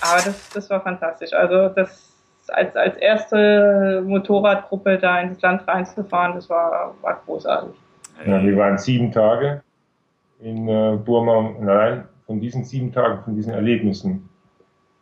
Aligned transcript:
Aber 0.00 0.22
das, 0.24 0.48
das 0.50 0.70
war 0.70 0.80
fantastisch. 0.80 1.32
Also 1.32 1.68
das 1.68 2.08
als, 2.48 2.74
als 2.76 2.96
erste 2.96 4.02
Motorradgruppe 4.06 4.98
da 4.98 5.20
ins 5.20 5.40
Land 5.42 5.66
reinzufahren, 5.66 6.34
das 6.34 6.48
war, 6.48 6.94
war 7.02 7.22
großartig. 7.26 7.74
Ja, 8.26 8.42
wir 8.42 8.56
waren 8.56 8.78
sieben 8.78 9.12
Tage 9.12 9.62
in 10.40 10.68
äh, 10.68 10.96
Burma 11.04 11.36
und 11.36 11.68
allein 11.68 12.04
von 12.26 12.40
diesen 12.40 12.64
sieben 12.64 12.92
Tagen, 12.92 13.22
von 13.24 13.34
diesen 13.34 13.52
Erlebnissen, 13.52 14.28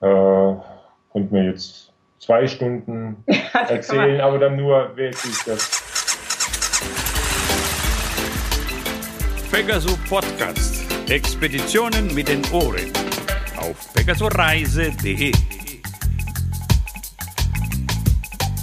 äh, 0.01 0.07
konnten 0.07 1.35
wir 1.35 1.45
jetzt 1.45 1.93
zwei 2.19 2.47
Stunden 2.47 3.25
erzählen, 3.69 4.21
aber 4.21 4.39
dann 4.39 4.57
nur 4.57 4.97
wirklich 4.97 5.35
das. 5.45 5.83
Pegaso 9.51 9.97
Podcast. 10.09 10.85
Expeditionen 11.09 12.13
mit 12.15 12.29
den 12.29 12.43
Ohren. 12.53 13.06
Auf 13.67 13.93
pegasoreise.de. 13.95 15.33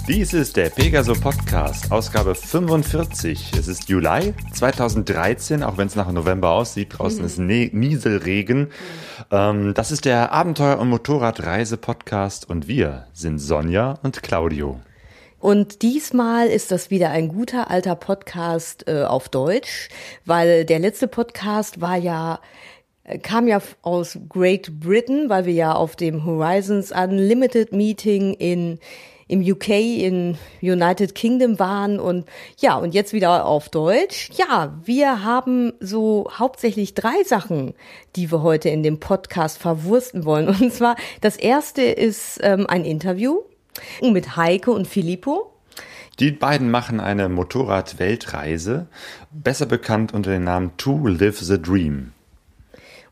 Dies 0.08 0.32
ist 0.32 0.56
der 0.56 0.70
Pegaso 0.70 1.12
Podcast, 1.12 1.92
Ausgabe 1.92 2.34
45. 2.34 3.52
Es 3.52 3.68
ist 3.68 3.90
Juli 3.90 4.32
2013, 4.54 5.62
auch 5.62 5.76
wenn 5.76 5.88
es 5.88 5.94
nach 5.94 6.10
November 6.10 6.52
aussieht. 6.52 6.96
Draußen 6.96 7.18
mhm. 7.18 7.26
ist 7.26 7.38
ne 7.38 7.70
Nieselregen. 7.74 8.70
Ähm, 9.30 9.74
das 9.74 9.90
ist 9.90 10.06
der 10.06 10.32
Abenteuer- 10.32 10.78
und 10.78 10.88
Motorradreise-Podcast 10.88 12.48
und 12.48 12.66
wir 12.66 13.06
sind 13.12 13.40
Sonja 13.40 13.98
und 14.02 14.22
Claudio. 14.22 14.80
Und 15.38 15.82
diesmal 15.82 16.46
ist 16.46 16.70
das 16.70 16.88
wieder 16.88 17.10
ein 17.10 17.28
guter 17.28 17.70
alter 17.70 17.96
Podcast 17.96 18.88
äh, 18.88 19.02
auf 19.02 19.28
Deutsch, 19.28 19.90
weil 20.24 20.64
der 20.64 20.78
letzte 20.78 21.08
Podcast 21.08 21.82
war 21.82 21.98
ja 21.98 22.40
kam 23.22 23.48
ja 23.48 23.60
aus 23.82 24.18
Great 24.28 24.80
Britain, 24.80 25.28
weil 25.28 25.46
wir 25.46 25.52
ja 25.52 25.72
auf 25.72 25.96
dem 25.96 26.24
Horizons 26.24 26.90
Unlimited 26.90 27.72
Meeting 27.72 28.34
in 28.34 28.78
im 29.26 29.40
UK 29.40 29.68
in 29.68 30.36
United 30.60 31.14
Kingdom 31.14 31.58
waren 31.58 31.98
und 31.98 32.26
ja, 32.58 32.76
und 32.76 32.94
jetzt 32.94 33.12
wieder 33.12 33.46
auf 33.46 33.68
Deutsch. 33.68 34.30
Ja, 34.36 34.78
wir 34.84 35.24
haben 35.24 35.72
so 35.80 36.30
hauptsächlich 36.30 36.94
drei 36.94 37.22
Sachen, 37.24 37.74
die 38.16 38.30
wir 38.30 38.42
heute 38.42 38.68
in 38.68 38.82
dem 38.82 39.00
Podcast 39.00 39.58
verwursten 39.58 40.24
wollen. 40.24 40.48
Und 40.60 40.72
zwar, 40.72 40.96
das 41.20 41.36
erste 41.36 41.82
ist 41.82 42.38
ähm, 42.42 42.66
ein 42.68 42.84
Interview 42.84 43.40
mit 44.02 44.36
Heike 44.36 44.70
und 44.70 44.86
Filippo. 44.86 45.50
Die 46.20 46.30
beiden 46.30 46.70
machen 46.70 47.00
eine 47.00 47.28
Motorrad-Weltreise, 47.28 48.86
besser 49.32 49.66
bekannt 49.66 50.14
unter 50.14 50.30
dem 50.30 50.44
Namen 50.44 50.76
To 50.76 51.08
Live 51.08 51.40
the 51.40 51.60
Dream. 51.60 52.13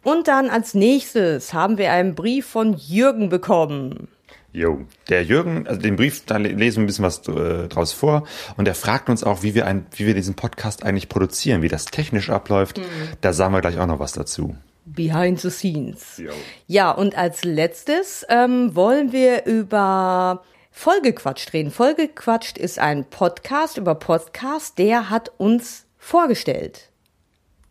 Und 0.03 0.29
dann 0.29 0.51
als 0.51 0.75
nächstes 0.75 1.53
haben 1.53 1.79
wir 1.79 1.93
einen 1.93 2.15
Brief 2.15 2.47
von 2.47 2.75
Jürgen 2.75 3.29
bekommen. 3.29 4.09
Jo, 4.53 4.85
der 5.09 5.25
Jürgen, 5.25 5.67
also 5.67 5.81
den 5.81 5.97
Brief, 5.97 6.27
da 6.27 6.37
lesen 6.37 6.77
wir 6.77 6.85
ein 6.85 6.87
bisschen 6.87 7.05
was 7.05 7.27
äh, 7.27 7.69
draus 7.69 7.93
vor 7.93 8.27
und 8.59 8.69
er 8.69 8.75
fragt 8.75 9.09
uns 9.09 9.25
auch, 9.25 9.43
wie 9.43 9.55
wir 9.55 9.67
ein, 9.67 9.87
wie 9.93 10.07
wir 10.07 10.15
diesen 10.15 10.35
Podcast 10.35 10.85
eigentlich 10.85 11.09
produzieren, 11.09 11.63
wie 11.63 11.69
das 11.69 11.87
technisch 11.87 12.29
abläuft. 12.29 12.77
Mhm. 12.77 12.85
Da 13.23 13.33
sagen 13.33 13.55
wir 13.55 13.63
gleich 13.63 13.79
auch 13.79 13.87
noch 13.87 13.99
was 13.99 14.13
dazu. 14.13 14.55
Behind 14.85 15.41
the 15.41 15.49
scenes. 15.49 16.19
Jo. 16.19 16.33
Ja, 16.67 16.91
und 16.91 17.17
als 17.17 17.45
letztes 17.45 18.27
ähm, 18.29 18.75
wollen 18.75 19.13
wir 19.13 19.47
über 19.47 20.43
Folgequatscht 20.71 21.55
reden. 21.55 21.71
Folgequatscht 21.71 22.59
ist 22.59 22.79
ein 22.79 23.07
Podcast 23.07 23.79
über 23.79 23.95
Podcast, 23.95 24.77
der 24.79 25.09
hat 25.09 25.31
uns 25.39 25.87
vorgestellt. 25.97 26.92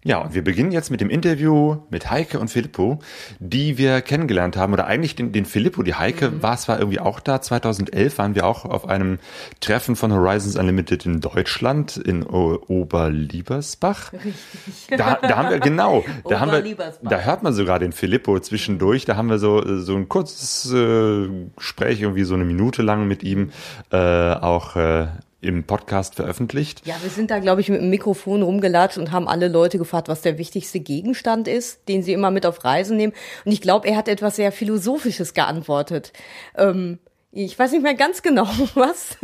Ja, 0.03 0.17
und 0.17 0.33
wir 0.33 0.43
beginnen 0.43 0.71
jetzt 0.71 0.89
mit 0.89 0.99
dem 0.99 1.11
Interview 1.11 1.77
mit 1.91 2.09
Heike 2.09 2.39
und 2.39 2.49
Filippo, 2.49 2.99
die 3.39 3.77
wir 3.77 4.01
kennengelernt 4.01 4.57
haben. 4.57 4.73
Oder 4.73 4.87
eigentlich 4.87 5.15
den, 5.15 5.31
den 5.31 5.45
Filippo, 5.45 5.83
die 5.83 5.93
Heike 5.93 6.31
mhm. 6.31 6.43
war 6.43 6.57
zwar 6.57 6.79
irgendwie 6.79 6.99
auch 6.99 7.19
da. 7.19 7.39
2011 7.39 8.17
waren 8.17 8.33
wir 8.33 8.47
auch 8.47 8.65
auf 8.65 8.87
einem 8.87 9.19
Treffen 9.59 9.95
von 9.95 10.11
Horizons 10.11 10.55
Unlimited 10.55 11.05
in 11.05 11.21
Deutschland, 11.21 11.97
in 11.97 12.25
o 12.25 12.59
Oberliebersbach. 12.67 14.13
Richtig. 14.13 14.97
Da, 14.97 15.19
da 15.21 15.37
haben 15.37 15.51
wir, 15.51 15.59
genau, 15.59 16.03
da 16.27 16.39
haben 16.39 16.51
wir, 16.51 16.63
da 17.03 17.19
hört 17.19 17.43
man 17.43 17.53
sogar 17.53 17.77
den 17.77 17.91
Filippo 17.91 18.39
zwischendurch. 18.39 19.05
Da 19.05 19.17
haben 19.17 19.29
wir 19.29 19.37
so, 19.37 19.79
so 19.79 19.95
ein 19.95 20.09
kurzes 20.09 20.73
äh, 20.73 21.29
Gespräch, 21.55 22.01
irgendwie 22.01 22.23
so 22.23 22.33
eine 22.33 22.45
Minute 22.45 22.81
lang 22.81 23.07
mit 23.07 23.21
ihm, 23.21 23.51
äh, 23.91 23.97
auch 23.97 24.75
äh, 24.75 25.07
im 25.41 25.63
Podcast 25.63 26.15
veröffentlicht. 26.15 26.85
Ja, 26.85 26.95
wir 27.01 27.09
sind 27.09 27.31
da, 27.31 27.39
glaube 27.39 27.61
ich, 27.61 27.69
mit 27.69 27.81
dem 27.81 27.89
Mikrofon 27.89 28.43
rumgelatscht 28.43 28.97
und 28.97 29.11
haben 29.11 29.27
alle 29.27 29.47
Leute 29.47 29.79
gefragt, 29.79 30.07
was 30.07 30.21
der 30.21 30.37
wichtigste 30.37 30.79
Gegenstand 30.79 31.47
ist, 31.47 31.87
den 31.89 32.03
sie 32.03 32.13
immer 32.13 32.31
mit 32.31 32.45
auf 32.45 32.63
Reisen 32.63 32.95
nehmen. 32.95 33.13
Und 33.43 33.51
ich 33.51 33.61
glaube, 33.61 33.87
er 33.87 33.97
hat 33.97 34.07
etwas 34.07 34.35
sehr 34.35 34.51
Philosophisches 34.51 35.33
geantwortet. 35.33 36.13
Ähm, 36.55 36.99
ich 37.33 37.57
weiß 37.57 37.71
nicht 37.71 37.81
mehr 37.81 37.93
ganz 37.93 38.21
genau 38.21 38.47
was, 38.75 39.17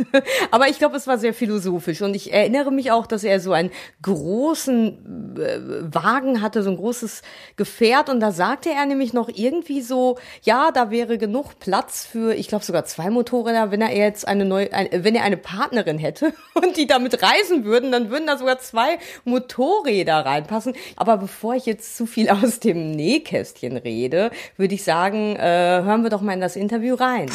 aber 0.50 0.68
ich 0.68 0.78
glaube, 0.78 0.96
es 0.96 1.06
war 1.06 1.18
sehr 1.18 1.34
philosophisch 1.34 2.00
und 2.00 2.16
ich 2.16 2.32
erinnere 2.32 2.72
mich 2.72 2.90
auch, 2.90 3.06
dass 3.06 3.22
er 3.22 3.38
so 3.38 3.52
einen 3.52 3.70
großen 4.00 5.36
äh, 5.38 5.94
Wagen 5.94 6.40
hatte, 6.40 6.62
so 6.62 6.70
ein 6.70 6.76
großes 6.76 7.20
Gefährt 7.56 8.08
und 8.08 8.20
da 8.20 8.32
sagte 8.32 8.70
er 8.70 8.86
nämlich 8.86 9.12
noch 9.12 9.28
irgendwie 9.28 9.82
so, 9.82 10.16
ja, 10.42 10.70
da 10.72 10.90
wäre 10.90 11.18
genug 11.18 11.58
Platz 11.58 12.06
für, 12.06 12.34
ich 12.34 12.48
glaube 12.48 12.64
sogar 12.64 12.86
zwei 12.86 13.10
Motorräder, 13.10 13.70
wenn 13.70 13.82
er 13.82 13.94
jetzt 13.94 14.26
eine 14.26 14.46
neue, 14.46 14.72
ein, 14.72 14.88
wenn 14.90 15.14
er 15.14 15.24
eine 15.24 15.36
Partnerin 15.36 15.98
hätte 15.98 16.32
und 16.54 16.78
die 16.78 16.86
damit 16.86 17.22
reisen 17.22 17.64
würden, 17.64 17.92
dann 17.92 18.08
würden 18.10 18.26
da 18.26 18.38
sogar 18.38 18.58
zwei 18.58 18.98
Motorräder 19.24 20.24
reinpassen. 20.24 20.72
Aber 20.96 21.18
bevor 21.18 21.56
ich 21.56 21.66
jetzt 21.66 21.96
zu 21.96 22.06
viel 22.06 22.30
aus 22.30 22.58
dem 22.60 22.92
Nähkästchen 22.92 23.76
rede, 23.76 24.30
würde 24.56 24.74
ich 24.74 24.82
sagen, 24.82 25.36
äh, 25.36 25.82
hören 25.84 26.02
wir 26.04 26.10
doch 26.10 26.22
mal 26.22 26.32
in 26.32 26.40
das 26.40 26.56
Interview 26.56 26.94
rein. 26.94 27.28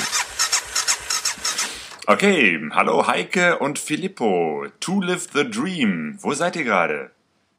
Okay, 2.06 2.60
hallo 2.72 3.08
Heike 3.08 3.60
und 3.60 3.80
Filippo. 3.80 4.66
To 4.82 5.00
live 5.00 5.30
the 5.32 5.50
dream. 5.50 6.18
Wo 6.20 6.34
seid 6.34 6.58
ihr 6.58 6.66
gerade? 6.66 7.12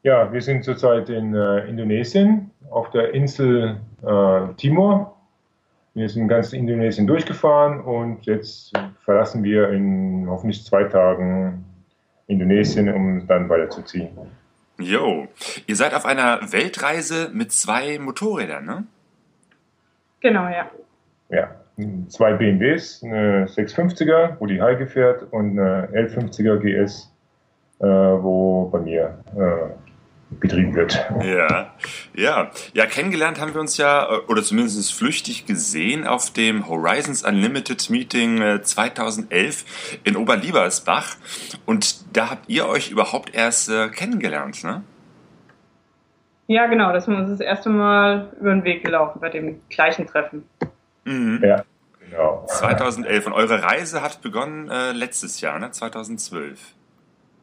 Ja, 0.03 0.31
wir 0.31 0.39
sind 0.39 0.63
zurzeit 0.63 1.09
in 1.09 1.33
äh, 1.33 1.67
Indonesien, 1.67 2.51
auf 2.69 2.91
der 2.91 3.15
Insel 3.15 3.79
äh, 4.03 4.53
Timor. 4.57 5.17
Wir 5.95 6.07
sind 6.09 6.27
ganz 6.27 6.53
Indonesien 6.53 7.07
durchgefahren 7.07 7.81
und 7.81 8.27
jetzt 8.27 8.71
verlassen 9.03 9.43
wir 9.43 9.69
in 9.69 10.27
hoffentlich 10.29 10.63
zwei 10.63 10.83
Tagen 10.83 11.65
Indonesien, 12.27 12.93
um 12.93 13.25
dann 13.25 13.49
weiterzuziehen. 13.49 14.09
Jo, 14.77 15.27
ihr 15.65 15.75
seid 15.75 15.95
auf 15.95 16.05
einer 16.05 16.51
Weltreise 16.51 17.31
mit 17.33 17.51
zwei 17.51 17.97
Motorrädern, 17.97 18.63
ne? 18.63 18.83
Genau, 20.19 20.47
ja. 20.49 20.69
Ja, 21.29 21.55
zwei 22.07 22.33
BMWs, 22.33 23.03
eine 23.03 23.47
650er, 23.47 24.37
wo 24.39 24.45
die 24.45 24.61
Heike 24.61 24.87
fährt, 24.87 25.31
und 25.31 25.59
eine 25.59 25.87
L50er 25.87 26.57
GS, 26.57 27.11
äh, 27.79 27.85
wo 27.85 28.69
bei 28.69 28.79
mir 28.79 29.17
äh, 29.35 29.73
betrieben 30.39 30.73
wird. 30.75 31.05
Ja, 31.23 31.73
ja, 32.15 32.51
ja, 32.73 32.85
kennengelernt 32.85 33.39
haben 33.39 33.53
wir 33.53 33.61
uns 33.61 33.77
ja, 33.77 34.05
äh, 34.05 34.17
oder 34.27 34.41
zumindest 34.41 34.93
flüchtig 34.93 35.45
gesehen 35.45 36.07
auf 36.07 36.31
dem 36.31 36.67
Horizons 36.67 37.23
Unlimited 37.23 37.89
Meeting 37.89 38.61
2011 38.61 39.65
äh, 40.03 40.09
in 40.09 40.15
Oberliebersbach. 40.15 41.17
Und 41.65 42.15
da 42.15 42.31
habt 42.31 42.49
ihr 42.49 42.67
euch 42.67 42.89
überhaupt 42.89 43.33
erst 43.35 43.69
äh, 43.69 43.89
kennengelernt, 43.89 44.63
ne? 44.63 44.83
Ja, 46.47 46.67
genau, 46.67 46.93
das 46.93 47.07
ist 47.07 47.13
uns 47.13 47.29
das 47.31 47.39
erste 47.39 47.69
Mal 47.69 48.29
über 48.39 48.51
den 48.51 48.63
Weg 48.63 48.83
gelaufen 48.83 49.19
bei 49.19 49.29
dem 49.29 49.61
gleichen 49.69 50.05
Treffen. 50.05 50.43
Mhm. 51.05 51.39
Ja, 51.43 51.63
genau. 51.99 52.45
2011. 52.47 53.27
Und 53.27 53.33
eure 53.33 53.63
Reise 53.63 54.01
hat 54.01 54.21
begonnen 54.21 54.69
äh, 54.69 54.91
letztes 54.91 55.41
Jahr, 55.41 55.59
ne? 55.59 55.71
2012. 55.71 56.59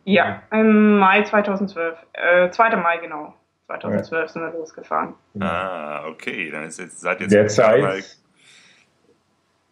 Ja, 0.05 0.43
im 0.51 0.99
Mai 0.99 1.23
2012. 1.23 1.97
Äh, 2.13 2.51
2. 2.51 2.77
Mai, 2.77 2.99
genau. 2.99 3.35
2012 3.69 4.11
ja. 4.13 4.29
sind 4.29 4.43
wir 4.43 4.53
losgefahren. 4.53 5.15
Ah, 5.41 6.05
okay. 6.07 6.51
Dann 6.51 6.65
ist 6.65 6.79
jetzt, 6.79 7.01
seid 7.01 7.21
ihr 7.21 7.27
jetzt. 7.27 7.33
Der 7.33 7.49
Zeit, 7.49 8.05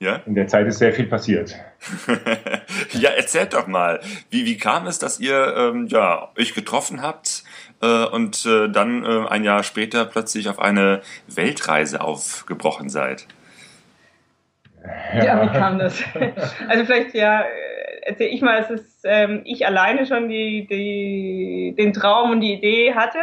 ja? 0.00 0.16
In 0.24 0.34
der 0.34 0.48
Zeit 0.48 0.66
ist 0.66 0.78
sehr 0.78 0.94
viel 0.94 1.06
passiert. 1.06 1.54
ja, 2.92 3.10
erzählt 3.10 3.52
doch 3.52 3.66
mal. 3.66 4.00
Wie, 4.30 4.46
wie 4.46 4.56
kam 4.56 4.86
es, 4.86 4.98
dass 4.98 5.20
ihr 5.20 5.54
ähm, 5.54 5.88
ja, 5.88 6.30
euch 6.38 6.54
getroffen 6.54 7.02
habt 7.02 7.44
äh, 7.82 8.06
und 8.06 8.46
äh, 8.46 8.70
dann 8.70 9.04
äh, 9.04 9.28
ein 9.28 9.44
Jahr 9.44 9.62
später 9.62 10.06
plötzlich 10.06 10.48
auf 10.48 10.58
eine 10.58 11.02
Weltreise 11.26 12.00
aufgebrochen 12.00 12.88
seid? 12.88 13.26
Ja. 15.14 15.24
ja, 15.24 15.42
wie 15.42 15.58
kam 15.58 15.78
das? 15.78 16.02
Also 16.68 16.84
vielleicht 16.84 17.14
ja, 17.14 17.44
erzähle 18.02 18.30
ich 18.30 18.42
mal, 18.42 18.58
dass 18.58 18.70
es 18.70 19.02
ähm, 19.04 19.42
ich 19.44 19.66
alleine 19.66 20.06
schon 20.06 20.28
die, 20.28 20.66
die, 20.66 21.74
den 21.76 21.92
Traum 21.92 22.30
und 22.30 22.40
die 22.40 22.54
Idee 22.54 22.94
hatte 22.94 23.18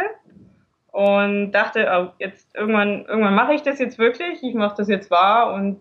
und 0.92 1.52
dachte, 1.52 1.88
oh, 1.92 2.12
jetzt 2.18 2.54
irgendwann, 2.56 3.04
irgendwann 3.06 3.34
mache 3.34 3.54
ich 3.54 3.62
das 3.62 3.78
jetzt 3.78 3.98
wirklich, 3.98 4.42
ich 4.42 4.54
mache 4.54 4.76
das 4.76 4.88
jetzt 4.88 5.10
wahr 5.10 5.52
und 5.52 5.80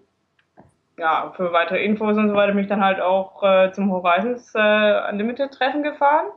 ja, 0.97 1.31
für 1.35 1.53
weitere 1.53 1.83
Infos 1.83 2.17
und 2.17 2.29
so 2.29 2.35
weiter 2.35 2.53
bin 2.53 2.63
ich 2.63 2.69
dann 2.69 2.83
halt 2.83 2.99
auch 2.99 3.43
äh, 3.43 3.71
zum 3.71 3.91
Horizons 3.91 4.51
äh, 4.55 5.09
Unlimited 5.09 5.51
Treffen 5.51 5.83
gefahren. 5.83 6.27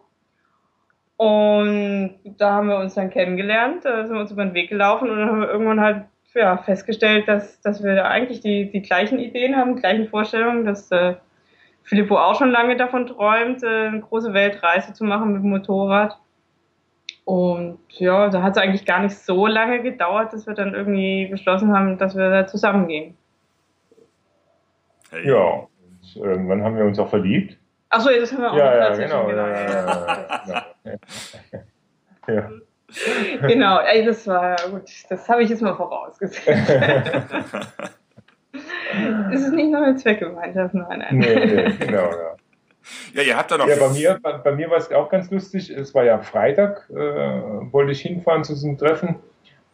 Und 1.16 2.18
da 2.38 2.52
haben 2.52 2.68
wir 2.68 2.78
uns 2.78 2.94
dann 2.94 3.10
kennengelernt, 3.10 3.84
da 3.84 4.06
sind 4.06 4.14
wir 4.14 4.20
uns 4.20 4.32
über 4.32 4.44
den 4.44 4.54
Weg 4.54 4.70
gelaufen 4.70 5.10
und 5.10 5.18
dann 5.18 5.28
haben 5.28 5.40
wir 5.40 5.50
irgendwann 5.50 5.80
halt 5.80 6.04
ja, 6.34 6.56
festgestellt, 6.58 7.28
dass, 7.28 7.60
dass 7.60 7.82
wir 7.82 7.94
da 7.94 8.04
eigentlich 8.04 8.40
die, 8.40 8.70
die 8.70 8.82
gleichen 8.82 9.18
Ideen 9.18 9.56
haben, 9.56 9.76
die 9.76 9.80
gleichen 9.80 10.08
Vorstellungen, 10.08 10.64
dass 10.64 10.90
äh, 10.90 11.14
Filippo 11.82 12.16
auch 12.16 12.36
schon 12.36 12.50
lange 12.50 12.76
davon 12.76 13.06
träumt, 13.06 13.62
äh, 13.62 13.86
eine 13.88 14.00
große 14.00 14.32
Weltreise 14.32 14.92
zu 14.92 15.04
machen 15.04 15.32
mit 15.32 15.42
dem 15.42 15.50
Motorrad. 15.50 16.18
Und 17.24 17.78
ja, 17.90 18.28
da 18.28 18.42
hat 18.42 18.56
es 18.56 18.62
eigentlich 18.62 18.86
gar 18.86 19.00
nicht 19.00 19.16
so 19.16 19.46
lange 19.46 19.82
gedauert, 19.82 20.32
dass 20.32 20.46
wir 20.46 20.54
dann 20.54 20.74
irgendwie 20.74 21.26
beschlossen 21.26 21.72
haben, 21.72 21.98
dass 21.98 22.16
wir 22.16 22.30
da 22.30 22.46
zusammengehen. 22.46 23.16
Hey. 25.10 25.28
Ja, 25.28 25.66
und 25.82 26.16
irgendwann 26.16 26.62
haben 26.62 26.76
wir 26.76 26.84
uns 26.84 26.98
auch 26.98 27.08
verliebt. 27.08 27.58
Achso, 27.88 28.08
das 28.08 28.32
haben 28.32 28.42
wir 28.42 28.52
auch 28.52 28.56
ja, 28.56 28.76
ja, 28.76 28.96
genau. 28.96 29.26
genau. 29.26 29.46
Ja, 29.46 29.48
ja, 29.48 30.66
ja, 32.26 32.34
ja. 32.34 32.50
genau, 33.46 33.80
ey, 33.80 34.04
das 34.04 34.26
war 34.26 34.56
gut. 34.70 34.90
Das 35.08 35.28
habe 35.28 35.42
ich 35.42 35.50
jetzt 35.50 35.62
mal 35.62 35.74
vorausgesehen. 35.74 36.58
es 39.32 39.42
ist 39.42 39.52
nicht 39.52 39.70
nur 39.70 39.82
eine 39.82 39.96
Zweckgemeinschaft, 39.96 40.74
nein, 40.74 40.98
nein. 40.98 41.18
Nee, 41.18 41.34
nee, 41.34 41.72
genau, 41.78 42.10
ja. 42.10 42.36
Ja, 43.14 43.22
ihr 43.22 43.36
habt 43.36 43.50
da 43.50 43.58
noch. 43.58 43.68
Ja, 43.68 43.76
bei 43.76 43.88
mir, 43.90 44.18
bei, 44.22 44.38
bei 44.38 44.52
mir 44.52 44.70
war 44.70 44.78
es 44.78 44.90
auch 44.90 45.08
ganz 45.08 45.30
lustig. 45.30 45.70
Es 45.70 45.94
war 45.94 46.04
ja 46.04 46.18
Freitag, 46.18 46.88
äh, 46.90 46.94
wollte 46.96 47.92
ich 47.92 48.00
hinfahren 48.02 48.42
zu 48.42 48.54
diesem 48.54 48.78
Treffen. 48.78 49.16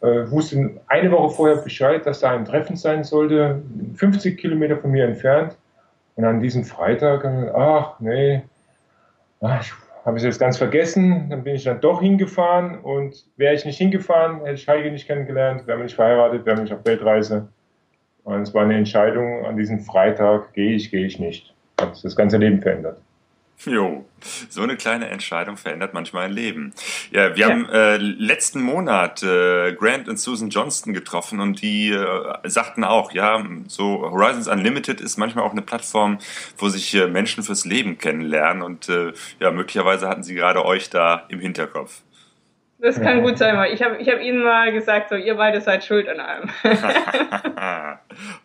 Äh, 0.01 0.29
wusste 0.29 0.79
eine 0.87 1.11
Woche 1.11 1.35
vorher 1.35 1.55
Bescheid, 1.57 2.05
dass 2.05 2.19
da 2.19 2.31
ein 2.31 2.45
Treffen 2.45 2.75
sein 2.75 3.03
sollte, 3.03 3.63
50 3.95 4.37
Kilometer 4.37 4.77
von 4.77 4.91
mir 4.91 5.05
entfernt. 5.05 5.57
Und 6.15 6.25
an 6.25 6.39
diesem 6.39 6.63
Freitag, 6.63 7.25
ach 7.55 7.99
nee, 7.99 8.43
ach, 9.41 9.61
ich 9.61 9.73
habe 10.07 10.17
es 10.17 10.23
jetzt 10.23 10.39
ganz 10.39 10.57
vergessen. 10.57 11.29
Dann 11.29 11.43
bin 11.43 11.55
ich 11.55 11.65
dann 11.65 11.81
doch 11.81 12.01
hingefahren 12.01 12.79
und 12.79 13.25
wäre 13.35 13.53
ich 13.53 13.65
nicht 13.65 13.77
hingefahren, 13.77 14.39
hätte 14.39 14.53
ich 14.53 14.67
Heike 14.67 14.89
nicht 14.89 15.05
kennengelernt, 15.05 15.67
wäre 15.67 15.83
nicht 15.83 15.95
verheiratet, 15.95 16.45
wäre 16.45 16.61
nicht 16.61 16.73
auf 16.73 16.85
Weltreise. 16.85 17.49
Und 18.23 18.41
es 18.41 18.53
war 18.53 18.63
eine 18.63 18.77
Entscheidung, 18.77 19.45
an 19.45 19.57
diesem 19.57 19.81
Freitag 19.81 20.53
gehe 20.53 20.75
ich, 20.75 20.91
gehe 20.91 21.05
ich 21.05 21.19
nicht. 21.19 21.53
Hat 21.79 22.01
das 22.03 22.15
ganze 22.15 22.37
Leben 22.37 22.61
verändert. 22.61 23.01
Jo, 23.65 24.05
so 24.49 24.61
eine 24.61 24.77
kleine 24.77 25.09
Entscheidung 25.09 25.57
verändert 25.57 25.93
manchmal 25.93 26.25
ein 26.25 26.31
Leben. 26.31 26.73
Ja, 27.11 27.35
wir 27.35 27.47
ja. 27.47 27.49
haben 27.49 27.67
äh, 27.69 27.97
letzten 27.97 28.61
Monat 28.61 29.23
äh, 29.23 29.73
Grant 29.73 30.07
und 30.07 30.19
Susan 30.19 30.49
Johnston 30.49 30.93
getroffen 30.93 31.39
und 31.39 31.61
die 31.63 31.89
äh, 31.89 32.37
sagten 32.43 32.83
auch, 32.83 33.11
ja, 33.13 33.43
so 33.67 34.01
Horizons 34.11 34.47
Unlimited 34.47 35.01
ist 35.01 35.17
manchmal 35.17 35.43
auch 35.43 35.53
eine 35.53 35.63
Plattform, 35.63 36.19
wo 36.57 36.69
sich 36.69 36.93
äh, 36.93 37.07
Menschen 37.07 37.43
fürs 37.43 37.65
Leben 37.65 37.97
kennenlernen 37.97 38.61
und 38.61 38.89
äh, 38.89 39.13
ja, 39.39 39.49
möglicherweise 39.49 40.07
hatten 40.07 40.21
sie 40.21 40.35
gerade 40.35 40.63
euch 40.63 40.91
da 40.91 41.25
im 41.29 41.39
Hinterkopf. 41.39 42.01
Das 42.79 43.01
kann 43.01 43.23
gut 43.23 43.39
sein, 43.39 43.57
weil 43.57 43.73
ich 43.73 43.81
habe 43.81 43.97
ich 43.97 44.07
hab 44.07 44.21
ihnen 44.21 44.43
mal 44.43 44.71
gesagt, 44.71 45.09
so 45.09 45.15
ihr 45.15 45.33
beide 45.33 45.61
seid 45.61 45.83
schuld 45.83 46.07
an 46.07 46.19
allem. 46.19 46.49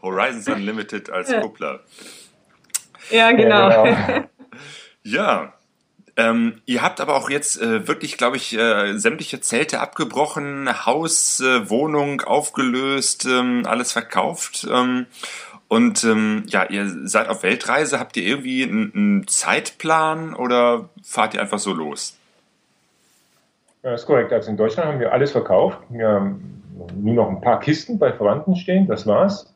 Horizons 0.03 0.49
Unlimited 0.49 1.11
als 1.11 1.31
Kuppler. 1.39 1.81
Ja, 3.11 3.31
genau. 3.33 3.69
Ja, 3.69 3.85
genau. 3.85 4.29
Ja, 5.05 5.53
ähm, 6.17 6.61
ihr 6.67 6.83
habt 6.83 7.01
aber 7.01 7.17
auch 7.17 7.31
jetzt 7.31 7.61
äh, 7.61 7.89
wirklich, 7.89 8.19
glaube 8.19 8.37
ich, 8.37 8.57
äh, 8.57 8.99
sämtliche 8.99 9.41
Zelte 9.41 9.81
abgebrochen, 9.81 10.69
Haus, 10.85 11.41
äh, 11.41 11.71
Wohnung 11.71 12.21
aufgelöst, 12.21 13.25
ähm, 13.25 13.63
alles 13.67 13.93
verkauft. 13.93 14.67
Ähm, 14.71 15.07
und 15.69 16.05
ähm, 16.05 16.45
ja, 16.49 16.65
ihr 16.69 16.87
seid 17.09 17.29
auf 17.29 17.43
Weltreise. 17.43 17.99
Habt 17.99 18.19
ihr 18.19 18.25
irgendwie 18.25 18.63
einen, 18.65 19.27
Zeitplan 19.27 20.35
oder 20.35 20.91
fahrt 21.03 21.33
ihr 21.33 21.41
einfach 21.41 21.59
so 21.59 21.73
los? 21.73 22.19
Das 23.81 24.03
ist 24.03 24.07
korrekt. 24.07 24.35
Also 24.35 24.51
in 24.51 24.59
Deutschland 24.59 24.91
haben 24.91 25.01
wir 25.01 25.13
alles 25.13 25.33
verkauft. 25.33 25.79
Wir 25.89 26.09
haben 26.09 26.63
nur 26.95 27.15
noch 27.15 27.31
ein 27.31 27.41
paar 27.41 27.59
Kisten 27.59 27.99
bei 27.99 28.13
Verwandten 28.13 28.55
stehen, 28.55 28.87
das 28.87 29.07
war's. 29.07 29.53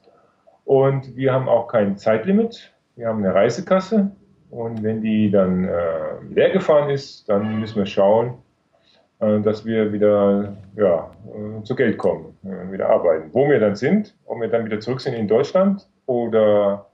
Und 0.65 1.17
wir 1.17 1.35
haben 1.35 1.51
auch 1.51 1.69
kein 1.69 1.99
Zeitlimit. 1.99 2.73
Wir 2.97 3.09
haben 3.09 3.19
eine 3.19 3.35
Reisekasse 3.35 4.11
und 4.51 4.83
wenn 4.83 5.01
die 5.01 5.31
dann 5.31 5.65
äh, 5.65 6.23
leer 6.31 6.51
gefahren 6.51 6.91
ist, 6.91 7.29
dann 7.29 7.61
müssen 7.61 7.77
wir 7.77 7.87
schauen, 7.87 8.35
äh, 9.21 9.41
dass 9.41 9.65
wir 9.65 9.93
wieder 9.93 10.57
ja, 10.77 11.11
äh, 11.27 11.63
zu 11.65 11.75
Geld 11.75 11.99
kommen, 11.99 12.37
äh, 12.45 12.73
wieder 12.73 12.89
arbeiten. 12.89 13.31
Wo 13.33 13.49
wir 13.49 13.59
dann 13.59 13.77
sind, 13.77 14.15
ob 14.27 14.41
wir 14.41 14.49
dann 14.49 14.65
wieder 14.65 14.81
zurück 14.81 15.01
sind 15.01 15.15
in 15.15 15.29
Deutschland 15.29 15.87
oder 16.07 16.87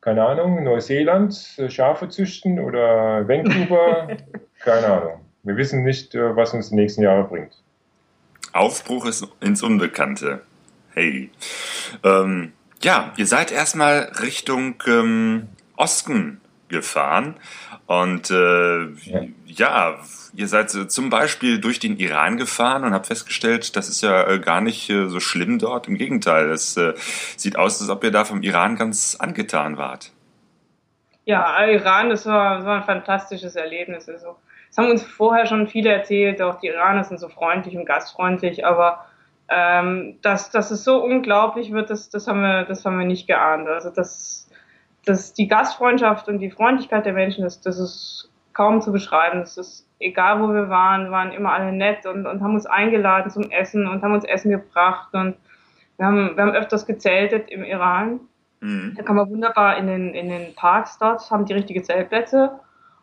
keine 0.00 0.24
Ahnung, 0.24 0.62
Neuseeland, 0.62 1.56
äh, 1.58 1.68
Schafe 1.68 2.08
züchten 2.08 2.60
oder 2.60 3.26
Vancouver, 3.26 4.08
keine 4.60 4.86
Ahnung. 4.86 5.20
Wir 5.42 5.56
wissen 5.56 5.82
nicht, 5.82 6.14
äh, 6.14 6.36
was 6.36 6.52
uns 6.54 6.70
die 6.70 6.76
nächsten 6.76 7.02
Jahre 7.02 7.24
bringt. 7.24 7.60
Aufbruch 8.52 9.06
ist 9.06 9.26
ins 9.40 9.62
Unbekannte. 9.62 10.42
Hey. 10.94 11.30
Ähm, 12.04 12.52
ja, 12.82 13.12
ihr 13.16 13.26
seid 13.26 13.52
erstmal 13.52 14.12
Richtung 14.20 14.76
ähm, 14.86 15.48
Osten 15.76 16.40
gefahren. 16.76 17.36
Und 17.86 18.30
äh, 18.30 18.84
ja. 18.84 19.22
ja. 19.46 19.94
ihr 20.34 20.48
seid 20.48 20.70
zum 20.70 21.10
Beispiel 21.10 21.60
durch 21.60 21.78
den 21.78 21.96
Iran 21.98 22.36
gefahren 22.36 22.84
und 22.84 22.92
habt 22.92 23.06
festgestellt, 23.06 23.76
das 23.76 23.88
ist 23.88 24.02
ja 24.02 24.28
äh, 24.28 24.38
gar 24.38 24.60
nicht 24.60 24.90
äh, 24.90 25.08
so 25.08 25.20
schlimm 25.20 25.58
dort. 25.58 25.88
Im 25.88 25.96
Gegenteil, 25.96 26.50
es 26.50 26.76
äh, 26.76 26.94
sieht 27.36 27.56
aus, 27.56 27.80
als 27.80 27.90
ob 27.90 28.04
ihr 28.04 28.10
da 28.10 28.24
vom 28.24 28.42
Iran 28.42 28.76
ganz 28.76 29.16
angetan 29.18 29.78
wart. 29.78 30.12
Ja, 31.24 31.64
Iran, 31.66 32.10
das 32.10 32.26
war, 32.26 32.58
das 32.58 32.66
war 32.66 32.76
ein 32.76 32.84
fantastisches 32.84 33.56
Erlebnis. 33.56 34.08
Also, 34.08 34.36
das 34.68 34.78
haben 34.78 34.90
uns 34.90 35.02
vorher 35.02 35.46
schon 35.46 35.66
viele 35.66 35.90
erzählt, 35.90 36.40
auch 36.42 36.60
die 36.60 36.68
Iraner 36.68 37.02
sind 37.02 37.18
so 37.18 37.28
freundlich 37.28 37.76
und 37.76 37.86
gastfreundlich, 37.86 38.64
aber 38.66 39.06
ähm, 39.48 40.18
dass, 40.22 40.50
dass 40.50 40.70
es 40.70 40.84
so 40.84 41.02
unglaublich 41.02 41.72
wird, 41.72 41.90
das, 41.90 42.10
das, 42.10 42.26
haben 42.26 42.40
wir, 42.40 42.64
das 42.64 42.84
haben 42.84 42.98
wir 42.98 43.06
nicht 43.06 43.26
geahnt. 43.26 43.68
Also 43.68 43.90
das 43.90 44.45
das, 45.06 45.32
die 45.32 45.48
Gastfreundschaft 45.48 46.28
und 46.28 46.40
die 46.40 46.50
Freundlichkeit 46.50 47.06
der 47.06 47.12
Menschen, 47.14 47.44
das, 47.44 47.60
das 47.60 47.78
ist 47.78 48.28
kaum 48.52 48.82
zu 48.82 48.92
beschreiben. 48.92 49.40
Das 49.40 49.56
ist, 49.56 49.88
egal 50.00 50.42
wo 50.42 50.52
wir 50.52 50.68
waren, 50.68 51.10
waren 51.10 51.32
immer 51.32 51.52
alle 51.52 51.72
nett 51.72 52.04
und, 52.06 52.26
und 52.26 52.42
haben 52.42 52.54
uns 52.54 52.66
eingeladen 52.66 53.30
zum 53.30 53.50
Essen 53.50 53.86
und 53.86 54.02
haben 54.02 54.12
uns 54.12 54.24
Essen 54.24 54.50
gebracht 54.50 55.14
und 55.14 55.36
wir 55.96 56.06
haben, 56.06 56.36
wir 56.36 56.42
haben 56.42 56.52
öfters 56.52 56.86
gezeltet 56.86 57.48
im 57.50 57.64
Iran. 57.64 58.20
Mhm. 58.60 58.94
Da 58.96 59.02
kann 59.02 59.16
man 59.16 59.30
wunderbar 59.30 59.78
in 59.78 59.86
den, 59.86 60.12
in 60.12 60.28
den 60.28 60.54
Parks 60.54 60.98
dort, 60.98 61.30
haben 61.30 61.46
die 61.46 61.54
richtige 61.54 61.82
Zeltplätze. 61.82 62.58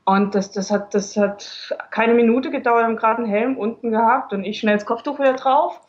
Und 0.06 0.35
das, 0.35 0.51
das, 0.51 0.69
hat, 0.69 0.94
das 0.94 1.15
hat 1.15 1.73
keine 1.89 2.13
Minute 2.13 2.51
gedauert, 2.51 2.83
haben 2.83 2.97
gerade 2.97 3.19
einen 3.19 3.31
Helm 3.31 3.57
unten 3.57 3.91
gehabt 3.91 4.33
und 4.33 4.44
ich 4.44 4.59
schnell 4.59 4.75
das 4.75 4.85
Kopftuch 4.85 5.17
wieder 5.19 5.33
drauf. 5.33 5.79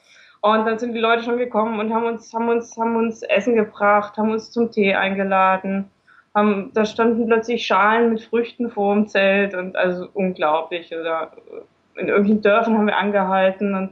Und 0.40 0.64
dann 0.64 0.78
sind 0.78 0.92
die 0.92 1.00
Leute 1.00 1.24
schon 1.24 1.38
gekommen 1.38 1.80
und 1.80 1.92
haben 1.92 2.04
uns, 2.04 2.32
haben 2.32 2.48
uns, 2.48 2.76
haben 2.76 2.94
uns 2.94 3.22
Essen 3.22 3.56
gebracht, 3.56 4.16
haben 4.16 4.30
uns 4.30 4.52
zum 4.52 4.70
Tee 4.70 4.94
eingeladen 4.94 5.90
haben, 6.34 6.72
da 6.74 6.84
standen 6.84 7.26
plötzlich 7.26 7.66
Schalen 7.66 8.10
mit 8.10 8.22
Früchten 8.22 8.70
vor 8.70 8.94
dem 8.94 9.06
Zelt 9.06 9.54
und 9.54 9.76
also 9.76 10.08
unglaublich. 10.12 10.94
Oder 10.94 11.32
in 11.96 12.08
irgendwelchen 12.08 12.42
Dörfern 12.42 12.76
haben 12.76 12.86
wir 12.86 12.96
angehalten 12.96 13.74
und 13.74 13.90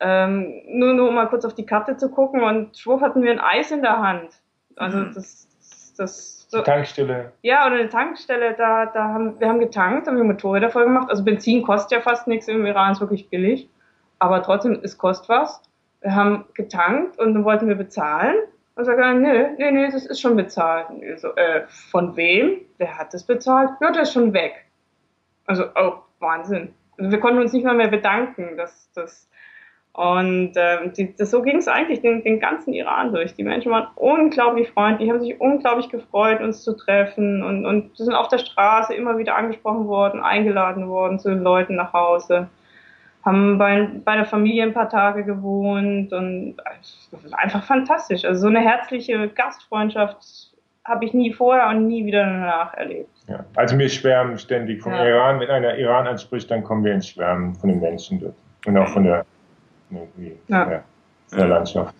ähm, 0.00 0.62
nur, 0.66 0.94
nur 0.94 1.08
um 1.08 1.14
mal 1.14 1.26
kurz 1.26 1.44
auf 1.44 1.54
die 1.54 1.66
Karte 1.66 1.96
zu 1.96 2.10
gucken 2.10 2.42
und 2.42 2.76
schwupp 2.76 3.00
hatten 3.00 3.22
wir 3.22 3.32
ein 3.32 3.40
Eis 3.40 3.70
in 3.70 3.82
der 3.82 3.98
Hand. 3.98 4.30
Also 4.76 4.98
mhm. 4.98 5.12
das, 5.14 5.48
das, 5.58 5.94
das 5.96 6.38
so, 6.50 6.62
Tankstelle. 6.62 7.32
Ja, 7.42 7.66
oder 7.66 7.76
eine 7.76 7.88
Tankstelle, 7.88 8.54
da, 8.56 8.86
da 8.86 9.04
haben 9.04 9.38
wir 9.38 9.48
haben 9.48 9.58
getankt, 9.58 10.06
haben 10.06 10.16
wir 10.16 10.24
Motorräder 10.24 10.70
voll 10.70 10.84
gemacht. 10.84 11.10
Also 11.10 11.24
Benzin 11.24 11.62
kostet 11.62 11.92
ja 11.92 12.00
fast 12.00 12.26
nichts 12.26 12.48
im 12.48 12.64
Iran, 12.64 12.92
ist 12.92 13.00
wirklich 13.00 13.28
billig. 13.28 13.68
Aber 14.18 14.42
trotzdem, 14.42 14.80
es 14.82 14.96
kostet 14.96 15.28
was. 15.28 15.60
Wir 16.00 16.14
haben 16.14 16.44
getankt 16.54 17.18
und 17.18 17.34
dann 17.34 17.44
wollten 17.44 17.68
wir 17.68 17.74
bezahlen. 17.74 18.36
Und 18.78 18.84
sagt 18.84 19.00
er, 19.00 19.12
nee, 19.12 19.56
nee, 19.58 19.72
nee, 19.72 19.90
das 19.90 20.06
ist 20.06 20.20
schon 20.20 20.36
bezahlt. 20.36 20.86
So, 21.16 21.34
äh, 21.34 21.64
von 21.66 22.16
wem? 22.16 22.60
Wer 22.76 22.96
hat 22.96 23.12
das 23.12 23.24
bezahlt? 23.24 23.70
Ja, 23.80 23.90
der 23.90 24.02
ist 24.02 24.12
schon 24.12 24.32
weg. 24.32 24.66
Also, 25.46 25.64
oh, 25.74 25.94
Wahnsinn. 26.20 26.72
Also 26.96 27.10
wir 27.10 27.18
konnten 27.18 27.40
uns 27.40 27.52
nicht 27.52 27.64
mal 27.64 27.74
mehr 27.74 27.88
bedanken. 27.88 28.56
Dass, 28.56 28.92
dass, 28.92 29.28
und 29.94 30.52
ähm, 30.54 30.92
die, 30.96 31.12
das, 31.16 31.32
so 31.32 31.42
ging 31.42 31.56
es 31.56 31.66
eigentlich 31.66 32.02
den, 32.02 32.22
den 32.22 32.38
ganzen 32.38 32.72
Iran 32.72 33.12
durch. 33.12 33.34
Die 33.34 33.42
Menschen 33.42 33.72
waren 33.72 33.88
unglaublich 33.96 34.70
freundlich, 34.70 35.10
haben 35.10 35.20
sich 35.20 35.40
unglaublich 35.40 35.88
gefreut, 35.88 36.40
uns 36.40 36.62
zu 36.62 36.76
treffen 36.76 37.42
und, 37.42 37.66
und 37.66 37.96
sind 37.96 38.14
auf 38.14 38.28
der 38.28 38.38
Straße 38.38 38.94
immer 38.94 39.18
wieder 39.18 39.34
angesprochen 39.34 39.88
worden, 39.88 40.20
eingeladen 40.20 40.88
worden 40.88 41.18
zu 41.18 41.30
den 41.30 41.42
Leuten 41.42 41.74
nach 41.74 41.92
Hause 41.92 42.48
haben 43.28 43.58
bei, 43.58 43.88
bei 44.04 44.16
der 44.16 44.24
Familie 44.24 44.64
ein 44.64 44.72
paar 44.72 44.88
Tage 44.88 45.24
gewohnt 45.24 46.12
und 46.12 46.56
einfach 47.32 47.62
fantastisch. 47.62 48.24
Also 48.24 48.40
so 48.42 48.46
eine 48.48 48.60
herzliche 48.60 49.28
Gastfreundschaft 49.28 50.52
habe 50.84 51.04
ich 51.04 51.12
nie 51.12 51.32
vorher 51.32 51.68
und 51.68 51.86
nie 51.86 52.04
wieder 52.06 52.24
danach 52.24 52.74
erlebt. 52.74 53.10
Ja. 53.28 53.44
Also 53.54 53.78
wir 53.78 53.88
schwärmen 53.88 54.38
ständig 54.38 54.82
vom 54.82 54.92
ja. 54.92 55.06
Iran. 55.06 55.38
Wenn 55.38 55.50
einer 55.50 55.76
Iran 55.76 56.06
anspricht, 56.06 56.50
dann 56.50 56.64
kommen 56.64 56.84
wir 56.84 56.94
ins 56.94 57.08
Schwärmen 57.08 57.54
von 57.54 57.68
den 57.68 57.80
Menschen 57.80 58.18
dort 58.20 58.34
und 58.66 58.78
auch 58.78 58.88
von 58.88 59.04
der, 59.04 59.26
ja. 60.48 60.82
von 61.28 61.38
der 61.38 61.48
Landschaft. 61.48 61.94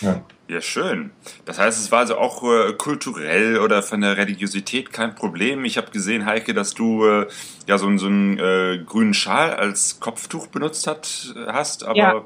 Ja. 0.00 0.20
Ja, 0.48 0.62
schön. 0.62 1.10
Das 1.44 1.58
heißt, 1.58 1.78
es 1.78 1.92
war 1.92 2.00
also 2.00 2.16
auch 2.16 2.42
äh, 2.42 2.72
kulturell 2.72 3.58
oder 3.58 3.82
von 3.82 4.00
der 4.00 4.16
Religiosität 4.16 4.94
kein 4.94 5.14
Problem. 5.14 5.66
Ich 5.66 5.76
habe 5.76 5.90
gesehen, 5.90 6.24
Heike, 6.24 6.54
dass 6.54 6.72
du 6.72 7.04
äh, 7.04 7.26
ja 7.66 7.76
so, 7.76 7.94
so 7.98 8.06
einen 8.06 8.38
äh, 8.38 8.82
grünen 8.84 9.12
Schal 9.12 9.52
als 9.52 10.00
Kopftuch 10.00 10.46
benutzt 10.46 10.86
hat, 10.86 11.34
hast, 11.48 11.84
aber 11.84 11.98
ja. 11.98 12.24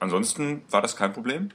ansonsten 0.00 0.62
war 0.70 0.82
das 0.82 0.96
kein 0.96 1.12
Problem? 1.12 1.50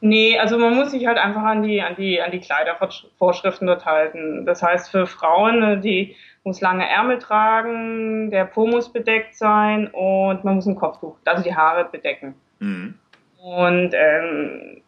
Nee, 0.00 0.38
also 0.38 0.58
man 0.58 0.74
muss 0.74 0.90
sich 0.90 1.06
halt 1.06 1.16
einfach 1.16 1.42
an 1.42 1.62
die, 1.62 1.80
an 1.80 1.96
die, 1.96 2.20
an 2.20 2.30
die 2.30 2.40
Kleidervorschriften 2.40 3.66
dort 3.66 3.86
halten. 3.86 4.44
Das 4.44 4.62
heißt, 4.62 4.90
für 4.90 5.06
Frauen, 5.06 5.62
äh, 5.62 5.80
die 5.80 6.16
muss 6.44 6.60
lange 6.60 6.86
Ärmel 6.86 7.18
tragen, 7.18 8.30
der 8.30 8.44
Po 8.44 8.66
muss 8.66 8.92
bedeckt 8.92 9.34
sein 9.36 9.88
und 9.88 10.44
man 10.44 10.56
muss 10.56 10.66
ein 10.66 10.76
Kopftuch, 10.76 11.16
also 11.24 11.42
die 11.42 11.54
Haare 11.54 11.88
bedecken. 11.90 12.34
Mhm. 12.58 12.94
Und, 13.38 13.94
ähm, 13.94 14.82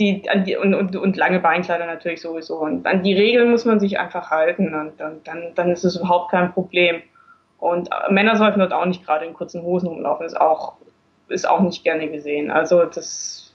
die, 0.00 0.22
die, 0.46 0.56
und, 0.56 0.74
und, 0.74 0.96
und 0.96 1.16
lange 1.16 1.38
Beinkleider 1.38 1.86
natürlich 1.86 2.20
sowieso. 2.20 2.58
Und 2.58 2.86
an 2.86 3.04
die 3.04 3.14
Regeln 3.14 3.50
muss 3.50 3.64
man 3.64 3.78
sich 3.78 4.00
einfach 4.00 4.30
halten 4.30 4.74
und 4.74 4.98
dann, 4.98 5.20
dann, 5.24 5.54
dann 5.54 5.70
ist 5.70 5.84
es 5.84 5.96
überhaupt 5.96 6.32
kein 6.32 6.52
Problem. 6.52 7.02
Und 7.58 7.90
äh, 7.92 8.12
Männer 8.12 8.36
sollten 8.36 8.58
dort 8.58 8.72
auch 8.72 8.86
nicht 8.86 9.04
gerade 9.04 9.26
in 9.26 9.34
kurzen 9.34 9.62
Hosen 9.62 9.88
rumlaufen, 9.88 10.26
ist 10.26 10.40
auch, 10.40 10.74
ist 11.28 11.48
auch 11.48 11.60
nicht 11.60 11.84
gerne 11.84 12.08
gesehen. 12.08 12.50
Also 12.50 12.84
das 12.84 13.50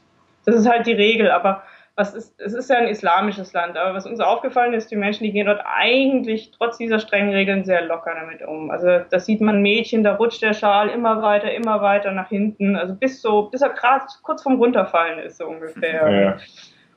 das 0.45 0.55
ist 0.55 0.69
halt 0.69 0.87
die 0.87 0.93
Regel, 0.93 1.31
aber 1.31 1.63
was 1.97 2.13
ist, 2.13 2.39
es 2.41 2.53
ist 2.53 2.69
ja 2.69 2.77
ein 2.77 2.87
islamisches 2.87 3.53
Land, 3.53 3.77
aber 3.77 3.93
was 3.93 4.05
uns 4.05 4.19
aufgefallen 4.19 4.73
ist, 4.73 4.91
die 4.91 4.97
Menschen, 4.97 5.23
die 5.23 5.31
gehen 5.31 5.45
dort 5.45 5.61
eigentlich 5.65 6.51
trotz 6.51 6.77
dieser 6.77 6.99
strengen 6.99 7.33
Regeln 7.33 7.63
sehr 7.63 7.85
locker 7.85 8.13
damit 8.13 8.41
um. 8.41 8.69
Also 8.69 8.99
da 9.09 9.19
sieht 9.19 9.39
man 9.39 9.61
Mädchen, 9.61 10.03
da 10.03 10.15
rutscht 10.15 10.41
der 10.41 10.53
Schal 10.53 10.89
immer 10.89 11.21
weiter, 11.21 11.53
immer 11.53 11.81
weiter 11.81 12.11
nach 12.11 12.27
hinten, 12.27 12.75
also 12.75 12.93
bis 12.93 13.21
so, 13.21 13.43
bis 13.43 13.61
er 13.61 13.69
gerade 13.69 14.03
kurz 14.23 14.43
vorm 14.43 14.55
Runterfallen 14.55 15.19
ist, 15.19 15.37
so 15.37 15.47
ungefähr. 15.47 16.05
Ja. 16.15 16.37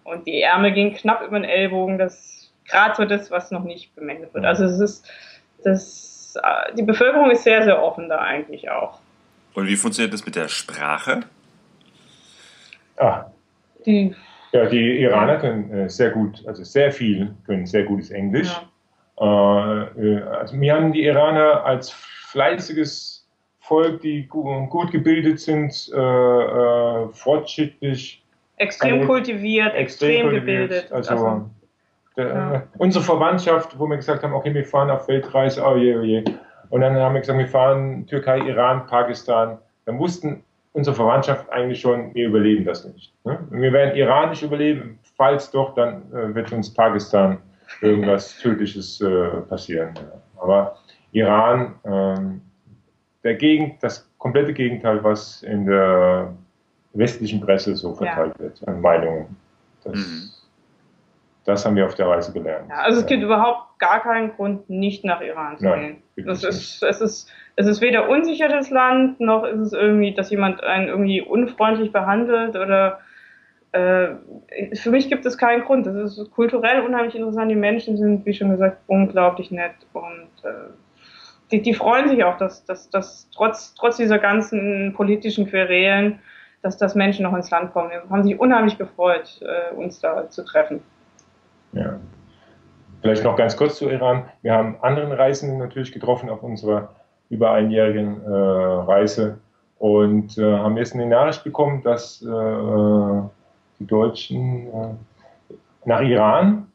Und 0.05 0.27
die 0.27 0.41
Ärmel 0.41 0.73
gehen 0.73 0.95
knapp 0.95 1.23
über 1.23 1.39
den 1.39 1.49
Ellbogen, 1.49 1.99
das 1.99 2.51
gerade 2.67 2.95
so 2.95 3.05
das, 3.05 3.31
was 3.31 3.51
noch 3.51 3.65
nicht 3.65 3.95
bemängelt 3.95 4.33
wird. 4.33 4.45
Also 4.45 4.65
es 4.65 4.81
ist, 4.81 5.11
das, 5.65 6.35
die 6.77 6.83
Bevölkerung 6.83 7.31
ist 7.31 7.45
sehr, 7.45 7.63
sehr 7.65 7.83
offen 7.83 8.09
da 8.09 8.19
eigentlich 8.19 8.71
auch. 8.71 9.01
Und 9.55 9.67
wie 9.67 9.77
funktioniert 9.77 10.15
das 10.15 10.25
mit 10.25 10.37
der 10.37 10.49
Sprache? 10.49 11.21
Ah, 12.97 13.27
die, 13.85 14.15
ja, 14.53 14.67
die 14.67 15.01
Iraner 15.01 15.37
können 15.37 15.71
äh, 15.71 15.89
sehr 15.89 16.11
gut, 16.11 16.43
also 16.47 16.65
sehr 16.65 16.91
viel, 16.93 17.35
können 17.47 17.67
sehr 17.67 17.85
gutes 17.85 18.11
Englisch. 18.11 18.51
Ja. 19.21 19.85
Äh, 19.95 20.01
äh 20.01 20.23
also 20.23 20.59
wir 20.61 20.75
haben 20.75 20.93
die 20.93 21.05
Iraner 21.05 21.65
als 21.65 21.91
fleißiges 21.91 23.29
Volk, 23.61 24.01
die 24.01 24.27
gut 24.27 24.91
gebildet 24.91 25.41
sind, 25.41 25.91
äh, 25.93 27.09
fortschrittlich. 27.13 28.25
Extrem 28.57 29.07
kultiviert, 29.07 29.75
extrem, 29.75 30.11
extrem 30.11 30.31
kultiviert. 30.31 30.71
gebildet. 30.71 30.93
Also, 30.93 31.11
also 31.11 31.51
der, 32.17 32.27
ja. 32.27 32.63
unsere 32.79 33.05
Verwandtschaft, 33.05 33.79
wo 33.79 33.87
wir 33.87 33.97
gesagt 33.97 34.23
haben, 34.23 34.33
okay, 34.33 34.53
wir 34.53 34.65
fahren 34.65 34.91
auf 34.91 35.07
Weltreise, 35.07 35.63
oh 35.65 35.77
je, 35.77 35.97
oh 35.97 36.03
je. 36.03 36.25
Und 36.71 36.81
dann 36.81 36.97
haben 36.97 37.15
wir 37.15 37.21
gesagt, 37.21 37.39
wir 37.39 37.47
fahren 37.47 38.07
Türkei, 38.07 38.39
Iran, 38.41 38.87
Pakistan. 38.87 39.59
Dann 39.85 39.99
wussten 39.99 40.43
unsere 40.73 40.95
Verwandtschaft 40.95 41.51
eigentlich 41.51 41.81
schon, 41.81 42.15
wir 42.15 42.29
überleben 42.29 42.65
das 42.65 42.85
nicht. 42.85 43.13
Ne? 43.25 43.39
Wir 43.51 43.73
werden 43.73 43.97
Iran 43.97 44.31
nicht 44.31 44.43
überleben, 44.43 44.99
falls 45.17 45.51
doch, 45.51 45.75
dann 45.75 46.03
äh, 46.13 46.35
wird 46.35 46.53
uns 46.53 46.73
Pakistan 46.73 47.39
irgendwas 47.81 48.39
Tödliches 48.43 49.01
äh, 49.01 49.29
passieren. 49.49 49.95
Ja. 49.97 50.43
Aber 50.43 50.77
Iran, 51.13 51.75
ähm, 51.85 52.41
der 53.25 53.35
Gegend, 53.35 53.83
das 53.83 54.09
komplette 54.19 54.53
Gegenteil, 54.53 55.03
was 55.03 55.43
in 55.43 55.67
der 55.67 56.35
westlichen 56.95 57.41
Presse 57.41 57.77
so 57.77 57.95
verteilt 57.95 58.35
ja. 58.39 58.45
wird, 58.45 58.69
an 58.69 58.81
Meinungen. 58.81 59.37
Das, 59.85 59.95
mhm. 59.95 60.31
das 61.45 61.65
haben 61.65 61.77
wir 61.77 61.87
auf 61.87 61.95
der 61.95 62.09
Reise 62.09 62.33
gelernt. 62.33 62.69
Ja, 62.69 62.77
also 62.77 63.01
es 63.01 63.07
gibt 63.07 63.23
überhaupt 63.23 63.79
gar 63.79 64.03
keinen 64.03 64.33
Grund, 64.35 64.69
nicht 64.69 65.05
nach 65.05 65.21
Iran 65.21 65.59
zu 65.59 65.65
gehen. 65.65 66.03
Das 66.17 66.43
ist, 66.45 66.83
es 66.83 67.01
ist 67.01 67.33
es 67.59 67.67
ist 67.67 67.81
weder 67.81 68.09
unsicheres 68.09 68.71
Land, 68.71 69.19
noch 69.19 69.43
ist 69.43 69.59
es 69.59 69.73
irgendwie, 69.73 70.15
dass 70.15 70.31
jemand 70.31 70.63
einen 70.63 70.87
irgendwie 70.87 71.21
unfreundlich 71.21 71.91
behandelt 71.91 72.55
oder 72.55 73.01
äh, 73.73 74.11
für 74.75 74.93
mich 74.93 75.09
gibt 75.09 75.27
es 75.27 75.37
keinen 75.37 75.65
Grund. 75.65 75.85
Das 75.85 75.97
ist 75.97 76.31
kulturell 76.31 76.83
unheimlich 76.83 77.17
interessant. 77.17 77.51
Die 77.51 77.57
Menschen 77.57 77.97
sind, 77.97 78.25
wie 78.25 78.33
schon 78.33 78.51
gesagt, 78.51 78.79
unglaublich 78.87 79.51
nett 79.51 79.75
und 79.93 80.29
äh, 80.45 80.71
die, 81.51 81.61
die 81.61 81.75
freuen 81.75 82.09
sich 82.09 82.23
auch, 82.23 82.37
dass, 82.37 82.65
dass, 82.65 82.91
dass 82.91 83.29
trotz, 83.35 83.75
trotz 83.75 83.97
dieser 83.97 84.21
ganzen 84.21 84.95
politischen 84.95 85.49
Querelen, 85.49 86.21
dass 86.63 86.77
das 86.77 86.95
Menschen 86.95 87.25
noch 87.25 87.35
ins 87.35 87.51
Land 87.51 87.73
kommen. 87.73 87.91
Die 87.91 88.09
haben 88.09 88.23
sich 88.23 88.39
unheimlich 88.39 88.79
gefreut, 88.79 89.41
äh, 89.43 89.75
uns 89.75 89.99
da 89.99 90.31
zu 90.31 90.45
treffen. 90.45 90.81
Ja. 91.73 91.99
Vielleicht 93.03 93.25
noch 93.25 93.35
ganz 93.35 93.57
kurz 93.57 93.79
zu 93.79 93.91
Iran. 93.91 94.29
Wir 94.43 94.53
haben 94.53 94.77
anderen 94.81 95.11
Reisenden 95.11 95.59
natürlich 95.59 95.91
getroffen 95.91 96.31
auf 96.31 96.45
unserer 96.45 96.95
über 97.31 97.53
einjährigen 97.53 98.23
äh, 98.25 98.31
Reise 98.31 99.39
und 99.79 100.39
äh, 100.39 100.43
haben 100.59 100.77
jetzt 100.77 100.95
eine 100.95 101.07
Nachricht 101.07 101.45
bekommen, 101.45 101.83
dass 101.83 102.23
äh, 102.23 102.27
die 103.79 103.87
Deutschen 103.87 104.67
äh, 104.67 104.89
nach 105.85 106.01
Iran 106.01 106.67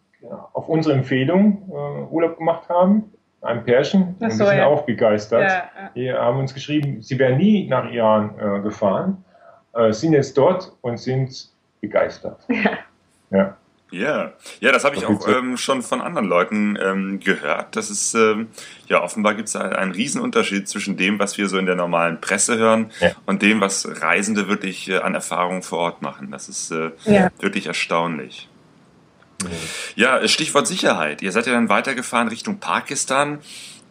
auf 0.54 0.70
unsere 0.70 0.96
Empfehlung 0.96 1.70
äh, 1.70 2.14
Urlaub 2.14 2.38
gemacht 2.38 2.70
haben. 2.70 3.12
Ein 3.42 3.66
Pärchen. 3.66 4.16
So, 4.20 4.26
und 4.26 4.40
wir 4.40 4.46
sind 4.46 4.58
ja. 4.58 4.68
auch 4.68 4.84
begeistert. 4.84 5.42
Ja, 5.42 5.48
ja. 5.50 5.90
Die 5.96 6.14
haben 6.14 6.40
uns 6.40 6.54
geschrieben, 6.54 7.02
sie 7.02 7.20
wären 7.20 7.38
nie 7.38 7.68
nach 7.68 7.92
Iran 7.92 8.64
gefahren, 8.64 9.26
sind 9.90 10.14
jetzt 10.14 10.38
dort 10.38 10.72
und 10.80 10.98
sind 10.98 11.50
begeistert. 11.82 12.38
Ja. 13.32 13.58
Ja, 13.94 14.34
ja, 14.60 14.72
das 14.72 14.86
habe 14.86 14.96
ich 14.96 15.06
auch 15.06 15.28
ähm, 15.28 15.56
schon 15.56 15.84
von 15.84 16.02
anderen 16.02 16.28
Leuten 16.28 16.80
ähm, 16.82 17.20
gehört. 17.20 17.76
Das 17.76 17.92
ist 17.92 18.16
ähm, 18.16 18.48
ja 18.88 19.04
offenbar 19.04 19.36
gibt 19.36 19.50
es 19.50 19.56
einen 19.56 19.92
Riesenunterschied 19.92 20.68
zwischen 20.68 20.98
dem, 20.98 21.20
was 21.20 21.38
wir 21.38 21.48
so 21.48 21.60
in 21.60 21.68
der 21.68 21.76
normalen 21.76 22.20
Presse 22.20 22.58
hören 22.58 22.92
ja. 23.00 23.12
und 23.28 23.44
dem, 23.44 23.62
was 23.62 23.88
Reisende 24.02 24.48
wirklich 24.48 24.90
äh, 24.90 24.98
an 24.98 25.14
Erfahrungen 25.14 25.62
vor 25.62 25.78
Ort 25.78 26.02
machen. 26.02 26.32
Das 26.32 26.50
ist 26.50 26.72
äh, 26.72 26.90
ja. 27.06 27.30
wirklich 27.40 27.68
erstaunlich. 27.68 28.50
Ja, 29.96 30.28
Stichwort 30.28 30.66
Sicherheit. 30.66 31.22
Ihr 31.22 31.32
seid 31.32 31.46
ja 31.46 31.54
dann 31.54 31.70
weitergefahren 31.70 32.30
Richtung 32.30 32.60
Pakistan, 32.60 33.40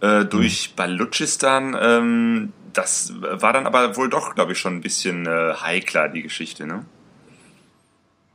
äh, 0.00 0.24
durch 0.24 0.70
mhm. 0.70 0.76
Balutschistan. 0.76 1.76
Ähm, 1.80 2.52
das 2.72 3.12
war 3.20 3.52
dann 3.52 3.66
aber 3.66 3.96
wohl 3.96 4.08
doch, 4.08 4.34
glaube 4.34 4.52
ich, 4.52 4.58
schon 4.58 4.74
ein 4.74 4.80
bisschen 4.80 5.26
äh, 5.26 5.54
heikler, 5.62 6.08
die 6.08 6.22
Geschichte, 6.22 6.66
ne? 6.66 6.86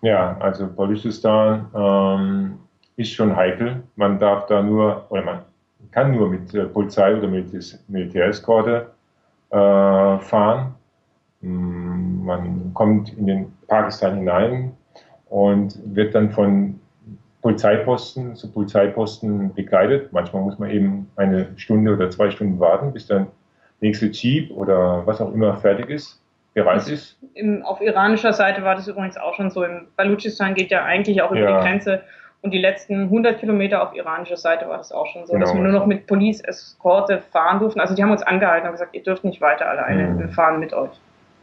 Ja, 0.01 0.38
also 0.39 0.68
Balochistan 0.68 1.68
ähm, 1.74 2.60
ist 2.98 3.13
schon 3.13 3.36
heikel. 3.36 3.84
Man 3.96 4.20
darf 4.20 4.46
da 4.46 4.62
nur, 4.62 5.06
oder 5.10 5.24
man 5.24 5.39
kann 5.92 6.16
nur 6.16 6.30
mit 6.30 6.54
äh, 6.54 6.66
Polizei 6.66 7.16
oder 7.16 7.27
mit 7.27 7.51
Militäreskorte 7.88 8.92
äh, 9.50 9.56
fahren. 9.56 10.75
Mm, 11.42 12.25
man 12.25 12.74
kommt 12.74 13.18
in 13.18 13.25
den 13.25 13.54
Pakistan 13.68 14.18
hinein 14.18 14.74
und 15.30 15.80
wird 15.96 16.13
dann 16.13 16.30
von 16.30 16.80
Polizeiposten 17.42 18.36
zu 18.36 18.51
Polizeiposten 18.51 19.54
begleitet. 19.54 20.13
Manchmal 20.13 20.44
muss 20.44 20.60
man 20.60 20.70
eben 20.70 21.10
eine 21.16 21.48
Stunde 21.56 21.94
oder 21.94 22.10
zwei 22.12 22.30
Stunden 22.30 22.60
warten, 22.60 22.94
bis 22.94 23.08
dann 23.08 23.27
nächste 23.82 24.08
Jeep 24.08 24.51
oder 24.51 25.06
was 25.06 25.22
auch 25.22 25.34
immer 25.34 25.58
fertig 25.58 25.89
ist 25.89 26.22
bereit 26.64 26.88
ist. 26.88 27.18
Im, 27.34 27.64
auf 27.64 27.82
iranischer 27.82 28.34
Seite 28.34 28.64
war 28.64 28.76
das 28.76 28.88
übrigens 28.88 29.18
auch 29.18 29.36
schon 29.36 29.50
so. 29.50 29.64
Im 29.64 29.88
Balutschistan 29.96 30.54
geht 30.54 30.72
ja 30.72 30.84
eigentlich 30.84 31.22
auch 31.22 31.32
über 31.32 31.42
ja. 31.42 31.60
die 31.60 31.68
Grenze. 31.68 32.04
Und 32.42 32.52
die 32.52 32.60
letzten 32.60 33.04
100 33.04 33.40
Kilometer 33.40 33.82
auf 33.82 33.96
iranischer 33.96 34.38
Seite 34.38 34.70
war 34.70 34.78
das 34.78 34.92
auch 34.92 35.08
schon 35.08 35.26
so, 35.26 35.34
genau. 35.34 35.46
dass 35.46 35.56
wir 35.56 35.62
nur 35.62 35.72
noch 35.72 35.86
mit 35.86 36.06
Police-Eskorte 36.08 37.22
fahren 37.32 37.60
durften. 37.60 37.80
Also 37.80 37.96
die 37.96 38.04
haben 38.04 38.12
uns 38.12 38.22
angehalten 38.22 38.68
und 38.68 38.74
gesagt, 38.74 38.94
ihr 38.96 39.04
dürft 39.04 39.24
nicht 39.24 39.42
weiter 39.42 39.68
alleine, 39.68 40.10
mhm. 40.10 40.20
wir 40.20 40.30
fahren 40.30 40.60
mit 40.60 40.74
euch. 40.74 40.92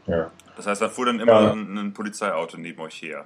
Ja. 0.07 0.31
Das 0.55 0.67
heißt, 0.67 0.81
da 0.81 0.87
fuhr 0.87 1.07
dann 1.07 1.19
immer 1.19 1.41
ja. 1.41 1.51
ein, 1.51 1.77
ein 1.77 1.93
Polizeiauto 1.93 2.57
neben 2.57 2.79
euch 2.81 3.01
her 3.01 3.25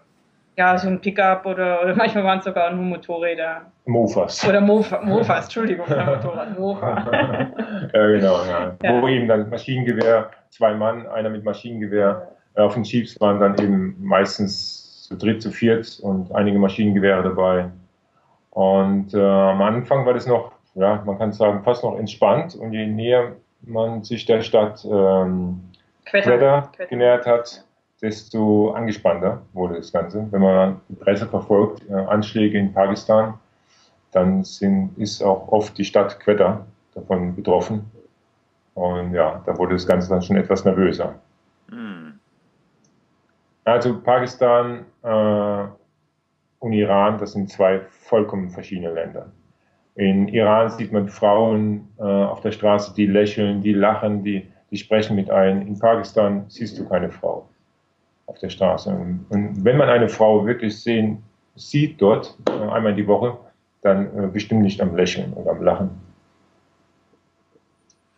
ja, 0.59 0.77
so 0.77 0.89
ein 0.89 0.99
Pickup 0.99 1.45
oder, 1.45 1.81
oder 1.81 1.95
manchmal 1.95 2.25
waren 2.25 2.39
es 2.39 2.45
sogar 2.45 2.69
nur 2.73 2.83
Motorräder. 2.83 3.61
Mofas. 3.85 4.45
Oder 4.45 4.59
Mofa, 4.59 5.01
Mofas, 5.01 5.45
Entschuldigung, 5.45 5.87
Motorrad, 5.87 6.59
Mofa. 6.59 6.97
ja, 7.93 8.07
genau, 8.07 8.43
ja. 8.43 8.75
ja. 8.83 9.01
Wo 9.01 9.07
eben 9.07 9.29
dann 9.29 9.49
Maschinengewehr, 9.49 10.29
zwei 10.49 10.73
Mann, 10.73 11.07
einer 11.07 11.29
mit 11.29 11.45
Maschinengewehr. 11.45 12.27
Auf 12.55 12.73
den 12.73 12.83
Jeeps 12.83 13.19
waren 13.21 13.39
dann 13.39 13.57
eben 13.57 13.95
meistens 14.01 15.07
zu 15.07 15.15
dritt, 15.15 15.41
zu 15.41 15.49
viert 15.49 15.97
und 16.03 16.35
einige 16.35 16.59
Maschinengewehre 16.59 17.23
dabei. 17.23 17.69
Und 18.51 19.13
äh, 19.13 19.17
am 19.17 19.61
Anfang 19.61 20.05
war 20.05 20.13
das 20.13 20.27
noch, 20.27 20.51
ja, 20.75 21.01
man 21.05 21.17
kann 21.17 21.31
sagen, 21.31 21.63
fast 21.63 21.85
noch 21.85 21.97
entspannt. 21.97 22.55
Und 22.55 22.73
je 22.73 22.85
näher 22.85 23.31
man 23.61 24.03
sich 24.03 24.25
der 24.25 24.41
Stadt 24.41 24.83
ähm, 24.83 25.61
Quetta, 26.05 26.31
Quetta, 26.31 26.61
Quetta. 26.75 26.89
genähert 26.89 27.25
hat, 27.25 27.63
desto 28.01 28.71
angespannter 28.71 29.41
wurde 29.53 29.75
das 29.75 29.91
Ganze. 29.91 30.27
Wenn 30.31 30.41
man 30.41 30.81
die 30.87 30.95
Presse 30.95 31.27
verfolgt, 31.27 31.83
äh, 31.89 31.93
Anschläge 31.93 32.57
in 32.57 32.73
Pakistan, 32.73 33.33
dann 34.11 34.43
sind, 34.43 34.97
ist 34.97 35.21
auch 35.21 35.47
oft 35.49 35.77
die 35.77 35.85
Stadt 35.85 36.19
Quetta 36.19 36.65
davon 36.93 37.35
betroffen. 37.35 37.85
Und 38.73 39.13
ja, 39.13 39.41
da 39.45 39.57
wurde 39.57 39.73
das 39.73 39.85
Ganze 39.85 40.09
dann 40.09 40.21
schon 40.21 40.37
etwas 40.37 40.65
nervöser. 40.65 41.15
Mhm. 41.69 42.19
Also 43.65 43.99
Pakistan 44.01 44.85
äh, 45.03 45.65
und 46.59 46.73
Iran, 46.73 47.17
das 47.17 47.33
sind 47.33 47.49
zwei 47.49 47.81
vollkommen 47.89 48.49
verschiedene 48.49 48.93
Länder. 48.93 49.31
In 49.95 50.29
Iran 50.29 50.69
sieht 50.69 50.93
man 50.93 51.09
Frauen 51.09 51.87
äh, 51.99 52.03
auf 52.03 52.41
der 52.41 52.51
Straße, 52.51 52.93
die 52.95 53.05
lächeln, 53.05 53.61
die 53.61 53.73
lachen, 53.73 54.23
die, 54.23 54.47
die 54.71 54.77
sprechen 54.77 55.15
mit 55.15 55.29
ein. 55.29 55.67
In 55.67 55.77
Pakistan 55.77 56.45
siehst 56.47 56.79
du 56.79 56.87
keine 56.87 57.11
Frau. 57.11 57.49
Auf 58.29 58.39
der 58.39 58.49
Straße. 58.49 58.89
Und 59.29 59.63
wenn 59.63 59.77
man 59.77 59.89
eine 59.89 60.07
Frau 60.07 60.45
wirklich 60.45 60.79
sehen, 60.81 61.23
sieht 61.55 62.01
dort, 62.01 62.37
äh, 62.47 62.51
einmal 62.51 62.93
die 62.93 63.07
Woche, 63.07 63.37
dann 63.81 64.05
äh, 64.17 64.27
bestimmt 64.27 64.61
nicht 64.61 64.81
am 64.81 64.95
Lächeln 64.95 65.33
oder 65.33 65.51
am 65.51 65.63
Lachen. 65.63 65.89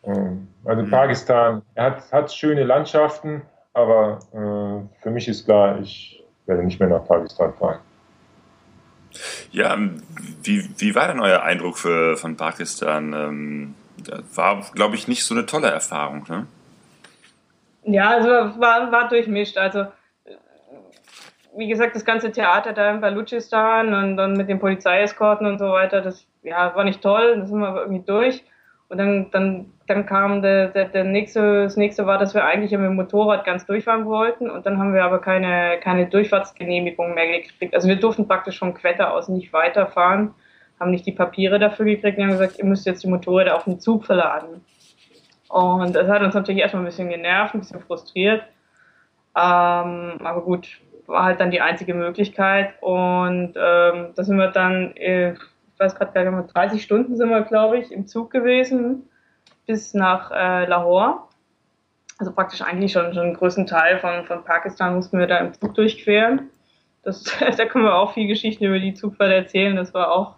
Ähm, 0.04 0.48
also 0.66 0.84
mhm. 0.84 0.92
Pakistan 0.92 1.62
hat, 1.76 2.12
hat 2.12 2.32
schöne 2.32 2.64
Landschaften, 2.64 3.42
aber 3.74 4.20
äh, 4.34 5.02
für 5.02 5.12
mich 5.12 5.28
ist 5.28 5.46
klar, 5.46 5.80
ich 5.80 6.24
werde 6.46 6.64
nicht 6.64 6.80
mehr 6.80 6.90
nach 6.90 7.06
Pakistan 7.08 7.54
fahren. 7.54 7.80
Ja, 9.52 9.74
ähm, 9.74 10.02
wie, 10.44 10.70
wie 10.78 10.96
war 10.96 11.08
denn 11.08 11.20
euer 11.20 11.42
Eindruck 11.42 11.78
für, 11.78 12.18
von 12.18 12.38
Pakistan? 12.38 13.14
Ähm, 13.14 13.76
war, 14.34 14.62
glaube 14.74 14.96
ich, 14.96 15.08
nicht 15.08 15.26
so 15.26 15.36
eine 15.36 15.46
tolle 15.46 15.70
Erfahrung, 15.70 16.26
ne? 16.28 16.48
Ja, 17.84 18.12
also 18.12 18.30
war, 18.60 18.92
war 18.92 19.10
durchmischt. 19.10 19.58
Also 19.58 19.88
wie 21.56 21.68
gesagt, 21.68 21.96
das 21.96 22.06
ganze 22.06 22.32
Theater 22.32 22.74
da 22.74 22.92
in 22.92 23.02
Baluchistan 23.02 23.94
und 23.94 24.18
dann 24.18 24.34
mit 24.34 24.50
den 24.50 24.60
Polizeieskorten 24.60 25.46
und 25.46 25.60
so 25.60 25.70
weiter, 25.70 26.02
das 26.02 26.26
ja, 26.44 26.74
war 26.76 26.84
nicht 26.84 27.02
toll, 27.02 27.38
das 27.38 27.50
sind 27.50 27.60
wir 27.60 27.68
aber 27.68 27.82
irgendwie 27.82 28.06
durch. 28.06 28.44
Und 28.90 28.98
dann, 28.98 29.32
dann, 29.32 29.72
dann 29.88 30.06
kam 30.06 30.42
der, 30.42 30.68
der, 30.68 30.86
der 30.86 31.06
nächste, 31.06 31.64
das 31.64 31.78
nächste 31.78 32.06
war, 32.06 32.18
dass 32.18 32.34
wir 32.34 32.44
eigentlich 32.44 32.72
mit 32.72 32.82
dem 32.82 32.96
Motorrad 32.96 33.46
ganz 33.46 33.66
durchfahren 33.66 34.06
wollten 34.06 34.50
und 34.50 34.66
dann 34.66 34.78
haben 34.80 34.94
wir 34.94 35.04
aber 35.04 35.20
keine, 35.20 35.80
keine 35.80 36.08
Durchfahrtsgenehmigung 36.08 37.14
mehr 37.14 37.40
gekriegt. 37.40 37.74
Also 37.74 37.88
wir 37.88 37.96
durften 37.96 38.28
praktisch 38.28 38.60
vom 38.60 38.74
Quetter 38.74 39.14
aus 39.14 39.30
nicht 39.30 39.54
weiterfahren, 39.54 40.34
haben 40.80 40.92
nicht 40.92 41.06
die 41.06 41.14
Papiere 41.14 41.58
dafür 41.58 41.86
gekriegt 41.86 42.18
und 42.18 42.26
haben 42.26 42.32
gesagt, 42.32 42.60
ihr 42.60 42.66
müsst 42.66 42.86
jetzt 42.86 43.04
die 43.04 43.08
Motorräder 43.08 43.56
auf 43.56 43.64
den 43.64 43.80
Zug 43.80 44.06
verladen. 44.06 44.66
Und 45.48 45.96
das 45.96 46.08
hat 46.10 46.22
uns 46.22 46.34
natürlich 46.34 46.62
erstmal 46.62 46.84
ein 46.84 46.88
bisschen 46.88 47.10
genervt, 47.10 47.54
ein 47.54 47.60
bisschen 47.60 47.82
frustriert. 47.82 48.44
Ähm, 49.36 50.20
aber 50.24 50.42
gut, 50.44 50.82
war 51.12 51.24
halt 51.24 51.40
dann 51.40 51.52
die 51.52 51.62
einzige 51.62 51.94
Möglichkeit. 51.94 52.74
Und 52.82 53.54
ähm, 53.56 54.14
da 54.16 54.24
sind 54.24 54.38
wir 54.38 54.48
dann, 54.48 54.96
äh, 54.96 55.34
ich 55.34 55.40
weiß 55.80 55.96
gerade 55.96 56.12
gar 56.12 56.32
nicht 56.32 56.54
30 56.54 56.84
Stunden 56.84 57.16
sind 57.16 57.30
wir, 57.30 57.42
glaube 57.42 57.78
ich, 57.78 57.92
im 57.92 58.08
Zug 58.08 58.32
gewesen 58.32 59.10
bis 59.66 59.94
nach 59.94 60.32
äh, 60.32 60.66
Lahore. 60.66 61.20
Also 62.18 62.32
praktisch 62.34 62.62
eigentlich 62.62 62.92
schon, 62.92 63.14
schon 63.14 63.24
einen 63.24 63.34
größten 63.34 63.66
Teil 63.66 64.00
von, 64.00 64.26
von 64.26 64.44
Pakistan 64.44 64.96
mussten 64.96 65.18
wir 65.18 65.28
da 65.28 65.38
im 65.38 65.54
Zug 65.54 65.74
durchqueren. 65.76 66.50
Das, 67.04 67.24
da 67.58 67.66
können 67.66 67.86
wir 67.86 67.96
auch 67.96 68.14
viel 68.14 68.28
Geschichten 68.28 68.66
über 68.66 68.80
die 68.80 68.94
Zugfahrt 68.94 69.32
erzählen. 69.32 69.76
Das 69.76 69.94
war 69.94 70.12
auch 70.12 70.36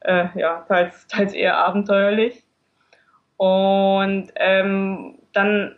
äh, 0.00 0.26
ja, 0.34 0.64
teils, 0.66 1.06
teils 1.08 1.34
eher 1.34 1.58
abenteuerlich. 1.58 2.42
Und 3.36 4.32
ähm, 4.36 5.18
dann 5.32 5.76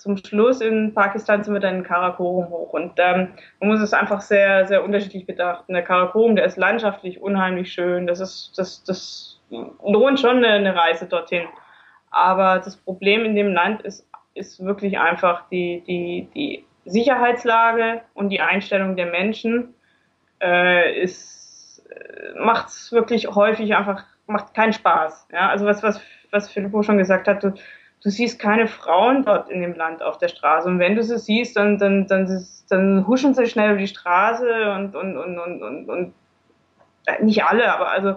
zum 0.00 0.16
Schluss 0.16 0.62
in 0.62 0.94
Pakistan 0.94 1.44
sind 1.44 1.52
wir 1.52 1.60
dann 1.60 1.76
in 1.76 1.82
Karakorum 1.82 2.48
hoch. 2.48 2.72
Und 2.72 2.92
ähm, 2.96 3.28
man 3.60 3.68
muss 3.68 3.80
es 3.80 3.92
einfach 3.92 4.22
sehr, 4.22 4.66
sehr 4.66 4.82
unterschiedlich 4.82 5.26
betrachten. 5.26 5.74
Der 5.74 5.82
Karakorum, 5.82 6.36
der 6.36 6.46
ist 6.46 6.56
landschaftlich 6.56 7.20
unheimlich 7.20 7.70
schön. 7.72 8.06
Das 8.06 8.18
ist, 8.18 8.54
das, 8.56 8.82
das 8.84 9.40
lohnt 9.50 10.18
schon 10.18 10.38
eine, 10.38 10.48
eine 10.48 10.74
Reise 10.74 11.06
dorthin. 11.06 11.46
Aber 12.10 12.60
das 12.60 12.78
Problem 12.78 13.26
in 13.26 13.36
dem 13.36 13.52
Land 13.52 13.82
ist, 13.82 14.08
ist 14.32 14.64
wirklich 14.64 14.98
einfach 14.98 15.48
die, 15.50 15.82
die, 15.86 16.28
die 16.34 16.64
Sicherheitslage 16.86 18.00
und 18.14 18.30
die 18.30 18.40
Einstellung 18.40 18.96
der 18.96 19.06
Menschen 19.06 19.74
äh, 20.42 20.98
ist, 21.02 21.84
äh, 21.90 22.40
macht 22.40 22.68
es 22.68 22.90
wirklich 22.90 23.28
häufig 23.28 23.76
einfach, 23.76 24.04
macht 24.26 24.54
keinen 24.54 24.72
Spaß. 24.72 25.28
Ja, 25.30 25.50
also 25.50 25.66
was, 25.66 25.82
was, 25.82 26.00
was 26.30 26.50
Filippo 26.50 26.82
schon 26.82 26.96
gesagt 26.96 27.28
hat, 27.28 27.44
du, 27.44 27.52
du 28.02 28.10
siehst 28.10 28.38
keine 28.38 28.66
Frauen 28.66 29.24
dort 29.24 29.50
in 29.50 29.60
dem 29.60 29.74
Land 29.74 30.02
auf 30.02 30.18
der 30.18 30.28
Straße. 30.28 30.68
Und 30.68 30.78
wenn 30.78 30.96
du 30.96 31.02
sie 31.02 31.18
siehst, 31.18 31.56
dann, 31.56 31.78
dann, 31.78 32.06
dann, 32.06 32.46
dann 32.68 33.06
huschen 33.06 33.34
sie 33.34 33.46
schnell 33.46 33.70
über 33.70 33.80
die 33.80 33.88
Straße 33.88 34.72
und, 34.72 34.96
und, 34.96 35.16
und, 35.16 35.38
und, 35.38 35.62
und, 35.62 35.88
und 35.88 36.14
äh, 37.06 37.22
nicht 37.22 37.44
alle, 37.44 37.72
aber 37.72 37.90
also 37.90 38.16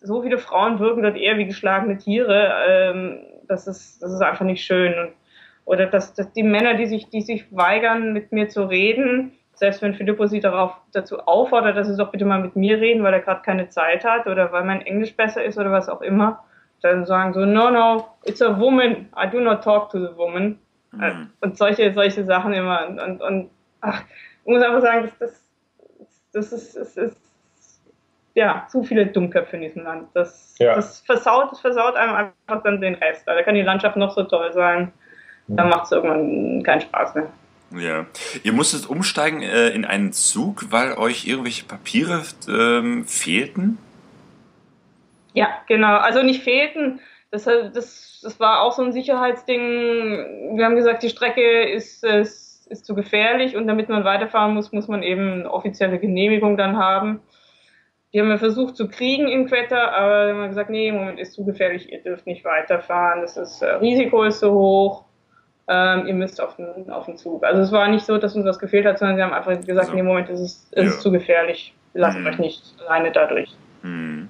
so 0.00 0.22
viele 0.22 0.38
Frauen 0.38 0.78
wirken 0.80 1.02
dort 1.02 1.16
eher 1.16 1.38
wie 1.38 1.46
geschlagene 1.46 1.96
Tiere. 1.96 2.52
Ähm, 2.68 3.20
das, 3.48 3.66
ist, 3.66 4.02
das 4.02 4.12
ist 4.12 4.20
einfach 4.20 4.44
nicht 4.44 4.64
schön. 4.64 4.98
Und, 4.98 5.12
oder 5.64 5.86
dass, 5.86 6.12
dass 6.14 6.32
die 6.32 6.42
Männer, 6.42 6.74
die 6.74 6.86
sich, 6.86 7.08
die 7.08 7.20
sich 7.22 7.46
weigern, 7.54 8.12
mit 8.12 8.32
mir 8.32 8.48
zu 8.48 8.64
reden, 8.64 9.32
selbst 9.54 9.80
wenn 9.80 9.94
Filippo 9.94 10.26
sie 10.26 10.40
darauf, 10.40 10.74
dazu 10.92 11.20
auffordert, 11.20 11.76
dass 11.76 11.86
sie 11.86 11.96
doch 11.96 12.10
bitte 12.10 12.24
mal 12.24 12.40
mit 12.40 12.56
mir 12.56 12.80
reden, 12.80 13.04
weil 13.04 13.12
er 13.12 13.20
gerade 13.20 13.42
keine 13.42 13.68
Zeit 13.68 14.04
hat 14.04 14.26
oder 14.26 14.50
weil 14.50 14.64
mein 14.64 14.82
Englisch 14.82 15.14
besser 15.14 15.44
ist 15.44 15.58
oder 15.58 15.70
was 15.70 15.88
auch 15.88 16.00
immer, 16.00 16.42
dann 16.82 17.06
sagen 17.06 17.32
so, 17.32 17.44
no, 17.44 17.70
no, 17.70 18.08
it's 18.24 18.42
a 18.42 18.58
woman, 18.58 19.08
I 19.16 19.28
do 19.30 19.40
not 19.40 19.62
talk 19.62 19.90
to 19.90 19.98
the 19.98 20.16
woman. 20.16 20.58
Mhm. 20.92 21.30
Und 21.40 21.56
solche, 21.56 21.92
solche 21.94 22.24
Sachen 22.24 22.52
immer. 22.52 22.86
Und, 22.86 23.00
und, 23.00 23.22
und 23.22 23.50
ach, 23.80 24.02
ich 24.44 24.52
muss 24.52 24.62
einfach 24.62 24.82
sagen, 24.82 25.10
das, 25.18 25.18
das, 25.18 25.42
das 26.32 26.52
ist, 26.52 26.76
das 26.76 26.96
ist 26.96 27.16
ja, 28.34 28.66
zu 28.70 28.82
viele 28.82 29.06
Dummköpfe 29.06 29.56
in 29.56 29.62
diesem 29.62 29.84
Land. 29.84 30.08
Das, 30.14 30.54
ja. 30.58 30.74
das, 30.74 31.00
versaut, 31.00 31.52
das 31.52 31.60
versaut 31.60 31.96
einem 31.96 32.14
einfach 32.14 32.62
dann 32.62 32.80
den 32.80 32.94
Rest. 32.94 33.26
Da 33.26 33.40
kann 33.42 33.54
die 33.54 33.62
Landschaft 33.62 33.96
noch 33.96 34.14
so 34.14 34.24
toll 34.24 34.52
sein, 34.52 34.92
dann 35.48 35.68
macht 35.68 35.84
es 35.84 35.92
irgendwann 35.92 36.62
keinen 36.62 36.80
Spaß 36.80 37.14
mehr. 37.14 37.26
Ja. 37.76 38.06
Ihr 38.42 38.52
musstet 38.52 38.88
umsteigen 38.88 39.42
äh, 39.42 39.70
in 39.70 39.84
einen 39.84 40.12
Zug, 40.12 40.70
weil 40.70 40.94
euch 40.94 41.26
irgendwelche 41.26 41.64
Papiere 41.64 42.22
ähm, 42.48 43.04
fehlten? 43.06 43.78
Ja, 45.34 45.48
genau. 45.66 45.96
Also 45.96 46.22
nicht 46.22 46.42
fehlten. 46.42 47.00
Das, 47.30 47.44
das, 47.44 48.20
das 48.22 48.40
war 48.40 48.62
auch 48.62 48.72
so 48.72 48.82
ein 48.82 48.92
Sicherheitsding. 48.92 50.56
Wir 50.56 50.64
haben 50.64 50.76
gesagt, 50.76 51.02
die 51.02 51.08
Strecke 51.08 51.62
ist, 51.62 52.04
ist, 52.04 52.66
ist 52.70 52.84
zu 52.84 52.94
gefährlich 52.94 53.56
und 53.56 53.66
damit 53.66 53.88
man 53.88 54.04
weiterfahren 54.04 54.54
muss, 54.54 54.72
muss 54.72 54.88
man 54.88 55.02
eben 55.02 55.40
eine 55.40 55.50
offizielle 55.50 55.98
Genehmigung 55.98 56.56
dann 56.56 56.76
haben. 56.76 57.22
Die 58.12 58.20
haben 58.20 58.28
wir 58.28 58.38
versucht 58.38 58.76
zu 58.76 58.88
kriegen 58.88 59.26
in 59.28 59.46
Quetta, 59.46 59.88
aber 59.92 60.26
wir 60.26 60.34
haben 60.34 60.48
gesagt, 60.48 60.68
nee, 60.68 60.88
im 60.88 60.96
Moment 60.96 61.18
ist 61.18 61.32
zu 61.32 61.46
gefährlich, 61.46 61.90
ihr 61.90 62.02
dürft 62.02 62.26
nicht 62.26 62.44
weiterfahren, 62.44 63.22
das 63.22 63.38
ist, 63.38 63.62
äh, 63.62 63.70
Risiko 63.76 64.24
ist 64.24 64.40
so 64.40 64.52
hoch, 64.52 65.04
ähm, 65.66 66.06
ihr 66.06 66.12
müsst 66.12 66.38
auf 66.38 66.56
den, 66.56 66.90
auf 66.90 67.06
den 67.06 67.16
Zug. 67.16 67.42
Also 67.42 67.62
es 67.62 67.72
war 67.72 67.88
nicht 67.88 68.04
so, 68.04 68.18
dass 68.18 68.36
uns 68.36 68.44
was 68.44 68.58
gefehlt 68.58 68.84
hat, 68.84 68.98
sondern 68.98 69.16
sie 69.16 69.22
haben 69.22 69.32
einfach 69.32 69.52
gesagt, 69.52 69.78
also, 69.78 69.92
nee, 69.94 70.00
im 70.00 70.06
Moment 70.06 70.28
ist 70.28 70.40
es, 70.40 70.72
ist 70.72 70.96
ja. 70.96 71.00
zu 71.00 71.10
gefährlich, 71.10 71.74
lasst 71.94 72.18
hm. 72.18 72.26
euch 72.26 72.38
nicht 72.38 72.62
alleine 72.84 73.12
dadurch. 73.12 73.56
Hm. 73.80 74.28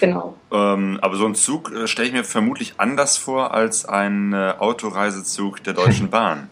Genau. 0.00 0.34
Ähm, 0.52 0.98
aber 1.02 1.16
so 1.16 1.26
ein 1.26 1.34
Zug 1.34 1.72
äh, 1.72 1.86
stelle 1.86 2.08
ich 2.08 2.14
mir 2.14 2.24
vermutlich 2.24 2.74
anders 2.78 3.16
vor 3.16 3.54
als 3.54 3.86
ein 3.86 4.32
äh, 4.32 4.54
Autoreisezug 4.58 5.62
der 5.64 5.74
Deutschen 5.74 6.10
Bahn. 6.10 6.48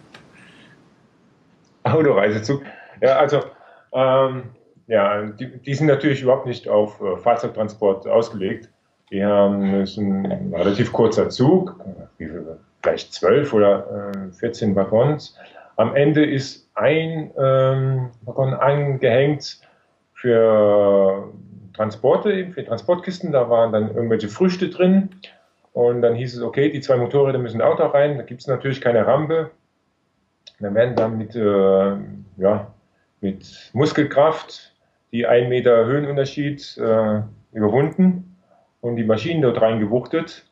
Autoreisezug? 1.84 2.62
Ja, 3.00 3.18
also 3.18 3.42
ähm, 3.92 4.44
ja, 4.86 5.22
die, 5.22 5.58
die, 5.58 5.74
sind 5.74 5.86
natürlich 5.86 6.22
überhaupt 6.22 6.46
nicht 6.46 6.68
auf 6.68 7.00
äh, 7.00 7.16
Fahrzeugtransport 7.16 8.06
ausgelegt. 8.06 8.68
Die 9.10 9.24
haben 9.24 9.82
ist 9.82 9.98
ein 9.98 10.54
relativ 10.54 10.92
kurzer 10.92 11.28
Zug, 11.28 11.78
vielleicht 12.80 13.12
zwölf 13.12 13.52
oder 13.52 14.12
äh, 14.30 14.32
14 14.32 14.74
Waggons. 14.74 15.36
Am 15.76 15.94
Ende 15.94 16.24
ist 16.24 16.70
ein 16.74 17.30
ähm, 17.38 18.10
Waggon 18.22 18.54
angehängt 18.54 19.60
für 20.14 21.32
Transporte, 21.74 22.32
eben 22.32 22.52
für 22.52 22.64
Transportkisten. 22.64 23.32
Da 23.32 23.48
waren 23.50 23.72
dann 23.72 23.94
irgendwelche 23.94 24.28
Früchte 24.28 24.68
drin. 24.68 25.10
Und 25.72 26.02
dann 26.02 26.14
hieß 26.14 26.36
es, 26.36 26.42
okay, 26.42 26.70
die 26.70 26.80
zwei 26.80 26.96
Motorräder 26.96 27.38
müssen 27.38 27.62
auch 27.62 27.76
da 27.76 27.88
rein. 27.88 28.18
Da 28.18 28.24
gibt 28.24 28.42
es 28.42 28.46
natürlich 28.46 28.80
keine 28.80 29.06
Rampe. 29.06 29.50
Dann 30.60 30.74
werden 30.74 30.96
dann 30.96 31.18
mit, 31.18 31.34
äh, 31.34 31.96
ja, 32.36 32.72
mit 33.20 33.70
Muskelkraft 33.72 34.74
die 35.12 35.26
1 35.26 35.48
Meter 35.48 35.86
Höhenunterschied 35.86 36.76
äh, 36.78 37.22
überwunden 37.52 38.36
und 38.80 38.96
die 38.96 39.04
Maschinen 39.04 39.42
dort 39.42 39.60
reingewuchtet. 39.60 40.44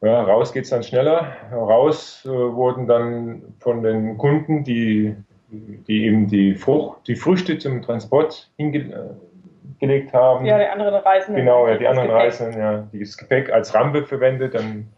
Ja, 0.00 0.22
raus 0.22 0.52
geht 0.52 0.64
es 0.64 0.70
dann 0.70 0.82
schneller. 0.82 1.32
Raus 1.50 2.24
äh, 2.26 2.28
wurden 2.28 2.86
dann 2.86 3.54
von 3.58 3.82
den 3.82 4.18
Kunden, 4.18 4.62
die, 4.64 5.16
die 5.50 6.04
eben 6.04 6.28
die, 6.28 6.54
Frucht, 6.54 7.08
die 7.08 7.16
Früchte 7.16 7.58
zum 7.58 7.80
Transport 7.80 8.50
hinge 8.56 8.78
äh, 8.78 9.33
gelegt 9.80 10.12
haben. 10.12 10.44
Ja, 10.44 10.58
die 10.58 10.66
anderen 10.66 10.94
Reisenden. 10.94 11.44
Genau, 11.44 11.68
ja, 11.68 11.76
die 11.76 11.86
anderen 11.86 12.10
Reisenden, 12.10 12.60
ja, 12.60 12.88
das 12.92 13.16
Gepäck 13.16 13.50
als 13.50 13.74
Rampe 13.74 14.04
verwendet. 14.04 14.54
Dann 14.54 14.88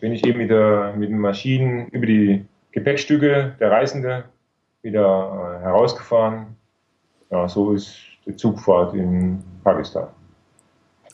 bin 0.00 0.12
ich 0.12 0.26
eben 0.26 0.38
mit, 0.38 0.50
der, 0.50 0.94
mit 0.96 1.10
den 1.10 1.18
Maschinen 1.18 1.88
über 1.88 2.06
die 2.06 2.44
Gepäckstücke 2.72 3.54
der 3.58 3.70
Reisende 3.70 4.24
wieder 4.82 5.58
äh, 5.60 5.64
herausgefahren. 5.64 6.56
Ja, 7.30 7.48
so 7.48 7.72
ist 7.72 7.96
die 8.26 8.36
Zugfahrt 8.36 8.94
in 8.94 9.42
Pakistan. 9.64 10.08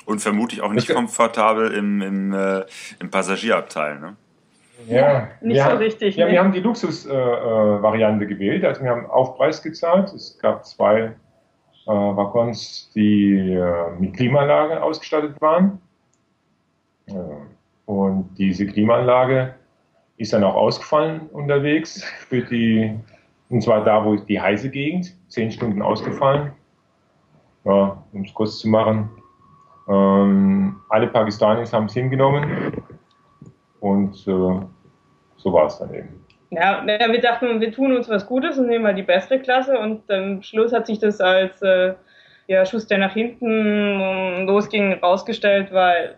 Und 0.05 0.21
vermutlich 0.21 0.61
auch 0.61 0.73
nicht 0.73 0.89
das 0.89 0.97
komfortabel 0.97 1.73
im, 1.73 2.03
im, 2.03 2.33
äh, 2.33 2.65
im 3.01 3.11
Passagierabteil, 3.11 4.01
ne? 4.01 4.17
Ja, 4.89 5.29
nicht 5.41 5.59
ja, 5.59 5.71
so 5.71 5.77
richtig. 5.77 6.17
Ja, 6.17 6.27
ne? 6.27 6.33
wir 6.33 6.41
haben 6.41 6.53
die 6.53 6.61
Luxusvariante 6.61 8.25
äh, 8.25 8.27
äh 8.27 8.29
gewählt. 8.29 8.65
Also 8.65 8.83
wir 8.83 8.91
haben 8.91 9.07
Aufpreis 9.07 9.63
gezahlt. 9.63 10.13
Es 10.13 10.39
gab 10.41 10.65
zwei 10.67 11.13
äh, 11.87 11.91
Waggons, 11.91 12.91
die 12.95 13.53
äh, 13.53 13.91
mit 13.99 14.15
Klimaanlage 14.15 14.83
ausgestattet 14.83 15.41
waren. 15.41 15.81
Äh, 17.07 17.13
und 17.87 18.31
diese 18.39 18.67
Klimaanlage 18.67 19.55
ist 20.17 20.33
dann 20.33 20.45
auch 20.45 20.55
ausgefallen 20.55 21.29
unterwegs 21.33 22.05
für 22.29 22.43
die 22.43 22.95
Und 23.49 23.63
zwar 23.63 23.85
da, 23.85 24.05
wo 24.05 24.17
die 24.17 24.41
heiße 24.41 24.71
Gegend, 24.71 25.15
zehn 25.29 25.51
Stunden 25.51 25.83
ausgefallen. 25.83 26.53
Ja, 27.65 28.03
um 28.13 28.23
es 28.23 28.33
kurz 28.33 28.59
zu 28.59 28.69
machen. 28.69 29.11
Ähm, 29.89 30.77
alle 30.89 31.09
Pakistanis 31.09 31.73
haben 31.73 31.87
es 31.87 31.95
hingenommen. 31.95 32.73
Und 33.81 34.15
äh, 34.27 34.61
so 35.37 35.53
war 35.53 35.67
es 35.67 35.79
dann 35.79 35.93
eben. 35.93 36.22
Ja, 36.55 36.85
wir 36.85 37.21
dachten, 37.21 37.63
wir 37.63 37.73
tun 37.73 37.97
uns 37.97 38.11
was 38.11 38.27
Gutes 38.27 38.59
und 38.59 38.67
nehmen 38.67 38.83
mal 38.83 38.95
die 38.95 39.03
beste 39.03 39.41
Klasse. 39.41 39.79
Und 39.79 40.11
am 40.11 40.43
Schluss 40.43 40.73
hat 40.73 40.87
sich 40.87 40.99
das 40.99 41.19
als 41.19 41.63
äh, 41.63 41.95
ja, 42.47 42.67
Schuss, 42.67 42.87
der 42.87 42.99
nach 42.99 43.15
hinten 43.15 44.47
losging, 44.47 44.93
rausgestellt, 44.93 45.73
weil 45.73 46.17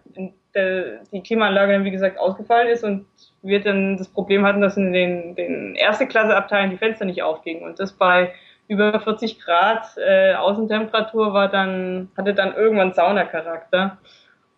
die 1.12 1.22
Klimaanlage 1.22 1.72
dann, 1.72 1.84
wie 1.84 1.90
gesagt, 1.90 2.18
ausgefallen 2.18 2.68
ist 2.68 2.84
und 2.84 3.06
wir 3.42 3.60
dann 3.60 3.96
das 3.96 4.08
Problem 4.08 4.44
hatten, 4.44 4.60
dass 4.60 4.76
in 4.76 4.92
den, 4.92 5.34
den 5.36 5.74
erste 5.76 6.06
Klasse 6.06 6.36
Abteilen 6.36 6.70
die 6.70 6.78
Fenster 6.78 7.04
nicht 7.04 7.22
aufgingen 7.22 7.64
und 7.64 7.78
das 7.78 7.92
bei 7.92 8.32
über 8.66 8.98
40 8.98 9.40
Grad 9.40 9.86
äh, 9.96 10.34
Außentemperatur 10.34 11.32
war 11.32 11.48
dann, 11.48 12.08
hatte 12.16 12.34
dann 12.34 12.54
irgendwann 12.54 12.92
Saunacharakter. 12.92 13.98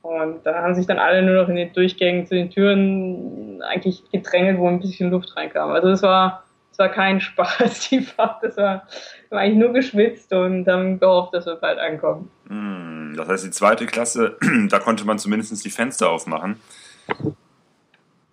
Und 0.07 0.47
da 0.47 0.63
haben 0.63 0.75
sich 0.75 0.87
dann 0.87 1.01
alle 1.01 1.21
nur 1.23 1.43
noch 1.43 1.49
in 1.49 1.57
den 1.57 1.73
Durchgängen 1.73 2.27
zu 2.27 2.37
den 2.37 2.49
Türen 2.51 3.61
eigentlich 3.63 4.05
gedrängelt, 4.13 4.59
wo 4.59 4.69
ein 4.69 4.79
bisschen 4.79 5.11
Luft 5.11 5.37
reinkam. 5.37 5.71
Also 5.71 5.89
es 5.89 6.03
war, 6.03 6.45
es 6.71 6.79
war 6.79 6.89
kein 6.89 7.21
Spaß, 7.21 7.89
die 7.89 8.03
Fahrt. 8.03 8.45
Das 8.45 8.57
war, 8.57 8.87
war 9.31 9.41
eigentlich 9.41 9.59
nur 9.59 9.73
geschwitzt 9.73 10.33
und 10.33 10.69
haben 10.69 11.01
gehofft, 11.01 11.35
dass 11.35 11.47
wir 11.47 11.57
bald 11.57 11.81
ankommen. 11.81 12.31
Hm, 12.49 13.15
das 13.17 13.29
heißt, 13.29 13.47
die 13.47 13.51
zweite 13.51 13.87
Klasse, 13.87 14.37
da 14.69 14.79
konnte 14.79 15.05
man 15.05 15.19
zumindest 15.19 15.65
die 15.65 15.71
Fenster 15.71 16.09
aufmachen. 16.09 16.61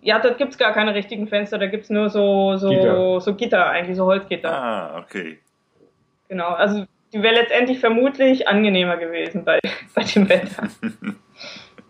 Ja, 0.00 0.20
dort 0.20 0.38
gibt 0.38 0.52
es 0.52 0.58
gar 0.58 0.72
keine 0.72 0.94
richtigen 0.94 1.26
Fenster, 1.26 1.58
da 1.58 1.66
gibt 1.66 1.84
es 1.84 1.90
nur 1.90 2.08
so, 2.08 2.56
so, 2.56 2.68
Gitter. 2.68 3.20
so 3.20 3.34
Gitter, 3.34 3.66
eigentlich 3.66 3.96
so 3.96 4.04
Holzgitter. 4.04 4.52
Ah, 4.52 4.98
okay. 4.98 5.38
Genau, 6.28 6.50
also 6.50 6.84
die 7.12 7.22
wäre 7.22 7.34
letztendlich 7.34 7.80
vermutlich 7.80 8.46
angenehmer 8.46 8.96
gewesen 8.96 9.44
bei, 9.44 9.58
bei 9.94 10.04
dem 10.04 10.28
Wetter. 10.28 10.68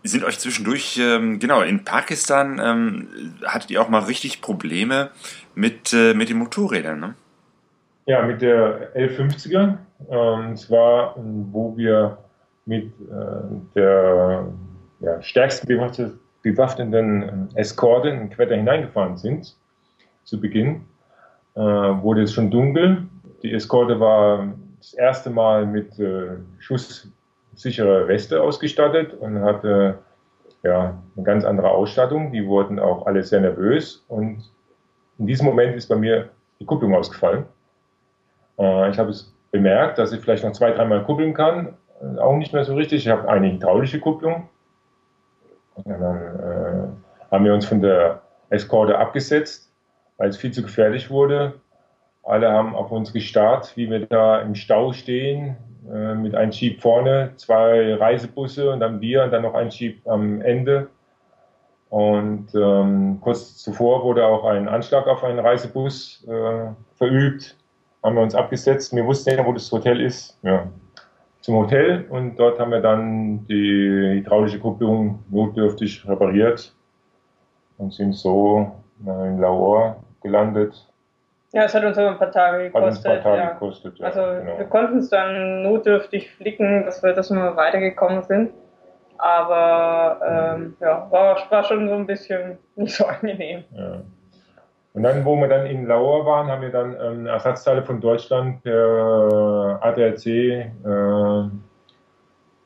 sind 0.07 0.23
euch 0.23 0.39
zwischendurch, 0.39 0.99
ähm, 1.01 1.39
genau, 1.39 1.61
in 1.61 1.83
Pakistan 1.83 2.59
ähm, 2.63 3.35
hattet 3.45 3.71
ihr 3.71 3.81
auch 3.81 3.89
mal 3.89 4.03
richtig 4.03 4.41
Probleme 4.41 5.09
mit, 5.53 5.93
äh, 5.93 6.13
mit 6.13 6.29
den 6.29 6.37
Motorrädern, 6.37 6.99
ne? 6.99 7.15
Ja, 8.05 8.21
mit 8.21 8.41
der 8.41 8.95
L50er. 8.95 9.77
Ähm, 10.09 10.55
zwar, 10.57 11.15
wo 11.17 11.75
wir 11.75 12.17
mit 12.65 12.85
äh, 12.85 13.15
der 13.75 14.47
ja, 14.99 15.21
stärksten 15.21 15.67
bewaffneten 16.41 17.49
Eskorte 17.55 18.09
in 18.09 18.29
Quetta 18.29 18.55
hineingefahren 18.55 19.17
sind, 19.17 19.55
zu 20.23 20.39
Beginn, 20.39 20.81
äh, 21.55 21.59
wurde 21.59 22.23
es 22.23 22.33
schon 22.33 22.51
dunkel. 22.51 23.03
Die 23.41 23.53
Eskorte 23.53 23.99
war 23.99 24.53
das 24.79 24.93
erste 24.93 25.29
Mal 25.29 25.65
mit 25.65 25.97
äh, 25.99 26.37
schusssicherer 27.55 28.07
Weste 28.07 28.41
ausgestattet 28.41 29.13
und 29.13 29.41
hatte 29.41 29.99
ja, 30.63 31.01
eine 31.15 31.25
ganz 31.25 31.45
andere 31.45 31.69
Ausstattung. 31.69 32.31
Die 32.31 32.45
wurden 32.45 32.79
auch 32.79 33.05
alle 33.05 33.23
sehr 33.23 33.41
nervös 33.41 34.03
und 34.07 34.51
in 35.17 35.27
diesem 35.27 35.45
Moment 35.45 35.75
ist 35.75 35.87
bei 35.87 35.95
mir 35.95 36.29
die 36.59 36.65
Kupplung 36.65 36.93
ausgefallen. 36.93 37.45
Äh, 38.59 38.89
ich 38.89 38.99
habe 38.99 39.09
es 39.09 39.33
bemerkt, 39.51 39.97
dass 39.97 40.11
ich 40.11 40.19
vielleicht 40.19 40.43
noch 40.43 40.51
zwei, 40.51 40.71
dreimal 40.71 41.03
kuppeln 41.03 41.33
kann. 41.33 41.75
Äh, 42.01 42.19
auch 42.19 42.35
nicht 42.35 42.51
mehr 42.51 42.65
so 42.65 42.75
richtig. 42.75 43.05
Ich 43.05 43.11
habe 43.11 43.29
eine 43.29 43.51
hydraulische 43.51 43.99
Kupplung. 43.99 44.49
Und 45.75 45.87
dann 45.87 46.01
äh, 46.01 47.31
haben 47.31 47.45
wir 47.45 47.53
uns 47.53 47.65
von 47.65 47.81
der 47.81 48.21
Eskorte 48.49 48.97
abgesetzt, 48.97 49.71
weil 50.17 50.29
es 50.29 50.37
viel 50.37 50.51
zu 50.51 50.61
gefährlich 50.61 51.09
wurde. 51.09 51.53
Alle 52.23 52.51
haben 52.51 52.75
auf 52.75 52.91
uns 52.91 53.13
gestarrt, 53.13 53.77
wie 53.77 53.89
wir 53.89 54.05
da 54.05 54.41
im 54.41 54.55
Stau 54.55 54.91
stehen, 54.93 55.57
äh, 55.91 56.15
mit 56.15 56.35
einem 56.35 56.51
Jeep 56.51 56.81
vorne, 56.81 57.31
zwei 57.35 57.95
Reisebusse 57.95 58.71
und 58.71 58.79
dann 58.79 59.01
wir 59.01 59.23
und 59.23 59.31
dann 59.31 59.43
noch 59.43 59.53
ein 59.53 59.69
Jeep 59.69 60.07
am 60.07 60.41
Ende. 60.41 60.87
Und 61.89 62.47
ähm, 62.55 63.19
kurz 63.21 63.57
zuvor 63.57 64.03
wurde 64.03 64.25
auch 64.25 64.43
ein 64.45 64.67
Anschlag 64.67 65.07
auf 65.07 65.23
einen 65.23 65.39
Reisebus 65.39 66.25
äh, 66.27 66.71
verübt. 66.95 67.55
Haben 68.03 68.15
wir 68.15 68.23
uns 68.23 68.35
abgesetzt. 68.35 68.95
Wir 68.95 69.05
wussten 69.05 69.37
ja, 69.37 69.45
wo 69.45 69.53
das 69.53 69.71
Hotel 69.71 70.01
ist. 70.01 70.37
Ja. 70.43 70.67
Zum 71.41 71.55
Hotel 71.55 72.05
und 72.09 72.37
dort 72.37 72.59
haben 72.59 72.71
wir 72.71 72.81
dann 72.81 73.45
die 73.47 74.17
hydraulische 74.17 74.59
Kupplung 74.59 75.23
notdürftig 75.29 76.07
repariert 76.07 76.73
und 77.77 77.93
sind 77.93 78.13
so 78.13 78.71
in 79.05 79.39
Lahore 79.39 79.97
gelandet. 80.23 80.87
Ja, 81.55 81.63
es 81.63 81.73
hat 81.73 81.85
uns 81.85 81.97
aber 81.97 82.09
ein 82.09 82.17
paar 82.17 82.31
Tage 82.33 82.65
gekostet. 82.65 82.83
Hat 82.83 82.89
uns 82.89 83.05
ein 83.05 83.23
paar 83.23 83.31
Tage 83.31 83.41
ja. 83.41 83.49
gekostet, 83.53 83.97
ja. 83.97 84.07
Also 84.07 84.21
genau. 84.21 84.57
wir 84.57 84.65
konnten 84.65 84.97
es 84.97 85.09
dann 85.09 85.63
notdürftig 85.63 86.29
flicken, 86.31 86.83
dass 86.83 87.01
wir, 87.01 87.13
dass 87.13 87.31
wir 87.31 87.55
weitergekommen 87.55 88.23
sind. 88.23 88.51
Aber 89.17 90.19
ähm, 90.57 90.75
ja, 90.81 91.07
war, 91.09 91.37
war 91.49 91.63
schon 91.63 91.87
so 91.87 91.95
ein 91.95 92.05
bisschen 92.05 92.57
nicht 92.75 92.93
so 92.93 93.05
angenehm. 93.05 93.63
Ja. 93.71 94.01
Und 94.91 95.03
dann, 95.03 95.23
wo 95.23 95.37
wir 95.37 95.47
dann 95.47 95.65
in 95.65 95.87
Lauer 95.87 96.25
waren, 96.25 96.47
haben 96.47 96.61
wir 96.61 96.71
dann 96.71 96.93
ähm, 97.01 97.25
Ersatzteile 97.25 97.83
von 97.83 98.01
Deutschland 98.01 98.61
per 98.61 99.79
ADAC 99.81 100.25
äh, 100.25 100.69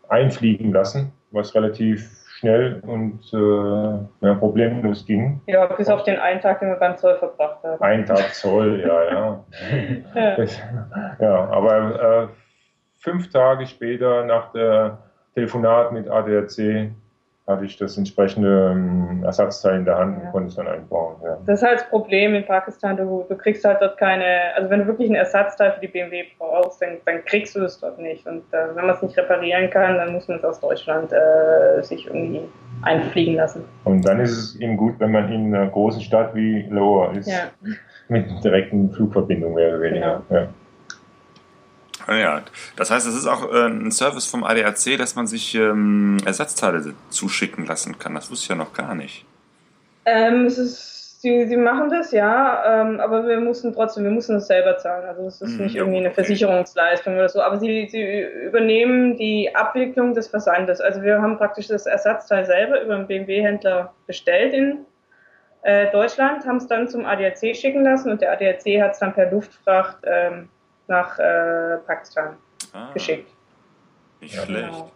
einfliegen 0.08 0.71
lassen, 0.73 1.12
was 1.30 1.54
relativ 1.54 2.10
schnell 2.39 2.82
und 2.86 3.21
äh, 3.34 4.25
ja, 4.25 4.34
problemlos 4.36 5.06
ging. 5.06 5.41
Ja, 5.47 5.65
bis 5.65 5.89
auf 5.89 6.04
den 6.04 6.17
einen 6.17 6.39
Tag, 6.39 6.62
den 6.62 6.69
wir 6.69 6.78
beim 6.78 6.95
Zoll 6.95 7.17
verbracht 7.17 7.63
haben. 7.63 7.82
Ein 7.82 8.06
Tag 8.06 8.34
Zoll, 8.34 8.82
ja, 8.82 9.04
ja. 9.04 9.43
Ja. 10.15 10.36
Das, 10.36 10.62
ja, 11.19 11.49
aber 11.49 12.23
äh, 12.23 12.28
fünf 12.97 13.30
Tage 13.30 13.67
später 13.67 14.23
nach 14.23 14.52
der 14.54 14.99
Telefonat 15.34 15.91
mit 15.91 16.10
ADAC 16.10 16.91
hatte 17.49 17.65
ich 17.65 17.75
das 17.77 17.97
entsprechende 17.97 18.71
ähm, 18.73 19.23
Ersatzteil 19.25 19.77
in 19.79 19.85
der 19.85 19.97
Hand 19.97 20.17
Ja. 20.19 20.25
und 20.27 20.31
konnte 20.31 20.47
es 20.49 20.55
dann 20.55 20.67
einbauen. 20.67 21.15
Ja. 21.23 21.38
Das 21.45 21.62
ist 21.62 21.67
halt 21.67 21.79
das 21.81 21.89
Problem 21.89 22.35
in 22.35 22.45
Pakistan. 22.45 22.95
Du, 22.95 23.25
du 23.27 23.35
kriegst 23.35 23.65
halt 23.65 23.81
dort 23.81 23.97
keine, 23.97 24.53
also 24.55 24.69
wenn 24.69 24.79
du 24.81 24.88
wirklich 24.88 25.09
ein 25.09 25.15
Ersatzteil 25.15 25.71
für 25.73 25.81
die 25.81 25.88
BMW 25.88 26.23
brauchst, 26.38 26.81
dann, 26.81 26.97
dann 27.05 27.25
kriegst 27.25 27.55
du 27.55 27.63
es 27.65 27.79
dort 27.79 27.99
nicht. 27.99 28.25
Und 28.27 28.43
äh, 28.53 28.75
wenn 28.75 28.85
man 28.85 28.95
es 28.95 29.01
nicht 29.01 29.17
reparieren 29.17 29.69
kann, 29.69 29.97
dann 29.97 30.13
muss 30.13 30.27
man 30.27 30.38
es 30.38 30.45
aus 30.45 30.59
Deutschland 30.59 31.12
äh, 31.12 31.81
sich 31.81 32.05
irgendwie 32.07 32.41
einfliegen 32.83 33.35
lassen. 33.35 33.65
Und 33.83 34.07
dann 34.07 34.19
ist 34.19 34.31
es 34.38 34.55
eben 34.62 34.77
gut, 34.77 34.93
wenn 34.99 35.12
man 35.12 35.31
in 35.31 35.53
einer 35.53 35.67
großen 35.67 36.01
Stadt 36.01 36.33
wie 36.35 36.62
Lahore 36.69 37.17
ist, 37.17 37.27
Ja. 37.27 37.49
mit 38.09 38.25
direkten 38.43 38.91
Flugverbindung 38.91 39.55
mehr 39.55 39.69
oder 39.69 39.81
weniger. 39.81 40.21
Ja. 40.29 40.47
Ja, 42.09 42.41
das 42.75 42.91
heißt, 42.91 43.07
es 43.07 43.15
ist 43.15 43.27
auch 43.27 43.51
äh, 43.53 43.67
ein 43.67 43.91
Service 43.91 44.25
vom 44.25 44.43
ADAC, 44.43 44.97
dass 44.97 45.15
man 45.15 45.27
sich 45.27 45.53
ähm, 45.55 46.17
Ersatzteile 46.25 46.93
zuschicken 47.09 47.65
lassen 47.65 47.99
kann. 47.99 48.15
Das 48.15 48.31
wusste 48.31 48.45
ich 48.45 48.49
ja 48.49 48.55
noch 48.55 48.73
gar 48.73 48.95
nicht. 48.95 49.25
Ähm, 50.05 50.45
es 50.45 50.57
ist, 50.57 51.21
sie, 51.21 51.45
sie 51.47 51.57
machen 51.57 51.89
das, 51.89 52.11
ja, 52.11 52.81
ähm, 52.81 52.99
aber 52.99 53.27
wir 53.27 53.39
mussten 53.39 53.73
trotzdem, 53.73 54.05
wir 54.05 54.11
mussten 54.11 54.33
das 54.33 54.47
selber 54.47 54.77
zahlen. 54.77 55.07
Also 55.07 55.27
es 55.27 55.41
ist 55.41 55.57
Hm, 55.57 55.65
nicht 55.65 55.75
ja, 55.75 55.81
irgendwie 55.81 55.99
eine 55.99 56.07
okay. 56.07 56.15
Versicherungsleistung 56.15 57.13
oder 57.15 57.29
so, 57.29 57.41
aber 57.41 57.59
sie, 57.59 57.87
sie 57.91 58.21
übernehmen 58.47 59.17
die 59.17 59.53
Abwicklung 59.53 60.13
des 60.15 60.27
Versandes. 60.29 60.81
Also 60.81 61.01
wir 61.03 61.21
haben 61.21 61.37
praktisch 61.37 61.67
das 61.67 61.85
Ersatzteil 61.85 62.45
selber 62.45 62.81
über 62.81 62.95
einen 62.95 63.07
BMW-Händler 63.07 63.93
bestellt 64.07 64.53
in 64.53 64.85
äh, 65.61 65.91
Deutschland, 65.91 66.45
haben 66.45 66.57
es 66.57 66.67
dann 66.67 66.87
zum 66.87 67.05
ADAC 67.05 67.55
schicken 67.55 67.83
lassen 67.83 68.09
und 68.09 68.21
der 68.21 68.31
ADAC 68.31 68.81
hat 68.81 68.93
es 68.93 68.99
dann 68.99 69.13
per 69.13 69.29
Luftfracht 69.29 69.97
ähm, 70.05 70.49
nach 70.89 71.17
äh, 71.19 71.78
Pakistan 71.86 72.36
Ah, 72.73 72.89
geschickt. 72.93 73.30
Nicht 74.21 74.36
Ja, 74.36 74.41
schlecht. 74.43 74.65
genau. 74.69 74.91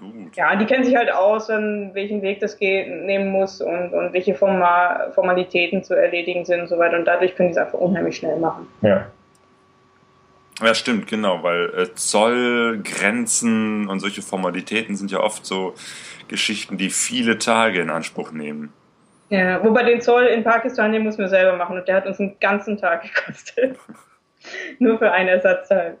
Gut. 0.00 0.34
Ja, 0.36 0.56
die 0.56 0.64
kennen 0.66 0.82
sich 0.84 0.96
halt 0.96 1.12
aus, 1.12 1.46
dann 1.46 1.94
welchen 1.94 2.20
Weg 2.22 2.40
das 2.40 2.56
geht, 2.58 2.88
nehmen 2.88 3.28
muss 3.30 3.60
und, 3.60 3.92
und 3.92 4.12
welche 4.12 4.34
Forma 4.34 5.10
Formalitäten 5.14 5.84
zu 5.84 5.94
erledigen 5.94 6.44
sind 6.44 6.62
und 6.62 6.66
so 6.68 6.78
weiter. 6.78 6.96
Und 6.98 7.04
dadurch 7.04 7.36
können 7.36 7.50
die 7.50 7.52
es 7.52 7.58
einfach 7.58 7.78
unheimlich 7.78 8.16
schnell 8.16 8.36
machen. 8.38 8.66
Ja. 8.82 9.06
Ja, 10.62 10.72
stimmt, 10.74 11.06
genau, 11.08 11.42
weil 11.42 11.72
äh, 11.76 11.94
Zoll, 11.94 12.80
Grenzen 12.82 13.88
und 13.88 14.00
solche 14.00 14.22
Formalitäten 14.22 14.96
sind 14.96 15.10
ja 15.10 15.18
oft 15.20 15.44
so 15.46 15.74
Geschichten, 16.28 16.76
die 16.78 16.90
viele 16.90 17.38
Tage 17.38 17.80
in 17.80 17.90
Anspruch 17.90 18.30
nehmen. 18.32 18.72
Ja, 19.30 19.62
wobei 19.64 19.82
den 19.84 20.00
Zoll 20.00 20.24
in 20.26 20.44
Pakistan, 20.44 20.92
den 20.92 21.02
muss 21.02 21.18
man 21.18 21.28
selber 21.28 21.56
machen 21.56 21.76
und 21.78 21.88
der 21.88 21.96
hat 21.96 22.06
uns 22.06 22.20
einen 22.20 22.38
ganzen 22.40 22.76
Tag 22.78 23.02
gekostet. 23.02 23.78
Nur 24.78 24.98
für 24.98 25.10
ein 25.10 25.28
Ersatzteil. 25.28 25.98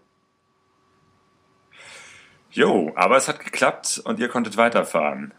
Jo, 2.50 2.92
aber 2.94 3.16
es 3.16 3.28
hat 3.28 3.40
geklappt 3.40 4.00
und 4.04 4.20
ihr 4.20 4.28
konntet 4.28 4.56
weiterfahren. 4.56 5.34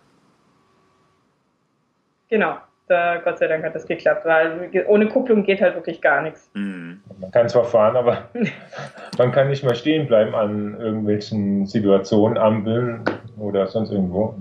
Genau. 2.30 2.58
Da, 2.88 3.18
Gott 3.18 3.39
sei 3.39 3.48
Dank 3.48 3.63
hat 3.63 3.74
das 3.74 3.88
geklappt, 3.88 4.26
weil 4.26 4.70
ohne 4.88 5.08
Kupplung 5.08 5.44
geht 5.44 5.60
halt 5.60 5.74
wirklich 5.74 6.02
gar 6.02 6.22
nichts. 6.22 6.52
Hm. 6.54 7.02
Man 7.20 7.32
kann 7.32 7.50
zwar 7.50 7.63
fahren, 7.63 7.96
aber 7.96 8.30
man 9.18 9.32
kann 9.32 9.48
nicht 9.48 9.63
mehr 9.63 9.74
stehen 9.74 10.06
bleiben 10.06 10.36
an 10.36 10.80
irgendwelchen 10.80 11.65
Situationen, 11.65 12.38
Ampeln 12.38 13.04
oder 13.39 13.65
sonst 13.65 13.91
irgendwo. 13.91 14.36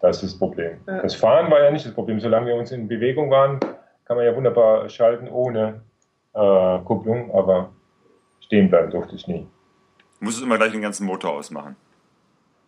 Das 0.00 0.22
ist 0.22 0.32
das 0.32 0.38
Problem. 0.38 0.78
Ja. 0.86 1.02
Das 1.02 1.14
Fahren 1.14 1.50
war 1.50 1.62
ja 1.62 1.70
nicht 1.70 1.84
das 1.84 1.92
Problem. 1.92 2.20
Solange 2.20 2.46
wir 2.46 2.54
uns 2.54 2.72
in 2.72 2.88
Bewegung 2.88 3.30
waren, 3.30 3.60
kann 4.06 4.16
man 4.16 4.24
ja 4.24 4.34
wunderbar 4.34 4.88
schalten, 4.88 5.28
ohne 5.28 5.82
äh, 6.34 6.78
Kupplung, 6.84 7.34
aber 7.34 7.70
stehen 8.40 8.68
bleiben 8.68 8.90
durfte 8.90 9.16
ich 9.16 9.26
nie. 9.26 9.46
Du 10.18 10.24
musstest 10.26 10.44
immer 10.44 10.58
gleich 10.58 10.72
den 10.72 10.82
ganzen 10.82 11.06
Motor 11.06 11.32
ausmachen. 11.32 11.76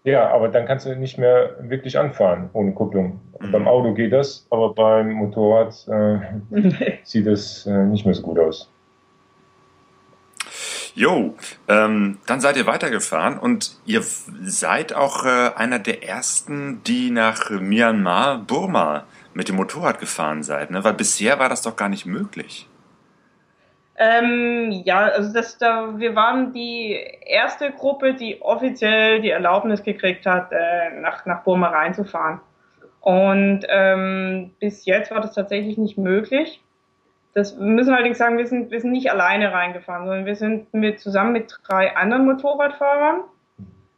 Ja, 0.04 0.28
aber 0.28 0.48
dann 0.48 0.66
kannst 0.66 0.84
du 0.84 0.94
nicht 0.96 1.16
mehr 1.16 1.56
wirklich 1.60 1.98
anfahren 1.98 2.50
ohne 2.52 2.72
Kupplung. 2.72 3.20
Mhm. 3.40 3.52
Beim 3.52 3.66
Auto 3.66 3.94
geht 3.94 4.12
das, 4.12 4.46
aber 4.50 4.74
beim 4.74 5.12
Motorrad 5.12 5.72
äh, 5.88 6.98
sieht 7.04 7.26
das 7.26 7.66
äh, 7.66 7.84
nicht 7.84 8.04
mehr 8.04 8.14
so 8.14 8.22
gut 8.22 8.38
aus. 8.38 8.70
Jo, 10.94 11.34
ähm, 11.66 12.18
dann 12.26 12.40
seid 12.40 12.56
ihr 12.56 12.66
weitergefahren 12.66 13.36
und 13.38 13.76
ihr 13.84 14.02
seid 14.02 14.94
auch 14.94 15.24
äh, 15.24 15.50
einer 15.56 15.80
der 15.80 16.06
ersten, 16.06 16.82
die 16.84 17.10
nach 17.10 17.50
Myanmar, 17.50 18.38
Burma 18.38 19.04
mit 19.32 19.48
dem 19.48 19.56
Motorrad 19.56 19.98
gefahren 19.98 20.44
seid, 20.44 20.70
ne? 20.70 20.84
Weil 20.84 20.94
bisher 20.94 21.40
war 21.40 21.48
das 21.48 21.62
doch 21.62 21.74
gar 21.74 21.88
nicht 21.88 22.06
möglich. 22.06 22.68
Ähm, 23.96 24.70
ja, 24.84 25.04
also 25.04 25.32
das, 25.32 25.56
da, 25.58 25.98
wir 25.98 26.16
waren 26.16 26.52
die 26.52 26.98
erste 27.26 27.70
Gruppe, 27.70 28.14
die 28.14 28.42
offiziell 28.42 29.20
die 29.20 29.30
Erlaubnis 29.30 29.82
gekriegt 29.82 30.26
hat, 30.26 30.50
äh, 30.50 31.00
nach, 31.00 31.26
nach 31.26 31.44
Burma 31.44 31.68
reinzufahren. 31.68 32.40
Und 33.00 33.60
ähm, 33.68 34.54
bis 34.58 34.84
jetzt 34.86 35.10
war 35.10 35.20
das 35.20 35.34
tatsächlich 35.34 35.78
nicht 35.78 35.98
möglich. 35.98 36.60
Das 37.34 37.58
wir 37.58 37.66
müssen 37.66 37.92
allerdings 37.92 38.18
sagen, 38.18 38.38
wir 38.38 38.46
sind, 38.46 38.70
wir 38.70 38.80
sind 38.80 38.92
nicht 38.92 39.10
alleine 39.10 39.52
reingefahren, 39.52 40.06
sondern 40.06 40.24
wir 40.24 40.36
sind 40.36 40.72
mit, 40.72 41.00
zusammen 41.00 41.32
mit 41.32 41.54
drei 41.68 41.94
anderen 41.96 42.24
Motorradfahrern 42.24 43.20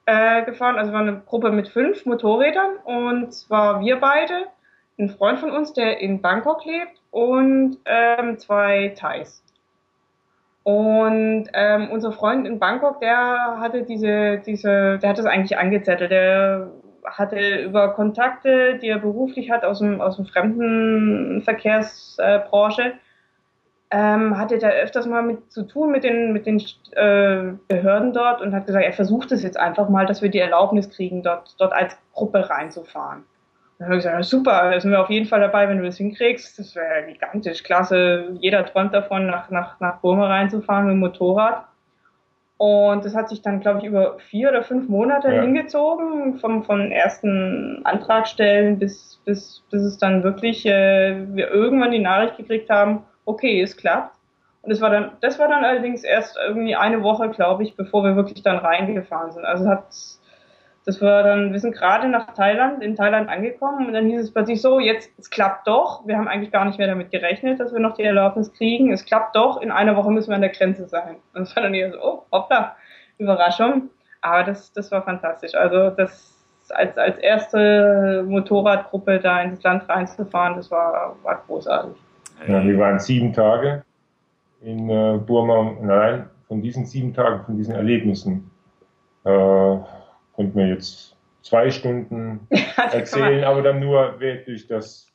äh, 0.06 0.44
gefahren. 0.44 0.76
Also 0.76 0.92
war 0.92 1.00
eine 1.00 1.22
Gruppe 1.24 1.52
mit 1.52 1.68
fünf 1.68 2.04
Motorrädern 2.04 2.76
und 2.84 3.32
zwar 3.32 3.80
wir 3.80 4.00
beide, 4.00 4.46
ein 4.98 5.10
Freund 5.10 5.38
von 5.38 5.50
uns, 5.50 5.72
der 5.74 6.00
in 6.00 6.20
Bangkok 6.20 6.64
lebt 6.64 7.00
und 7.10 7.78
ähm, 7.84 8.38
zwei 8.38 8.94
Thais. 8.96 9.42
Und 10.66 11.46
ähm, 11.52 11.90
unser 11.92 12.10
Freund 12.10 12.44
in 12.44 12.58
Bangkok, 12.58 13.00
der 13.00 13.58
hatte 13.60 13.84
diese, 13.84 14.42
diese, 14.44 14.98
der 14.98 15.10
hat 15.10 15.16
das 15.16 15.24
eigentlich 15.24 15.58
angezettelt. 15.58 16.10
Der 16.10 16.72
hatte 17.04 17.38
über 17.62 17.94
Kontakte, 17.94 18.76
die 18.82 18.88
er 18.88 18.98
beruflich 18.98 19.52
hat 19.52 19.64
aus 19.64 19.78
dem, 19.78 20.00
aus 20.00 20.16
dem 20.16 20.26
Fremdenverkehrsbranche, 20.26 22.94
ähm, 23.92 24.36
hatte 24.36 24.58
da 24.58 24.70
öfters 24.70 25.06
mal 25.06 25.22
mit 25.22 25.52
zu 25.52 25.62
tun 25.62 25.92
mit 25.92 26.02
den, 26.02 26.32
mit 26.32 26.46
den 26.46 26.60
äh, 26.96 27.52
Behörden 27.68 28.12
dort 28.12 28.42
und 28.42 28.52
hat 28.52 28.66
gesagt, 28.66 28.84
er 28.84 28.92
versucht 28.92 29.30
es 29.30 29.44
jetzt 29.44 29.60
einfach 29.60 29.88
mal, 29.88 30.04
dass 30.04 30.20
wir 30.20 30.30
die 30.30 30.40
Erlaubnis 30.40 30.90
kriegen, 30.90 31.22
dort, 31.22 31.54
dort 31.60 31.74
als 31.74 31.96
Gruppe 32.12 32.50
reinzufahren. 32.50 33.22
Dann 33.78 33.88
habe 33.88 33.96
ich 33.98 34.04
gesagt, 34.04 34.24
super, 34.24 34.70
da 34.70 34.80
sind 34.80 34.90
wir 34.90 35.00
auf 35.00 35.10
jeden 35.10 35.26
Fall 35.26 35.40
dabei, 35.40 35.68
wenn 35.68 35.78
du 35.78 35.84
das 35.84 35.98
hinkriegst. 35.98 36.58
Das 36.58 36.74
wäre 36.74 37.06
gigantisch, 37.06 37.62
klasse. 37.62 38.36
Jeder 38.40 38.64
träumt 38.64 38.94
davon, 38.94 39.26
nach, 39.26 39.50
nach, 39.50 39.78
nach 39.80 39.98
Burma 40.00 40.28
reinzufahren 40.28 40.86
mit 40.86 40.94
dem 40.94 41.00
Motorrad. 41.00 41.64
Und 42.58 43.04
das 43.04 43.14
hat 43.14 43.28
sich 43.28 43.42
dann, 43.42 43.60
glaube 43.60 43.80
ich, 43.80 43.84
über 43.84 44.18
vier 44.18 44.48
oder 44.48 44.62
fünf 44.62 44.88
Monate 44.88 45.28
ja. 45.28 45.42
hingezogen, 45.42 46.38
vom, 46.38 46.64
vom 46.64 46.90
ersten 46.90 47.82
Antragstellen 47.84 48.78
bis, 48.78 49.20
bis, 49.26 49.62
bis 49.70 49.82
es 49.82 49.98
dann 49.98 50.22
wirklich, 50.22 50.64
äh, 50.64 51.16
wir 51.34 51.50
irgendwann 51.50 51.90
die 51.90 51.98
Nachricht 51.98 52.38
gekriegt 52.38 52.70
haben, 52.70 53.04
okay, 53.26 53.60
es 53.60 53.76
klappt. 53.76 54.16
Und 54.62 54.70
das 54.70 54.80
war 54.80 54.88
dann, 54.88 55.12
das 55.20 55.38
war 55.38 55.48
dann 55.48 55.66
allerdings 55.66 56.02
erst 56.02 56.38
irgendwie 56.48 56.74
eine 56.74 57.02
Woche, 57.02 57.28
glaube 57.28 57.62
ich, 57.62 57.76
bevor 57.76 58.02
wir 58.04 58.16
wirklich 58.16 58.42
dann 58.42 58.56
reingefahren 58.56 59.32
sind. 59.32 59.44
Also 59.44 59.68
hat 59.68 59.84
das 60.86 61.02
war 61.02 61.24
dann, 61.24 61.52
wir 61.52 61.58
sind 61.58 61.74
gerade 61.74 62.08
nach 62.08 62.32
Thailand, 62.34 62.80
in 62.80 62.94
Thailand 62.94 63.28
angekommen 63.28 63.88
und 63.88 63.92
dann 63.92 64.06
hieß 64.06 64.20
es 64.20 64.32
plötzlich 64.32 64.62
so, 64.62 64.78
jetzt, 64.78 65.10
es 65.18 65.28
klappt 65.30 65.66
doch. 65.66 66.06
Wir 66.06 66.16
haben 66.16 66.28
eigentlich 66.28 66.52
gar 66.52 66.64
nicht 66.64 66.78
mehr 66.78 66.86
damit 66.86 67.10
gerechnet, 67.10 67.58
dass 67.58 67.72
wir 67.72 67.80
noch 67.80 67.96
die 67.96 68.04
Erlaubnis 68.04 68.52
kriegen. 68.52 68.92
Es 68.92 69.04
klappt 69.04 69.34
doch, 69.34 69.60
in 69.60 69.72
einer 69.72 69.96
Woche 69.96 70.12
müssen 70.12 70.30
wir 70.30 70.36
an 70.36 70.42
der 70.42 70.50
Grenze 70.50 70.86
sein. 70.86 71.16
Und 71.34 71.40
das 71.40 71.56
war 71.56 71.64
dann 71.64 71.74
eher 71.74 71.90
so, 71.90 71.98
oh, 72.00 72.22
hoppla, 72.30 72.76
Überraschung. 73.18 73.90
Aber 74.20 74.44
das, 74.44 74.72
das 74.72 74.92
war 74.92 75.02
fantastisch. 75.02 75.56
Also 75.56 75.90
das 75.90 76.36
als, 76.70 76.96
als 76.96 77.18
erste 77.18 78.24
Motorradgruppe 78.26 79.18
da 79.18 79.42
ins 79.42 79.62
Land 79.64 79.88
reinzufahren, 79.88 80.56
das 80.56 80.70
war, 80.70 81.16
war 81.24 81.42
großartig. 81.48 81.96
Ja, 82.46 82.62
wir 82.62 82.78
waren 82.78 83.00
sieben 83.00 83.32
Tage 83.32 83.82
in 84.62 84.88
äh, 84.88 85.18
Burma 85.18 85.74
allein 85.82 86.30
von 86.46 86.62
diesen 86.62 86.86
sieben 86.86 87.12
Tagen, 87.12 87.44
von 87.44 87.56
diesen 87.56 87.74
Erlebnissen, 87.74 88.50
äh, 89.24 89.76
könnte 90.36 90.56
man 90.56 90.68
jetzt 90.68 91.16
zwei 91.42 91.70
Stunden 91.70 92.46
erzählen, 92.92 93.44
aber 93.44 93.62
dann 93.62 93.80
nur 93.80 94.20
wirklich 94.20 94.66
das, 94.66 95.08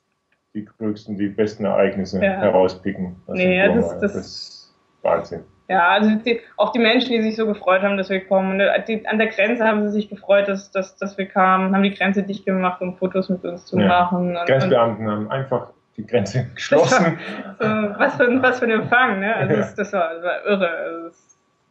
die 0.53 0.65
größten, 0.65 1.17
die 1.17 1.27
besten 1.27 1.65
Ereignisse 1.65 2.23
ja. 2.23 2.39
herauspicken. 2.39 3.15
Nee, 3.27 3.67
das, 3.67 3.89
das, 3.89 4.01
das 4.01 4.15
ist 4.15 4.75
Wahnsinn. 5.01 5.43
Ja, 5.71 5.87
also 5.87 6.09
die, 6.15 6.41
auch 6.57 6.73
die 6.73 6.79
Menschen, 6.79 7.11
die 7.11 7.21
sich 7.21 7.37
so 7.37 7.45
gefreut 7.45 7.81
haben, 7.81 7.95
dass 7.95 8.09
wir 8.09 8.19
kommen. 8.25 8.57
Ne, 8.57 8.83
die, 8.85 9.07
an 9.07 9.17
der 9.17 9.27
Grenze 9.27 9.63
haben 9.63 9.87
sie 9.87 9.93
sich 9.93 10.09
gefreut, 10.09 10.49
dass, 10.49 10.69
dass, 10.71 10.97
dass 10.97 11.17
wir 11.17 11.27
kamen, 11.27 11.73
haben 11.73 11.83
die 11.83 11.93
Grenze 11.93 12.23
dicht 12.23 12.45
gemacht, 12.45 12.81
um 12.81 12.97
Fotos 12.97 13.29
mit 13.29 13.45
uns 13.45 13.65
zu 13.65 13.79
ja. 13.79 13.87
machen. 13.87 14.35
Und, 14.35 14.45
Grenzbeamten 14.47 15.05
und, 15.05 15.11
haben 15.11 15.31
einfach 15.31 15.69
die 15.95 16.05
Grenze 16.05 16.47
geschlossen. 16.55 17.17
so, 17.57 17.65
was, 17.65 18.15
für, 18.15 18.41
was 18.41 18.59
für 18.59 18.65
ein 18.65 18.71
Empfang, 18.71 19.21
ne? 19.21 19.33
Also 19.33 19.55
das, 19.55 19.75
das, 19.75 19.93
war, 19.93 20.13
das 20.15 20.23
war 20.23 20.45
irre. 20.45 20.67
Also 20.67 21.07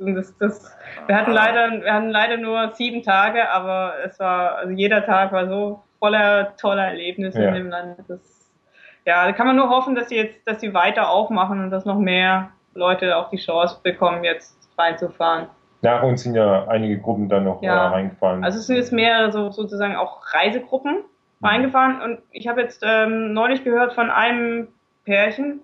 das, 0.00 0.36
das, 0.38 0.76
wir 1.06 1.16
hatten 1.16 1.32
leider, 1.32 1.82
wir 1.82 1.92
hatten 1.92 2.10
leider 2.10 2.36
nur 2.36 2.72
sieben 2.72 3.02
Tage, 3.02 3.50
aber 3.50 3.94
es 4.04 4.18
war, 4.18 4.56
also 4.56 4.72
jeder 4.72 5.04
Tag 5.04 5.32
war 5.32 5.46
so 5.46 5.82
voller 5.98 6.56
toller 6.56 6.86
Erlebnisse 6.86 7.42
ja. 7.42 7.48
in 7.48 7.54
dem 7.54 7.68
Land. 7.68 7.98
Das, 8.08 8.50
ja, 9.04 9.26
da 9.26 9.32
kann 9.32 9.46
man 9.46 9.56
nur 9.56 9.68
hoffen, 9.68 9.94
dass 9.94 10.08
sie 10.08 10.16
jetzt, 10.16 10.46
dass 10.46 10.60
sie 10.60 10.74
weiter 10.74 11.10
aufmachen 11.10 11.62
und 11.62 11.70
dass 11.70 11.84
noch 11.84 11.98
mehr 11.98 12.50
Leute 12.74 13.16
auch 13.16 13.30
die 13.30 13.38
Chance 13.38 13.78
bekommen, 13.82 14.24
jetzt 14.24 14.56
reinzufahren. 14.78 15.48
Nach 15.82 16.02
uns 16.02 16.22
sind 16.22 16.34
ja 16.34 16.68
einige 16.68 16.98
Gruppen 16.98 17.28
dann 17.28 17.44
noch 17.44 17.62
ja. 17.62 17.86
äh, 17.86 17.88
reingefahren. 17.88 18.44
Also 18.44 18.58
es 18.58 18.66
sind 18.66 18.76
jetzt 18.76 18.92
mehrere 18.92 19.32
so, 19.32 19.50
sozusagen 19.50 19.96
auch 19.96 20.20
Reisegruppen 20.32 20.96
mhm. 21.40 21.46
reingefahren 21.46 22.02
und 22.02 22.18
ich 22.30 22.48
habe 22.48 22.60
jetzt 22.60 22.82
ähm, 22.86 23.32
neulich 23.32 23.64
gehört 23.64 23.94
von 23.94 24.10
einem 24.10 24.68
Pärchen, 25.04 25.60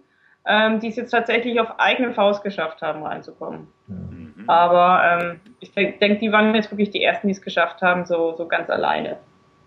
ähm, 0.47 0.81
die 0.81 0.89
es 0.89 0.97
jetzt 0.97 1.11
tatsächlich 1.11 1.61
auf 1.61 1.79
eigene 1.79 2.13
Faust 2.13 2.43
geschafft 2.43 2.81
haben, 2.81 3.03
reinzukommen. 3.03 3.69
Mhm. 3.87 4.16
Mhm. 4.47 4.51
Aber 4.51 5.03
ähm, 5.05 5.41
ich 5.61 5.73
denke, 5.73 6.17
die 6.17 6.33
waren 6.33 6.55
jetzt 6.55 6.71
wirklich 6.71 6.91
die 6.91 7.03
ersten, 7.03 7.29
die 7.29 7.33
es 7.33 7.43
geschafft 7.43 7.83
haben, 7.83 8.07
so, 8.07 8.35
so 8.37 8.47
ganz 8.47 8.71
alleine. 8.71 9.17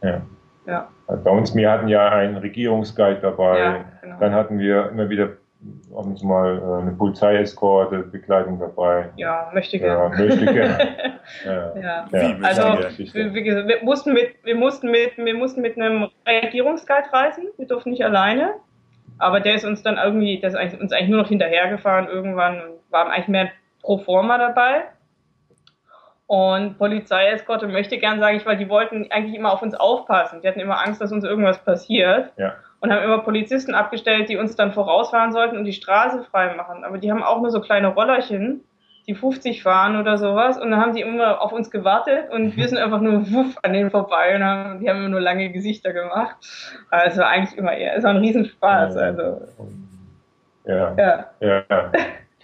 Ja. 0.02 0.22
ja. 0.66 0.88
Bei 1.08 1.32
uns, 1.32 1.54
wir 1.56 1.70
hatten 1.70 1.88
ja 1.88 2.10
einen 2.10 2.38
Regierungsguide 2.38 3.20
dabei. 3.22 3.60
Ja, 3.60 3.86
genau. 4.02 4.20
Dann 4.20 4.34
hatten 4.34 4.60
wir 4.60 4.90
immer 4.90 5.10
wieder 5.10 5.30
uns 5.92 6.24
mal 6.24 6.58
äh, 6.58 6.82
eine 6.82 6.92
Polizeieskorte, 6.92 8.00
Begleitung 8.00 8.60
dabei. 8.60 9.10
Ja, 9.18 9.52
möchte 9.54 9.78
gerne. 9.78 10.16
Ja, 10.16 10.26
möchte 10.26 10.46
gerne. 10.46 10.88
ja. 11.46 11.76
ja. 11.76 12.08
ja. 12.12 12.38
Also 12.42 12.64
wir, 13.14 13.34
wir, 13.34 13.68
wir, 13.68 13.84
mussten 13.84 14.14
mit, 14.14 14.36
wir 14.46 14.56
mussten 14.56 14.90
mit, 14.90 15.18
wir 15.18 15.36
mussten 15.36 15.62
mit 15.62 15.76
einem 15.76 16.08
Regierungsguide 16.26 17.12
reisen. 17.12 17.48
Wir 17.58 17.68
durften 17.68 17.90
nicht 17.90 18.06
alleine. 18.06 18.54
Aber 19.18 19.42
der 19.42 19.56
ist 19.56 19.66
uns 19.66 19.84
dann 19.84 19.98
irgendwie, 19.98 20.40
der 20.40 20.50
ist 20.50 20.80
uns 20.80 20.94
eigentlich 20.94 21.10
nur 21.10 21.22
noch 21.22 21.28
hinterhergefahren 21.28 22.08
irgendwann 22.08 22.62
und 22.62 22.80
war 22.90 23.10
eigentlich 23.10 23.28
mehr 23.28 23.50
pro 23.82 23.98
forma 23.98 24.38
dabei. 24.38 24.86
Und 26.30 26.78
Polizeieskorte 26.78 27.68
möchte 27.68 27.98
gern 27.98 28.20
sagen, 28.20 28.38
ich, 28.38 28.46
weil 28.46 28.58
die 28.58 28.70
wollten 28.70 29.08
eigentlich 29.10 29.36
immer 29.36 29.52
auf 29.52 29.64
uns 29.64 29.74
aufpassen. 29.74 30.42
Die 30.42 30.48
hatten 30.48 30.60
immer 30.60 30.80
Angst, 30.80 31.02
dass 31.02 31.12
uns 31.12 31.24
irgendwas 31.24 31.58
passiert. 31.58 32.32
Ja. 32.38 32.54
Und 32.82 32.94
haben 32.94 33.04
immer 33.04 33.18
Polizisten 33.18 33.74
abgestellt, 33.74 34.30
die 34.30 34.38
uns 34.38 34.56
dann 34.56 34.72
vorausfahren 34.72 35.32
sollten 35.32 35.58
und 35.58 35.66
die 35.66 35.74
Straße 35.74 36.24
frei 36.30 36.54
machen. 36.54 36.84
Aber 36.84 37.00
die 37.00 37.12
haben 37.12 37.24
auch 37.24 37.42
nur 37.42 37.50
so 37.50 37.62
kleine 37.62 37.88
Rollerchen, 37.88 38.64
die 39.08 39.16
50 39.16 39.64
fahren 39.64 40.00
oder 40.00 40.20
sowas. 40.20 40.60
Und 40.60 40.70
dann 40.70 40.80
haben 40.80 40.94
die 40.94 41.02
immer 41.02 41.42
auf 41.42 41.52
uns 41.52 41.72
gewartet 41.72 42.32
und 42.32 42.56
wir 42.58 42.68
sind 42.68 42.78
einfach 42.78 43.02
nur 43.02 43.32
wuff 43.32 43.58
an 43.64 43.74
denen 43.74 43.90
vorbei 43.90 44.36
und 44.36 44.44
haben, 44.44 44.80
die 44.82 44.88
haben 44.88 45.00
immer 45.00 45.10
nur 45.10 45.22
lange 45.22 45.50
Gesichter 45.50 45.94
gemacht. 45.94 46.36
Also 46.92 47.24
eigentlich 47.24 47.58
immer 47.58 47.74
eher, 47.74 47.96
es 47.96 48.04
war 48.04 48.12
ein 48.12 48.18
Riesenspaß. 48.18 48.96
Also. 48.96 49.42
Ja. 50.66 50.94
Ja. 50.96 51.26
ja 51.40 51.64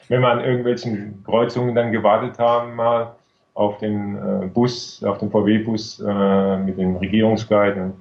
wenn 0.08 0.22
wir 0.22 0.30
an 0.30 0.42
irgendwelchen 0.42 1.24
Kreuzungen 1.24 1.76
dann 1.76 1.92
gewartet 1.92 2.38
haben, 2.40 2.76
mal 2.76 3.16
auf 3.54 3.78
den 3.78 4.16
äh, 4.16 4.48
Bus, 4.48 5.04
auf 5.04 5.18
den 5.18 5.32
VW-Bus 5.32 6.02
äh, 6.02 6.58
mit 6.58 6.78
dem 6.78 6.98
Regierungsguide. 6.98 7.94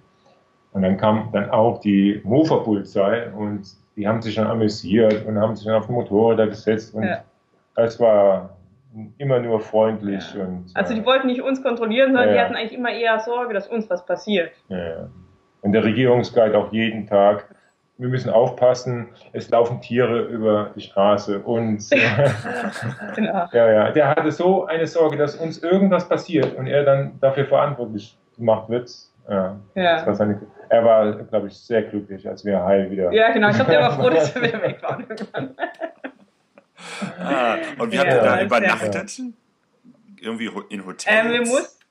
Und 0.72 0.82
dann 0.82 0.96
kam 0.96 1.30
dann 1.32 1.50
auch 1.50 1.80
die 1.80 2.20
Mofa-Polizei 2.24 3.30
und 3.30 3.62
die 3.96 4.08
haben 4.08 4.20
sich 4.20 4.34
dann 4.34 4.48
amüsiert 4.48 5.24
und 5.24 5.38
haben 5.38 5.54
sich 5.54 5.66
dann 5.66 5.76
auf 5.76 5.86
den 5.86 5.94
Motorräder 5.94 6.48
gesetzt 6.48 6.94
und 6.94 7.04
ja. 7.04 7.22
es 7.76 8.00
war 8.00 8.50
immer 9.18 9.38
nur 9.38 9.60
freundlich. 9.60 10.24
Ja. 10.34 10.44
Und, 10.44 10.66
also 10.74 10.94
die 10.94 11.04
wollten 11.04 11.28
nicht 11.28 11.42
uns 11.42 11.62
kontrollieren, 11.62 12.12
sondern 12.12 12.28
ja. 12.28 12.34
die 12.34 12.40
hatten 12.40 12.54
eigentlich 12.56 12.76
immer 12.76 12.90
eher 12.90 13.20
Sorge, 13.20 13.54
dass 13.54 13.68
uns 13.68 13.88
was 13.88 14.04
passiert. 14.04 14.50
Ja. 14.68 15.08
Und 15.62 15.72
der 15.72 15.84
Regierungsguide 15.84 16.58
auch 16.58 16.72
jeden 16.72 17.06
Tag 17.06 17.54
wir 17.96 18.08
müssen 18.08 18.30
aufpassen, 18.30 19.08
es 19.32 19.48
laufen 19.50 19.80
Tiere 19.80 20.22
über 20.22 20.70
die 20.74 20.80
Straße 20.80 21.38
und 21.38 21.88
genau. 23.14 23.48
ja, 23.52 23.72
ja, 23.72 23.90
der 23.92 24.08
hatte 24.08 24.32
so 24.32 24.66
eine 24.66 24.86
Sorge, 24.86 25.16
dass 25.16 25.36
uns 25.36 25.58
irgendwas 25.58 26.08
passiert 26.08 26.56
und 26.56 26.66
er 26.66 26.84
dann 26.84 27.18
dafür 27.20 27.44
verantwortlich 27.44 28.16
gemacht 28.36 28.68
wird. 28.68 28.90
Ja, 29.28 29.56
ja. 29.74 30.06
War 30.06 30.14
seine, 30.14 30.40
er 30.68 30.84
war, 30.84 31.12
glaube 31.12 31.46
ich, 31.46 31.56
sehr 31.56 31.82
glücklich, 31.82 32.28
als 32.28 32.44
wir 32.44 32.62
heil 32.62 32.90
wieder. 32.90 33.12
Ja, 33.12 33.32
genau. 33.32 33.48
Ich 33.48 33.56
glaube, 33.56 33.70
der 33.70 33.80
war 33.80 33.92
froh, 33.92 34.10
dass 34.10 34.34
wir 34.34 34.42
wieder 34.42 34.62
weg 34.62 34.82
waren 34.82 35.06
ah, 37.20 37.56
und 37.78 37.92
wie 37.92 37.98
habt 37.98 38.10
ihr 38.10 38.20
da 38.20 38.42
übernachtet? 38.42 39.20
Irgendwie 40.20 40.50
in 40.70 40.84
Hotels? 40.84 41.06
Ähm, 41.06 41.32
wir 41.32 41.40
mussten, 41.40 41.83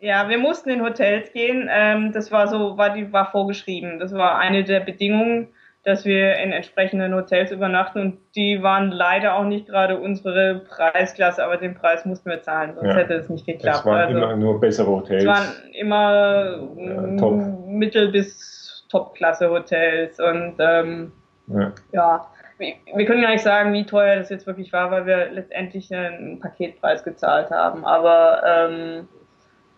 ja, 0.00 0.28
wir 0.28 0.38
mussten 0.38 0.70
in 0.70 0.82
Hotels 0.82 1.32
gehen. 1.32 1.68
Ähm, 1.70 2.12
das 2.12 2.32
war 2.32 2.48
so, 2.48 2.76
war 2.76 2.90
die 2.90 3.12
war 3.12 3.30
vorgeschrieben. 3.30 3.98
Das 3.98 4.14
war 4.14 4.38
eine 4.38 4.64
der 4.64 4.80
Bedingungen, 4.80 5.48
dass 5.84 6.04
wir 6.04 6.36
in 6.38 6.52
entsprechenden 6.52 7.14
Hotels 7.14 7.52
übernachten 7.52 8.00
und 8.00 8.18
die 8.34 8.62
waren 8.62 8.90
leider 8.90 9.34
auch 9.34 9.44
nicht 9.44 9.66
gerade 9.66 9.98
unsere 9.98 10.62
Preisklasse, 10.68 11.42
aber 11.42 11.56
den 11.56 11.74
Preis 11.74 12.04
mussten 12.04 12.28
wir 12.28 12.42
zahlen, 12.42 12.74
sonst 12.74 12.88
ja. 12.88 12.96
hätte 12.96 13.14
es 13.14 13.30
nicht 13.30 13.46
geklappt. 13.46 13.78
Es 13.78 13.86
waren 13.86 14.08
also, 14.08 14.18
immer 14.18 14.36
nur 14.36 14.60
bessere 14.60 14.88
Hotels. 14.88 15.22
Es 15.22 15.28
waren 15.28 15.72
immer 15.72 16.58
ja, 16.76 17.30
Mittel- 17.66 18.12
bis 18.12 18.86
Top-Klasse 18.90 19.48
Hotels 19.48 20.20
und 20.20 20.56
ähm, 20.58 21.12
ja. 21.46 21.72
ja. 21.92 22.26
wir 22.58 23.06
können 23.06 23.22
gar 23.22 23.30
nicht 23.30 23.44
sagen, 23.44 23.72
wie 23.72 23.86
teuer 23.86 24.16
das 24.16 24.28
jetzt 24.28 24.46
wirklich 24.46 24.72
war, 24.74 24.90
weil 24.90 25.06
wir 25.06 25.30
letztendlich 25.30 25.94
einen 25.94 26.40
Paketpreis 26.40 27.04
gezahlt 27.04 27.50
haben, 27.50 27.86
aber 27.86 28.42
ähm, 28.44 29.08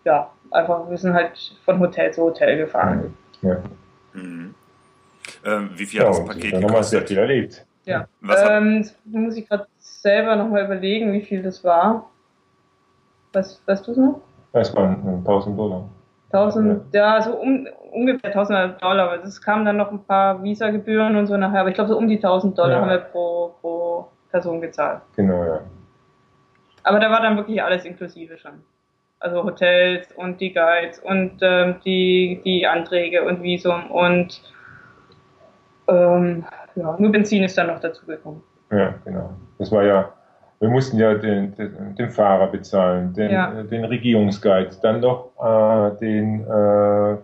ja, 0.03 0.31
einfach, 0.51 0.89
wir 0.89 0.97
sind 0.97 1.13
halt 1.13 1.55
von 1.65 1.79
Hotel 1.79 2.13
zu 2.13 2.23
Hotel 2.23 2.57
gefahren. 2.57 3.15
Ja. 3.41 3.57
Mhm. 4.13 4.53
Ähm, 5.45 5.69
wie 5.75 5.85
viel 5.85 6.01
ja, 6.01 6.07
hat 6.07 6.13
das 6.13 6.25
Paket 6.25 6.43
gekostet? 6.43 6.61
nochmal 6.61 6.83
sehr 6.83 7.07
viel 7.07 7.17
erlebt. 7.17 7.65
Ja, 7.85 8.07
ähm, 8.21 8.85
muss 9.03 9.35
ich 9.35 9.47
gerade 9.47 9.67
selber 9.79 10.35
nochmal 10.35 10.65
überlegen, 10.65 11.11
wie 11.11 11.21
viel 11.21 11.43
das 11.43 11.63
war. 11.63 12.09
Was, 13.33 13.61
weißt 13.65 13.87
du 13.87 13.91
es 13.91 13.97
noch? 13.97 14.21
Es 14.53 14.73
waren 14.75 15.23
1000 15.25 15.57
Dollar. 15.57 15.89
1000, 16.31 16.93
ja, 16.93 17.15
ja 17.15 17.21
so 17.21 17.35
um, 17.35 17.67
ungefähr 17.91 18.29
1000 18.29 18.81
Dollar, 18.81 19.07
aber 19.07 19.17
das 19.17 19.41
kamen 19.41 19.65
dann 19.65 19.77
noch 19.77 19.91
ein 19.91 20.03
paar 20.03 20.41
Visa-Gebühren 20.41 21.15
und 21.15 21.27
so 21.27 21.35
nachher, 21.37 21.61
aber 21.61 21.69
ich 21.69 21.75
glaube 21.75 21.89
so 21.89 21.97
um 21.97 22.07
die 22.07 22.15
1000 22.15 22.57
Dollar 22.57 22.71
ja. 22.71 22.81
haben 22.81 22.89
wir 22.89 22.97
pro, 22.99 23.53
pro 23.61 24.07
Person 24.31 24.61
gezahlt. 24.61 25.01
Genau, 25.15 25.43
ja. 25.43 25.61
Aber 26.83 26.99
da 26.99 27.09
war 27.11 27.21
dann 27.21 27.37
wirklich 27.37 27.61
alles 27.61 27.85
inklusive 27.85 28.37
schon. 28.37 28.63
Also 29.23 29.41
Hotels 29.41 30.11
und 30.17 30.41
die 30.41 30.53
Guides 30.53 30.99
und 30.99 31.37
ähm, 31.41 31.75
die, 31.85 32.41
die 32.43 32.67
Anträge 32.67 33.23
und 33.23 33.41
Visum 33.41 33.89
und 33.89 34.41
ähm, 35.87 36.43
ja, 36.75 36.95
nur 36.99 37.09
Benzin 37.09 37.43
ist 37.43 37.57
dann 37.57 37.67
noch 37.67 37.79
dazugekommen. 37.79 38.43
Ja, 38.69 38.95
genau. 39.05 39.29
Das 39.59 39.71
war 39.71 39.83
ja, 39.83 40.11
wir 40.59 40.67
mussten 40.67 40.97
ja 40.97 41.13
den, 41.13 41.55
den, 41.55 41.95
den 41.95 42.09
Fahrer 42.09 42.47
bezahlen, 42.47 43.13
den, 43.13 43.31
ja. 43.31 43.63
den 43.63 43.85
Regierungsguide, 43.85 44.71
dann 44.81 44.99
noch 44.99 45.31
äh, 45.41 45.97
den 45.99 46.41
äh, 46.41 47.17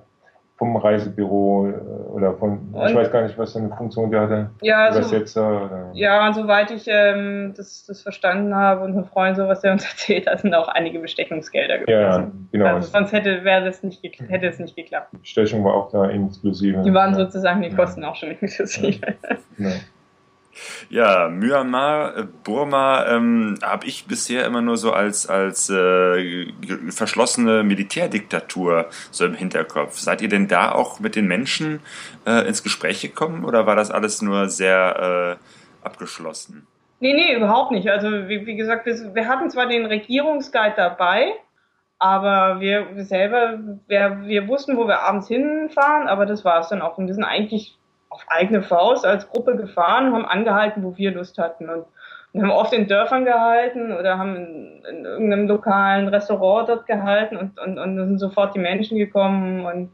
vom 0.60 0.76
Reisebüro 0.76 1.70
äh, 1.70 1.72
oder 2.12 2.34
von, 2.34 2.60
und, 2.74 2.90
ich 2.90 2.94
weiß 2.94 3.12
gar 3.12 3.24
nicht, 3.24 3.38
was 3.38 3.54
für 3.54 3.60
eine 3.60 3.70
Funktion 3.70 4.12
der 4.12 4.22
hatte. 4.22 4.50
Ja, 4.62 4.88
also, 4.88 5.00
Übersetzer. 5.00 5.66
Oder? 5.66 5.90
Ja, 5.94 6.28
und 6.28 6.34
soweit 6.34 6.70
ich 6.70 6.84
ähm, 6.88 7.54
das, 7.56 7.86
das 7.86 8.04
verstanden 8.04 8.54
habe 8.54 8.84
und 8.84 8.96
ein 8.96 9.06
Freund 9.06 9.38
so, 9.38 9.48
was 9.48 9.64
er 9.64 9.72
uns 9.72 9.86
erzählt 9.90 10.28
hat, 10.28 10.42
sind 10.42 10.54
auch 10.54 10.68
einige 10.68 11.00
Bestechungsgelder 11.00 11.80
gewesen. 11.80 12.02
Ja, 12.02 12.32
genau. 12.52 12.66
Also 12.76 12.90
sonst 12.90 13.14
hätte, 13.14 13.46
wäre 13.46 13.64
das 13.64 13.82
nicht, 13.84 14.04
hätte 14.04 14.48
es 14.48 14.60
nicht 14.60 14.76
geklappt. 14.76 15.14
Bestechung 15.22 15.64
war 15.64 15.74
auch 15.74 15.92
da 15.92 16.06
inklusive. 16.10 16.84
Die 16.84 16.94
waren 16.94 17.16
sozusagen 17.16 17.62
die 17.62 17.70
Kosten 17.70 18.02
ja. 18.04 18.10
auch 18.10 18.16
schon 18.16 18.32
inklusive. 18.32 19.16
Ja. 19.58 19.70
Ja, 20.90 21.30
Myanmar, 21.30 22.18
äh, 22.18 22.24
Burma 22.44 23.06
ähm, 23.08 23.56
habe 23.62 23.86
ich 23.86 24.06
bisher 24.06 24.46
immer 24.46 24.62
nur 24.62 24.78
so 24.78 24.92
als, 24.92 25.28
als 25.28 25.70
äh, 25.70 26.52
verschlossene 26.90 27.64
Militärdiktatur 27.64 28.88
so 29.12 29.26
im 29.26 29.34
Hinterkopf. 29.34 29.98
Seid 29.98 30.22
ihr 30.22 30.30
denn 30.30 30.48
da 30.48 30.72
auch 30.72 31.00
mit 31.00 31.16
den 31.16 31.28
Menschen 31.28 31.82
äh, 32.26 32.48
ins 32.48 32.64
Gespräch 32.64 33.02
gekommen 33.02 33.46
oder 33.46 33.66
war 33.66 33.76
das 33.76 33.92
alles 33.92 34.22
nur 34.22 34.50
sehr 34.50 35.38
äh, 35.40 35.86
abgeschlossen? 35.86 36.68
Nee, 37.00 37.14
nee, 37.14 37.36
überhaupt 37.36 37.72
nicht. 37.72 37.90
Also 37.90 38.28
wie, 38.28 38.46
wie 38.46 38.56
gesagt, 38.58 38.86
wir, 38.86 39.16
wir 39.16 39.28
hatten 39.28 39.50
zwar 39.50 39.68
den 39.68 39.86
Regierungsguide 39.86 40.76
dabei, 40.76 41.34
aber 41.98 42.60
wir, 42.60 42.96
wir 42.96 43.06
selber, 43.06 43.60
wir, 43.88 44.22
wir 44.24 44.48
wussten, 44.48 44.78
wo 44.78 44.88
wir 44.88 45.02
abends 45.02 45.28
hinfahren, 45.28 46.08
aber 46.08 46.26
das 46.26 46.44
war 46.44 46.60
es 46.60 46.70
dann 46.70 46.82
auch. 46.82 46.98
Und 46.98 47.08
wir 47.08 47.14
sind 47.14 47.24
eigentlich 47.24 47.79
auf 48.10 48.26
eigene 48.28 48.64
Faust 48.64 49.06
als 49.06 49.30
Gruppe 49.30 49.56
gefahren, 49.56 50.14
haben 50.14 50.26
angehalten, 50.26 50.84
wo 50.84 50.98
wir 50.98 51.12
Lust 51.12 51.38
hatten. 51.38 51.70
Und 51.70 51.86
wir 52.34 52.42
haben 52.42 52.52
oft 52.52 52.74
in 52.74 52.88
Dörfern 52.88 53.26
gehalten 53.26 53.92
oder 53.92 54.18
haben 54.18 54.36
in, 54.36 54.84
in 54.90 55.06
irgendeinem 55.06 55.48
lokalen 55.48 56.08
Restaurant 56.08 56.70
dort 56.70 56.86
gehalten 56.86 57.38
und, 57.38 57.60
und, 57.60 57.80
und 57.80 57.98
sind 57.98 58.20
sofort 58.20 58.56
die 58.56 58.60
Menschen 58.60 58.98
gekommen 58.98 59.66
und 59.66 59.92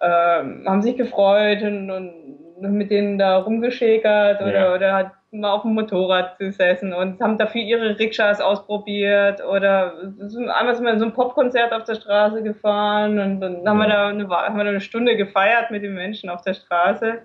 äh, 0.00 0.66
haben 0.66 0.82
sich 0.82 0.96
gefreut 0.96 1.62
und, 1.62 1.90
und 1.90 2.44
mit 2.60 2.90
denen 2.90 3.18
da 3.18 3.38
rumgeschäkert 3.38 4.40
oder, 4.40 4.68
ja. 4.68 4.74
oder 4.74 4.94
hat 4.94 5.10
mal 5.34 5.52
auf 5.52 5.62
dem 5.62 5.74
Motorrad 5.74 6.38
gesessen 6.38 6.92
und 6.92 7.20
haben 7.20 7.38
dafür 7.38 7.60
ihre 7.60 7.98
Rikschas 7.98 8.40
ausprobiert 8.40 9.44
oder 9.44 9.94
einmal 10.54 10.74
sind 10.74 10.84
wir 10.84 10.92
in 10.92 10.98
so 10.98 11.04
ein 11.04 11.12
Popkonzert 11.12 11.72
auf 11.72 11.84
der 11.84 11.96
Straße 11.96 12.42
gefahren 12.42 13.18
und 13.18 13.40
dann 13.40 13.68
haben 13.68 13.78
wir 13.78 13.88
da 13.88 14.08
eine, 14.08 14.28
haben 14.28 14.56
wir 14.56 14.64
da 14.64 14.70
eine 14.70 14.80
Stunde 14.80 15.16
gefeiert 15.16 15.70
mit 15.70 15.82
den 15.82 15.94
Menschen 15.94 16.30
auf 16.30 16.42
der 16.42 16.54
Straße. 16.54 17.18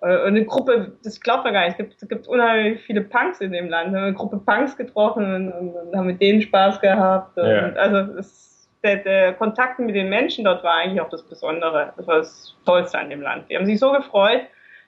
Und 0.00 0.08
eine 0.08 0.44
Gruppe, 0.44 0.92
das 1.04 1.20
glaubt 1.20 1.44
man 1.44 1.52
gar 1.52 1.60
nicht, 1.60 1.72
es 1.72 1.76
gibt, 1.76 2.02
es 2.02 2.08
gibt 2.08 2.26
unheimlich 2.26 2.80
viele 2.80 3.02
Punks 3.02 3.40
in 3.40 3.52
dem 3.52 3.68
Land. 3.68 3.92
Wir 3.92 4.00
haben 4.00 4.06
eine 4.06 4.14
Gruppe 4.16 4.38
Punks 4.38 4.76
getroffen 4.76 5.24
und, 5.32 5.52
und, 5.52 5.76
und 5.76 5.96
haben 5.96 6.08
mit 6.08 6.20
denen 6.20 6.42
Spaß 6.42 6.80
gehabt. 6.80 7.36
Ja. 7.36 7.72
Also 7.74 8.14
das, 8.14 8.68
der, 8.82 8.96
der 8.96 9.34
Kontakt 9.34 9.78
mit 9.78 9.94
den 9.94 10.08
Menschen 10.08 10.44
dort 10.44 10.64
war 10.64 10.74
eigentlich 10.74 11.00
auch 11.00 11.08
das 11.08 11.22
Besondere. 11.22 11.92
Das 11.96 12.06
war 12.08 12.16
das 12.16 12.56
Tollste 12.66 12.98
an 12.98 13.10
dem 13.10 13.22
Land. 13.22 13.48
Die 13.48 13.56
haben 13.56 13.64
sich 13.64 13.78
so 13.78 13.92
gefreut, 13.92 14.40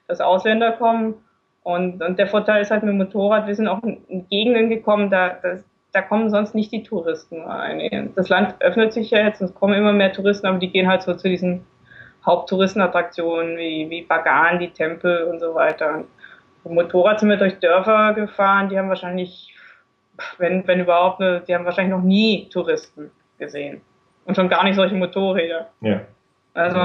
dass 0.09 0.21
Ausländer 0.21 0.73
kommen 0.73 1.15
und, 1.65 2.03
und 2.03 2.19
der 2.19 2.27
Vorteil 2.27 2.61
ist 2.61 2.71
halt 2.71 2.83
mit 2.83 2.93
dem 2.93 2.99
Motorrad, 2.99 3.47
wir 3.47 3.55
sind 3.55 3.69
auch 3.69 3.83
in 3.83 4.29
Gegenden 4.29 4.69
gekommen, 4.69 5.11
da, 5.11 5.31
das, 5.31 5.65
da 5.93 6.03
kommen 6.03 6.29
sonst 6.29 6.55
nicht 6.55 6.71
die 6.73 6.83
Touristen 6.83 7.41
rein. 7.41 8.13
Das 8.15 8.29
Land 8.29 8.57
öffnet 8.61 8.93
sich 8.93 9.11
ja 9.11 9.21
jetzt 9.21 9.41
und 9.41 9.47
es 9.47 9.55
kommen 9.55 9.73
immer 9.73 9.95
mehr 9.95 10.13
Touristen, 10.13 10.47
aber 10.47 10.59
die 10.59 10.71
gehen 10.71 10.87
halt 10.87 11.03
so 11.03 11.15
zu 11.15 11.27
diesen 11.27 11.65
Haupttouristenattraktionen 12.27 13.57
wie, 13.57 13.89
wie 13.89 14.03
Bagan, 14.03 14.59
die 14.59 14.71
Tempel 14.71 15.25
und 15.25 15.41
so 15.41 15.55
weiter. 15.55 16.05
Und 16.65 16.75
Motorrad 16.75 17.21
sind 17.21 17.31
wir 17.31 17.39
durch 17.39 17.59
Dörfer 17.61 18.13
gefahren, 18.13 18.69
die 18.69 18.79
haben 18.79 18.91
wahrscheinlich, 18.91 19.55
wenn, 20.37 20.67
wenn 20.69 20.81
überhaupt, 20.81 21.21
die 21.49 21.55
haben 21.55 21.65
wahrscheinlich 21.65 21.97
noch 21.97 22.05
nie 22.05 22.47
Touristen 22.51 23.11
gesehen. 23.39 23.81
Und 24.27 24.37
schon 24.37 24.51
gar 24.51 24.65
nicht 24.65 24.77
solche 24.77 24.95
Motorräder. 24.95 25.71
Ja. 25.81 26.03
Also 26.53 26.79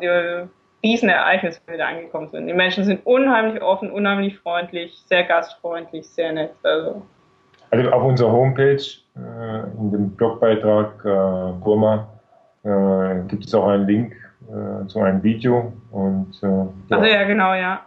die 0.00 0.48
Wir 0.82 1.78
da 1.78 1.86
angekommen 1.88 2.28
sind. 2.30 2.46
Die 2.46 2.54
Menschen 2.54 2.84
sind 2.84 3.04
unheimlich 3.04 3.60
offen, 3.62 3.90
unheimlich 3.90 4.38
freundlich, 4.38 5.02
sehr 5.06 5.24
gastfreundlich, 5.24 6.08
sehr 6.08 6.32
nett. 6.32 6.52
Also, 6.62 7.02
also 7.70 7.90
auf 7.90 8.02
unserer 8.04 8.32
Homepage, 8.32 8.82
äh, 9.16 9.80
in 9.80 9.90
dem 9.90 10.10
Blogbeitrag 10.10 11.04
äh, 11.04 11.52
Burma, 11.62 12.08
äh, 12.62 13.26
gibt 13.28 13.46
es 13.46 13.54
auch 13.54 13.66
einen 13.66 13.86
Link 13.86 14.16
äh, 14.48 14.86
zu 14.86 15.00
einem 15.00 15.22
Video. 15.22 15.72
Und, 15.90 16.40
ja. 16.40 16.68
Also 16.90 17.06
ja, 17.06 17.24
genau, 17.24 17.54
ja. 17.54 17.80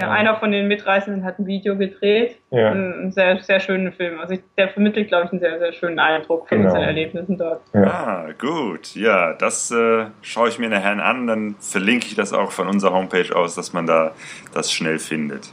Ja. 0.00 0.10
Einer 0.10 0.36
von 0.36 0.50
den 0.50 0.68
Mitreisenden 0.68 1.24
hat 1.24 1.38
ein 1.38 1.46
Video 1.46 1.76
gedreht. 1.76 2.38
Ja. 2.50 2.70
Einen 2.70 3.12
sehr, 3.12 3.40
sehr 3.40 3.60
schönen 3.60 3.92
Film. 3.92 4.20
Also 4.20 4.34
ich, 4.34 4.40
der 4.56 4.68
vermittelt, 4.68 5.08
glaube 5.08 5.26
ich, 5.26 5.32
einen 5.32 5.40
sehr, 5.40 5.58
sehr 5.58 5.72
schönen 5.72 5.98
Eindruck 5.98 6.48
von 6.48 6.58
genau. 6.58 6.70
unseren 6.70 6.84
Erlebnissen 6.84 7.38
dort. 7.38 7.62
Ja. 7.72 7.82
Ah, 7.82 8.28
gut. 8.38 8.94
Ja, 8.94 9.32
das 9.34 9.70
äh, 9.70 10.06
schaue 10.22 10.48
ich 10.48 10.58
mir 10.58 10.68
nachher 10.68 11.04
an. 11.04 11.26
Dann 11.26 11.54
verlinke 11.60 12.06
ich 12.06 12.14
das 12.14 12.32
auch 12.32 12.52
von 12.52 12.68
unserer 12.68 12.92
Homepage 12.92 13.34
aus, 13.34 13.54
dass 13.54 13.72
man 13.72 13.86
da 13.86 14.12
das 14.54 14.72
schnell 14.72 14.98
findet. 14.98 15.52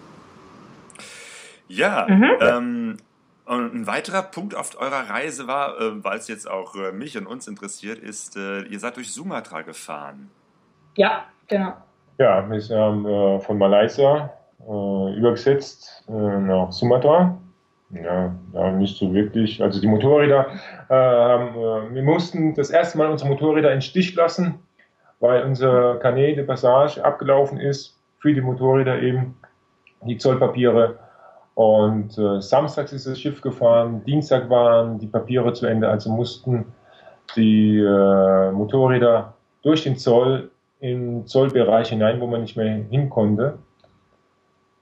Ja, 1.68 2.08
mhm. 2.10 2.32
ähm, 2.42 2.98
und 3.46 3.74
ein 3.74 3.88
weiterer 3.88 4.22
Punkt 4.22 4.54
auf 4.54 4.80
eurer 4.80 5.10
Reise 5.10 5.48
war, 5.48 5.80
äh, 5.80 6.04
weil 6.04 6.20
es 6.20 6.28
jetzt 6.28 6.48
auch 6.48 6.76
äh, 6.76 6.92
mich 6.92 7.18
und 7.18 7.26
uns 7.26 7.48
interessiert, 7.48 7.98
ist, 7.98 8.38
äh, 8.38 8.62
ihr 8.62 8.80
seid 8.80 8.98
durch 8.98 9.12
Sumatra 9.12 9.64
gefahren. 9.64 10.30
Ja, 10.96 11.26
genau. 11.48 11.74
Ja, 12.20 12.50
wir 12.50 12.60
sind 12.60 13.06
äh, 13.06 13.40
von 13.40 13.58
Malaysia 13.58 14.30
äh, 14.68 15.16
übergesetzt 15.16 16.04
äh, 16.10 16.12
nach 16.12 16.70
Sumatra. 16.70 17.38
Ja, 17.92 18.36
ja, 18.54 18.72
nicht 18.72 18.98
so 18.98 19.14
wirklich. 19.14 19.64
Also 19.64 19.80
die 19.80 19.88
Motorräder, 19.88 20.48
äh, 20.90 20.94
äh, 20.94 21.94
wir 21.94 22.04
mussten 22.04 22.54
das 22.56 22.72
erste 22.72 22.98
Mal 22.98 23.08
unsere 23.08 23.30
Motorräder 23.30 23.72
in 23.72 23.82
Stich 23.82 24.16
lassen, 24.16 24.60
weil 25.22 25.44
unser 25.44 25.96
Canet 25.96 26.36
de 26.36 26.44
Passage 26.44 27.04
abgelaufen 27.04 27.58
ist 27.58 27.98
für 28.20 28.34
die 28.34 28.42
Motorräder 28.42 29.02
eben, 29.02 29.38
die 30.02 30.18
Zollpapiere. 30.18 31.00
Und 31.56 32.18
äh, 32.18 32.42
samstags 32.42 32.92
ist 32.92 33.08
das 33.08 33.18
Schiff 33.18 33.40
gefahren, 33.40 34.04
Dienstag 34.04 34.50
waren 34.50 35.00
die 35.00 35.08
Papiere 35.08 35.54
zu 35.54 35.68
Ende, 35.68 35.88
also 35.88 36.12
mussten 36.12 36.66
die 37.38 37.80
äh, 37.80 38.52
Motorräder 38.52 39.34
durch 39.62 39.84
den 39.84 39.96
Zoll 39.96 40.52
in 40.80 41.26
Zollbereich 41.26 41.90
hinein, 41.90 42.20
wo 42.22 42.28
man 42.28 42.42
nicht 42.42 42.56
mehr 42.56 42.84
hin 42.90 43.10
konnte. 43.10 43.60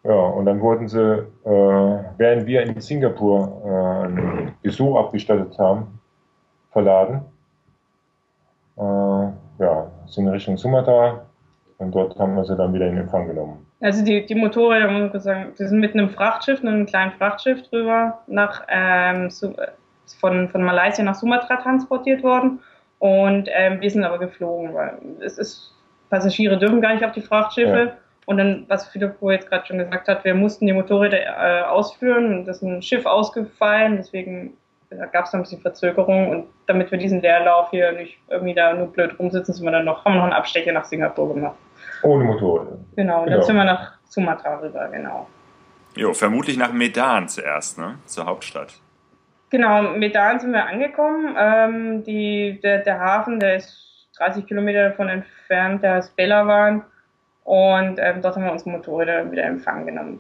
Ja, 0.04 0.14
und 0.14 0.46
dann 0.46 0.62
wurden 0.62 0.88
sie, 0.88 1.00
äh, 1.44 2.04
während 2.18 2.46
wir 2.46 2.62
in 2.62 2.80
Singapur 2.80 3.62
äh, 3.66 4.06
einen 4.06 4.56
Besuch 4.62 4.98
abgestattet 4.98 5.58
haben, 5.58 6.00
verladen. 6.72 7.22
Äh, 8.78 8.82
ja, 8.82 9.92
sind 10.06 10.28
in 10.28 10.34
Richtung 10.34 10.58
Sumatra 10.58 11.26
und 11.80 11.94
dort 11.94 12.18
haben 12.20 12.36
wir 12.36 12.46
sie 12.46 12.56
dann 12.56 12.74
wieder 12.74 12.88
in 12.88 12.98
Empfang 12.98 13.28
genommen. 13.28 13.66
Also 13.82 14.04
die, 14.04 14.26
die 14.26 14.36
Motorräder, 14.36 14.90
muss 14.90 15.26
ich 15.26 15.34
die 15.60 15.66
sind 15.66 15.80
mit 15.80 15.94
einem 15.94 16.10
Frachtschiff, 16.10 16.62
einem 16.62 16.86
kleinen 16.86 17.12
Frachtschiff 17.14 17.62
drüber 17.70 18.20
nach 18.28 18.64
ähm, 18.70 19.30
von, 20.20 20.50
von 20.50 20.64
Malaysia 20.64 21.04
nach 21.04 21.16
Sumatra 21.16 21.58
transportiert 21.58 22.24
worden. 22.24 22.60
Und 23.00 23.48
ähm, 23.52 23.80
wir 23.80 23.92
sind 23.92 24.04
aber 24.04 24.18
geflogen, 24.18 24.74
weil 24.74 24.98
es 25.20 25.38
ist, 25.38 25.74
Passagiere 26.10 26.58
dürfen 26.58 26.82
gar 26.82 26.94
nicht 26.94 27.04
auf 27.04 27.12
die 27.12 27.22
Frachtschiffe. 27.22 27.78
Ja. 27.78 27.98
Und 28.26 28.38
dann, 28.38 28.66
was 28.68 28.88
Philippo 28.90 29.32
jetzt 29.32 29.50
gerade 29.50 29.66
schon 29.66 29.78
gesagt 29.78 30.08
hat, 30.08 30.26
wir 30.26 30.36
mussten 30.36 30.68
die 30.68 30.74
Motorräder 30.74 31.18
äh, 31.18 31.62
ausführen 31.64 32.40
und 32.40 32.46
das 32.46 32.58
ist 32.58 32.64
ein 32.64 32.82
Schiff 32.82 33.06
ausgefallen, 33.06 33.96
deswegen 33.96 34.58
gab 35.12 35.26
es 35.26 35.34
noch 35.34 35.40
ein 35.40 35.44
bisschen 35.44 35.62
Verzögerung 35.62 36.30
und 36.30 36.48
damit 36.66 36.92
wir 36.92 36.98
diesen 36.98 37.22
Leerlauf 37.22 37.70
hier 37.72 37.92
nicht 37.94 38.18
irgendwie 38.30 38.54
da 38.54 38.74
nur 38.74 38.88
blöd 38.88 39.18
rumsitzen, 39.18 39.54
sind 39.54 39.66
wir 39.66 39.72
dann 39.72 39.86
noch, 39.86 40.04
haben 40.06 40.14
wir 40.14 40.18
noch 40.18 40.24
einen 40.26 40.34
Abstecher 40.34 40.72
nach 40.72 40.86
Singapur 40.86 41.34
gemacht. 41.34 41.56
Ohne 42.04 42.26
Motorräder. 42.26 42.78
Genau, 42.96 43.24
genau. 43.24 43.38
dann 43.38 43.46
sind 43.46 43.56
wir 43.56 43.64
nach 43.64 43.94
Sumatra 44.06 44.60
rüber, 44.60 44.88
genau. 44.90 45.28
Jo, 45.96 46.14
vermutlich 46.14 46.58
nach 46.58 46.72
Medan 46.72 47.28
zuerst, 47.28 47.80
ne? 47.80 47.98
Zur 48.06 48.26
Hauptstadt. 48.26 48.74
Genau, 49.50 49.82
Medan 49.82 50.40
sind 50.40 50.52
wir 50.52 50.66
angekommen. 50.66 51.36
Ähm, 51.38 52.04
die, 52.04 52.60
der, 52.62 52.80
der 52.80 53.00
Hafen, 53.00 53.40
der 53.40 53.56
ist 53.56 53.87
30 54.18 54.46
Kilometer 54.48 54.90
davon 54.90 55.10
entfernt, 55.10 55.84
der 55.84 56.00
ist 56.00 56.16
Belawan. 56.16 56.84
Und 57.44 57.98
ähm, 58.00 58.22
dort 58.22 58.36
haben 58.36 58.44
wir 58.44 58.52
unsere 58.52 58.72
Motorräder 58.72 59.32
wieder 59.32 59.44
in 59.44 59.54
Empfang 59.56 59.86
genommen. 59.86 60.20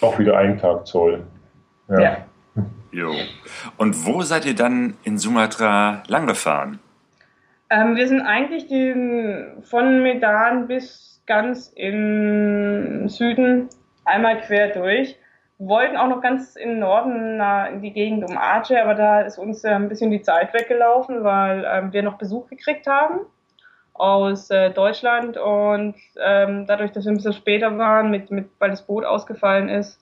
Auch 0.00 0.18
wieder 0.18 0.38
einen 0.38 0.58
Tag 0.58 0.86
Zoll. 0.86 1.22
Ja. 1.88 2.00
ja. 2.00 2.16
Jo. 2.90 3.14
Und 3.76 4.06
wo 4.06 4.22
seid 4.22 4.46
ihr 4.46 4.54
dann 4.54 4.94
in 5.04 5.18
Sumatra 5.18 6.02
langgefahren? 6.06 6.78
Ähm, 7.70 7.96
wir 7.96 8.08
sind 8.08 8.22
eigentlich 8.22 8.66
den, 8.68 9.62
von 9.62 10.02
Medan 10.02 10.68
bis 10.68 11.22
ganz 11.26 11.70
im 11.76 13.08
Süden 13.08 13.68
einmal 14.04 14.40
quer 14.40 14.68
durch. 14.68 15.16
Wollten 15.58 15.96
auch 15.96 16.08
noch 16.08 16.22
ganz 16.22 16.54
im 16.54 16.78
Norden 16.78 17.40
in 17.72 17.82
die 17.82 17.92
Gegend 17.92 18.28
um 18.28 18.38
Aceh, 18.38 18.78
aber 18.78 18.94
da 18.94 19.22
ist 19.22 19.38
uns 19.38 19.64
äh, 19.64 19.70
ein 19.70 19.88
bisschen 19.88 20.10
die 20.10 20.22
Zeit 20.22 20.54
weggelaufen, 20.54 21.24
weil 21.24 21.66
ähm, 21.68 21.92
wir 21.92 22.02
noch 22.02 22.16
Besuch 22.16 22.48
gekriegt 22.48 22.86
haben 22.86 23.20
aus 23.94 24.50
äh, 24.50 24.70
Deutschland 24.70 25.36
und 25.36 25.96
ähm, 26.20 26.66
dadurch, 26.66 26.92
dass 26.92 27.04
wir 27.04 27.12
ein 27.12 27.16
bisschen 27.16 27.32
später 27.32 27.76
waren, 27.76 28.10
mit, 28.10 28.30
mit, 28.30 28.48
weil 28.60 28.70
das 28.70 28.86
Boot 28.86 29.04
ausgefallen 29.04 29.68
ist, 29.68 30.00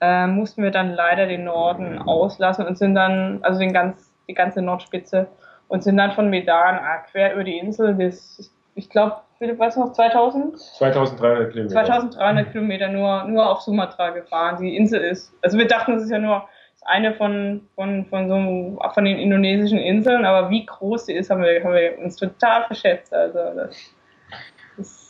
äh, 0.00 0.26
mussten 0.26 0.62
wir 0.62 0.70
dann 0.70 0.94
leider 0.94 1.26
den 1.26 1.44
Norden 1.44 1.98
auslassen 1.98 2.66
und 2.66 2.78
sind 2.78 2.94
dann, 2.94 3.40
also 3.42 3.60
den 3.60 3.72
ganz, 3.72 4.12
die 4.28 4.34
ganze 4.34 4.62
Nordspitze 4.62 5.28
und 5.68 5.82
sind 5.82 5.96
dann 5.96 6.12
von 6.12 6.30
Medan 6.30 6.76
ah, 6.76 7.04
quer 7.10 7.34
über 7.34 7.44
die 7.44 7.58
Insel 7.58 7.94
bis, 7.94 8.53
ich 8.74 8.90
glaube, 8.90 9.16
Philipp, 9.38 9.58
weißt 9.58 9.76
du 9.76 9.80
noch, 9.80 9.92
2000? 9.92 10.58
2300 10.58 11.52
Kilometer. 11.52 11.74
2300 11.74 12.52
Kilometer 12.52 12.88
nur, 12.88 13.24
nur 13.24 13.50
auf 13.50 13.60
Sumatra 13.60 14.10
gefahren. 14.10 14.58
Die 14.60 14.76
Insel 14.76 15.02
ist, 15.02 15.32
also 15.42 15.58
wir 15.58 15.66
dachten, 15.66 15.94
es 15.94 16.04
ist 16.04 16.10
ja 16.10 16.18
nur 16.18 16.48
eine 16.86 17.14
von, 17.14 17.66
von, 17.74 18.04
von 18.06 18.28
so 18.28 18.78
von 18.92 19.04
den 19.04 19.18
indonesischen 19.18 19.78
Inseln, 19.78 20.24
aber 20.24 20.50
wie 20.50 20.66
groß 20.66 21.06
sie 21.06 21.14
ist, 21.14 21.30
haben 21.30 21.42
wir, 21.42 21.62
haben 21.62 21.74
wir 21.74 21.98
uns 21.98 22.16
total 22.16 22.64
verschätzt. 22.64 23.12
Also 23.14 23.38
das 23.56 23.93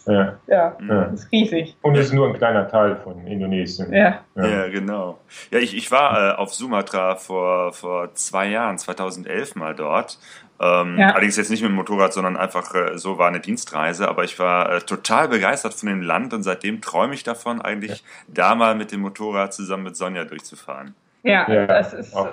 ja. 0.06 0.38
Ja, 0.46 0.76
ja. 0.88 1.02
ist 1.04 1.30
riesig. 1.32 1.76
Und 1.82 1.96
es 1.96 2.06
ist 2.06 2.12
nur 2.12 2.28
ein 2.28 2.34
kleiner 2.34 2.68
Teil 2.68 2.96
von 2.96 3.26
Indonesien. 3.26 3.92
Ja, 3.92 4.20
ja. 4.34 4.46
ja 4.46 4.68
genau. 4.68 5.18
Ja, 5.50 5.58
ich, 5.58 5.76
ich 5.76 5.90
war 5.90 6.32
äh, 6.32 6.34
auf 6.36 6.54
Sumatra 6.54 7.16
vor, 7.16 7.72
vor 7.72 8.14
zwei 8.14 8.48
Jahren, 8.48 8.78
2011 8.78 9.56
mal 9.56 9.74
dort. 9.74 10.18
Ähm, 10.60 10.98
ja. 10.98 11.10
Allerdings 11.10 11.36
jetzt 11.36 11.50
nicht 11.50 11.62
mit 11.62 11.70
dem 11.70 11.74
Motorrad, 11.74 12.12
sondern 12.12 12.36
einfach 12.36 12.74
äh, 12.74 12.96
so 12.96 13.18
war 13.18 13.28
eine 13.28 13.40
Dienstreise. 13.40 14.08
Aber 14.08 14.24
ich 14.24 14.38
war 14.38 14.72
äh, 14.72 14.80
total 14.80 15.28
begeistert 15.28 15.74
von 15.74 15.88
dem 15.88 16.02
Land 16.02 16.32
und 16.32 16.42
seitdem 16.42 16.80
träume 16.80 17.14
ich 17.14 17.24
davon, 17.24 17.60
eigentlich 17.60 18.04
da 18.28 18.54
mal 18.54 18.74
mit 18.74 18.92
dem 18.92 19.00
Motorrad 19.00 19.52
zusammen 19.52 19.84
mit 19.84 19.96
Sonja 19.96 20.24
durchzufahren. 20.24 20.94
Ja, 21.22 21.50
ja 21.50 21.66
das 21.66 21.92
ist, 21.92 22.14
auch. 22.14 22.28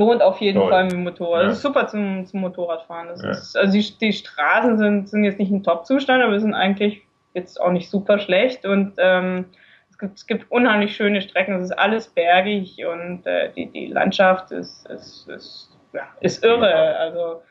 Lohnt 0.00 0.22
auf 0.22 0.40
jeden 0.40 0.58
Toll. 0.58 0.70
Fall 0.70 0.84
mit 0.84 0.92
dem 0.92 1.04
Motorrad. 1.04 1.42
Ja. 1.42 1.48
Das 1.48 1.56
ist 1.58 1.62
super 1.62 1.86
zum, 1.86 2.26
zum 2.26 2.40
Motorradfahren. 2.40 3.08
Ja. 3.22 3.30
ist, 3.30 3.56
also 3.56 3.72
die, 3.72 3.98
die 3.98 4.12
Straßen 4.12 4.78
sind, 4.78 5.08
sind 5.08 5.24
jetzt 5.24 5.38
nicht 5.38 5.52
im 5.52 5.62
Top-Zustand, 5.62 6.22
aber 6.22 6.40
sind 6.40 6.54
eigentlich 6.54 7.02
jetzt 7.34 7.60
auch 7.60 7.70
nicht 7.70 7.90
super 7.90 8.18
schlecht 8.18 8.64
und 8.66 8.94
ähm, 8.96 9.44
es, 9.90 9.98
gibt, 9.98 10.16
es 10.16 10.26
gibt 10.26 10.50
unheimlich 10.50 10.96
schöne 10.96 11.20
Strecken. 11.20 11.54
Es 11.54 11.64
ist 11.64 11.78
alles 11.78 12.08
bergig 12.08 12.84
und 12.84 13.26
äh, 13.26 13.52
die, 13.52 13.66
die 13.66 13.86
Landschaft 13.86 14.50
ist, 14.50 14.88
ist, 14.88 15.28
ist, 15.28 15.70
ja, 15.92 16.02
ist 16.20 16.42
irre. 16.42 16.96
Also 16.96 17.42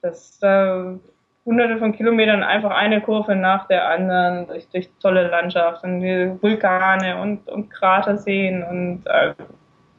das 0.00 0.38
äh, 0.42 0.96
hunderte 1.44 1.78
von 1.78 1.92
Kilometern 1.92 2.42
einfach 2.42 2.70
eine 2.70 3.00
Kurve 3.00 3.34
nach 3.34 3.66
der 3.66 3.88
anderen 3.88 4.46
durch, 4.46 4.68
durch 4.68 4.88
tolle 5.02 5.28
Landschaft 5.28 5.82
und 5.82 6.00
Vulkane 6.40 7.20
und, 7.20 7.48
und 7.48 7.70
Kraterseen 7.70 8.62
und 8.62 9.02
äh, 9.06 9.34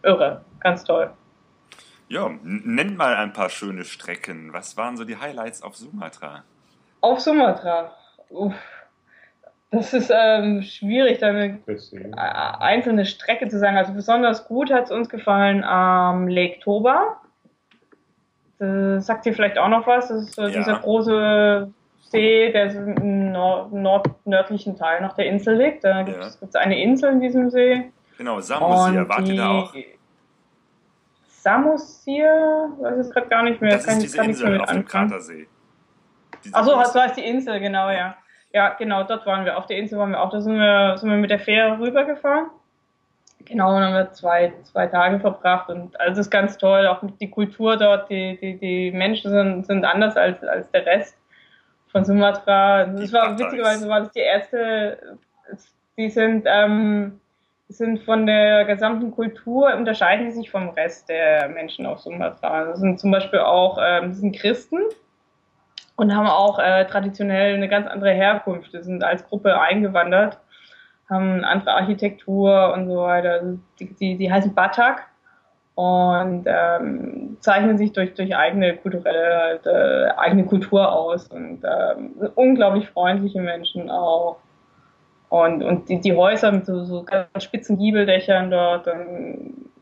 irre, 0.04 0.41
ganz 0.62 0.86
toll. 0.86 1.12
Ja, 2.10 2.30
nenn 2.43 2.97
mal 2.97 3.16
ein 3.16 3.34
paar 3.34 3.49
schöne 3.49 3.86
Strecken. 3.86 4.51
Was 4.51 4.76
waren 4.76 4.97
so 4.97 5.05
die 5.05 5.18
Highlights 5.18 5.62
auf 5.62 5.76
Sumatra? 5.76 6.43
Auf 7.01 7.20
Sumatra? 7.20 7.91
Uff. 8.30 8.55
Das 9.72 9.93
ist 9.93 10.12
ähm, 10.12 10.64
schwierig, 10.64 11.20
da 11.20 11.28
eine 11.28 11.60
einzelne 12.60 13.05
Strecke 13.05 13.47
zu 13.47 13.60
sagen. 13.60 13.78
Also 13.78 13.93
besonders 13.93 14.47
gut 14.47 14.72
hat 14.72 14.86
es 14.86 14.91
uns 14.91 15.10
gefallen 15.10 15.64
am 15.64 16.28
Lake 16.28 16.60
Toba. 16.62 17.22
Das 18.57 19.05
sagt 19.05 19.26
dir 19.26 19.34
vielleicht 19.34 19.60
auch 19.60 19.70
noch 19.70 19.86
was. 19.86 20.07
Das 20.07 20.24
ist 20.24 20.34
so 20.34 20.47
ja. 20.47 20.49
dieser 20.49 20.80
große 20.80 21.72
See, 22.10 22.51
der 22.51 22.72
im 22.74 23.32
nord 23.32 23.72
nord 23.72 24.07
nördlichen 24.26 24.76
Teil 24.76 25.01
nach 25.01 25.14
der 25.14 25.28
Insel 25.28 25.55
liegt. 25.57 25.84
Da 25.84 26.01
gibt 26.01 26.18
es 26.18 26.39
ja. 26.51 26.60
eine 26.60 26.82
Insel 26.82 27.12
in 27.12 27.22
diesem 27.22 27.51
See. 27.51 27.91
Genau, 28.18 28.38
wart 28.38 29.28
ihr 29.28 29.36
da 29.36 29.49
auch? 29.51 29.76
Samosir, 31.42 32.26
weiß 32.80 33.08
ich 33.08 33.14
gerade 33.14 33.28
gar 33.28 33.44
nicht 33.44 33.62
mehr. 33.62 33.72
Das 33.72 33.86
kann 33.86 33.98
ist 33.98 34.04
diese 34.04 34.24
Insel 34.24 34.60
auf 34.60 34.70
dem 34.70 34.86
Kratersee. 34.86 35.48
Achso, 36.52 36.84
so 36.84 37.00
heißt 37.00 37.18
die 37.18 37.26
Insel, 37.26 37.60
genau, 37.60 37.90
ja. 37.90 38.16
Ja, 38.52 38.70
genau, 38.70 39.04
dort 39.04 39.26
waren 39.26 39.46
wir. 39.46 39.58
Auf 39.58 39.68
der 39.68 39.78
Insel 39.78 40.00
waren 40.00 40.12
wir 40.12 40.22
auch. 40.22 40.32
Da 40.32 40.42
sind 40.42 40.56
wir, 40.56 40.98
sind 40.98 41.10
wir 41.10 41.18
mit 41.18 41.30
der 41.30 41.40
Fähre 41.40 41.80
rübergefahren. 41.80 42.48
Genau, 43.46 43.70
und 43.70 43.76
dann 43.76 43.94
haben 43.94 43.94
wir 43.94 44.12
zwei, 44.12 44.54
zwei 44.64 44.88
Tage 44.88 45.20
verbracht 45.20 45.70
und 45.70 46.00
alles 46.00 46.18
ist 46.18 46.30
ganz 46.30 46.58
toll. 46.58 46.86
Auch 46.88 47.02
die 47.22 47.30
Kultur 47.30 47.78
dort, 47.78 48.10
die, 48.10 48.38
die, 48.38 48.58
die 48.58 48.92
Menschen 48.92 49.32
sind, 49.32 49.66
sind 49.66 49.86
anders 49.86 50.18
als, 50.18 50.44
als 50.44 50.70
der 50.72 50.86
Rest 50.86 51.18
von 51.92 52.04
Sumatra. 52.04 52.86
Das 52.86 53.14
war 53.14 53.40
witzigerweise 53.40 53.88
war 53.88 54.02
das 54.02 54.12
die 54.12 54.20
erste, 54.20 55.18
die 55.98 56.10
sind, 56.10 56.46
ähm, 56.48 57.22
sind 57.70 57.99
von 58.03 58.26
der 58.26 58.65
gesamten 58.65 59.11
Kultur, 59.11 59.76
unterscheiden 59.76 60.26
die 60.26 60.32
sich 60.32 60.49
vom 60.49 60.70
Rest 60.70 61.07
der 61.07 61.47
Menschen 61.49 61.86
auf 61.86 61.99
Sumatra. 61.99 62.65
Das 62.65 62.80
sind 62.80 62.99
zum 62.99 63.11
Beispiel 63.11 63.39
auch 63.39 63.78
ähm, 63.80 64.11
sind 64.13 64.36
Christen 64.36 64.80
und 65.95 66.15
haben 66.15 66.28
auch 66.28 66.57
äh, 66.57 66.86
traditionell 66.86 67.53
eine 67.53 67.70
ganz 67.70 67.88
andere 67.88 68.11
Herkunft. 68.11 68.74
Die 68.74 68.82
sind 68.82 69.03
als 69.03 69.24
Gruppe 69.28 69.61
eingewandert, 69.61 70.39
haben 71.09 71.34
eine 71.34 71.47
andere 71.47 71.74
Architektur 71.76 72.74
und 72.74 72.88
so 72.88 72.97
weiter. 73.03 73.34
Also 73.34 73.59
die, 73.80 73.93
die, 73.93 74.17
die 74.17 74.32
heißen 74.32 74.55
Batak 74.55 75.05
und 75.76 76.45
ähm, 76.47 77.38
zeichnen 77.39 77.78
sich 77.78 77.93
durch, 77.93 78.15
durch 78.15 78.36
eigene 78.36 78.78
kulturelle, 78.78 79.59
äh, 79.63 80.20
eigene 80.20 80.45
Kultur 80.45 80.91
aus 80.91 81.28
und 81.28 81.63
ähm, 81.63 82.15
unglaublich 82.34 82.89
freundliche 82.89 83.39
Menschen 83.39 83.91
auch. 83.91 84.38
Und, 85.30 85.63
und 85.63 85.89
die, 85.89 86.01
die 86.01 86.15
Häuser 86.15 86.51
mit 86.51 86.65
so, 86.65 86.84
so 86.84 87.03
ganz 87.03 87.43
spitzen 87.43 87.77
Giebeldächern 87.77 88.49
dort, 88.49 88.88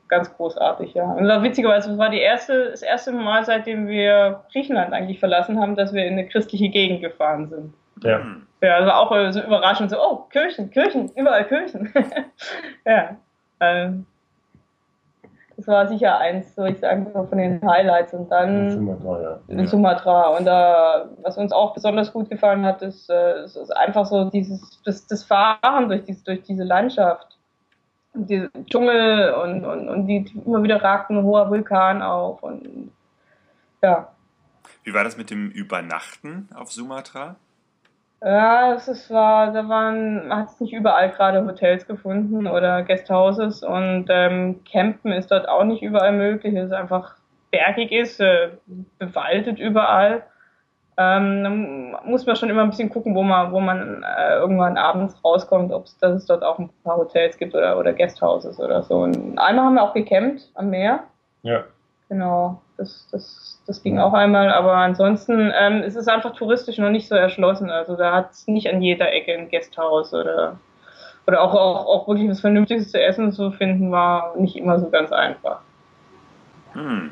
ganz 0.10 0.36
großartig, 0.36 0.94
ja. 0.94 1.06
Und 1.06 1.26
witzigerweise, 1.44 1.90
das 1.90 1.98
war 1.98 2.10
die 2.10 2.20
erste, 2.20 2.72
das 2.72 2.82
erste 2.82 3.12
Mal, 3.12 3.46
seitdem 3.46 3.88
wir 3.88 4.44
Griechenland 4.52 4.94
eigentlich 4.94 5.20
verlassen 5.20 5.60
haben, 5.60 5.76
dass 5.76 5.94
wir 5.94 6.06
in 6.06 6.14
eine 6.14 6.28
christliche 6.28 6.70
Gegend 6.70 7.02
gefahren 7.02 7.48
sind. 7.48 7.74
Ja. 8.04 8.22
Ja, 8.62 8.76
also 8.76 8.92
auch 8.92 9.32
so 9.32 9.42
überraschend, 9.42 9.92
so, 9.92 9.98
oh, 10.00 10.16
Kirchen, 10.32 10.72
Kirchen, 10.72 11.12
überall 11.16 11.46
Kirchen. 11.46 11.94
ja. 12.86 13.16
Ähm, 13.60 14.06
das 15.58 15.68
war 15.68 15.88
sicher 15.88 16.20
eins, 16.20 16.56
würde 16.56 16.74
ich 16.74 16.80
sagen, 16.80 17.12
von 17.12 17.36
den 17.36 17.60
Highlights. 17.68 18.14
Und 18.14 18.32
dann 18.32 18.70
in 18.70 18.72
Sumatra, 18.72 19.22
ja. 19.22 19.40
in 19.48 19.68
Sumatra. 19.68 20.38
Und 20.38 20.46
da, 20.46 21.10
was 21.24 21.36
uns 21.38 21.52
auch 21.52 21.74
besonders 21.74 22.14
gut 22.14 22.30
gefallen 22.30 22.64
hat, 22.64 22.84
ist, 22.84 23.10
äh, 23.10 23.44
ist, 23.44 23.56
ist 23.56 23.76
einfach 23.76 24.06
so 24.06 24.30
dieses, 24.30 24.80
das, 24.86 25.08
das 25.08 25.24
Fahren 25.24 25.90
durch, 25.90 26.04
dies, 26.06 26.24
durch 26.24 26.44
diese 26.44 26.64
Landschaft. 26.64 27.40
Und 28.14 28.30
die 28.30 28.48
Dschungel 28.70 29.34
und, 29.34 29.66
und, 29.66 29.90
und 29.90 30.06
die 30.06 30.32
immer 30.46 30.62
wieder 30.62 30.82
ragt 30.84 31.10
ein 31.10 31.24
hoher 31.24 31.50
Vulkan 31.50 32.04
auf. 32.04 32.44
Und 32.44 32.92
ja. 33.82 34.10
Wie 34.84 34.94
war 34.94 35.04
das 35.04 35.18
mit 35.18 35.32
dem 35.32 35.50
Übernachten 35.50 36.50
auf 36.54 36.72
Sumatra? 36.72 37.36
Ja, 38.22 38.74
es 38.74 38.88
ist, 38.88 39.12
war, 39.12 39.52
da 39.54 39.70
waren, 39.70 40.28
man 40.28 40.40
hat 40.40 40.50
es 40.50 40.60
nicht 40.60 40.74
überall 40.74 41.12
gerade 41.12 41.46
Hotels 41.46 41.86
gefunden 41.86 42.48
oder 42.48 42.82
Guesthouses 42.82 43.64
und 43.64 44.08
ähm, 44.10 44.64
Campen 44.64 45.12
ist 45.12 45.30
dort 45.30 45.48
auch 45.48 45.64
nicht 45.64 45.84
überall 45.84 46.14
möglich, 46.14 46.56
es 46.56 46.66
ist 46.66 46.74
einfach 46.74 47.16
bergig 47.52 47.92
ist, 47.92 48.20
äh, 48.20 48.50
bewaldet 48.98 49.60
überall. 49.60 50.24
Ähm, 51.00 51.44
dann 51.44 51.96
muss 52.06 52.26
man 52.26 52.36
schon 52.36 52.50
immer 52.50 52.64
ein 52.64 52.72
bisschen 52.72 52.90
gucken, 52.90 53.14
wo 53.14 53.22
man, 53.22 53.52
wo 53.52 53.60
man 53.60 54.04
äh, 54.04 54.38
irgendwann 54.38 54.78
abends 54.78 55.24
rauskommt, 55.24 55.72
ob 55.72 55.86
es, 55.86 56.26
dort 56.26 56.44
auch 56.44 56.58
ein 56.58 56.72
paar 56.84 56.98
Hotels 56.98 57.38
gibt 57.38 57.54
oder, 57.54 57.78
oder 57.78 57.94
Guesthouses 57.94 58.60
oder 58.60 58.82
so. 58.82 58.96
Und 58.96 59.38
einmal 59.38 59.66
haben 59.66 59.76
wir 59.76 59.84
auch 59.84 59.94
gecampt 59.94 60.50
am 60.56 60.72
Meer. 60.72 61.04
Ja. 61.44 61.66
Genau, 62.10 62.62
das, 62.78 63.08
das, 63.12 63.62
das 63.68 63.84
ging 63.84 64.00
auch 64.00 64.14
einmal, 64.14 64.50
aber 64.52 64.76
ansonsten 64.76 65.52
ähm, 65.54 65.84
es 65.84 65.96
ist 65.96 66.08
einfach 66.08 66.34
touristisch 66.36 66.78
noch 66.78 66.90
nicht 66.90 67.08
so 67.08 67.16
erschlossen. 67.16 67.70
Also 67.70 67.98
da 67.98 68.14
hat 68.14 68.32
es 68.32 68.48
nicht 68.48 68.70
an 68.70 68.82
jeder 68.82 69.12
Ecke 69.12 69.34
ein 69.34 69.50
Guesthouse 69.50 70.14
oder, 70.14 70.58
oder 71.26 71.42
auch, 71.42 71.54
auch, 71.54 71.86
auch 71.86 72.08
wirklich 72.08 72.30
was 72.30 72.40
Vernünftiges 72.40 72.92
zu 72.92 73.02
essen 73.02 73.34
zu 73.34 73.52
finden, 73.52 73.92
war 73.92 74.36
nicht 74.38 74.56
immer 74.56 74.80
so 74.80 74.90
ganz 74.90 75.12
einfach. 75.12 75.60
Hm. 76.74 77.12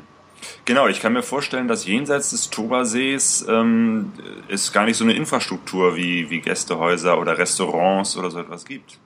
Genau, 0.64 0.86
ich 0.86 1.00
kann 1.00 1.12
mir 1.12 1.22
vorstellen, 1.22 1.68
dass 1.68 1.86
jenseits 1.86 2.30
des 2.30 2.50
Tobasees 2.50 3.46
ähm, 3.48 4.12
es 4.48 4.72
gar 4.72 4.84
nicht 4.84 4.96
so 4.96 5.04
eine 5.04 5.14
Infrastruktur 5.14 5.96
wie, 5.96 6.28
wie 6.30 6.40
Gästehäuser 6.40 7.18
oder 7.18 7.38
Restaurants 7.38 8.16
oder 8.16 8.30
so 8.30 8.40
etwas 8.40 8.64
gibt. 8.64 8.98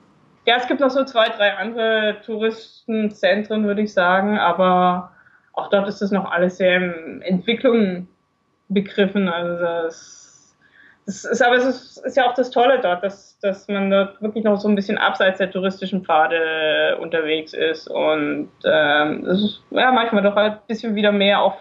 Ja, 0.45 0.55
es 0.57 0.67
gibt 0.67 0.79
noch 0.79 0.89
so 0.89 1.05
zwei, 1.05 1.29
drei 1.29 1.55
andere 1.55 2.17
Touristenzentren, 2.25 3.65
würde 3.65 3.81
ich 3.81 3.93
sagen, 3.93 4.39
aber 4.39 5.11
auch 5.61 5.69
dort 5.69 5.87
ist 5.87 6.01
das 6.01 6.11
noch 6.11 6.29
alles 6.29 6.57
sehr 6.57 6.77
in 6.77 7.21
Entwicklung 7.21 8.07
begriffen. 8.69 9.27
Also 9.29 9.63
das, 9.63 10.55
das 11.05 11.25
ist, 11.25 11.41
aber 11.41 11.57
es 11.57 11.65
ist, 11.65 11.97
ist, 12.05 12.17
ja 12.17 12.29
auch 12.29 12.33
das 12.33 12.51
Tolle 12.51 12.79
dort, 12.81 13.03
dass, 13.03 13.37
dass 13.39 13.67
man 13.67 13.89
dort 13.89 14.21
wirklich 14.21 14.43
noch 14.43 14.59
so 14.59 14.67
ein 14.67 14.75
bisschen 14.75 14.97
abseits 14.97 15.37
der 15.37 15.51
touristischen 15.51 16.03
Pfade 16.03 16.97
unterwegs 16.99 17.53
ist 17.53 17.87
und 17.87 18.49
ähm, 18.63 19.25
ist 19.25 19.61
ja 19.71 19.91
manchmal 19.91 20.23
doch 20.23 20.35
ein 20.35 20.57
bisschen 20.67 20.95
wieder 20.95 21.11
mehr 21.11 21.41
auf 21.41 21.53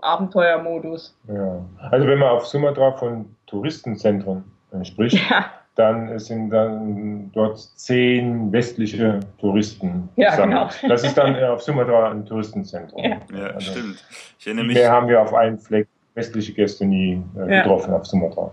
Abenteuermodus. 0.00 1.16
Ja. 1.26 1.64
Also 1.90 2.06
wenn 2.06 2.18
man 2.18 2.28
auf 2.28 2.46
Sumatra 2.46 2.92
von 2.92 3.34
Touristenzentren 3.46 4.44
spricht, 4.84 5.18
ja 5.30 5.46
dann 5.78 6.18
sind 6.18 6.50
dann 6.50 7.30
dort 7.32 7.58
zehn 7.58 8.50
westliche 8.52 9.20
Touristen. 9.40 10.08
Ja, 10.16 10.34
genau. 10.34 10.68
Das 10.88 11.04
ist 11.04 11.16
dann 11.16 11.36
auf 11.44 11.62
Sumatra 11.62 12.10
ein 12.10 12.26
Touristenzentrum. 12.26 13.04
Ja, 13.04 13.20
ja 13.32 13.46
also 13.46 13.72
stimmt. 13.72 14.04
Ich 14.38 14.46
erinnere 14.46 14.66
mich. 14.66 14.76
Mehr 14.76 14.90
haben 14.90 15.08
wir 15.08 15.22
auf 15.22 15.32
einen 15.32 15.58
Fleck 15.58 15.86
westliche 16.14 16.52
Gäste 16.52 16.84
nie 16.84 17.22
äh, 17.36 17.62
getroffen 17.62 17.92
ja. 17.92 17.96
auf 17.96 18.06
Sumatra. 18.06 18.50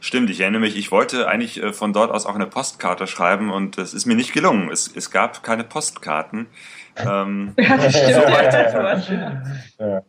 Stimmt, 0.00 0.30
ich 0.30 0.40
erinnere 0.40 0.60
mich, 0.60 0.78
ich 0.78 0.90
wollte 0.90 1.28
eigentlich 1.28 1.62
äh, 1.62 1.72
von 1.72 1.92
dort 1.92 2.10
aus 2.10 2.24
auch 2.24 2.34
eine 2.34 2.46
Postkarte 2.46 3.06
schreiben 3.06 3.50
und 3.50 3.76
es 3.78 3.92
ist 3.92 4.06
mir 4.06 4.14
nicht 4.14 4.32
gelungen. 4.32 4.70
Es, 4.70 4.90
es 4.94 5.10
gab 5.10 5.42
keine 5.42 5.64
Postkarten. 5.64 6.46
Ähm, 6.96 7.54
ja, 7.56 7.76
das 7.76 7.96
stimmt. 7.96 8.14
So 8.14 8.20
weit. 8.20 9.42
ja. 9.78 10.02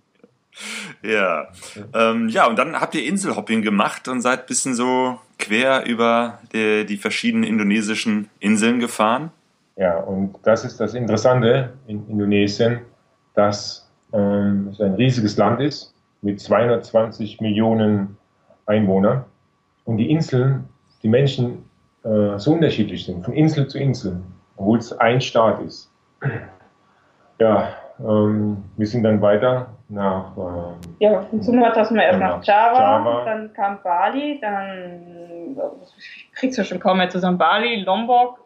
Ja. 1.03 1.47
Ähm, 1.93 2.29
ja, 2.29 2.47
und 2.47 2.59
dann 2.59 2.79
habt 2.79 2.93
ihr 2.95 3.05
Inselhopping 3.05 3.61
gemacht 3.61 4.07
und 4.07 4.21
seid 4.21 4.41
ein 4.41 4.45
bisschen 4.47 4.75
so 4.75 5.19
quer 5.39 5.85
über 5.85 6.39
die, 6.53 6.85
die 6.85 6.97
verschiedenen 6.97 7.43
indonesischen 7.43 8.29
Inseln 8.39 8.79
gefahren. 8.79 9.31
Ja, 9.77 9.97
und 9.97 10.35
das 10.43 10.63
ist 10.63 10.79
das 10.79 10.93
Interessante 10.93 11.73
in 11.87 12.07
Indonesien, 12.07 12.81
dass 13.33 13.89
ähm, 14.13 14.69
es 14.71 14.81
ein 14.81 14.93
riesiges 14.93 15.37
Land 15.37 15.61
ist 15.61 15.93
mit 16.21 16.39
220 16.39 17.41
Millionen 17.41 18.17
Einwohnern 18.65 19.25
und 19.85 19.97
die 19.97 20.11
Inseln, 20.11 20.65
die 21.01 21.07
Menschen 21.07 21.65
äh, 22.03 22.37
so 22.37 22.53
unterschiedlich 22.53 23.05
sind, 23.05 23.25
von 23.25 23.33
Insel 23.33 23.67
zu 23.67 23.79
Insel, 23.79 24.21
obwohl 24.55 24.77
es 24.79 24.93
ein 24.93 25.21
Staat 25.21 25.61
ist. 25.63 25.91
Ja, 27.39 27.69
ähm, 27.99 28.57
wir 28.77 28.85
sind 28.85 29.01
dann 29.01 29.19
weiter 29.19 29.73
nach. 29.91 30.35
Ähm, 30.37 30.95
ja, 30.99 31.21
von 31.21 31.41
Sumatra 31.41 31.85
sind 31.85 31.97
wir 31.97 32.03
erst 32.03 32.19
nach 32.19 32.43
Java, 32.43 32.79
Java, 32.79 33.25
dann 33.25 33.53
kam 33.53 33.79
Bali, 33.83 34.39
dann 34.41 35.57
kriegst 36.33 36.57
du 36.57 36.63
schon 36.63 36.79
kaum 36.79 36.97
mehr 36.97 37.09
zusammen. 37.09 37.37
Bali, 37.37 37.83
Lombok, 37.83 38.39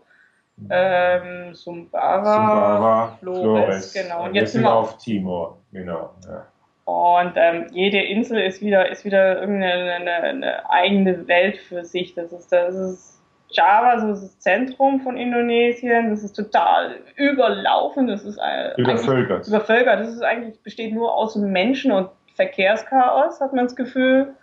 ähm, 0.70 1.54
Sumbawa, 1.54 2.24
Sumbawa 2.24 3.18
Flores, 3.20 3.42
Flores, 3.42 3.94
genau. 3.94 4.26
Und, 4.26 4.36
jetzt 4.36 4.54
sind 4.54 4.64
wir 4.64 4.74
auf 4.74 4.98
Timor, 4.98 5.58
genau. 5.72 6.12
Ja. 6.28 6.46
Und 6.86 7.34
ähm, 7.36 7.68
jede 7.72 8.00
Insel 8.00 8.40
ist 8.40 8.62
wieder, 8.62 8.90
ist 8.90 9.06
wieder 9.06 9.40
irgendeine 9.42 9.94
eine, 9.94 10.12
eine 10.12 10.70
eigene 10.70 11.28
Welt 11.28 11.58
für 11.58 11.84
sich. 11.84 12.14
Das 12.14 12.32
ist, 12.32 12.52
das 12.52 12.76
ist 12.76 13.15
Java, 13.50 14.00
so 14.00 14.08
das 14.08 14.40
Zentrum 14.40 15.02
von 15.02 15.18
Indonesien, 15.18 16.10
das 16.10 16.24
ist 16.24 16.34
total 16.34 16.96
überlaufen, 17.16 18.08
das 18.08 18.24
ist 18.24 18.40
übervölkert. 18.78 19.48
übervölkert. 19.48 20.00
Das 20.00 20.10
ist 20.10 20.24
eigentlich 20.24 20.62
besteht 20.62 20.94
nur 20.94 21.14
aus 21.14 21.36
Menschen 21.36 21.92
und 21.92 22.10
Verkehrschaos, 22.36 23.40
hat 23.40 23.54
man 23.54 23.66
das 23.66 23.76
Gefühl. 23.76 24.34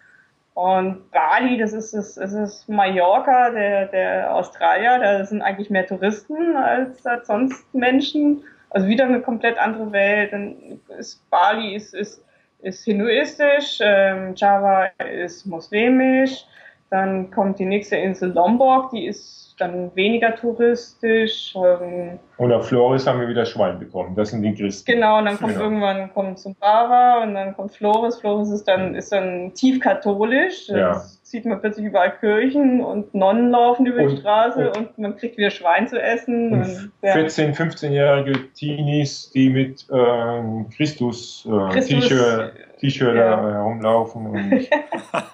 Und 0.55 1.11
Bali, 1.11 1.57
das 1.57 1.73
ist 1.73 1.95
das, 1.95 2.15
das 2.15 2.33
ist 2.33 2.69
Mallorca, 2.69 3.51
der, 3.51 3.87
der 3.87 4.35
Australier, 4.35 4.99
da 4.99 5.25
sind 5.25 5.41
eigentlich 5.41 5.71
mehr 5.71 5.87
Touristen 5.87 6.57
als, 6.57 7.05
als 7.07 7.27
sonst 7.27 7.75
Menschen. 7.75 8.43
Also 8.69 8.87
wieder 8.87 9.05
eine 9.05 9.21
komplett 9.21 9.59
andere 9.59 9.93
Welt. 9.93 10.33
Dann 10.33 10.81
ist 10.99 11.29
Bali 11.31 11.75
ist, 11.75 11.95
ist, 11.95 12.23
ist 12.61 12.85
hinduistisch, 12.85 13.79
ähm, 13.81 14.35
Java 14.35 14.87
ist 14.99 15.47
muslimisch. 15.47 16.45
Dann 16.93 17.31
kommt 17.31 17.59
die 17.59 17.65
nächste 17.65 17.97
Insel 17.97 18.33
Lombok, 18.33 18.91
die 18.91 19.07
ist 19.07 19.55
dann 19.59 19.91
weniger 19.95 20.35
touristisch. 20.37 21.55
Ähm, 21.57 22.19
und 22.37 22.53
auf 22.53 22.69
Flores 22.69 23.07
haben 23.07 23.19
wir 23.19 23.29
wieder 23.29 23.47
Schwein 23.47 23.79
bekommen. 23.79 24.15
Das 24.15 24.29
sind 24.29 24.43
die 24.43 24.55
Christen. 24.55 24.93
Genau, 24.93 25.17
und 25.17 25.25
dann 25.25 25.39
kommt 25.39 25.55
genau. 25.55 25.65
irgendwann 25.65 26.13
kommt 26.13 26.39
Sumbawa 26.39 27.23
und 27.23 27.33
dann 27.33 27.57
kommt 27.57 27.73
Flores. 27.73 28.21
Flores 28.21 28.51
ist 28.51 28.69
dann, 28.69 28.95
ist 28.95 29.11
dann 29.11 29.55
tief 29.55 29.81
katholisch. 29.81 30.69
Ja 30.69 31.03
sieht 31.33 31.47
man 31.47 31.61
plötzlich 31.63 31.87
überall 31.87 32.13
Kirchen 32.19 32.85
und 32.85 33.15
Nonnen 33.15 33.51
laufen 33.51 33.87
über 33.87 34.07
die 34.07 34.19
Straße 34.19 34.69
und, 34.69 34.77
und, 34.77 34.99
man 34.99 35.17
kriegt 35.17 35.39
wieder 35.39 35.49
Schwein 35.51 35.89
zu 35.89 36.01
essen. 36.01 36.53
Und, 36.53 36.93
ja. 37.01 37.15
14-, 37.15 37.57
15-jährige 37.57 38.53
Teenies, 38.53 39.31
die 39.31 39.49
mit 39.49 39.87
ähm, 39.91 40.69
Christus-T-Shirt 40.77 42.55
äh, 42.55 42.72
ja. 42.83 43.41
herumlaufen 43.41 44.27
und 44.27 44.53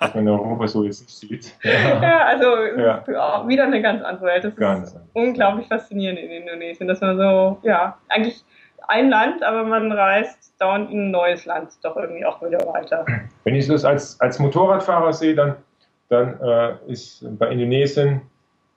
was 0.01 0.15
man 0.15 0.29
Europa 0.29 0.69
so 0.69 0.85
jetzt 0.85 1.03
nicht 1.03 1.17
sieht. 1.17 1.55
Ja, 1.63 2.27
also 2.27 2.57
ja. 2.77 3.49
wieder 3.49 3.65
eine 3.65 3.81
ganz 3.83 4.03
andere 4.03 4.27
Welt. 4.27 4.45
Das 4.45 4.57
ganz 4.57 4.93
ist 4.93 5.01
unglaublich 5.15 5.67
faszinierend 5.69 6.19
in 6.19 6.31
Indonesien, 6.31 6.89
dass 6.89 7.01
man 7.01 7.17
so, 7.17 7.59
ja, 7.63 7.97
eigentlich 8.09 8.45
ein 8.89 9.11
Land, 9.11 9.43
aber 9.43 9.65
man 9.65 9.93
reist 9.93 10.55
dauernd 10.61 10.91
in 10.91 11.09
ein 11.09 11.11
neues 11.11 11.45
Land 11.47 11.73
doch 11.83 11.97
irgendwie 11.97 12.25
auch 12.25 12.43
wieder 12.43 12.59
weiter. 12.73 13.05
Wenn 13.45 13.55
ich 13.55 13.67
das 13.69 13.85
als, 13.85 14.21
als 14.21 14.39
Motorradfahrer 14.39 15.13
sehe, 15.13 15.35
dann 15.35 15.57
dann 16.09 16.41
äh, 16.41 16.77
ist 16.87 17.25
bei 17.39 17.51
Indonesien 17.51 18.23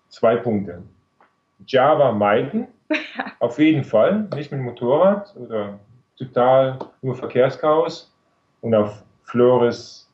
zwei 0.09 0.35
Punkte. 0.35 0.83
Java 1.65 2.11
meiden, 2.11 2.67
auf 3.39 3.57
jeden 3.59 3.83
Fall, 3.83 4.27
nicht 4.35 4.51
mit 4.51 4.61
Motorrad 4.61 5.33
oder 5.37 5.79
total 6.17 6.77
nur 7.01 7.15
Verkehrschaos 7.15 8.10
und 8.61 8.75
auf 8.75 9.03
Flores 9.23 10.09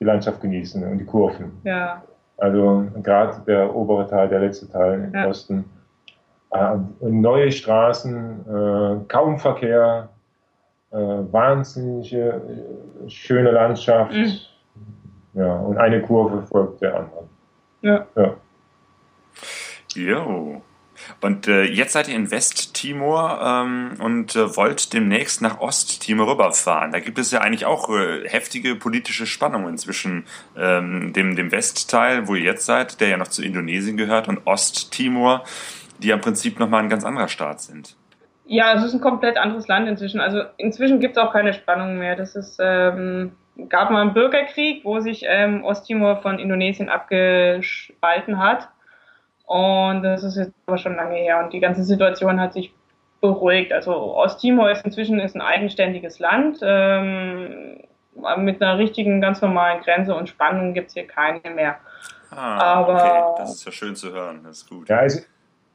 die 0.00 0.04
Landschaft 0.04 0.40
genießen 0.40 0.82
und 0.84 0.98
die 0.98 1.04
Kurven. 1.04 1.52
Ja. 1.64 2.02
Also 2.38 2.86
gerade 3.02 3.40
der 3.46 3.74
obere 3.74 4.06
Teil, 4.08 4.28
der 4.28 4.40
letzte 4.40 4.68
Teil 4.68 5.04
im 5.04 5.14
ja. 5.14 5.26
Osten. 5.26 5.64
Äh, 6.50 6.76
neue 7.00 7.50
Straßen, 7.50 8.44
äh, 8.46 9.04
kaum 9.08 9.38
Verkehr, 9.38 10.08
äh, 10.90 10.96
wahnsinnige, 10.96 12.40
äh, 13.04 13.10
schöne 13.10 13.50
Landschaft. 13.50 14.12
Mhm 14.12 14.32
ja, 15.36 15.54
und 15.54 15.76
eine 15.76 16.00
Kurve 16.00 16.42
folgt 16.46 16.80
der 16.80 16.96
anderen. 16.96 17.28
Ja. 17.82 18.06
ja. 18.16 18.34
Jo. 19.94 20.62
Und 21.20 21.48
äh, 21.48 21.62
jetzt 21.64 21.92
seid 21.92 22.08
ihr 22.08 22.14
in 22.14 22.30
Westtimor 22.30 23.40
ähm, 23.42 23.94
und 24.00 24.36
äh, 24.36 24.56
wollt 24.56 24.92
demnächst 24.92 25.42
nach 25.42 25.60
Osttimor 25.60 26.32
rüberfahren. 26.32 26.92
Da 26.92 27.00
gibt 27.00 27.18
es 27.18 27.30
ja 27.30 27.40
eigentlich 27.40 27.66
auch 27.66 27.88
äh, 27.90 28.28
heftige 28.28 28.74
politische 28.76 29.26
Spannungen 29.26 29.78
zwischen 29.78 30.24
ähm, 30.56 31.12
dem, 31.12 31.36
dem 31.36 31.52
Westteil, 31.52 32.28
wo 32.28 32.34
ihr 32.34 32.44
jetzt 32.44 32.66
seid, 32.66 33.00
der 33.00 33.08
ja 33.08 33.16
noch 33.16 33.28
zu 33.28 33.42
Indonesien 33.42 33.96
gehört, 33.96 34.28
und 34.28 34.46
Osttimor, 34.46 35.44
die 35.98 36.08
ja 36.08 36.14
im 36.14 36.20
Prinzip 36.20 36.58
nochmal 36.58 36.82
ein 36.82 36.88
ganz 36.88 37.04
anderer 37.04 37.28
Staat 37.28 37.60
sind. 37.60 37.96
Ja, 38.44 38.74
es 38.74 38.84
ist 38.84 38.94
ein 38.94 39.00
komplett 39.00 39.38
anderes 39.38 39.66
Land 39.66 39.88
inzwischen. 39.88 40.20
Also 40.20 40.42
inzwischen 40.56 41.00
gibt 41.00 41.16
es 41.16 41.22
auch 41.22 41.32
keine 41.32 41.52
Spannungen 41.52 41.98
mehr. 41.98 42.14
Das 42.14 42.36
ist 42.36 42.58
ähm, 42.60 43.32
gab 43.68 43.90
mal 43.90 44.02
einen 44.02 44.14
Bürgerkrieg, 44.14 44.84
wo 44.84 45.00
sich 45.00 45.24
ähm, 45.26 45.64
Osttimor 45.64 46.16
von 46.22 46.38
Indonesien 46.38 46.88
abgespalten 46.88 48.38
hat. 48.38 48.68
Und 49.46 50.02
das 50.02 50.24
ist 50.24 50.36
jetzt 50.36 50.52
aber 50.66 50.76
schon 50.76 50.96
lange 50.96 51.16
her. 51.16 51.42
Und 51.42 51.52
die 51.52 51.60
ganze 51.60 51.84
Situation 51.84 52.40
hat 52.40 52.52
sich 52.52 52.74
beruhigt. 53.20 53.72
Also 53.72 53.92
Osttimor 53.92 54.70
ist 54.70 54.84
inzwischen 54.84 55.18
ist 55.20 55.34
ein 55.34 55.40
eigenständiges 55.40 56.18
Land. 56.18 56.58
Ähm, 56.62 57.78
mit 58.38 58.62
einer 58.62 58.78
richtigen, 58.78 59.20
ganz 59.20 59.40
normalen 59.40 59.82
Grenze 59.82 60.14
und 60.14 60.28
Spannung 60.28 60.74
gibt 60.74 60.88
es 60.88 60.94
hier 60.94 61.06
keine 61.06 61.54
mehr. 61.54 61.76
Ah, 62.30 62.58
aber 62.58 63.32
okay. 63.32 63.34
Das 63.38 63.54
ist 63.54 63.64
ja 63.64 63.72
schön 63.72 63.94
zu 63.94 64.12
hören. 64.12 64.40
Das 64.42 64.58
ist 64.58 64.68
gut. 64.68 64.88
Ja, 64.88 65.04
es, 65.04 65.26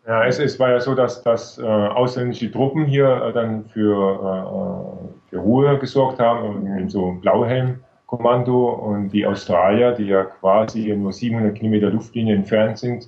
ja, 0.08 0.26
es, 0.26 0.40
es 0.40 0.60
war 0.60 0.72
ja 0.72 0.80
so, 0.80 0.96
dass, 0.96 1.22
dass 1.24 1.58
äh, 1.58 1.64
ausländische 1.64 2.52
Truppen 2.52 2.86
hier 2.86 3.08
äh, 3.08 3.34
dann 3.34 3.66
für, 3.66 5.06
äh, 5.26 5.30
für 5.30 5.38
Ruhe 5.38 5.78
gesorgt 5.80 6.20
haben, 6.20 6.66
in 6.66 6.90
so 6.90 7.12
Blauhelm 7.22 7.84
Kommando 8.08 8.72
und 8.72 9.10
die 9.10 9.26
Australier, 9.26 9.94
die 9.94 10.08
ja 10.08 10.26
quasi 10.26 10.94
nur 10.94 11.14
700 11.14 11.56
Kilometer 11.56 11.90
Luftlinie 11.90 12.36
entfernt 12.36 12.78
sind, 12.78 13.08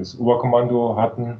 das 0.00 0.18
Oberkommando 0.18 0.96
hatten. 0.96 1.38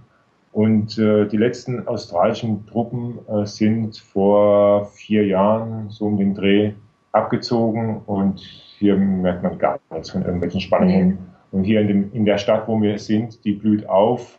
Und 0.52 0.98
äh, 0.98 1.26
die 1.26 1.36
letzten 1.36 1.86
australischen 1.86 2.66
Truppen 2.66 3.18
äh, 3.28 3.46
sind 3.46 3.96
vor 3.98 4.86
vier 4.86 5.26
Jahren 5.26 5.90
so 5.90 6.06
um 6.06 6.16
den 6.16 6.34
Dreh 6.34 6.72
abgezogen 7.12 8.02
und 8.06 8.40
hier 8.40 8.96
merkt 8.96 9.42
man 9.42 9.58
gar 9.58 9.78
nichts 9.92 10.10
von 10.10 10.22
irgendwelchen 10.22 10.60
Spannungen. 10.60 11.08
Mhm. 11.08 11.18
Und 11.52 11.64
hier 11.64 11.80
in, 11.80 11.88
dem, 11.88 12.12
in 12.12 12.24
der 12.24 12.38
Stadt, 12.38 12.66
wo 12.68 12.80
wir 12.80 12.98
sind, 12.98 13.44
die 13.44 13.52
blüht 13.52 13.88
auf. 13.88 14.38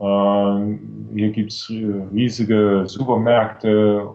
Ähm, 0.00 1.08
hier 1.14 1.30
gibt's 1.30 1.68
äh, 1.70 2.02
riesige 2.12 2.84
Supermärkte, 2.86 4.08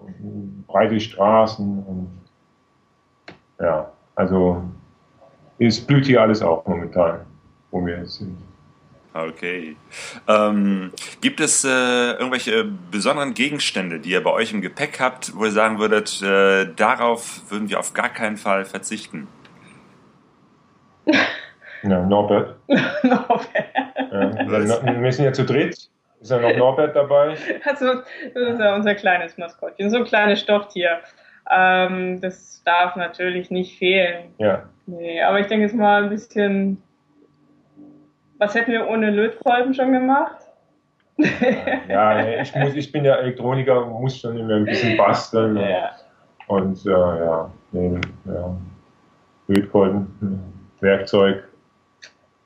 breite 0.68 1.00
Straßen 1.00 1.84
und 1.84 2.08
ja, 3.60 3.90
also 4.16 4.62
es 5.60 5.80
blüht 5.80 6.06
hier 6.06 6.22
alles 6.22 6.42
auf 6.42 6.66
momentan, 6.68 7.20
wo 7.72 7.86
wir 7.86 8.00
jetzt 8.00 8.16
sind. 8.16 8.38
Okay. 9.16 9.78
Ähm, 10.28 10.92
gibt 11.22 11.40
es 11.40 11.64
äh, 11.64 11.70
irgendwelche 11.70 12.66
besonderen 12.66 13.34
Gegenstände, 13.34 14.02
die 14.02 14.10
ihr 14.10 14.22
bei 14.22 14.32
euch 14.32 14.52
im 14.52 14.62
Gepäck 14.62 15.00
habt, 15.00 15.34
wo 15.38 15.46
ihr 15.46 15.52
sagen 15.52 15.80
würdet, 15.80 16.22
äh, 16.22 16.66
darauf 16.76 17.50
würden 17.50 17.70
wir 17.70 17.80
auf 17.80 17.94
gar 17.94 18.10
keinen 18.10 18.38
Fall 18.38 18.66
verzichten? 18.66 19.28
Ja, 21.88 22.02
Norbert. 22.02 22.56
Norbert. 23.04 23.48
Ja, 24.12 25.02
wir 25.02 25.12
sind 25.12 25.26
ja 25.26 25.34
zu 25.34 25.46
dritt. 25.46 25.78
Ist 26.20 26.32
ja 26.32 26.40
noch 26.40 26.58
Norbert 26.58 26.96
dabei? 26.96 27.36
Also, 27.64 27.86
das 28.34 28.50
ist 28.54 28.60
ja 28.60 28.74
unser 28.74 28.96
kleines 28.96 29.38
Maskottchen, 29.38 29.92
so 29.92 29.98
ein 29.98 30.06
kleines 30.06 30.40
Stofftier. 30.40 31.02
Ähm, 31.52 32.20
das 32.22 32.64
darf 32.66 32.96
natürlich 32.96 33.52
nicht 33.52 33.78
fehlen. 33.78 34.34
Ja. 34.40 34.64
Nee, 34.88 35.22
aber 35.22 35.42
ich 35.42 35.46
denke 35.46 35.66
jetzt 35.66 35.76
mal 35.76 36.06
ein 36.06 36.10
bisschen, 36.10 36.82
was 38.40 38.56
hätten 38.56 38.72
wir 38.72 38.88
ohne 38.88 39.12
Lötkolben 39.12 39.74
schon 39.74 39.92
gemacht? 39.92 40.38
ja, 41.88 42.42
ich, 42.42 42.54
muss, 42.56 42.76
ich 42.76 42.92
bin 42.92 43.06
ja 43.06 43.16
Elektroniker, 43.16 43.86
muss 43.86 44.20
schon 44.20 44.38
immer 44.38 44.56
ein 44.56 44.66
bisschen 44.66 44.98
basteln. 44.98 45.56
Ja. 45.56 45.92
Und 46.48 46.86
äh, 46.86 46.90
ja, 46.90 47.50
nee, 47.72 48.00
ja, 48.26 48.58
Lötkolben, 49.48 50.54
Werkzeug. 50.82 51.44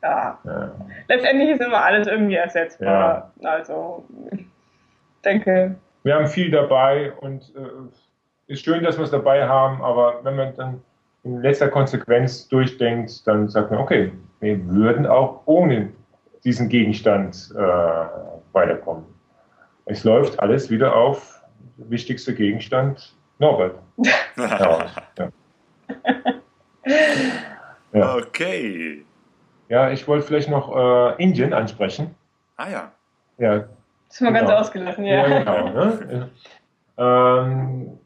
Ja. 0.04 0.38
ja. 0.46 0.72
Letztendlich 1.08 1.50
ist 1.50 1.62
immer 1.62 1.84
alles 1.84 2.08
irgendwie 2.08 2.36
ersetzbar. 2.36 3.32
Ja. 3.42 3.50
Also, 3.50 4.06
ich 4.32 4.46
denke. 5.26 5.76
Wir 6.04 6.16
haben 6.16 6.28
viel 6.28 6.52
dabei 6.52 7.12
und 7.20 7.54
äh, 7.56 8.52
ist 8.54 8.64
schön, 8.64 8.84
dass 8.84 8.98
wir 8.98 9.04
es 9.04 9.12
dabei 9.12 9.48
haben, 9.48 9.82
aber 9.82 10.24
wenn 10.24 10.36
man 10.36 10.56
dann 10.56 10.82
in 11.24 11.42
letzter 11.42 11.68
Konsequenz 11.68 12.48
durchdenkt, 12.48 13.28
dann 13.28 13.50
sagt 13.50 13.72
man, 13.72 13.80
okay, 13.82 14.12
wir 14.40 14.66
würden 14.68 15.06
auch 15.06 15.42
ohne 15.46 15.90
diesen 16.44 16.70
Gegenstand 16.70 17.52
äh, 17.56 17.60
weiterkommen. 18.54 19.04
Es 19.86 20.04
läuft 20.04 20.40
alles 20.40 20.70
wieder 20.70 20.96
auf 20.96 21.42
wichtigster 21.78 22.34
Gegenstand 22.34 23.16
Norbert. 23.40 23.76
ja. 24.38 24.90
ja. 27.94 28.16
Okay. 28.16 29.06
Ja, 29.70 29.92
ich 29.92 30.08
wollte 30.08 30.26
vielleicht 30.26 30.50
noch 30.50 30.76
äh, 30.76 31.24
Indien 31.24 31.54
ansprechen. 31.54 32.16
Ah 32.58 32.70
ja. 32.70 32.92
Ja. 33.38 33.60
Das 33.60 33.68
ist 34.10 34.22
mal 34.22 34.34
genau. 34.34 34.48
ganz 34.48 34.68
ausgelassen, 34.68 35.06
ja. 35.06 35.28
ja 35.28 35.40
genau, 35.40 35.70
ne? 35.70 36.30
ähm, 36.98 38.00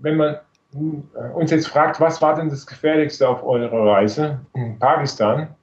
wenn 0.00 0.16
man 0.16 0.38
äh, 0.74 1.28
uns 1.34 1.50
jetzt 1.50 1.68
fragt, 1.68 2.00
was 2.00 2.20
war 2.22 2.34
denn 2.34 2.48
das 2.48 2.66
Gefährlichste 2.66 3.28
auf 3.28 3.44
eurer 3.44 3.86
Reise? 3.86 4.40
In 4.54 4.78
Pakistan, 4.78 5.54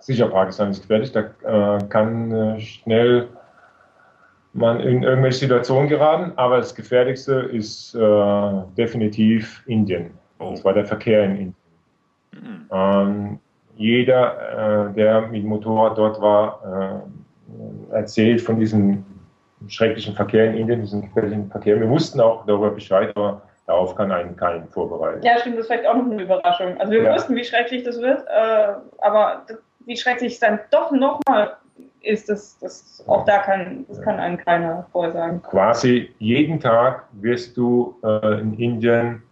sicher 0.00 0.28
Pakistan 0.28 0.70
ist 0.70 0.82
gefährlich, 0.82 1.12
da 1.12 1.76
äh, 1.76 1.84
kann 1.88 2.32
äh, 2.32 2.60
schnell 2.60 3.28
man 4.52 4.80
in 4.80 5.02
irgendwelche 5.02 5.38
Situationen 5.38 5.88
geraten, 5.88 6.32
aber 6.36 6.58
das 6.58 6.74
Gefährlichste 6.74 7.34
ist 7.34 7.94
äh, 7.94 8.52
definitiv 8.76 9.62
Indien. 9.66 10.10
Oh. 10.38 10.50
Das 10.50 10.64
war 10.64 10.72
der 10.72 10.84
Verkehr 10.84 11.24
in 11.24 11.30
Indien. 11.30 11.54
Mhm. 12.32 12.66
Ähm, 12.72 13.38
jeder, 13.76 14.88
äh, 14.90 14.94
der 14.94 15.22
mit 15.22 15.42
dem 15.42 15.48
Motorrad 15.48 15.96
dort 15.96 16.20
war, 16.20 17.04
äh, 17.92 17.94
erzählt 17.94 18.40
von 18.40 18.58
diesem 18.58 19.04
schrecklichen 19.68 20.14
Verkehr 20.14 20.50
in 20.50 20.56
Indien, 20.56 20.80
diesen 20.80 21.02
gefährlichen 21.02 21.50
Verkehr. 21.50 21.80
Wir 21.80 21.88
wussten 21.88 22.20
auch 22.20 22.44
darüber 22.46 22.70
Bescheid, 22.70 23.12
aber 23.16 23.42
darauf 23.66 23.94
kann 23.94 24.12
einen 24.12 24.36
keinen 24.36 24.68
vorbereiten. 24.68 25.22
Ja, 25.22 25.38
stimmt, 25.38 25.56
das 25.56 25.62
ist 25.62 25.72
vielleicht 25.72 25.86
auch 25.86 25.96
noch 25.96 26.10
eine 26.10 26.22
Überraschung. 26.22 26.78
Also 26.78 26.92
wir 26.92 27.02
ja. 27.02 27.14
wussten, 27.14 27.34
wie 27.34 27.44
schrecklich 27.44 27.84
das 27.84 28.00
wird, 28.00 28.24
äh, 28.28 28.74
aber 28.98 29.42
wie 29.86 29.96
schrecklich 29.96 30.34
es 30.34 30.40
dann 30.40 30.60
doch 30.70 30.90
nochmal 30.92 31.56
ist, 32.00 32.28
das, 32.28 32.58
das 32.58 33.04
auch 33.06 33.24
da 33.24 33.38
kann, 33.38 33.84
das 33.88 34.00
kann 34.00 34.18
einem 34.18 34.36
keiner 34.36 34.86
vorsagen. 34.92 35.42
Quasi 35.42 36.10
jeden 36.18 36.60
Tag 36.60 37.04
wirst 37.12 37.56
du 37.56 37.96
äh, 38.02 38.40
in 38.40 38.54
Indien 38.54 39.22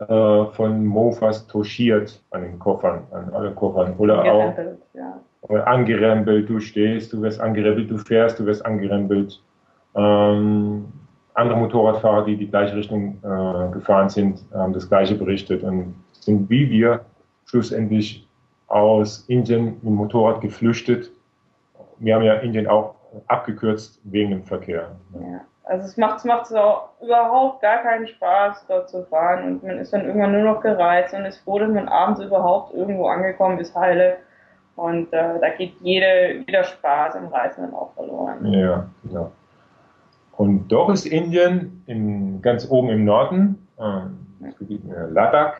äh, 0.00 0.44
von 0.52 0.84
Mofas 0.84 1.46
toschiert 1.46 2.22
an 2.30 2.42
den 2.42 2.58
Koffern, 2.58 3.02
an 3.10 3.32
alle 3.34 3.52
Koffern. 3.52 3.94
Oder 3.98 4.22
auch 4.24 4.54
ja. 4.94 5.64
angerempelt, 5.64 6.48
du 6.48 6.60
stehst, 6.60 7.12
du 7.12 7.22
wirst 7.22 7.40
angerempelt, 7.40 7.90
du 7.90 7.98
fährst, 7.98 8.38
du 8.38 8.46
wirst 8.46 8.64
angerempelt. 8.64 9.42
Ähm, 9.94 10.86
andere 11.34 11.56
Motorradfahrer, 11.56 12.24
die 12.26 12.36
die 12.36 12.48
gleiche 12.48 12.76
Richtung 12.76 13.18
äh, 13.22 13.72
gefahren 13.72 14.08
sind, 14.08 14.44
haben 14.52 14.72
das 14.72 14.88
gleiche 14.88 15.14
berichtet 15.14 15.62
und 15.62 15.94
sind 16.12 16.50
wie 16.50 16.68
wir 16.68 17.00
schlussendlich 17.46 18.27
aus 18.68 19.24
Indien 19.28 19.64
mit 19.64 19.82
dem 19.82 19.94
Motorrad 19.94 20.40
geflüchtet. 20.40 21.10
Wir 21.98 22.14
haben 22.14 22.22
ja 22.22 22.34
Indien 22.34 22.66
auch 22.66 22.94
abgekürzt 23.26 24.00
wegen 24.04 24.30
dem 24.30 24.44
Verkehr. 24.44 24.90
Ja. 25.14 25.40
Also 25.64 25.84
es 25.84 25.98
macht, 25.98 26.18
es 26.18 26.24
macht 26.24 26.46
so 26.46 26.56
überhaupt 27.02 27.60
gar 27.60 27.82
keinen 27.82 28.08
Spaß, 28.08 28.64
dort 28.68 28.88
zu 28.88 29.04
fahren 29.04 29.44
und 29.44 29.62
man 29.62 29.78
ist 29.78 29.92
dann 29.92 30.06
irgendwann 30.06 30.32
nur 30.32 30.54
noch 30.54 30.62
gereizt 30.62 31.12
und 31.12 31.26
ist 31.26 31.38
froh, 31.44 31.58
dass 31.58 31.70
man 31.70 31.88
abends 31.88 32.20
überhaupt 32.20 32.72
irgendwo 32.72 33.06
angekommen 33.06 33.58
ist, 33.58 33.74
heile. 33.76 34.16
Und 34.76 35.12
äh, 35.12 35.38
da 35.40 35.50
geht 35.50 35.74
jede, 35.80 36.44
jeder 36.46 36.64
Spaß 36.64 37.16
im 37.16 37.26
Reisen 37.26 37.64
dann 37.64 37.74
auch 37.74 37.92
verloren. 37.94 38.46
Ja, 38.46 38.86
genau. 39.02 39.32
Und 40.38 40.68
doch 40.68 40.88
ist 40.88 41.04
Indien 41.04 41.82
in, 41.86 42.40
ganz 42.40 42.70
oben 42.70 42.88
im 42.88 43.04
Norden, 43.04 43.68
äh, 43.78 45.06
Ladakh, 45.10 45.58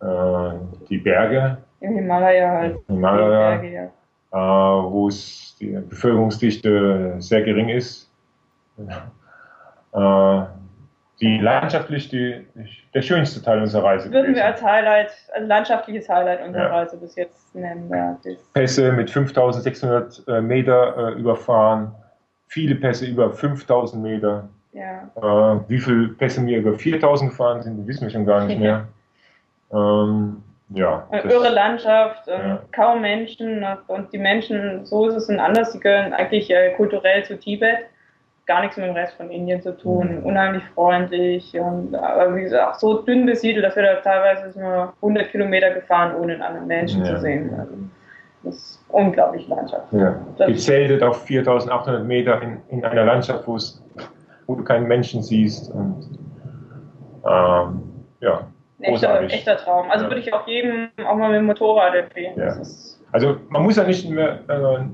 äh, 0.00 0.58
die 0.90 0.98
Berge. 0.98 1.58
Im 1.84 1.96
Himalaya 1.96 2.50
halt. 2.50 2.78
Himalaya, 2.88 3.56
Berge, 3.56 3.72
ja. 3.72 3.84
äh, 4.32 4.82
wo 4.90 5.08
es 5.08 5.56
die 5.60 5.66
Bevölkerungsdichte 5.66 7.16
sehr 7.18 7.42
gering 7.42 7.68
ist. 7.68 8.10
Äh, 9.92 10.40
die 11.20 11.38
landschaftlich 11.38 12.08
die, 12.08 12.44
der 12.92 13.02
schönste 13.02 13.40
Teil 13.40 13.60
unserer 13.60 13.84
Reise. 13.84 14.06
Würden 14.10 14.22
gewesen. 14.22 14.36
wir 14.36 14.46
als 14.46 14.62
Highlight, 14.62 15.10
als 15.34 15.46
landschaftliches 15.46 16.08
Highlight 16.08 16.44
unserer 16.44 16.64
ja. 16.64 16.70
Reise 16.70 16.96
bis 16.96 17.14
jetzt 17.14 17.54
nennen. 17.54 17.88
Ja, 17.90 18.18
Pässe 18.52 18.92
mit 18.92 19.10
5600 19.10 20.24
äh, 20.26 20.40
Meter 20.40 20.96
äh, 20.96 21.20
überfahren 21.20 21.94
viele 22.54 22.76
Pässe 22.76 23.06
über 23.06 23.32
5000 23.32 24.02
Meter. 24.02 24.48
Ja. 24.72 25.10
Äh, 25.16 25.60
wie 25.68 25.78
viele 25.78 26.08
Pässe 26.08 26.44
wir 26.46 26.58
über 26.58 26.78
4000 26.78 27.30
gefahren 27.30 27.62
sind, 27.62 27.86
wissen 27.86 28.02
wir 28.02 28.10
schon 28.10 28.26
gar 28.26 28.44
nicht 28.44 28.58
mehr. 28.60 28.86
ähm, 29.72 30.42
ja. 30.74 31.06
Eine 31.10 31.32
irre 31.32 31.50
Landschaft, 31.50 32.24
ähm, 32.28 32.48
ja. 32.48 32.62
kaum 32.72 33.00
Menschen 33.00 33.64
und 33.86 34.12
die 34.12 34.18
Menschen, 34.18 34.84
so 34.84 35.08
ist 35.08 35.14
es 35.14 35.28
und 35.28 35.38
anders, 35.38 35.72
die 35.72 35.80
gehören 35.80 36.12
eigentlich 36.12 36.50
äh, 36.50 36.72
kulturell 36.74 37.24
zu 37.24 37.38
Tibet. 37.38 37.78
Gar 38.46 38.60
nichts 38.60 38.76
mit 38.76 38.86
dem 38.86 38.94
Rest 38.94 39.14
von 39.14 39.30
Indien 39.30 39.62
zu 39.62 39.74
tun, 39.74 40.20
mhm. 40.20 40.26
unheimlich 40.26 40.62
freundlich 40.74 41.58
und 41.58 41.94
aber 41.94 42.36
wie 42.36 42.42
gesagt, 42.42 42.78
so 42.78 43.00
dünn 43.02 43.24
besiedelt, 43.24 43.64
dass 43.64 43.74
wir 43.74 43.84
da 43.84 43.94
teilweise 43.96 44.58
nur 44.58 44.92
100 44.96 45.30
Kilometer 45.30 45.70
gefahren, 45.70 46.14
ohne 46.16 46.34
einen 46.34 46.42
anderen 46.42 46.66
Menschen 46.66 47.04
ja. 47.04 47.14
zu 47.14 47.20
sehen. 47.22 47.54
Also, 47.58 47.72
das 48.42 48.56
ist 48.56 48.84
unglaublich 48.88 49.48
Landschaft. 49.48 49.90
Ja. 49.92 50.18
Gezeltet 50.46 51.02
auf 51.02 51.24
4800 51.24 52.04
Meter 52.04 52.42
in, 52.42 52.60
in 52.68 52.84
einer 52.84 53.04
Landschaft, 53.04 53.46
wo, 53.46 53.56
wo 54.46 54.54
du 54.54 54.62
keinen 54.62 54.86
Menschen 54.86 55.22
siehst. 55.22 55.70
Und, 55.70 56.18
ähm, 57.26 57.82
ja, 58.20 58.46
echter, 58.80 59.22
echter 59.22 59.56
Traum. 59.56 59.90
Also 59.90 60.04
ja. 60.04 60.10
würde 60.10 60.20
ich 60.20 60.32
auch 60.32 60.46
jedem 60.46 60.88
auch 61.06 61.16
mal 61.16 61.30
mit 61.30 61.38
dem 61.38 61.46
Motorrad 61.46 61.94
empfehlen. 61.94 62.38
Ja. 62.38 62.56
Also 63.12 63.36
man 63.48 63.62
muss 63.62 63.76
ja 63.76 63.84
nicht 63.84 64.08
mehr 64.08 64.40
äh, 64.48 64.84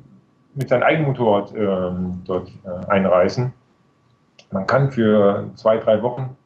mit 0.54 0.68
seinem 0.68 0.82
eigenen 0.82 1.08
Motorrad 1.08 1.54
äh, 1.54 1.90
dort 2.24 2.48
äh, 2.64 2.90
einreisen. 2.90 3.52
Man 4.50 4.66
kann 4.66 4.90
für 4.90 5.48
zwei, 5.54 5.78
drei 5.78 6.02
Wochen 6.02 6.36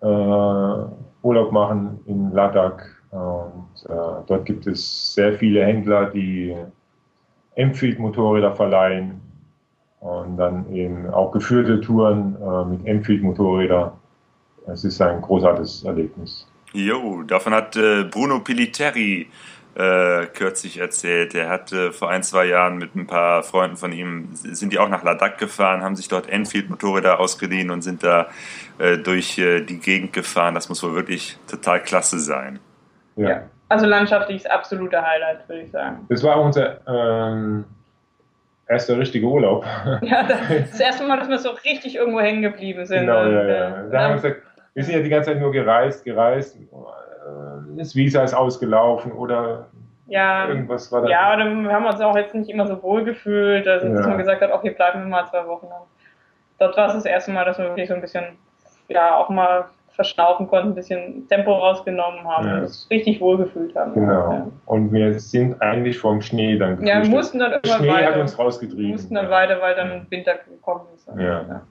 äh, 0.00 0.06
Urlaub 1.22 1.52
machen 1.52 2.00
in 2.06 2.32
Ladakh, 2.32 2.84
und 3.12 3.90
äh, 3.90 4.24
dort 4.26 4.46
gibt 4.46 4.66
es 4.66 5.14
sehr 5.14 5.34
viele 5.34 5.64
Händler, 5.64 6.06
die 6.06 6.56
Enfield-Motorräder 7.56 8.54
verleihen 8.56 9.20
und 10.00 10.38
dann 10.38 10.72
eben 10.72 11.10
auch 11.10 11.30
geführte 11.30 11.80
Touren 11.82 12.36
äh, 12.42 12.64
mit 12.64 12.86
Enfield-Motorrädern. 12.86 13.92
Es 14.66 14.84
ist 14.84 15.00
ein 15.02 15.20
großartiges 15.20 15.84
Erlebnis. 15.84 16.48
Jo, 16.72 17.22
davon 17.22 17.54
hat 17.54 17.76
äh, 17.76 18.04
Bruno 18.04 18.40
Piliteri 18.40 19.28
äh, 19.74 20.26
kürzlich 20.26 20.78
erzählt. 20.78 21.34
Er 21.34 21.48
hat 21.48 21.72
äh, 21.72 21.92
vor 21.92 22.10
ein, 22.10 22.22
zwei 22.22 22.46
Jahren 22.46 22.78
mit 22.78 22.94
ein 22.94 23.06
paar 23.06 23.42
Freunden 23.42 23.76
von 23.76 23.92
ihm, 23.92 24.28
sind 24.32 24.72
die 24.72 24.78
auch 24.78 24.88
nach 24.88 25.02
Ladakh 25.02 25.36
gefahren, 25.38 25.82
haben 25.82 25.96
sich 25.96 26.08
dort 26.08 26.28
Enfield-Motorräder 26.28 27.20
ausgeliehen 27.20 27.70
und 27.70 27.82
sind 27.82 28.02
da 28.02 28.28
äh, 28.78 28.98
durch 28.98 29.38
äh, 29.38 29.60
die 29.60 29.78
Gegend 29.78 30.12
gefahren. 30.12 30.54
Das 30.54 30.68
muss 30.68 30.82
wohl 30.82 30.94
wirklich 30.94 31.38
total 31.50 31.82
klasse 31.82 32.18
sein. 32.18 32.58
Ja. 33.16 33.28
ja. 33.28 33.42
Also 33.68 33.86
landschaftlich 33.86 34.38
ist 34.38 34.50
absolute 34.50 35.00
Highlight, 35.00 35.48
würde 35.48 35.62
ich 35.62 35.70
sagen. 35.70 36.04
Das 36.10 36.22
war 36.22 36.38
unser 36.38 36.86
ähm, 36.86 37.64
erster 38.66 38.98
richtiger 38.98 39.28
Urlaub. 39.28 39.64
Ja, 40.02 40.24
das, 40.24 40.38
das 40.70 40.80
erste 40.80 41.06
Mal, 41.06 41.18
dass 41.18 41.30
wir 41.30 41.38
so 41.38 41.50
richtig 41.64 41.96
irgendwo 41.96 42.20
hängen 42.20 42.42
geblieben 42.42 42.84
sind. 42.84 43.00
Genau, 43.00 43.24
ja, 43.24 43.44
ja. 43.44 43.86
Äh, 43.86 43.90
da 43.90 44.02
haben 44.02 44.10
wir 44.10 44.30
gesagt, 44.30 44.42
wir 44.74 44.84
sind 44.84 44.94
ja 44.94 45.02
die 45.02 45.10
ganze 45.10 45.30
Zeit 45.30 45.40
nur 45.40 45.52
gereist, 45.52 46.04
gereist. 46.04 46.56
Äh, 46.56 47.76
das 47.76 47.94
Visa 47.94 48.22
ist 48.22 48.34
ausgelaufen 48.34 49.12
oder 49.12 49.66
ja, 50.06 50.48
irgendwas 50.48 50.90
war 50.92 51.02
da. 51.02 51.08
Ja, 51.08 51.34
oder 51.34 51.46
wir 51.46 51.72
haben 51.72 51.86
uns 51.86 52.00
auch 52.00 52.16
jetzt 52.16 52.34
nicht 52.34 52.50
immer 52.50 52.66
so 52.66 52.82
wohl 52.82 53.04
gefühlt, 53.04 53.66
also, 53.66 53.88
dass 53.88 54.00
ja. 54.00 54.08
man 54.08 54.18
gesagt 54.18 54.42
hat, 54.42 54.52
okay, 54.52 54.70
bleiben 54.70 55.00
wir 55.00 55.08
mal 55.08 55.26
zwei 55.26 55.46
Wochen. 55.46 55.68
Dort 56.58 56.76
war 56.76 56.88
es 56.88 56.94
das 56.94 57.04
erste 57.04 57.32
Mal, 57.32 57.44
dass 57.44 57.58
wir 57.58 57.66
wirklich 57.66 57.88
so 57.88 57.94
ein 57.94 58.00
bisschen, 58.00 58.24
ja, 58.88 59.16
auch 59.16 59.28
mal 59.28 59.66
verschnaufen 59.94 60.48
konnten, 60.48 60.70
ein 60.70 60.74
bisschen 60.74 61.28
Tempo 61.28 61.52
rausgenommen 61.52 62.26
haben 62.26 62.46
ja. 62.46 62.54
und 62.54 62.60
uns 62.62 62.86
richtig 62.90 63.20
wohlgefühlt 63.20 63.74
haben. 63.76 63.94
Genau. 63.94 64.32
Ja. 64.32 64.46
Und 64.66 64.92
wir 64.92 65.18
sind 65.20 65.60
eigentlich 65.60 65.98
vom 65.98 66.20
Schnee 66.20 66.56
dann 66.56 66.76
geflüchtet. 66.76 66.88
Ja, 66.88 67.02
wir 67.02 67.10
mussten 67.10 67.38
dann 67.38 67.52
immer 67.52 67.74
Schnee 67.76 67.88
weiter. 67.88 68.06
hat 68.06 68.16
uns 68.16 68.38
rausgetrieben. 68.38 68.84
Wir 68.84 68.92
mussten 68.92 69.14
dann 69.14 69.30
weiter, 69.30 69.60
weil 69.60 69.74
dann 69.74 70.06
Winter 70.10 70.34
gekommen 70.48 70.86
ist. 70.94 71.08
Ja. 71.08 71.22
ja. 71.22 71.62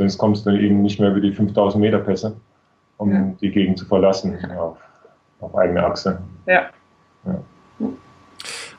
Sonst 0.00 0.16
kommst 0.16 0.46
du 0.46 0.50
eben 0.58 0.80
nicht 0.80 0.98
mehr 0.98 1.10
über 1.10 1.20
die 1.20 1.30
5000 1.30 1.78
Meter 1.78 1.98
Pässe, 1.98 2.34
um 2.96 3.12
ja. 3.12 3.34
die 3.38 3.50
Gegend 3.50 3.78
zu 3.78 3.84
verlassen 3.84 4.38
auf, 4.52 4.78
auf 5.40 5.54
eigene 5.54 5.84
Achse. 5.84 6.22
Ja. 6.46 6.70
ja. 7.26 7.42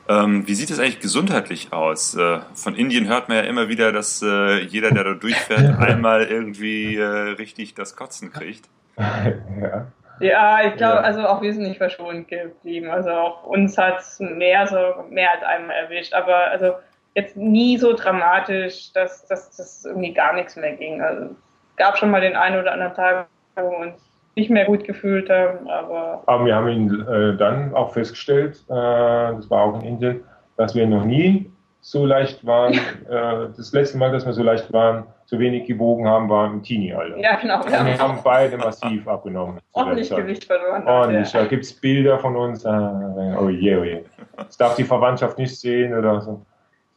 Ähm, 0.08 0.48
wie 0.48 0.54
sieht 0.54 0.70
es 0.70 0.80
eigentlich 0.80 0.98
gesundheitlich 0.98 1.72
aus? 1.72 2.16
Äh, 2.16 2.40
von 2.54 2.74
Indien 2.74 3.06
hört 3.06 3.28
man 3.28 3.36
ja 3.36 3.44
immer 3.44 3.68
wieder, 3.68 3.92
dass 3.92 4.20
äh, 4.20 4.62
jeder, 4.62 4.90
der 4.90 5.04
da 5.04 5.14
durchfährt, 5.14 5.78
einmal 5.78 6.24
irgendwie 6.24 6.96
äh, 6.96 7.04
richtig 7.04 7.74
das 7.74 7.94
Kotzen 7.94 8.32
kriegt. 8.32 8.68
ja. 8.96 9.86
Ja, 10.18 10.66
ich 10.66 10.74
glaube, 10.74 10.96
ja. 10.96 11.02
also 11.02 11.20
auch 11.20 11.40
wir 11.40 11.52
sind 11.52 11.62
nicht 11.62 11.78
verschont 11.78 12.26
geblieben. 12.26 12.90
Also 12.90 13.10
auch 13.10 13.44
uns 13.44 13.78
hat 13.78 14.00
es 14.00 14.18
mehr, 14.18 14.66
so, 14.66 15.04
mehr 15.08 15.30
als 15.34 15.44
einmal 15.44 15.76
erwischt. 15.76 16.14
Aber 16.14 16.50
also 16.50 16.74
jetzt 17.14 17.36
nie 17.36 17.76
so 17.78 17.94
dramatisch, 17.94 18.92
dass, 18.92 19.26
das 19.26 19.84
irgendwie 19.84 20.12
gar 20.12 20.34
nichts 20.34 20.56
mehr 20.56 20.72
ging. 20.72 21.00
Also 21.02 21.24
es 21.24 21.76
gab 21.76 21.98
schon 21.98 22.10
mal 22.10 22.20
den 22.20 22.36
einen 22.36 22.60
oder 22.60 22.72
anderen 22.72 22.94
Tag, 22.94 23.26
wo 23.56 23.70
wir 23.70 23.78
uns 23.78 23.94
nicht 24.34 24.50
mehr 24.50 24.64
gut 24.64 24.84
gefühlt 24.84 25.28
haben, 25.28 25.68
aber. 25.68 26.22
Aber 26.26 26.46
wir 26.46 26.54
haben 26.54 26.68
ihn 26.68 27.06
äh, 27.06 27.36
dann 27.36 27.74
auch 27.74 27.92
festgestellt, 27.92 28.64
äh, 28.68 28.74
das 28.74 29.50
war 29.50 29.62
auch 29.62 29.80
in 29.80 29.86
Indien, 29.86 30.24
dass 30.56 30.74
wir 30.74 30.86
noch 30.86 31.04
nie 31.04 31.50
so 31.82 32.06
leicht 32.06 32.46
waren. 32.46 32.72
äh, 33.10 33.48
das 33.54 33.72
letzte 33.72 33.98
Mal, 33.98 34.10
dass 34.10 34.24
wir 34.24 34.32
so 34.32 34.42
leicht 34.42 34.72
waren, 34.72 35.04
so 35.26 35.38
wenig 35.38 35.66
gewogen 35.66 36.08
haben, 36.08 36.30
war 36.30 36.46
im 36.46 36.62
Teenie-Alter. 36.62 37.18
Ja, 37.18 37.36
genau. 37.36 37.62
Wir 37.66 37.98
haben 37.98 38.20
beide 38.24 38.56
massiv 38.56 39.06
abgenommen. 39.06 39.58
Ordentlich 39.72 40.08
Gewicht 40.08 40.44
verloren. 40.44 40.86
Ordentlich. 40.86 41.30
Ja. 41.32 41.40
Da 41.40 41.46
gibt 41.46 41.64
es 41.64 41.78
Bilder 41.78 42.18
von 42.18 42.34
uns. 42.34 42.64
Äh, 42.64 42.68
oh 42.70 43.50
je, 43.50 43.76
oh 43.76 43.84
je. 43.84 44.02
Das 44.36 44.56
darf 44.56 44.76
die 44.76 44.84
Verwandtschaft 44.84 45.36
nicht 45.36 45.58
sehen 45.58 45.92
oder 45.92 46.22
so 46.22 46.40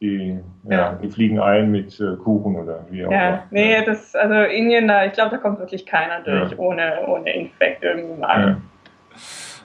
die, 0.00 0.38
ja, 0.64 0.76
ja. 0.76 0.92
die 1.02 1.08
fliegen 1.08 1.40
ein 1.40 1.70
mit 1.70 1.98
äh, 2.00 2.16
Kuchen 2.16 2.56
oder 2.56 2.86
wie 2.90 3.04
auch 3.04 3.10
immer. 3.10 3.20
Ja, 3.20 3.44
nee, 3.50 3.84
das, 3.84 4.14
also 4.14 4.34
Indien, 4.34 4.88
da, 4.88 5.06
ich 5.06 5.12
glaube, 5.12 5.30
da 5.30 5.38
kommt 5.38 5.58
wirklich 5.58 5.86
keiner 5.86 6.20
durch 6.20 6.52
ja. 6.52 6.58
ohne, 6.58 7.06
ohne 7.06 7.34
Infekt 7.34 7.82
irgendwann. 7.82 8.62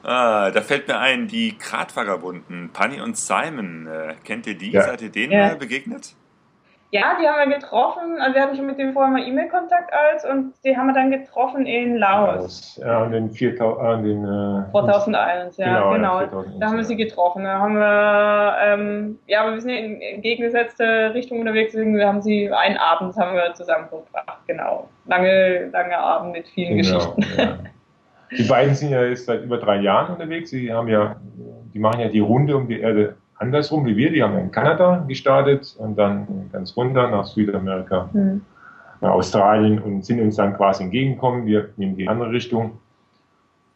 Ah, 0.04 0.50
da 0.50 0.62
fällt 0.62 0.88
mir 0.88 0.98
ein, 1.00 1.28
die 1.28 1.58
Gradvagabunden, 1.58 2.72
Panny 2.74 3.02
und 3.02 3.18
Simon, 3.18 3.88
äh, 3.88 4.16
kennt 4.24 4.48
ihr 4.48 4.58
die? 4.58 4.72
Seid 4.72 5.02
ihr 5.02 5.12
denen 5.12 5.34
ja. 5.34 5.54
begegnet? 5.54 6.16
Ja, 6.94 7.16
die 7.18 7.26
haben 7.26 7.50
wir 7.50 7.58
getroffen. 7.58 8.20
Also 8.20 8.36
wir 8.36 8.42
hatten 8.42 8.56
schon 8.58 8.66
mit 8.66 8.78
dem 8.78 8.92
vorher 8.92 9.14
mal 9.14 9.26
E-Mail-Kontakt 9.26 9.94
als 9.94 10.26
und 10.26 10.54
die 10.66 10.76
haben 10.76 10.88
wir 10.88 10.94
dann 10.94 11.10
getroffen 11.10 11.66
in 11.66 11.96
Laos. 11.96 12.78
Ja, 12.84 13.04
an 13.04 13.12
den 13.14 13.32
4000, 13.32 13.80
an 13.80 14.04
den 14.04 14.26
äh, 14.26 14.72
4001, 14.72 15.56
ja, 15.56 15.94
genau. 15.94 15.94
genau. 15.94 16.22
Ja, 16.22 16.46
da 16.60 16.68
haben 16.68 16.76
wir 16.76 16.84
sie 16.84 16.98
getroffen. 16.98 17.46
Da 17.46 17.60
haben 17.60 17.76
wir, 17.76 18.56
ähm, 18.62 19.20
ja, 19.28 19.42
aber 19.42 19.54
wir 19.54 19.62
sind 19.62 19.72
in 19.72 20.02
entgegengesetzte 20.02 21.14
Richtung 21.14 21.40
unterwegs, 21.40 21.72
deswegen 21.72 21.96
wir 21.96 22.06
haben 22.06 22.22
sie 22.22 22.52
einen 22.52 22.76
Abend 22.76 23.16
haben 23.16 23.36
wir 23.36 23.54
zusammen 23.54 23.88
verbracht, 23.88 24.42
genau. 24.46 24.90
Lange, 25.06 25.70
lange 25.72 25.98
Abend 25.98 26.34
mit 26.34 26.50
vielen 26.50 26.76
genau, 26.76 27.14
Geschichten. 27.16 27.40
Ja. 27.40 27.58
Die 28.38 28.44
beiden 28.44 28.76
sind 28.76 28.92
ja 28.92 29.04
jetzt 29.04 29.26
seit 29.26 29.44
über 29.44 29.58
drei 29.58 29.78
Jahren 29.78 30.14
unterwegs. 30.14 30.50
Sie 30.50 30.72
haben 30.72 30.90
ja, 30.90 31.16
die 31.74 31.80
machen 31.80 32.02
ja 32.02 32.10
die 32.10 32.20
Runde 32.20 32.58
um 32.58 32.68
die 32.68 32.82
Erde 32.82 33.16
andersrum 33.42 33.86
wie 33.86 33.98
wir. 33.98 34.12
Die 34.12 34.24
haben 34.24 34.38
in 34.38 34.52
Kanada 34.52 35.04
gestartet 35.08 35.76
und 35.78 35.98
dann 35.98 36.50
ganz 36.52 36.76
runter 36.78 37.10
nach 37.10 37.26
Südamerika, 37.26 38.10
mhm. 38.14 38.42
nach 39.02 39.12
Australien 39.12 39.80
und 39.80 40.06
sind 40.06 40.22
uns 40.22 40.36
dann 40.36 40.56
quasi 40.56 40.84
entgegengekommen. 40.84 41.46
Wir 41.46 41.70
nehmen 41.78 41.98
die 41.98 42.08
andere 42.08 42.32
Richtung. 42.32 42.80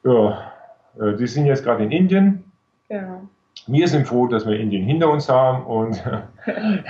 Ja, 0.04 0.52
äh, 1.00 1.16
die 1.18 1.28
sind 1.28 1.46
jetzt 1.46 1.64
gerade 1.64 1.84
in 1.84 1.92
Indien. 1.92 2.44
Ja. 2.90 3.22
Wir 3.68 3.88
sind 3.88 4.08
froh, 4.08 4.28
dass 4.28 4.46
wir 4.46 4.60
Indien 4.60 4.86
hinter 4.86 5.10
uns 5.10 5.28
haben 5.28 5.66
und 5.66 6.04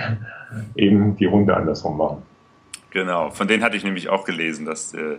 eben 0.76 1.16
die 1.16 1.24
Runde 1.24 1.56
andersrum 1.56 1.96
machen. 1.96 2.22
Genau, 2.96 3.28
von 3.28 3.46
denen 3.46 3.62
hatte 3.62 3.76
ich 3.76 3.84
nämlich 3.84 4.08
auch 4.08 4.24
gelesen, 4.24 4.64
dass, 4.64 4.94
äh, 4.94 5.18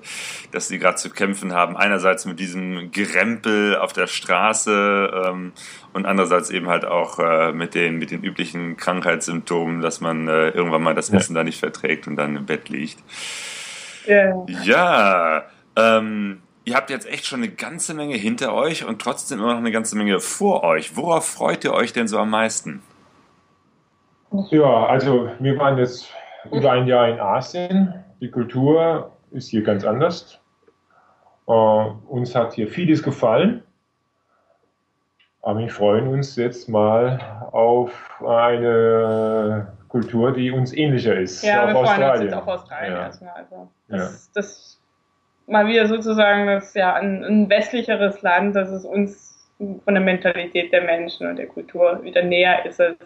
dass 0.50 0.68
sie 0.68 0.80
gerade 0.80 0.96
zu 0.96 1.12
kämpfen 1.12 1.54
haben. 1.54 1.78
Einerseits 1.78 2.26
mit 2.26 2.40
diesem 2.40 2.90
Gerempel 2.90 3.78
auf 3.78 3.94
der 3.94 4.08
Straße 4.08 5.12
ähm, 5.28 5.54
und 5.94 6.08
andererseits 6.08 6.50
eben 6.50 6.70
halt 6.70 6.86
auch 6.86 7.20
äh, 7.20 7.52
mit, 7.52 7.76
den, 7.76 8.00
mit 8.00 8.10
den 8.10 8.24
üblichen 8.24 8.78
Krankheitssymptomen, 8.78 9.82
dass 9.82 10.02
man 10.02 10.28
äh, 10.28 10.50
irgendwann 10.50 10.82
mal 10.82 10.96
das 10.96 11.12
Essen 11.12 11.36
ja. 11.36 11.42
da 11.42 11.44
nicht 11.44 11.60
verträgt 11.60 12.08
und 12.08 12.16
dann 12.16 12.36
im 12.36 12.48
Bett 12.48 12.68
liegt. 12.70 12.98
Ja, 14.08 14.44
ja 14.64 15.44
ähm, 15.76 16.42
ihr 16.66 16.74
habt 16.74 16.90
jetzt 16.90 17.08
echt 17.08 17.28
schon 17.28 17.44
eine 17.44 17.52
ganze 17.52 17.94
Menge 17.94 18.16
hinter 18.16 18.56
euch 18.56 18.86
und 18.86 19.00
trotzdem 19.00 19.38
immer 19.38 19.52
noch 19.52 19.60
eine 19.60 19.72
ganze 19.72 19.96
Menge 19.96 20.20
vor 20.20 20.64
euch. 20.64 20.96
Worauf 20.96 21.28
freut 21.28 21.64
ihr 21.64 21.74
euch 21.74 21.94
denn 21.94 22.08
so 22.08 22.18
am 22.18 22.32
meisten? 22.32 22.82
Ja, 24.50 24.88
also 24.88 25.30
wir 25.38 25.60
waren 25.60 25.78
jetzt 25.78 26.12
über 26.52 26.72
ein 26.72 26.88
Jahr 26.88 27.10
in 27.10 27.20
Asien. 27.20 27.94
Die 28.22 28.30
Kultur 28.30 29.12
ist 29.32 29.50
hier 29.50 29.64
ganz 29.64 29.86
anders. 29.86 30.40
Äh, 31.48 31.52
uns 31.52 32.36
hat 32.36 32.54
hier 32.54 32.68
vieles 32.68 33.04
gefallen. 33.04 33.64
Aber 35.42 35.60
wir 35.60 35.70
freuen 35.70 36.08
uns 36.08 36.36
jetzt 36.36 36.68
mal 36.68 37.20
auf 37.52 38.22
eine 38.28 39.68
Kultur, 39.88 40.34
die 40.34 40.52
uns 40.52 40.74
ähnlicher 40.74 41.18
ist. 41.18 41.44
Ja, 41.44 41.64
auf 41.64 41.70
wir 41.70 41.76
Australien. 41.78 42.00
freuen 42.00 42.12
uns 42.12 42.24
jetzt 42.24 42.34
auf 42.34 42.48
Australien 42.48 42.94
ja. 42.94 43.02
erstmal. 43.04 43.34
Also 43.34 43.70
das, 43.88 44.00
ja. 44.00 44.32
das 44.34 44.82
mal 45.48 45.68
wieder 45.68 45.88
sozusagen 45.88 46.48
das 46.48 46.74
ja 46.74 46.96
ein, 46.96 47.24
ein 47.24 47.50
westlicheres 47.50 48.22
Land, 48.22 48.56
das 48.56 48.70
es 48.70 48.86
uns 48.86 49.50
von 49.58 49.94
der 49.94 50.04
Mentalität 50.04 50.72
der 50.72 50.84
Menschen 50.84 51.28
und 51.28 51.38
der 51.38 51.48
Kultur 51.48 52.04
wieder 52.04 52.24
näher 52.24 52.66
ist. 52.66 52.80
Als 52.82 52.98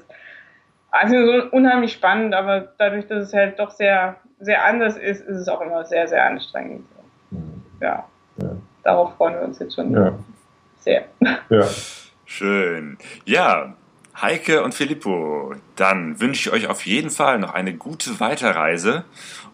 also 0.91 1.15
so 1.15 1.47
unheimlich 1.51 1.93
spannend, 1.93 2.35
aber 2.35 2.73
dadurch, 2.77 3.07
dass 3.07 3.27
es 3.27 3.33
halt 3.33 3.57
doch 3.59 3.71
sehr, 3.71 4.17
sehr 4.39 4.65
anders 4.65 4.97
ist, 4.97 5.21
ist 5.21 5.37
es 5.37 5.47
auch 5.47 5.61
immer 5.61 5.83
sehr, 5.85 6.07
sehr 6.07 6.25
anstrengend. 6.25 6.85
Mhm. 7.31 7.63
Ja. 7.81 8.05
ja. 8.37 8.49
Darauf 8.83 9.15
freuen 9.15 9.35
wir 9.35 9.43
uns 9.43 9.59
jetzt 9.59 9.75
schon 9.75 9.91
ja. 9.93 10.13
sehr. 10.79 11.05
Ja. 11.49 11.65
Schön. 12.25 12.97
Ja, 13.25 13.75
Heike 14.19 14.63
und 14.63 14.73
Filippo, 14.73 15.53
dann 15.75 16.19
wünsche 16.19 16.49
ich 16.49 16.55
euch 16.55 16.69
auf 16.69 16.85
jeden 16.85 17.09
Fall 17.09 17.39
noch 17.39 17.53
eine 17.53 17.73
gute 17.73 18.19
Weiterreise 18.19 19.05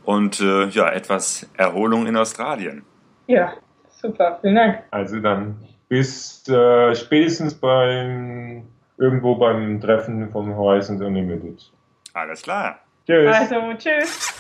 und 0.04 0.40
äh, 0.40 0.66
ja, 0.68 0.90
etwas 0.90 1.48
Erholung 1.56 2.08
in 2.08 2.18
Australien. 2.18 2.84
Ja, 3.28 3.54
super, 3.90 4.40
vielen 4.42 4.56
Dank. 4.56 4.84
Also 4.92 5.20
dann 5.20 5.58
bis 5.90 6.48
äh, 6.48 6.96
spätestens 6.96 7.54
beim 7.54 8.64
irgendwo 8.98 9.36
beim 9.36 9.80
Treffen 9.80 10.30
von 10.32 10.56
Horizons 10.56 11.02
Unlimited. 11.02 11.72
Alles 12.14 12.41
klar. 12.41 12.80
Tschüss. 13.06 13.36
Also, 13.36 13.74
tschüss. 13.78 14.38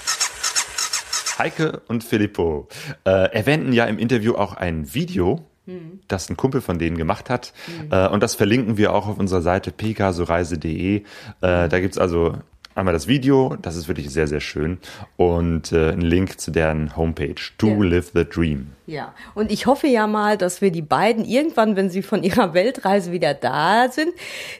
Heike 1.37 1.81
und 1.87 2.03
Filippo 2.03 2.67
äh, 3.05 3.31
erwähnten 3.31 3.71
ja 3.71 3.85
im 3.85 3.99
Interview 3.99 4.33
auch 4.35 4.55
ein 4.55 4.93
Video, 4.93 5.45
mhm. 5.65 5.99
das 6.07 6.29
ein 6.29 6.37
Kumpel 6.37 6.61
von 6.61 6.79
denen 6.79 6.97
gemacht 6.97 7.29
hat. 7.29 7.53
Mhm. 7.67 7.91
Äh, 7.91 8.07
und 8.07 8.23
das 8.23 8.35
verlinken 8.35 8.77
wir 8.77 8.93
auch 8.93 9.07
auf 9.07 9.19
unserer 9.19 9.41
Seite 9.41 9.71
pksoreise.de. 9.71 10.97
Äh, 10.97 11.03
da 11.41 11.77
es 11.77 11.97
also 11.97 12.37
einmal 12.77 12.93
das 12.93 13.07
Video, 13.07 13.55
das 13.61 13.75
ist 13.75 13.87
wirklich 13.87 14.09
sehr, 14.09 14.27
sehr 14.27 14.39
schön. 14.39 14.77
Und 15.17 15.71
äh, 15.71 15.91
ein 15.91 16.01
Link 16.01 16.39
zu 16.39 16.51
deren 16.51 16.95
Homepage, 16.95 17.35
To 17.57 17.67
ja. 17.67 17.83
Live 17.83 18.11
the 18.13 18.23
Dream. 18.23 18.67
Ja, 18.85 19.13
und 19.35 19.51
ich 19.51 19.65
hoffe 19.65 19.87
ja 19.87 20.07
mal, 20.07 20.37
dass 20.37 20.61
wir 20.61 20.71
die 20.71 20.81
beiden 20.81 21.25
irgendwann, 21.25 21.75
wenn 21.75 21.89
sie 21.89 22.01
von 22.01 22.23
ihrer 22.23 22.53
Weltreise 22.53 23.11
wieder 23.11 23.33
da 23.33 23.89
sind, 23.89 24.13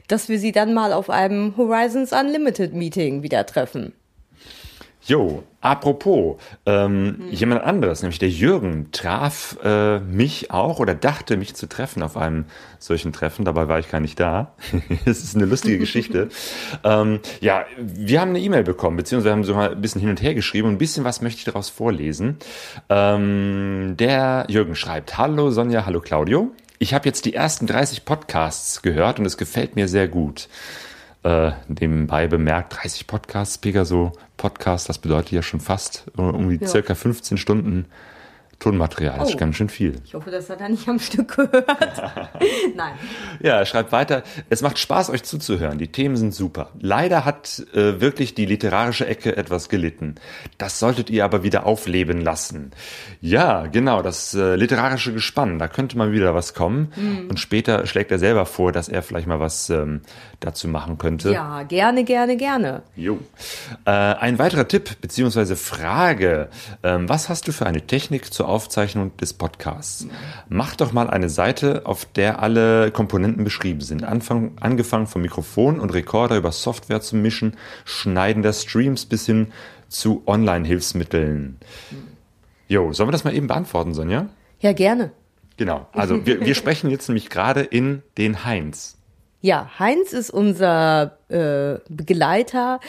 dass 0.08 0.30
wir 0.30 0.40
sie 0.40 0.52
dann 0.52 0.74
mal 0.74 0.94
auf 0.94 1.10
einem 1.10 1.56
Horizons 1.58 2.12
Unlimited 2.12 2.74
Meeting 2.74 3.24
wieder 3.24 3.46
treffen. 3.46 3.94
Jo, 5.08 5.44
apropos, 5.62 6.36
ähm, 6.66 7.16
hm. 7.18 7.32
jemand 7.32 7.64
anderes, 7.64 8.02
nämlich 8.02 8.20
der 8.20 8.30
Jürgen, 8.30 8.92
traf 8.92 9.58
äh, 9.64 10.00
mich 10.00 10.52
auch 10.52 10.80
oder 10.80 10.96
dachte, 10.96 11.38
mich 11.38 11.56
zu 11.56 11.70
treffen 11.70 12.04
auf 12.04 12.18
einem 12.18 12.44
solchen 12.78 13.14
Treffen. 13.14 13.46
Dabei 13.46 13.70
war 13.70 13.80
ich 13.80 13.90
gar 13.90 14.02
nicht 14.02 14.20
da. 14.20 14.54
Es 15.06 15.24
ist 15.24 15.36
eine 15.38 15.46
lustige 15.46 15.80
Geschichte. 15.80 16.28
ähm, 16.84 17.22
ja, 17.40 17.66
wir 17.78 18.20
haben 18.20 18.30
eine 18.30 18.40
E-Mail 18.42 18.64
bekommen, 18.64 18.98
beziehungsweise 18.98 19.32
haben 19.32 19.46
sogar 19.46 19.72
ein 19.72 19.80
bisschen 19.82 20.02
hin 20.02 20.10
und 20.10 20.22
her 20.22 20.34
geschrieben 20.34 20.68
und 20.68 20.74
ein 20.74 20.78
bisschen 20.78 21.06
was 21.06 21.22
möchte 21.22 21.40
ich 21.40 21.46
daraus 21.46 21.70
vorlesen. 21.70 22.36
Ähm, 22.90 23.96
der 23.98 24.46
Jürgen 24.50 24.76
schreibt, 24.76 25.18
Hallo 25.18 25.52
Sonja, 25.52 25.86
hallo 25.86 26.02
Claudio. 26.02 26.52
Ich 26.80 26.94
habe 26.94 27.08
jetzt 27.08 27.24
die 27.24 27.34
ersten 27.34 27.66
30 27.66 28.04
Podcasts 28.04 28.82
gehört 28.82 29.20
und 29.20 29.26
es 29.26 29.38
gefällt 29.38 29.78
mir 29.78 29.88
sehr 29.88 30.10
gut 30.10 30.50
äh, 31.24 31.52
nebenbei 31.68 32.28
bemerkt, 32.28 32.82
30 32.82 33.08
Podcasts, 33.08 33.58
Pegaso 33.58 34.14
Podcast, 34.38 34.88
das 34.90 35.00
bedeutet 35.00 35.32
ja 35.32 35.42
schon 35.42 35.60
fast 35.60 36.06
äh, 36.18 36.22
irgendwie 36.22 36.60
ja. 36.62 36.68
circa 36.68 36.96
15 36.96 37.38
Stunden 37.38 37.86
Tonmaterial. 38.60 39.20
Das 39.20 39.28
oh. 39.28 39.32
ist 39.32 39.38
ganz 39.38 39.56
schön 39.56 39.70
viel. 39.70 40.02
Ich 40.04 40.16
hoffe, 40.16 40.32
das 40.32 40.50
hat 40.50 40.62
er 40.62 40.70
nicht 40.70 40.88
am 40.90 40.98
Stück 40.98 41.36
gehört. 41.36 41.68
Nein. 42.76 42.94
Ja, 43.40 43.60
er 43.60 43.66
schreibt 43.68 43.92
weiter. 43.92 44.24
Es 44.50 44.64
macht 44.64 44.80
Spaß, 44.80 45.12
euch 45.12 45.22
zuzuhören. 45.24 45.78
Die 45.78 45.90
Themen 45.90 46.18
sind 46.18 46.34
super. 46.34 46.72
Leider 46.80 47.24
hat 47.24 47.64
äh, 47.74 48.02
wirklich 48.02 48.34
die 48.34 48.48
literarische 48.48 49.06
Ecke 49.06 49.38
etwas 49.38 49.70
gelitten. 49.70 50.16
Das 50.58 50.80
solltet 50.80 51.12
ihr 51.12 51.24
aber 51.24 51.44
wieder 51.44 51.68
aufleben 51.68 52.20
lassen. 52.22 52.72
Ja, 53.22 53.68
genau, 53.68 54.02
das 54.02 54.34
äh, 54.34 54.56
literarische 54.56 55.14
Gespann. 55.14 55.60
Da 55.60 55.68
könnte 55.68 55.96
mal 55.96 56.12
wieder 56.12 56.34
was 56.34 56.56
kommen. 56.56 56.92
Mhm. 56.96 57.30
Und 57.30 57.40
später 57.40 57.86
schlägt 57.86 58.12
er 58.12 58.18
selber 58.18 58.48
vor, 58.48 58.72
dass 58.72 58.90
er 58.90 59.04
vielleicht 59.04 59.28
mal 59.28 59.40
was 59.40 59.70
ähm, 59.70 60.02
dazu 60.40 60.68
machen 60.68 60.98
könnte. 60.98 61.32
Ja, 61.32 61.64
gerne, 61.64 62.04
gerne, 62.04 62.38
gerne. 62.38 62.84
Jo. 62.96 63.20
Äh, 63.86 63.92
ein 63.92 64.38
weiterer 64.38 64.68
Tipp 64.68 65.02
beziehungsweise 65.02 65.56
Frage. 65.56 66.50
Ähm, 66.84 67.10
was 67.10 67.30
hast 67.30 67.48
du 67.48 67.52
für 67.52 67.66
eine 67.66 67.82
Technik 67.82 68.34
zur 68.34 68.48
Aufzeichnung 68.48 69.16
des 69.18 69.34
Podcasts? 69.34 70.08
Mach 70.48 70.76
doch 70.76 70.94
mal 70.94 71.10
eine 71.10 71.30
Seite, 71.30 71.82
auf 71.86 72.06
der 72.06 72.42
alle 72.42 72.92
Komponenten 72.92 73.44
beschrieben 73.44 73.82
sind. 73.82 74.04
Anfang, 74.04 74.52
angefangen 74.60 75.08
vom 75.08 75.24
Mikrofon 75.24 75.80
und 75.80 75.94
Rekorder 75.94 76.38
über 76.38 76.52
Software 76.52 77.02
zu 77.02 77.16
mischen, 77.16 77.58
Schneiden 77.86 78.44
der 78.44 78.54
Streams 78.54 79.06
bis 79.06 79.26
hin 79.26 79.52
zu 79.90 80.24
Online-Hilfsmitteln. 80.28 81.58
Jo, 82.68 82.92
sollen 82.94 83.08
wir 83.08 83.14
das 83.14 83.24
mal 83.24 83.34
eben 83.34 83.48
beantworten, 83.48 83.94
Sonja? 83.94 84.28
Ja, 84.60 84.74
gerne. 84.74 85.12
Genau. 85.56 85.88
Also 85.94 86.26
wir, 86.26 86.42
wir 86.42 86.56
sprechen 86.56 86.90
jetzt 86.90 87.08
nämlich 87.08 87.30
gerade 87.30 87.62
in 87.62 88.04
den 88.18 88.46
Heinz. 88.46 88.97
Ja, 89.48 89.70
Heinz 89.80 90.12
ist 90.12 90.30
unser 90.30 91.20
äh, 91.30 91.80
Begleiter, 91.88 92.82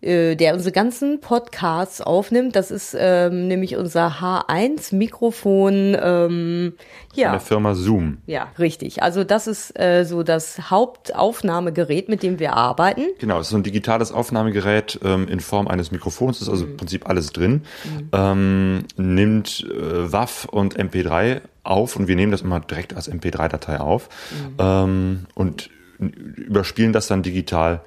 äh, 0.00 0.34
der 0.34 0.54
unsere 0.54 0.72
ganzen 0.72 1.20
Podcasts 1.20 2.00
aufnimmt. 2.00 2.56
Das 2.56 2.70
ist 2.70 2.96
ähm, 2.98 3.48
nämlich 3.48 3.76
unser 3.76 4.22
H1-Mikrofon. 4.22 5.94
Ähm, 6.02 6.72
ja. 7.14 7.26
Von 7.28 7.32
der 7.32 7.40
Firma 7.40 7.74
Zoom. 7.74 8.16
Ja, 8.24 8.48
richtig. 8.58 9.02
Also 9.02 9.24
das 9.24 9.46
ist 9.46 9.78
äh, 9.78 10.06
so 10.06 10.22
das 10.22 10.70
Hauptaufnahmegerät, 10.70 12.08
mit 12.08 12.22
dem 12.22 12.38
wir 12.38 12.54
arbeiten. 12.54 13.02
Genau, 13.18 13.38
es 13.38 13.48
ist 13.48 13.50
so 13.50 13.58
ein 13.58 13.62
digitales 13.62 14.10
Aufnahmegerät 14.10 14.98
ähm, 15.04 15.28
in 15.28 15.40
Form 15.40 15.68
eines 15.68 15.90
Mikrofons, 15.90 16.40
ist 16.40 16.48
also 16.48 16.64
mhm. 16.64 16.70
im 16.70 16.76
Prinzip 16.78 17.06
alles 17.10 17.30
drin. 17.30 17.60
Mhm. 17.84 18.08
Ähm, 18.12 18.84
nimmt 18.96 19.66
äh, 19.70 20.10
WAV 20.10 20.46
und 20.46 20.78
MP3 20.78 21.42
auf 21.62 21.94
und 21.96 22.08
wir 22.08 22.16
nehmen 22.16 22.32
das 22.32 22.40
immer 22.40 22.60
direkt 22.60 22.96
als 22.96 23.12
MP3-Datei 23.12 23.80
auf. 23.80 24.08
Mhm. 24.30 24.54
Ähm, 24.58 25.26
und 25.34 25.68
überspielen 25.98 26.92
das 26.92 27.06
dann 27.06 27.22
digital 27.22 27.80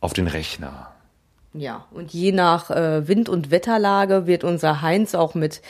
auf 0.00 0.12
den 0.12 0.26
Rechner. 0.26 0.88
Ja, 1.54 1.84
und 1.90 2.12
je 2.12 2.32
nach 2.32 2.70
äh, 2.70 3.06
Wind- 3.06 3.28
und 3.28 3.50
Wetterlage 3.50 4.26
wird 4.26 4.42
unser 4.42 4.80
Heinz 4.80 5.14
auch 5.14 5.34
mit 5.34 5.60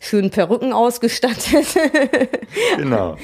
schönen 0.00 0.30
Perücken 0.30 0.72
ausgestattet. 0.72 1.66
genau. 2.76 3.16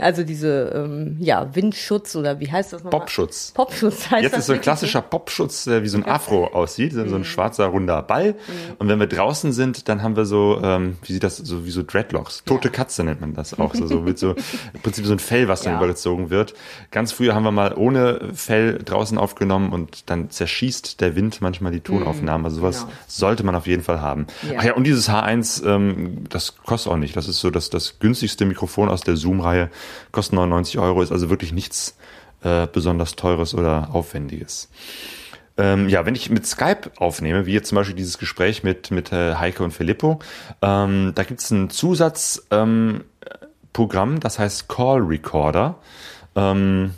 Also 0.00 0.24
diese 0.24 0.72
ähm, 0.74 1.16
ja, 1.20 1.54
Windschutz 1.54 2.16
oder 2.16 2.40
wie 2.40 2.50
heißt 2.50 2.72
das 2.72 2.84
nochmal? 2.84 3.00
Popschutz. 3.00 3.52
Popschutz 3.54 4.10
heißt 4.10 4.22
Jetzt 4.22 4.32
das. 4.32 4.40
ist 4.40 4.46
so 4.46 4.52
ein 4.54 4.60
klassischer 4.60 5.02
Popschutz, 5.02 5.64
der 5.64 5.82
wie 5.82 5.88
so 5.88 5.98
ein 5.98 6.04
Afro 6.04 6.48
aussieht, 6.48 6.92
so 6.92 7.00
ein 7.00 7.10
mhm. 7.10 7.24
schwarzer 7.24 7.66
runder 7.66 8.02
Ball. 8.02 8.32
Mhm. 8.32 8.36
Und 8.78 8.88
wenn 8.88 8.98
wir 8.98 9.06
draußen 9.06 9.52
sind, 9.52 9.88
dann 9.88 10.02
haben 10.02 10.16
wir 10.16 10.24
so, 10.24 10.60
ähm, 10.62 10.98
wie 11.02 11.12
sieht 11.12 11.22
das, 11.22 11.36
so 11.36 11.64
wie 11.64 11.70
so 11.70 11.82
Dreadlocks. 11.82 12.42
Tote 12.44 12.68
ja. 12.68 12.74
Katze 12.74 13.04
nennt 13.04 13.20
man 13.20 13.34
das 13.34 13.58
auch. 13.58 13.74
So, 13.74 13.86
so 13.86 14.00
mit 14.00 14.18
so 14.18 14.34
im 14.74 14.80
Prinzip 14.82 15.06
so 15.06 15.12
ein 15.12 15.18
Fell, 15.18 15.48
was 15.48 15.62
dann 15.62 15.74
ja. 15.74 15.78
übergezogen 15.78 16.30
wird. 16.30 16.54
Ganz 16.90 17.12
früher 17.12 17.34
haben 17.34 17.44
wir 17.44 17.52
mal 17.52 17.74
ohne 17.74 18.30
Fell 18.34 18.78
draußen 18.78 19.16
aufgenommen 19.16 19.72
und 19.72 20.10
dann 20.10 20.30
zerschießt 20.30 21.00
der 21.00 21.14
Wind 21.14 21.40
manchmal 21.40 21.72
die 21.72 21.80
Tonaufnahmen. 21.80 22.44
Also 22.44 22.58
sowas 22.58 22.80
genau. 22.80 22.92
sollte 23.06 23.44
man 23.44 23.54
auf 23.54 23.66
jeden 23.66 23.82
Fall 23.82 24.00
haben. 24.00 24.26
Ja. 24.50 24.56
Ach 24.58 24.64
ja, 24.64 24.74
und 24.74 24.84
dieses 24.84 25.08
H1, 25.08 25.64
ähm, 25.66 26.15
das 26.28 26.56
kostet 26.56 26.92
auch 26.92 26.96
nicht. 26.96 27.16
Das 27.16 27.28
ist 27.28 27.40
so 27.40 27.50
das, 27.50 27.70
das 27.70 27.98
günstigste 27.98 28.44
Mikrofon 28.44 28.88
aus 28.88 29.02
der 29.02 29.16
Zoom-Reihe. 29.16 29.70
Kostet 30.12 30.34
99 30.34 30.78
Euro, 30.78 31.02
ist 31.02 31.12
also 31.12 31.30
wirklich 31.30 31.52
nichts 31.52 31.96
äh, 32.42 32.66
besonders 32.72 33.16
teures 33.16 33.54
oder 33.54 33.90
aufwendiges. 33.92 34.68
Ähm, 35.58 35.88
ja, 35.88 36.04
wenn 36.04 36.14
ich 36.14 36.28
mit 36.28 36.46
Skype 36.46 36.90
aufnehme, 36.98 37.46
wie 37.46 37.52
jetzt 37.52 37.68
zum 37.68 37.76
Beispiel 37.76 37.96
dieses 37.96 38.18
Gespräch 38.18 38.62
mit, 38.62 38.90
mit 38.90 39.12
äh, 39.12 39.36
Heike 39.36 39.64
und 39.64 39.72
Filippo, 39.72 40.18
ähm, 40.60 41.12
da 41.14 41.24
gibt 41.24 41.40
es 41.40 41.50
ein 41.50 41.70
Zusatzprogramm, 41.70 43.04
ähm, 43.72 44.20
das 44.20 44.38
heißt 44.38 44.68
Call 44.68 45.00
Recorder. 45.00 45.76
Ähm, 46.34 46.90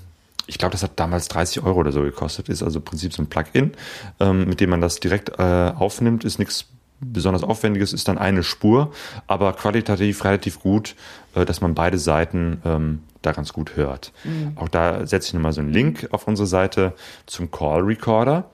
ich 0.48 0.58
glaube, 0.58 0.72
das 0.72 0.82
hat 0.82 0.92
damals 0.96 1.28
30 1.28 1.62
Euro 1.62 1.78
oder 1.78 1.92
so 1.92 2.02
gekostet, 2.02 2.48
ist 2.48 2.62
also 2.62 2.80
im 2.80 2.84
Prinzip 2.84 3.12
so 3.12 3.22
ein 3.22 3.28
Plugin, 3.28 3.72
ähm, 4.18 4.46
mit 4.46 4.60
dem 4.60 4.70
man 4.70 4.80
das 4.80 4.98
direkt 4.98 5.38
äh, 5.38 5.42
aufnimmt, 5.76 6.24
ist 6.24 6.38
nichts 6.38 6.66
besonders 7.00 7.42
aufwendiges 7.42 7.92
ist 7.92 8.08
dann 8.08 8.18
eine 8.18 8.42
Spur, 8.42 8.92
aber 9.26 9.52
qualitativ 9.52 10.24
relativ 10.24 10.60
gut, 10.60 10.96
äh, 11.34 11.44
dass 11.44 11.60
man 11.60 11.74
beide 11.74 11.98
Seiten 11.98 12.60
ähm, 12.64 13.02
da 13.22 13.32
ganz 13.32 13.52
gut 13.52 13.76
hört. 13.76 14.12
Mhm. 14.24 14.52
Auch 14.56 14.68
da 14.68 15.06
setze 15.06 15.28
ich 15.28 15.34
nochmal 15.34 15.52
so 15.52 15.60
einen 15.60 15.72
Link 15.72 16.08
auf 16.10 16.26
unsere 16.26 16.46
Seite 16.46 16.94
zum 17.26 17.50
Call 17.50 17.82
Recorder. 17.82 18.50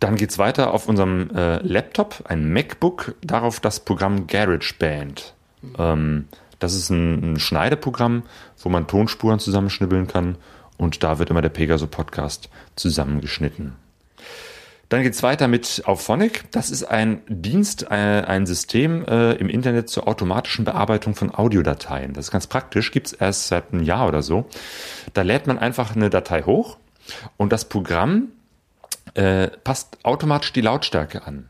Dann 0.00 0.16
geht's 0.16 0.38
weiter 0.38 0.74
auf 0.74 0.86
unserem 0.86 1.30
äh, 1.30 1.58
Laptop, 1.62 2.24
ein 2.26 2.52
MacBook, 2.52 3.14
darauf 3.22 3.60
das 3.60 3.80
Programm 3.80 4.26
GarageBand. 4.26 5.34
Mhm. 5.62 5.74
Ähm, 5.78 6.28
das 6.58 6.74
ist 6.74 6.90
ein, 6.90 7.34
ein 7.34 7.38
Schneideprogramm, 7.38 8.24
wo 8.62 8.68
man 8.68 8.86
Tonspuren 8.86 9.38
zusammenschnibbeln 9.38 10.06
kann 10.06 10.36
und 10.76 11.02
da 11.02 11.18
wird 11.18 11.30
immer 11.30 11.42
der 11.42 11.48
Pegaso 11.48 11.86
Podcast 11.86 12.50
zusammengeschnitten. 12.76 13.76
Dann 14.94 15.02
geht's 15.02 15.24
weiter 15.24 15.48
mit 15.48 15.82
Auphonic. 15.86 16.44
Das 16.52 16.70
ist 16.70 16.84
ein 16.84 17.20
Dienst, 17.26 17.82
äh, 17.90 17.94
ein 17.96 18.46
System 18.46 19.04
äh, 19.04 19.32
im 19.32 19.48
Internet 19.48 19.88
zur 19.88 20.06
automatischen 20.06 20.64
Bearbeitung 20.64 21.16
von 21.16 21.34
Audiodateien. 21.34 22.12
Das 22.12 22.26
ist 22.26 22.30
ganz 22.30 22.46
praktisch, 22.46 22.92
gibt's 22.92 23.12
erst 23.12 23.48
seit 23.48 23.72
einem 23.72 23.82
Jahr 23.82 24.06
oder 24.06 24.22
so. 24.22 24.46
Da 25.12 25.22
lädt 25.22 25.48
man 25.48 25.58
einfach 25.58 25.96
eine 25.96 26.10
Datei 26.10 26.42
hoch 26.42 26.76
und 27.36 27.52
das 27.52 27.64
Programm 27.64 28.28
äh, 29.14 29.48
passt 29.48 29.98
automatisch 30.04 30.52
die 30.52 30.60
Lautstärke 30.60 31.26
an 31.26 31.48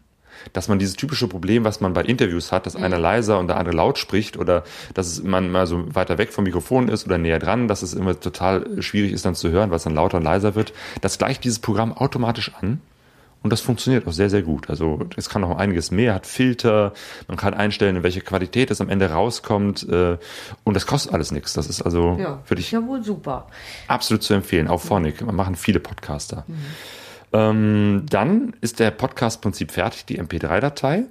dass 0.53 0.69
man 0.69 0.79
dieses 0.79 0.97
typische 0.97 1.27
Problem, 1.27 1.65
was 1.65 1.81
man 1.81 1.95
bei 1.95 2.03
Interviews 2.03 2.53
hat, 2.53 2.67
dass 2.67 2.77
einer 2.77 2.97
mhm. 2.97 3.03
leiser 3.03 3.39
und 3.39 3.49
der 3.49 3.57
andere 3.57 3.75
laut 3.75 3.99
spricht 3.99 4.37
oder 4.37 4.65
dass 4.93 5.23
man 5.23 5.51
mal 5.51 5.67
so 5.67 5.95
weiter 5.95 6.19
weg 6.19 6.33
vom 6.33 6.45
Mikrofon 6.45 6.89
ist 6.89 7.07
oder 7.07 7.17
näher 7.17 7.39
dran, 7.39 7.67
dass 7.67 7.83
es 7.83 7.95
immer 7.95 8.19
total 8.19 8.83
schwierig 8.83 9.13
ist 9.13 9.25
dann 9.25 9.37
zu 9.37 9.51
hören, 9.51 9.73
es 9.73 9.85
dann 9.85 9.95
lauter 9.95 10.19
und 10.19 10.25
leiser 10.25 10.55
wird. 10.55 10.75
Das 11.01 11.17
gleicht 11.17 11.45
dieses 11.45 11.61
Programm 11.61 11.93
automatisch 11.95 12.53
an 12.61 12.81
und 13.45 13.51
das 13.51 13.61
funktioniert 13.61 14.09
auch 14.09 14.13
sehr, 14.13 14.31
sehr 14.31 14.41
gut. 14.41 14.71
Also 14.71 15.01
es 15.17 15.29
kann 15.29 15.43
noch 15.43 15.59
einiges 15.59 15.91
mehr, 15.91 16.15
hat 16.15 16.27
Filter, 16.27 16.95
man 17.29 17.37
kann 17.37 17.53
einstellen, 17.53 17.97
in 17.97 18.03
welche 18.03 18.23
Qualität 18.23 18.71
es 18.71 18.81
am 18.81 18.89
Ende 18.89 19.11
rauskommt. 19.11 19.87
Äh, 19.87 20.17
und 20.65 20.75
das 20.75 20.87
kostet 20.87 21.13
alles 21.13 21.31
nichts. 21.31 21.53
Das 21.53 21.67
ist 21.69 21.83
also 21.83 22.17
ja, 22.19 22.41
für 22.45 22.55
dich 22.55 22.73
ja 22.73 22.85
wohl 22.87 23.05
super. 23.05 23.49
Absolut 23.87 24.23
zu 24.23 24.33
empfehlen. 24.33 24.67
Auch 24.67 24.81
Phonic, 24.81 25.21
man 25.21 25.37
machen 25.37 25.57
viele 25.57 25.79
Podcaster. 25.79 26.45
Mhm. 26.47 26.55
Ähm, 27.35 28.07
dann 28.09 28.57
ist 28.63 28.81
der 28.81 28.91
Podcast-Prinzip 28.91 29.73
fertig, 29.73 30.07
die 30.07 30.19
MP3-Datei. 30.23 31.05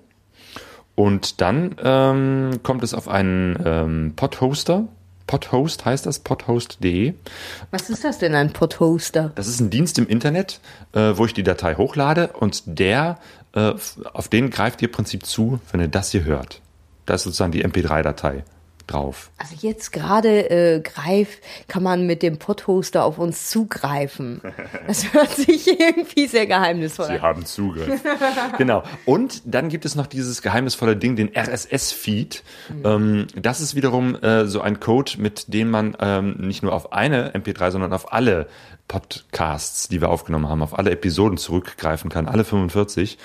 Und 0.96 1.40
dann 1.40 1.76
ähm, 1.84 2.62
kommt 2.64 2.84
es 2.84 2.96
auf 2.96 3.08
einen 3.08 3.62
ähm, 3.64 4.14
Podhoster 4.16 4.88
Podhost 5.28 5.86
heißt 5.86 6.06
das, 6.06 6.20
podhost.de. 6.20 7.14
Was 7.72 7.90
ist 7.90 8.04
das 8.04 8.20
denn, 8.20 8.36
ein 8.36 8.54
Podhoster? 8.54 9.32
Das 9.36 9.48
ist 9.48 9.60
ein 9.60 9.70
Dienst 9.70 9.98
im 9.98 10.08
Internet, 10.08 10.60
äh, 10.94 11.14
wo 11.16 11.26
ich 11.26 11.34
die 11.34 11.44
Datei 11.44 11.76
hochlade 11.76 12.28
und 12.34 12.64
der, 12.66 13.18
äh, 13.54 13.74
auf 14.14 14.28
den 14.28 14.50
greift 14.50 14.82
ihr 14.82 14.90
im 14.90 14.94
Prinzip 14.94 15.26
zu, 15.26 15.60
wenn 15.72 15.82
ihr 15.82 15.88
das 15.88 16.12
hier 16.12 16.24
hört. 16.24 16.62
Das 17.06 17.22
ist 17.22 17.24
sozusagen 17.24 17.52
die 17.52 17.66
MP3-Datei. 17.66 18.44
Drauf? 18.88 19.32
Also 19.38 19.56
jetzt 19.60 19.92
gerade 19.92 20.50
äh, 20.50 20.80
greif, 20.82 21.40
kann 21.68 21.84
man 21.84 22.06
mit 22.06 22.24
dem 22.24 22.38
Podhoster 22.38 23.04
auf 23.04 23.18
uns 23.18 23.50
zugreifen. 23.50 24.42
Das 24.88 25.14
hört 25.14 25.32
sich 25.32 25.68
irgendwie 25.80 26.28
sehr 26.28 26.46
geheimnisvoll 26.46 27.06
an. 27.06 27.16
Sie 27.16 27.22
haben 27.22 27.46
Zugriff. 27.46 28.02
genau. 28.58 28.84
Und 29.06 29.42
dann 29.46 29.70
gibt 29.70 29.86
es 29.86 29.96
noch 29.96 30.08
dieses 30.08 30.42
geheimnisvolle 30.42 30.96
Ding, 30.96 31.16
den 31.16 31.32
RSS-Feed. 31.36 32.44
Ähm, 32.84 33.28
das 33.36 33.62
ist 33.62 33.76
wiederum 33.76 34.16
äh, 34.16 34.46
so 34.46 34.62
ein 34.62 34.80
Code, 34.80 35.14
mit 35.18 35.54
dem 35.54 35.72
man 35.72 35.96
ähm, 36.00 36.36
nicht 36.40 36.64
nur 36.64 36.74
auf 36.74 36.94
eine 36.94 37.34
MP3, 37.34 37.72
sondern 37.72 37.94
auf 37.94 38.12
alle 38.14 38.48
Podcasts, 38.88 39.88
die 39.88 40.02
wir 40.02 40.10
aufgenommen 40.10 40.50
haben, 40.50 40.62
auf 40.62 40.78
alle 40.78 40.92
Episoden 40.92 41.38
zurückgreifen 41.38 42.10
kann, 42.10 42.28
alle 42.28 42.44
45. 42.44 43.18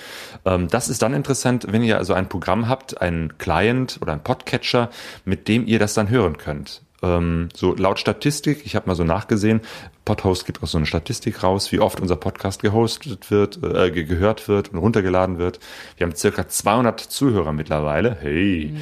Ähm, 0.45 0.69
das 0.69 0.89
ist 0.89 1.03
dann 1.03 1.15
interessant, 1.15 1.67
wenn 1.71 1.83
ihr 1.83 1.99
also 1.99 2.15
ein 2.15 2.29
Programm 2.29 2.69
habt, 2.69 3.01
einen 3.01 3.37
Client 3.39 3.99
oder 4.01 4.13
einen 4.13 4.23
Podcatcher, 4.23 4.91
mit 5.25 5.49
dem 5.49 5.67
ihr 5.67 5.79
das 5.79 5.95
dann 5.95 6.09
hören 6.09 6.39
könnt. 6.39 6.83
Ähm, 7.03 7.49
so 7.55 7.75
laut 7.77 7.99
Statistik, 8.01 8.63
ich 8.65 8.75
habe 8.75 8.89
mal 8.89 8.95
so 8.97 9.05
nachgesehen, 9.05 9.61
Podhost 10.05 10.47
gibt 10.47 10.63
auch 10.63 10.67
so 10.69 10.79
eine 10.79 10.87
Statistik 10.87 11.43
raus, 11.43 11.71
wie 11.71 11.81
oft 11.81 12.01
unser 12.01 12.17
Podcast 12.17 12.63
gehostet 12.63 13.31
wird, 13.31 13.63
äh, 13.63 13.91
ge- 13.91 14.05
gehört 14.05 14.49
wird 14.49 14.71
und 14.73 14.79
runtergeladen 14.79 15.39
wird. 15.39 15.61
Wir 15.97 16.07
haben 16.07 16.17
circa 16.17 16.49
200 16.49 16.99
Zuhörer 16.99 17.53
mittlerweile. 17.53 18.17
Hey. 18.21 18.75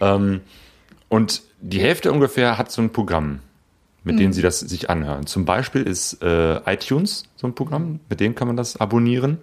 Ähm, 0.00 0.42
und 1.08 1.42
die 1.60 1.80
Hälfte 1.80 2.12
ungefähr 2.12 2.58
hat 2.58 2.70
so 2.70 2.82
ein 2.82 2.92
Programm, 2.92 3.40
mit 4.04 4.18
denen 4.18 4.32
sie 4.32 4.42
das 4.42 4.60
sich 4.60 4.90
anhören. 4.90 5.26
Zum 5.26 5.44
Beispiel 5.44 5.82
ist 5.82 6.22
äh, 6.22 6.56
iTunes 6.70 7.24
so 7.36 7.46
ein 7.46 7.54
Programm, 7.54 8.00
mit 8.08 8.20
dem 8.20 8.34
kann 8.34 8.46
man 8.46 8.56
das 8.56 8.76
abonnieren. 8.76 9.38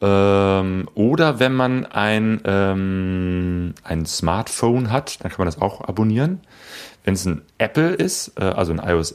Ähm, 0.00 0.88
oder 0.94 1.40
wenn 1.40 1.52
man 1.52 1.84
ein, 1.86 2.40
ähm, 2.44 3.74
ein 3.82 4.06
Smartphone 4.06 4.90
hat, 4.90 5.22
dann 5.22 5.30
kann 5.30 5.38
man 5.38 5.46
das 5.46 5.60
auch 5.60 5.82
abonnieren. 5.82 6.40
Wenn 7.04 7.14
es 7.14 7.26
ein 7.26 7.42
Apple 7.58 7.94
ist, 7.94 8.32
äh, 8.40 8.44
also 8.44 8.72
ein 8.72 8.78
iOS, 8.78 9.14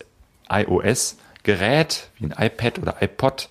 iOS 0.49 1.17
Gerät, 1.43 2.09
wie 2.17 2.25
ein 2.25 2.33
iPad 2.37 2.79
oder 2.79 2.95
iPod, 3.01 3.49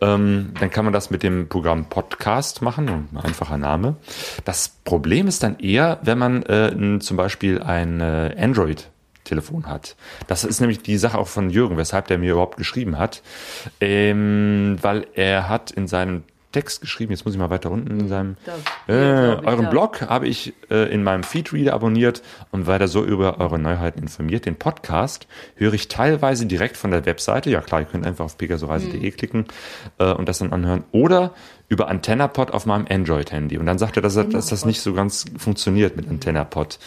ähm, 0.00 0.54
dann 0.60 0.70
kann 0.70 0.84
man 0.84 0.94
das 0.94 1.10
mit 1.10 1.24
dem 1.24 1.48
Programm 1.48 1.86
Podcast 1.86 2.62
machen, 2.62 2.88
ein 2.88 3.16
einfacher 3.16 3.58
Name. 3.58 3.96
Das 4.44 4.76
Problem 4.84 5.26
ist 5.26 5.42
dann 5.42 5.58
eher, 5.58 5.98
wenn 6.02 6.18
man 6.18 6.42
äh, 6.44 6.98
zum 7.00 7.16
Beispiel 7.16 7.60
ein 7.60 8.00
äh, 8.00 8.34
Android 8.38 8.88
Telefon 9.24 9.66
hat. 9.66 9.96
Das 10.26 10.44
ist 10.44 10.60
nämlich 10.60 10.82
die 10.82 10.98
Sache 10.98 11.18
auch 11.18 11.28
von 11.28 11.50
Jürgen, 11.50 11.76
weshalb 11.76 12.08
der 12.08 12.18
mir 12.18 12.32
überhaupt 12.32 12.56
geschrieben 12.56 12.98
hat. 12.98 13.22
Ähm, 13.80 14.76
weil 14.82 15.06
er 15.14 15.48
hat 15.48 15.70
in 15.70 15.86
seinem 15.86 16.24
Text 16.52 16.82
geschrieben, 16.82 17.12
jetzt 17.12 17.24
muss 17.24 17.32
ich 17.32 17.40
mal 17.40 17.48
weiter 17.48 17.70
unten 17.70 17.98
in 17.98 18.08
seinem 18.08 18.36
äh, 18.86 18.92
euren. 18.92 19.70
Blog 19.70 20.02
habe 20.02 20.28
ich 20.28 20.52
äh, 20.70 20.92
in 20.92 21.02
meinem 21.02 21.22
Feedreader 21.22 21.72
abonniert 21.72 22.22
und 22.50 22.66
weiter 22.66 22.88
so 22.88 23.02
über 23.02 23.40
eure 23.40 23.58
Neuheiten 23.58 24.00
informiert. 24.02 24.44
Den 24.44 24.56
Podcast 24.56 25.26
höre 25.56 25.72
ich 25.72 25.88
teilweise 25.88 26.44
direkt 26.44 26.76
von 26.76 26.90
der 26.90 27.06
Webseite. 27.06 27.48
Ja 27.48 27.62
klar, 27.62 27.80
ihr 27.80 27.86
könnt 27.86 28.06
einfach 28.06 28.26
auf 28.26 28.36
pegasoreise.de 28.36 29.00
Mhm. 29.00 29.16
klicken 29.16 29.46
äh, 29.98 30.12
und 30.12 30.28
das 30.28 30.40
dann 30.40 30.52
anhören. 30.52 30.84
Oder 30.92 31.32
über 31.72 31.88
AntennaPod 31.88 32.50
auf 32.50 32.66
meinem 32.66 32.84
Android-Handy. 32.90 33.56
Und 33.56 33.64
dann 33.64 33.78
sagt 33.78 33.96
er, 33.96 34.02
dass, 34.02 34.14
dass 34.14 34.46
das 34.48 34.66
nicht 34.66 34.82
so 34.82 34.92
ganz 34.92 35.24
funktioniert 35.38 35.96
mit 35.96 36.06
AntennaPod. 36.06 36.78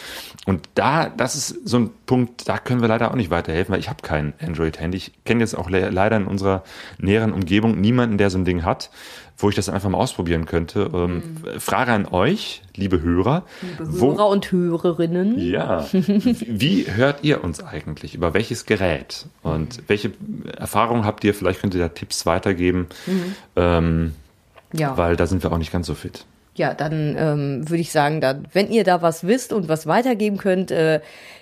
Und 0.46 0.68
da, 0.76 1.08
das 1.08 1.34
ist 1.34 1.68
so 1.68 1.78
ein 1.78 1.90
Punkt, 2.06 2.48
da 2.48 2.56
können 2.58 2.80
wir 2.82 2.88
leider 2.88 3.10
auch 3.10 3.16
nicht 3.16 3.30
weiterhelfen, 3.30 3.72
weil 3.72 3.80
ich 3.80 3.88
habe 3.88 4.02
kein 4.02 4.32
Android-Handy. 4.40 4.96
Ich 4.96 5.12
kenne 5.24 5.40
jetzt 5.40 5.58
auch 5.58 5.68
le 5.68 5.90
leider 5.90 6.16
in 6.16 6.26
unserer 6.28 6.62
näheren 6.98 7.32
Umgebung 7.32 7.80
niemanden, 7.80 8.16
der 8.16 8.30
so 8.30 8.38
ein 8.38 8.44
Ding 8.44 8.62
hat, 8.64 8.90
wo 9.38 9.48
ich 9.48 9.56
das 9.56 9.68
einfach 9.68 9.90
mal 9.90 9.98
ausprobieren 9.98 10.46
könnte. 10.46 10.88
Ähm, 10.94 11.22
Frage 11.58 11.90
an 11.92 12.06
euch, 12.06 12.62
liebe 12.76 13.02
Hörer. 13.02 13.42
wo- 13.80 14.12
Hörer 14.12 14.28
und 14.28 14.52
Hörerinnen. 14.52 15.36
ja. 15.40 15.84
Wie 15.92 16.86
hört 16.88 17.24
ihr 17.24 17.42
uns 17.42 17.60
eigentlich? 17.60 18.14
Über 18.14 18.34
welches 18.34 18.66
Gerät? 18.66 19.26
Und 19.42 19.82
welche 19.88 20.12
Erfahrungen 20.56 21.04
habt 21.04 21.24
ihr? 21.24 21.34
Vielleicht 21.34 21.60
könnt 21.60 21.74
ihr 21.74 21.80
da 21.80 21.88
Tipps 21.88 22.24
weitergeben, 22.24 22.86
ähm, 23.56 24.14
Ja. 24.78 24.96
weil 24.96 25.16
da 25.16 25.26
sind 25.26 25.42
wir 25.42 25.52
auch 25.52 25.58
nicht 25.58 25.72
ganz 25.72 25.86
so 25.86 25.94
fit. 25.94 26.24
Ja, 26.54 26.72
dann 26.72 27.16
ähm, 27.18 27.68
würde 27.68 27.80
ich 27.82 27.92
sagen, 27.92 28.22
dann, 28.22 28.46
wenn 28.52 28.70
ihr 28.70 28.82
da 28.84 29.02
was 29.02 29.26
wisst 29.26 29.52
und 29.52 29.68
was 29.68 29.86
weitergeben 29.86 30.38
könnt, 30.38 30.70
äh, 30.70 31.00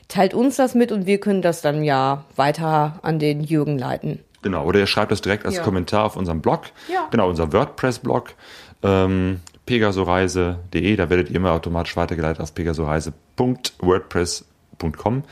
teilt 0.09 0.35
uns 0.35 0.57
das 0.57 0.75
mit 0.75 0.91
und 0.91 1.07
wir 1.07 1.21
können 1.21 1.41
das 1.41 1.63
dann 1.63 1.85
ja 1.85 2.25
weiter 2.35 2.99
an 3.03 3.21
den 3.21 3.41
Jürgen 3.43 3.79
leiten. 3.79 4.19
Genau, 4.43 4.67
oder 4.67 4.81
ihr 4.81 4.87
schreibt 4.87 5.13
das 5.13 5.21
direkt 5.23 5.47
als 5.47 5.57
Ja. 5.57 5.63
Kommentar 5.63 6.05
auf 6.05 6.17
unserem 6.17 6.41
Blog. 6.43 6.65
Ja. 6.93 7.07
Genau, 7.11 7.29
unser 7.29 7.53
WordPress-Blog. 7.53 8.35
Ähm, 8.83 9.41
pegasoreise.de, 9.67 10.97
da 10.97 11.09
werdet 11.09 11.31
ihr 11.31 11.37
immer 11.37 11.53
automatisch 11.53 11.97
weitergeleitet 11.97 12.43
auf 12.43 12.55
pegasoreise.wordpress.com. 12.55 15.23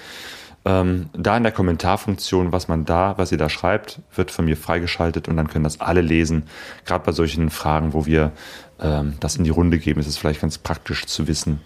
Ähm, 0.64 1.10
da 1.12 1.36
in 1.36 1.42
der 1.42 1.52
Kommentarfunktion, 1.52 2.52
was 2.52 2.68
man 2.68 2.84
da, 2.84 3.18
was 3.18 3.32
ihr 3.32 3.38
da 3.38 3.48
schreibt, 3.48 4.00
wird 4.14 4.30
von 4.30 4.44
mir 4.44 4.56
freigeschaltet 4.56 5.26
und 5.28 5.36
dann 5.36 5.48
können 5.48 5.64
das 5.64 5.80
alle 5.80 6.02
lesen. 6.02 6.44
Gerade 6.84 7.04
bei 7.04 7.12
solchen 7.12 7.50
Fragen, 7.50 7.92
wo 7.94 8.06
wir 8.06 8.32
ähm, 8.80 9.14
das 9.18 9.36
in 9.36 9.44
die 9.44 9.50
Runde 9.50 9.78
geben, 9.78 10.00
ist 10.00 10.06
es 10.06 10.16
vielleicht 10.16 10.40
ganz 10.40 10.58
praktisch 10.58 11.06
zu 11.06 11.26
wissen, 11.26 11.60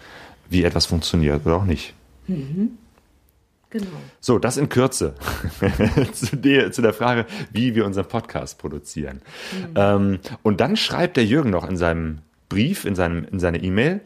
wie 0.48 0.64
etwas 0.64 0.86
funktioniert 0.86 1.44
oder 1.44 1.56
auch 1.56 1.64
nicht. 1.64 1.94
Genau. 3.70 3.86
So, 4.20 4.38
das 4.38 4.56
in 4.56 4.68
Kürze 4.68 5.14
zu, 6.12 6.36
der, 6.36 6.72
zu 6.72 6.82
der 6.82 6.92
Frage, 6.92 7.26
wie 7.52 7.74
wir 7.74 7.84
unseren 7.84 8.06
Podcast 8.06 8.58
produzieren. 8.58 9.20
Ähm, 9.74 10.20
und 10.42 10.60
dann 10.60 10.76
schreibt 10.76 11.16
der 11.16 11.24
Jürgen 11.24 11.50
noch 11.50 11.68
in 11.68 11.76
seinem 11.76 12.20
Brief, 12.48 12.84
in, 12.84 12.94
seinem, 12.94 13.24
in 13.24 13.40
seine 13.40 13.62
E-Mail, 13.62 14.00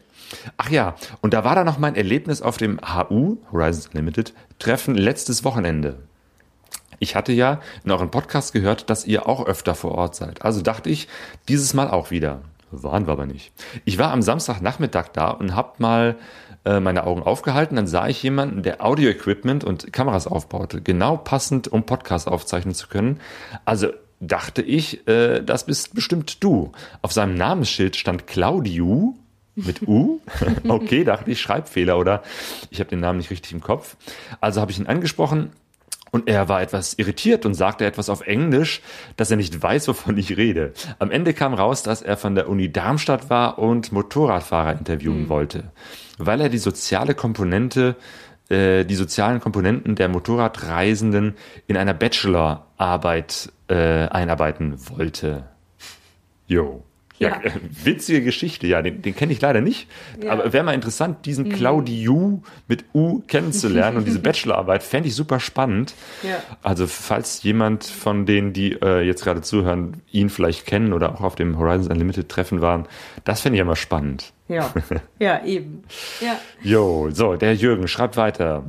ach 0.57 0.69
ja, 0.69 0.95
und 1.21 1.33
da 1.33 1.43
war 1.43 1.55
da 1.55 1.63
noch 1.63 1.77
mein 1.77 1.95
Erlebnis 1.95 2.41
auf 2.41 2.57
dem 2.57 2.79
HU, 2.81 3.37
Horizons 3.51 3.87
Unlimited, 3.87 4.33
Treffen 4.61 4.93
letztes 4.93 5.43
Wochenende. 5.43 5.97
Ich 6.99 7.15
hatte 7.15 7.31
ja 7.31 7.61
in 7.83 7.89
euren 7.89 8.11
Podcast 8.11 8.53
gehört, 8.53 8.91
dass 8.91 9.07
ihr 9.07 9.27
auch 9.27 9.47
öfter 9.47 9.73
vor 9.73 9.93
Ort 9.95 10.15
seid. 10.15 10.43
Also 10.43 10.61
dachte 10.61 10.87
ich, 10.91 11.07
dieses 11.47 11.73
Mal 11.73 11.89
auch 11.89 12.11
wieder. 12.11 12.43
Waren 12.69 13.07
wir 13.07 13.13
aber 13.13 13.25
nicht. 13.25 13.51
Ich 13.85 13.97
war 13.97 14.11
am 14.11 14.21
Samstagnachmittag 14.21 15.07
da 15.13 15.31
und 15.31 15.55
hab 15.55 15.79
mal 15.79 16.15
äh, 16.63 16.79
meine 16.79 17.05
Augen 17.05 17.23
aufgehalten. 17.23 17.75
Dann 17.75 17.87
sah 17.87 18.07
ich 18.07 18.21
jemanden, 18.21 18.61
der 18.61 18.85
Audio-Equipment 18.85 19.63
und 19.63 19.91
Kameras 19.91 20.27
aufbaute. 20.27 20.79
Genau 20.83 21.17
passend, 21.17 21.67
um 21.67 21.87
Podcast 21.87 22.27
aufzeichnen 22.27 22.75
zu 22.75 22.87
können. 22.87 23.19
Also 23.65 23.87
dachte 24.19 24.61
ich, 24.61 25.07
äh, 25.07 25.41
das 25.41 25.65
bist 25.65 25.95
bestimmt 25.95 26.43
du. 26.43 26.71
Auf 27.01 27.13
seinem 27.13 27.33
Namensschild 27.33 27.95
stand 27.95 28.27
Claudiu 28.27 29.15
mit 29.55 29.87
U. 29.87 30.19
Okay, 30.67 31.03
dachte 31.03 31.31
ich, 31.31 31.41
Schreibfehler 31.41 31.97
oder 31.97 32.23
ich 32.69 32.79
habe 32.79 32.89
den 32.89 32.99
Namen 32.99 33.17
nicht 33.17 33.31
richtig 33.31 33.51
im 33.51 33.61
Kopf. 33.61 33.97
Also 34.39 34.61
habe 34.61 34.71
ich 34.71 34.79
ihn 34.79 34.87
angesprochen 34.87 35.51
und 36.11 36.27
er 36.27 36.49
war 36.49 36.61
etwas 36.61 36.93
irritiert 36.95 37.45
und 37.45 37.53
sagte 37.53 37.85
etwas 37.85 38.09
auf 38.09 38.21
Englisch, 38.21 38.81
dass 39.15 39.31
er 39.31 39.37
nicht 39.37 39.61
weiß, 39.61 39.87
wovon 39.87 40.17
ich 40.17 40.37
rede. 40.37 40.73
Am 40.99 41.09
Ende 41.09 41.33
kam 41.33 41.53
raus, 41.53 41.83
dass 41.83 42.01
er 42.01 42.17
von 42.17 42.35
der 42.35 42.49
Uni 42.49 42.71
Darmstadt 42.71 43.29
war 43.29 43.57
und 43.59 43.91
Motorradfahrer 43.91 44.77
interviewen 44.77 45.29
wollte, 45.29 45.71
weil 46.17 46.41
er 46.41 46.49
die 46.49 46.57
soziale 46.57 47.15
Komponente, 47.15 47.95
äh, 48.49 48.83
die 48.83 48.95
sozialen 48.95 49.39
Komponenten 49.39 49.95
der 49.95 50.09
Motorradreisenden 50.09 51.35
in 51.67 51.77
einer 51.77 51.93
Bachelorarbeit 51.93 53.51
äh, 53.69 54.07
einarbeiten 54.07 54.75
wollte. 54.89 55.45
Jo. 56.47 56.83
Ja, 57.21 57.29
Ja. 57.29 57.41
äh, 57.43 57.51
witzige 57.83 58.21
Geschichte, 58.23 58.65
ja, 58.67 58.81
den, 58.81 59.01
den 59.01 59.15
kenne 59.15 59.31
ich 59.31 59.39
leider 59.41 59.61
nicht. 59.61 59.87
Aber 60.27 60.51
wäre 60.53 60.63
mal 60.63 60.73
interessant, 60.73 61.25
diesen 61.25 61.49
Claudiu 61.49 62.41
mit 62.67 62.83
U 62.93 63.21
kennenzulernen 63.27 63.97
und 63.97 64.05
diese 64.07 64.19
Bachelorarbeit 64.23 64.81
fände 64.83 65.07
ich 65.07 65.15
super 65.15 65.39
spannend. 65.39 65.93
Ja. 66.23 66.41
Also 66.63 66.87
falls 66.87 67.43
jemand 67.43 67.83
von 67.85 68.25
denen, 68.25 68.53
die 68.53 68.73
äh, 68.81 69.01
jetzt 69.01 69.23
gerade 69.23 69.41
zuhören, 69.41 70.01
ihn 70.11 70.29
vielleicht 70.29 70.65
kennen 70.65 70.93
oder 70.93 71.13
auch 71.13 71.21
auf 71.21 71.35
dem 71.35 71.57
Horizons 71.59 71.87
Unlimited 71.89 72.27
Treffen 72.27 72.61
waren, 72.61 72.87
das 73.23 73.41
fände 73.41 73.55
ich 73.55 73.59
ja 73.59 73.65
mal 73.65 73.75
spannend. 73.75 74.33
Ja. 74.47 74.73
ja, 75.19 75.45
eben. 75.45 75.83
Ja. 76.19 76.37
Jo, 76.63 77.09
so, 77.11 77.35
der 77.35 77.53
Jürgen 77.55 77.87
schreibt 77.87 78.17
weiter. 78.17 78.63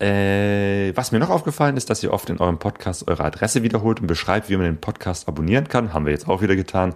Äh, 0.00 0.92
was 0.96 1.12
mir 1.12 1.18
noch 1.18 1.30
aufgefallen 1.30 1.76
ist, 1.76 1.88
dass 1.90 2.02
ihr 2.02 2.12
oft 2.12 2.28
in 2.28 2.38
eurem 2.38 2.58
Podcast 2.58 3.06
eure 3.08 3.24
Adresse 3.24 3.62
wiederholt 3.62 4.00
und 4.00 4.06
beschreibt, 4.06 4.48
wie 4.50 4.56
man 4.56 4.66
den 4.66 4.80
Podcast 4.80 5.28
abonnieren 5.28 5.68
kann. 5.68 5.92
Haben 5.92 6.06
wir 6.06 6.12
jetzt 6.12 6.28
auch 6.28 6.42
wieder 6.42 6.56
getan. 6.56 6.94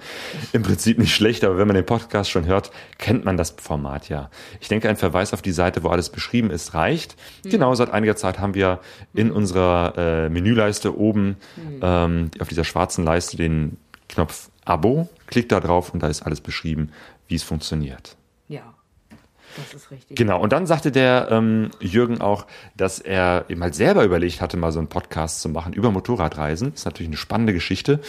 Im 0.52 0.62
Prinzip 0.62 0.98
nicht 0.98 1.14
schlecht, 1.14 1.44
aber 1.44 1.58
wenn 1.58 1.66
man 1.66 1.76
den 1.76 1.86
Podcast 1.86 2.30
schon 2.30 2.46
hört, 2.46 2.70
kennt 2.98 3.24
man 3.24 3.36
das 3.36 3.50
Format 3.50 4.08
ja. 4.08 4.30
Ich 4.60 4.68
denke, 4.68 4.88
ein 4.88 4.96
Verweis 4.96 5.32
auf 5.32 5.42
die 5.42 5.52
Seite, 5.52 5.82
wo 5.84 5.88
alles 5.88 6.10
beschrieben 6.10 6.50
ist, 6.50 6.74
reicht. 6.74 7.16
Genau, 7.44 7.74
seit 7.74 7.90
einiger 7.90 8.16
Zeit 8.16 8.38
haben 8.38 8.54
wir 8.54 8.80
in 9.14 9.30
unserer 9.30 9.94
äh, 9.96 10.28
Menüleiste 10.28 10.98
oben 10.98 11.36
ähm, 11.80 12.30
auf 12.40 12.48
dieser 12.48 12.64
schwarzen 12.64 13.04
Leiste 13.04 13.36
den 13.36 13.76
Knopf 14.08 14.50
Abo. 14.64 15.08
Klickt 15.26 15.52
da 15.52 15.60
drauf 15.60 15.94
und 15.94 16.02
da 16.02 16.08
ist 16.08 16.22
alles 16.22 16.40
beschrieben, 16.40 16.90
wie 17.26 17.36
es 17.36 17.42
funktioniert. 17.42 18.16
Ja. 18.48 18.74
Das 19.56 19.74
ist 19.74 19.90
richtig. 19.90 20.16
Genau, 20.16 20.40
und 20.40 20.52
dann 20.52 20.66
sagte 20.66 20.92
der 20.92 21.28
ähm, 21.30 21.70
Jürgen 21.80 22.20
auch, 22.20 22.46
dass 22.76 22.98
er 22.98 23.44
eben 23.48 23.62
halt 23.62 23.74
selber 23.74 24.04
überlegt 24.04 24.40
hatte, 24.40 24.56
mal 24.56 24.72
so 24.72 24.78
einen 24.78 24.88
Podcast 24.88 25.40
zu 25.40 25.48
machen 25.48 25.72
über 25.72 25.90
Motorradreisen. 25.90 26.70
Das 26.70 26.80
ist 26.80 26.84
natürlich 26.84 27.08
eine 27.08 27.16
spannende 27.16 27.52
Geschichte. 27.52 28.00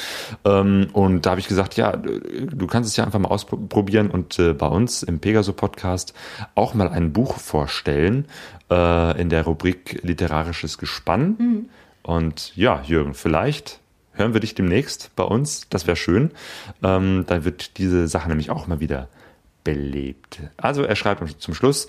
Ähm, 0.46 0.90
und 0.94 1.26
da 1.26 1.32
habe 1.32 1.40
ich 1.40 1.48
gesagt, 1.48 1.76
ja, 1.76 1.96
du 1.96 2.68
kannst 2.68 2.90
es 2.90 2.98
ja 2.98 3.04
einfach 3.04 3.20
mal 3.20 3.30
ausprobieren 3.30 4.10
und 4.12 4.40
äh, 4.40 4.54
bei 4.54 4.68
uns 4.68 5.04
im 5.04 5.20
Pegaso-Podcast 5.20 6.14
auch 6.56 6.74
mal 6.74 6.90
ein 6.90 7.14
Buch 7.14 7.40
vorstellen 7.40 8.26
äh, 8.70 9.20
in 9.20 9.30
der 9.30 9.44
Rubrik 9.44 10.00
Literarisches 10.04 10.78
Gespann. 10.78 11.36
Mhm. 11.38 11.70
Und 12.04 12.56
ja, 12.56 12.82
Jürgen, 12.86 13.14
vielleicht 13.14 13.80
hören 14.14 14.34
wir 14.34 14.42
dich 14.42 14.56
demnächst 14.56 15.16
bei 15.16 15.24
uns. 15.24 15.68
Das 15.70 15.88
wäre 15.88 15.96
schön. 15.96 16.32
Ähm, 16.84 17.26
dann 17.28 17.46
wird 17.46 17.78
diese 17.78 18.08
Sache 18.08 18.30
nämlich 18.30 18.50
auch 18.50 18.68
mal 18.68 18.80
wieder 18.80 19.08
belebt. 19.74 20.39
Also 20.57 20.84
er 20.84 20.95
schreibt 20.95 21.41
zum 21.41 21.53
Schluss, 21.53 21.88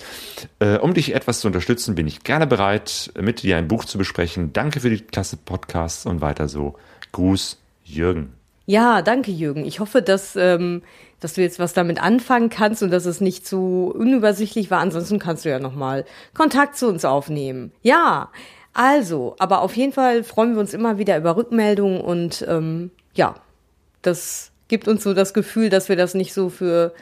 äh, 0.58 0.76
um 0.76 0.92
dich 0.92 1.14
etwas 1.14 1.40
zu 1.40 1.46
unterstützen, 1.46 1.94
bin 1.94 2.06
ich 2.06 2.24
gerne 2.24 2.46
bereit, 2.46 3.10
mit 3.18 3.42
dir 3.42 3.56
ein 3.56 3.68
Buch 3.68 3.84
zu 3.86 3.96
besprechen. 3.96 4.52
Danke 4.52 4.80
für 4.80 4.90
die 4.90 5.00
klasse 5.00 5.36
Podcasts 5.38 6.04
und 6.04 6.20
weiter 6.20 6.48
so. 6.48 6.74
Gruß, 7.12 7.58
Jürgen. 7.84 8.34
Ja, 8.66 9.00
danke, 9.02 9.30
Jürgen. 9.30 9.64
Ich 9.64 9.80
hoffe, 9.80 10.02
dass, 10.02 10.36
ähm, 10.36 10.82
dass 11.20 11.34
du 11.34 11.40
jetzt 11.40 11.58
was 11.58 11.72
damit 11.72 12.00
anfangen 12.02 12.50
kannst 12.50 12.82
und 12.82 12.90
dass 12.90 13.06
es 13.06 13.20
nicht 13.20 13.46
zu 13.46 13.90
unübersichtlich 13.94 14.70
war. 14.70 14.80
Ansonsten 14.80 15.18
kannst 15.18 15.44
du 15.44 15.48
ja 15.48 15.58
nochmal 15.58 16.04
Kontakt 16.34 16.76
zu 16.76 16.86
uns 16.86 17.04
aufnehmen. 17.04 17.72
Ja, 17.82 18.30
also, 18.74 19.34
aber 19.38 19.62
auf 19.62 19.74
jeden 19.74 19.92
Fall 19.92 20.22
freuen 20.22 20.52
wir 20.52 20.60
uns 20.60 20.74
immer 20.74 20.98
wieder 20.98 21.16
über 21.16 21.36
Rückmeldungen 21.36 22.00
und 22.00 22.44
ähm, 22.46 22.90
ja, 23.14 23.34
das 24.02 24.52
gibt 24.68 24.86
uns 24.86 25.02
so 25.02 25.14
das 25.14 25.34
Gefühl, 25.34 25.70
dass 25.70 25.88
wir 25.88 25.96
das 25.96 26.14
nicht 26.14 26.32
so 26.32 26.48
für 26.48 26.94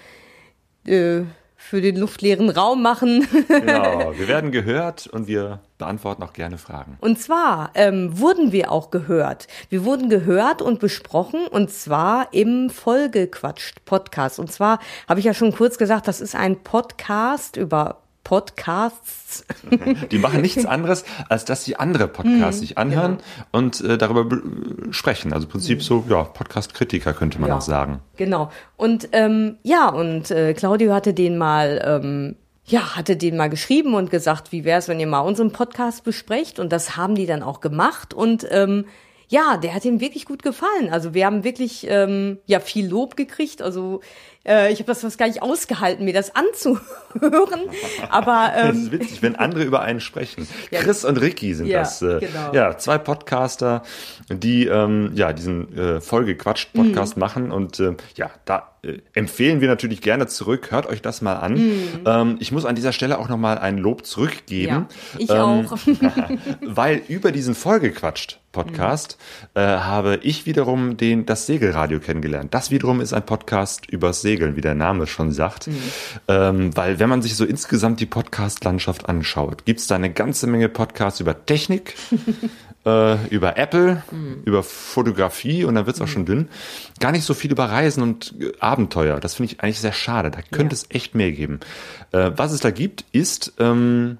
äh, 0.89 1.25
für 1.61 1.83
den 1.83 1.97
luftleeren 1.97 2.51
Raum 2.51 2.83
machen. 2.83 3.27
genau, 3.49 4.13
wir 4.17 4.29
werden 4.29 4.53
gehört 4.53 5.07
und 5.09 5.27
wir 5.27 5.59
beantworten 5.77 6.23
auch 6.23 6.33
gerne 6.33 6.57
Fragen. 6.57 6.97
Und 7.01 7.21
zwar 7.21 7.73
ähm, 7.75 8.19
wurden 8.19 8.53
wir 8.53 8.73
auch 8.73 8.91
gehört. 8.91 9.49
Wir 9.69 9.85
wurden 9.85 10.09
gehört 10.09 10.63
und 10.63 10.79
besprochen 10.79 11.47
und 11.47 11.71
zwar 11.71 12.33
im 12.33 12.71
Folgequatscht-Podcast. 12.71 14.39
Und 14.39 14.51
zwar 14.53 14.79
habe 15.09 15.21
ich 15.21 15.27
ja 15.27 15.35
schon 15.35 15.53
kurz 15.53 15.79
gesagt, 15.79 16.09
das 16.09 16.21
ist 16.21 16.35
ein 16.35 16.63
Podcast 16.63 17.57
über 17.57 17.99
Podcasts. 18.29 19.47
Die 20.11 20.19
machen 20.19 20.43
nichts 20.43 20.67
anderes, 20.67 21.07
als 21.31 21.47
dass 21.47 21.65
sie 21.65 21.77
andere 21.77 22.09
Podcasts 22.09 22.61
mhm, 22.61 22.67
sich 22.67 22.77
anhören 22.77 23.17
genau. 23.17 23.47
und 23.53 23.81
äh, 23.81 23.97
darüber 23.97 24.29
sprechen. 24.91 25.33
Also 25.33 25.47
im 25.47 25.51
Prinzip 25.51 25.79
mhm. 25.79 25.83
so, 25.83 26.05
ja, 26.11 26.25
Podcast-Kritiker 26.25 27.15
könnte 27.15 27.41
man 27.41 27.49
ja, 27.49 27.57
auch 27.57 27.63
sagen. 27.63 28.01
Genau. 28.19 28.51
Und 28.77 29.09
ähm, 29.13 29.57
ja, 29.63 29.89
und 29.89 30.31
äh, 30.31 30.53
Claudio 30.53 30.93
hatte 30.93 31.15
den 31.15 31.39
mal. 31.39 31.83
Ähm, 31.83 32.37
ja, 32.67 32.97
hatte 32.97 33.17
den 33.17 33.39
mal 33.39 33.49
geschrieben 33.49 33.95
und 33.95 34.11
gesagt, 34.11 34.53
wie 34.53 34.63
wäre 34.67 34.79
es, 34.79 34.89
wenn 34.89 35.01
ihr 35.01 35.07
mal 35.07 35.21
unseren 35.21 35.53
Podcast 35.53 36.05
besprecht? 36.05 36.59
Und 36.59 36.71
das 36.71 36.99
haben 36.99 37.15
die 37.15 37.25
dann 37.25 37.43
auch 37.43 37.63
gemacht. 37.63 38.13
Und 38.13 38.47
ähm, 38.51 38.85
ja, 39.29 39.57
der 39.57 39.75
hat 39.75 39.87
ihm 39.87 40.01
wirklich 40.01 40.27
gut 40.27 40.43
gefallen. 40.43 40.91
Also 40.91 41.15
wir 41.15 41.25
haben 41.25 41.45
wirklich 41.45 41.87
ähm, 41.89 42.37
ja 42.45 42.61
viel 42.61 42.87
Lob 42.87 43.17
gekriegt. 43.17 43.63
Also 43.63 44.03
äh, 44.47 44.73
ich 44.73 44.79
habe 44.79 44.87
das 44.87 45.03
fast 45.03 45.19
gar 45.19 45.27
nicht 45.27 45.43
ausgehalten, 45.43 46.05
mir 46.05 46.15
das 46.15 46.35
anzuhören. 46.35 47.61
Aber 48.11 48.53
ähm, 48.57 48.67
das 48.69 48.77
ist 48.77 48.93
witzig, 48.93 49.23
wenn 49.23 49.37
andere 49.37 49.65
über 49.65 49.83
einen 49.83 50.01
sprechen. 50.01 50.47
Ja, 50.71 50.81
Chris 50.81 51.05
und 51.05 51.19
Ricky 51.19 51.55
sind 51.55 51.67
ja, 51.67 51.81
das. 51.81 52.03
Äh, 52.03 52.21
genau. 52.21 52.53
Ja, 52.53 52.77
zwei 52.77 52.99
Podcaster, 52.99 53.83
die 54.29 54.67
ähm, 54.67 55.13
ja 55.15 55.33
diesen 55.33 55.77
äh, 55.77 56.01
Folgequatscht-Podcast 56.01 57.17
mhm. 57.17 57.21
machen 57.21 57.53
und 57.53 57.81
äh, 57.81 57.95
ja, 58.17 58.31
da 58.45 58.75
äh, 58.83 58.99
empfehlen 59.15 59.61
wir 59.61 59.69
natürlich 59.69 60.01
gerne 60.01 60.27
zurück. 60.27 60.71
Hört 60.71 60.87
euch 60.87 61.03
das 61.03 61.23
mal 61.23 61.37
an. 61.37 61.55
Mhm. 61.55 61.89
Ähm, 62.05 62.37
ich 62.41 62.53
muss 62.53 62.65
an 62.65 62.75
dieser 62.75 62.93
Stelle 62.93 63.19
auch 63.19 63.29
noch 63.29 63.37
mal 63.37 63.59
ein 63.59 63.79
Lob 63.79 64.05
zurückgeben. 64.05 64.89
Ja, 65.19 65.19
ich 65.19 65.31
ähm, 65.31 65.37
auch. 65.39 65.79
weil 66.63 67.03
über 67.09 67.33
diesen 67.33 67.55
Folgequatscht 67.55 68.41
Podcast 68.53 69.19
mhm. 69.55 69.61
äh, 69.61 69.67
habe 69.79 70.21
ich 70.23 70.47
wiederum 70.47 70.97
den 70.97 71.27
das 71.27 71.47
Segelradio 71.47 72.01
kennengelernt. 72.01 72.55
Das 72.55 72.71
wiederum 72.71 73.01
ist 73.01 73.13
ein 73.13 73.25
Podcast 73.25 73.91
übers 73.91 74.23
Segeln, 74.23 74.38
wie 74.57 74.61
der 74.61 74.75
Name 74.75 75.07
schon 75.07 75.33
sagt. 75.33 75.67
Mhm. 75.67 75.77
Ähm, 76.29 76.77
weil 76.77 76.99
wenn 76.99 77.09
man 77.09 77.23
sich 77.23 77.37
so 77.37 77.45
insgesamt 77.45 78.01
die 78.01 78.07
Podcast-Landschaft 78.07 79.09
anschaut, 79.09 79.65
gibt 79.65 79.81
es 79.81 79.87
da 79.87 79.97
eine 79.97 80.13
ganze 80.13 80.47
Menge 80.47 80.69
Podcasts 80.69 81.21
über 81.21 81.47
Technik. 81.47 81.95
äh, 82.87 83.27
über 83.29 83.57
Apple, 83.57 84.03
mhm. 84.11 84.43
über 84.45 84.63
Fotografie 84.63 85.65
und 85.65 85.75
dann 85.75 85.87
wird's 85.87 86.01
auch 86.01 86.07
mhm. 86.07 86.11
schon 86.11 86.27
dünn. 86.27 86.49
Gar 87.01 87.13
nicht 87.13 87.25
so 87.25 87.35
viel 87.35 87.51
über 87.51 87.67
Reisen 87.67 88.03
und 88.03 88.35
äh, 88.41 88.53
Abenteuer. 88.61 89.21
Das 89.21 89.35
finde 89.35 89.53
ich 89.53 89.61
eigentlich 89.61 89.81
sehr 89.81 89.93
schade. 89.93 90.31
Da 90.31 90.41
könnte 90.43 90.75
ja. 90.75 90.83
es 90.83 90.87
echt 90.91 91.15
mehr 91.15 91.33
geben. 91.33 91.61
Äh, 92.13 92.33
was 92.37 92.53
es 92.53 92.61
da 92.61 92.71
gibt, 92.71 93.05
ist 93.13 93.55
ähm, 93.59 94.19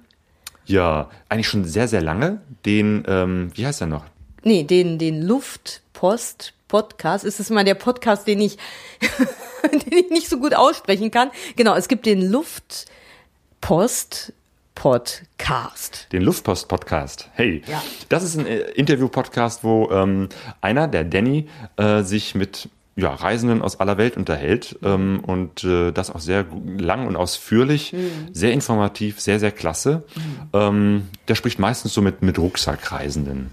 ja 0.65 1.09
eigentlich 1.29 1.47
schon 1.47 1.65
sehr, 1.65 1.87
sehr 1.87 2.01
lange 2.01 2.41
den, 2.65 3.03
ähm, 3.07 3.51
wie 3.55 3.65
heißt 3.65 3.81
er 3.81 3.87
noch? 3.87 4.05
Nee, 4.43 4.63
den, 4.63 4.97
den 4.99 5.21
Luftpost 5.21 6.53
Podcast. 6.69 7.25
Ist 7.25 7.41
es 7.41 7.49
mal 7.49 7.65
der 7.65 7.73
Podcast, 7.73 8.25
den 8.25 8.39
ich, 8.39 8.57
den 9.71 9.97
ich 9.97 10.09
nicht 10.09 10.29
so 10.29 10.39
gut 10.39 10.55
aussprechen 10.55 11.11
kann. 11.11 11.29
Genau, 11.57 11.75
es 11.75 11.89
gibt 11.89 12.05
den 12.05 12.31
Luftpost 12.31 14.31
Podcast. 14.75 16.07
Den 16.13 16.21
Luftpost-Podcast. 16.21 17.27
Hey, 17.33 17.63
ja. 17.67 17.83
das 18.07 18.23
ist 18.23 18.37
ein 18.37 18.47
äh, 18.47 18.59
Interview-Podcast, 18.59 19.65
wo 19.65 19.89
ähm, 19.91 20.29
einer, 20.61 20.87
der 20.87 21.03
Danny, 21.03 21.49
äh, 21.75 22.03
sich 22.03 22.33
mit 22.33 22.69
ja, 22.95 23.13
Reisenden 23.13 23.61
aus 23.61 23.81
aller 23.81 23.97
Welt 23.97 24.15
unterhält 24.15 24.79
ähm, 24.81 25.19
und 25.25 25.65
äh, 25.65 25.91
das 25.91 26.11
auch 26.11 26.21
sehr 26.21 26.45
lang 26.77 27.07
und 27.07 27.17
ausführlich, 27.17 27.91
mhm. 27.91 28.29
sehr 28.31 28.53
informativ, 28.53 29.19
sehr, 29.19 29.41
sehr 29.41 29.51
klasse. 29.51 30.05
Mhm. 30.15 30.49
Ähm, 30.53 31.07
der 31.27 31.35
spricht 31.35 31.59
meistens 31.59 31.93
so 31.93 32.01
mit, 32.01 32.21
mit 32.21 32.39
Rucksackreisenden. 32.39 33.51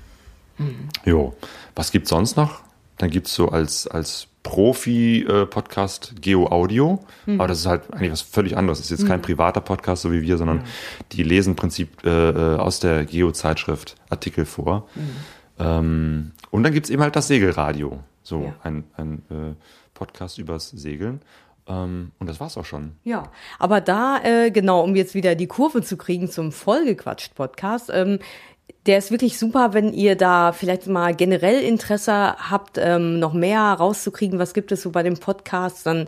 Mhm. 0.58 0.88
Jo, 1.04 1.34
was 1.74 1.90
gibt's 1.90 2.10
sonst 2.10 2.36
noch? 2.36 2.65
Dann 2.98 3.10
gibt's 3.10 3.34
so 3.34 3.48
als, 3.48 3.86
als 3.86 4.28
Profi-Podcast 4.42 6.14
Geo 6.22 6.46
Audio, 6.46 7.04
mhm. 7.26 7.40
aber 7.40 7.48
das 7.48 7.58
ist 7.58 7.66
halt 7.66 7.92
eigentlich 7.92 8.12
was 8.12 8.20
völlig 8.22 8.56
anderes. 8.56 8.78
Das 8.78 8.86
ist 8.86 8.92
jetzt 8.92 9.04
mhm. 9.04 9.08
kein 9.08 9.22
privater 9.22 9.60
Podcast, 9.60 10.02
so 10.02 10.12
wie 10.12 10.22
wir, 10.22 10.38
sondern 10.38 10.58
mhm. 10.58 10.64
die 11.12 11.24
lesen 11.24 11.50
im 11.50 11.56
Prinzip 11.56 12.04
äh, 12.04 12.30
äh, 12.30 12.56
aus 12.56 12.78
der 12.78 13.04
Geo-Zeitschrift 13.04 13.96
Artikel 14.08 14.44
vor. 14.44 14.88
Mhm. 14.94 15.10
Ähm, 15.58 16.32
und 16.50 16.62
dann 16.62 16.72
gibt's 16.72 16.90
eben 16.90 17.02
halt 17.02 17.16
das 17.16 17.26
Segelradio, 17.26 17.98
so 18.22 18.44
ja. 18.44 18.54
ein, 18.62 18.84
ein 18.96 19.22
äh, 19.30 19.54
Podcast 19.94 20.38
übers 20.38 20.70
Segeln. 20.70 21.22
Ähm, 21.66 22.12
und 22.20 22.28
das 22.28 22.38
war's 22.38 22.56
auch 22.56 22.64
schon. 22.64 22.92
Ja, 23.02 23.24
aber 23.58 23.80
da, 23.80 24.20
äh, 24.22 24.50
genau, 24.52 24.82
um 24.82 24.94
jetzt 24.94 25.14
wieder 25.14 25.34
die 25.34 25.48
Kurve 25.48 25.82
zu 25.82 25.96
kriegen 25.96 26.30
zum 26.30 26.52
Vollgequatscht-Podcast, 26.52 27.90
ähm, 27.92 28.20
der 28.86 28.98
ist 28.98 29.10
wirklich 29.10 29.38
super, 29.38 29.74
wenn 29.74 29.92
ihr 29.92 30.16
da 30.16 30.52
vielleicht 30.52 30.86
mal 30.86 31.14
generell 31.14 31.60
Interesse 31.62 32.36
habt, 32.38 32.78
ähm, 32.78 33.18
noch 33.18 33.32
mehr 33.32 33.60
rauszukriegen, 33.60 34.38
was 34.38 34.54
gibt 34.54 34.72
es 34.72 34.82
so 34.82 34.90
bei 34.90 35.02
dem 35.02 35.18
Podcast, 35.18 35.86
dann 35.86 36.06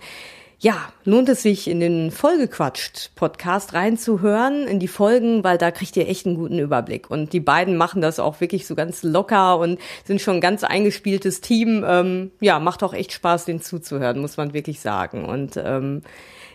ja, 0.61 0.93
lohnt 1.05 1.29
es 1.29 1.43
sich 1.43 1.69
in 1.69 1.79
den 1.79 2.11
Folgequatscht 2.11 3.15
Podcast 3.15 3.75
reinzuhören, 3.75 4.67
in 4.67 4.81
die 4.81 4.89
Folgen, 4.89 5.45
weil 5.45 5.57
da 5.57 5.71
kriegt 5.71 5.97
ihr 5.97 6.09
echt 6.09 6.27
einen 6.27 6.35
guten 6.35 6.59
Überblick. 6.59 7.11
Und 7.11 7.33
die 7.33 7.39
beiden 7.39 7.77
machen 7.77 8.03
das 8.03 8.19
auch 8.19 8.41
wirklich 8.41 8.67
so 8.67 8.75
ganz 8.75 9.05
locker 9.05 9.59
und 9.59 9.79
sind 10.05 10.21
schon 10.21 10.37
ein 10.37 10.41
ganz 10.41 10.65
eingespieltes 10.65 11.41
Team. 11.43 11.85
Ähm, 11.87 12.33
ja, 12.41 12.59
macht 12.59 12.83
auch 12.83 12.93
echt 12.93 13.13
Spaß, 13.13 13.45
den 13.45 13.61
zuzuhören, 13.61 14.21
muss 14.21 14.37
man 14.37 14.53
wirklich 14.53 14.81
sagen. 14.81 15.27
Und 15.27 15.57
ähm, 15.57 16.03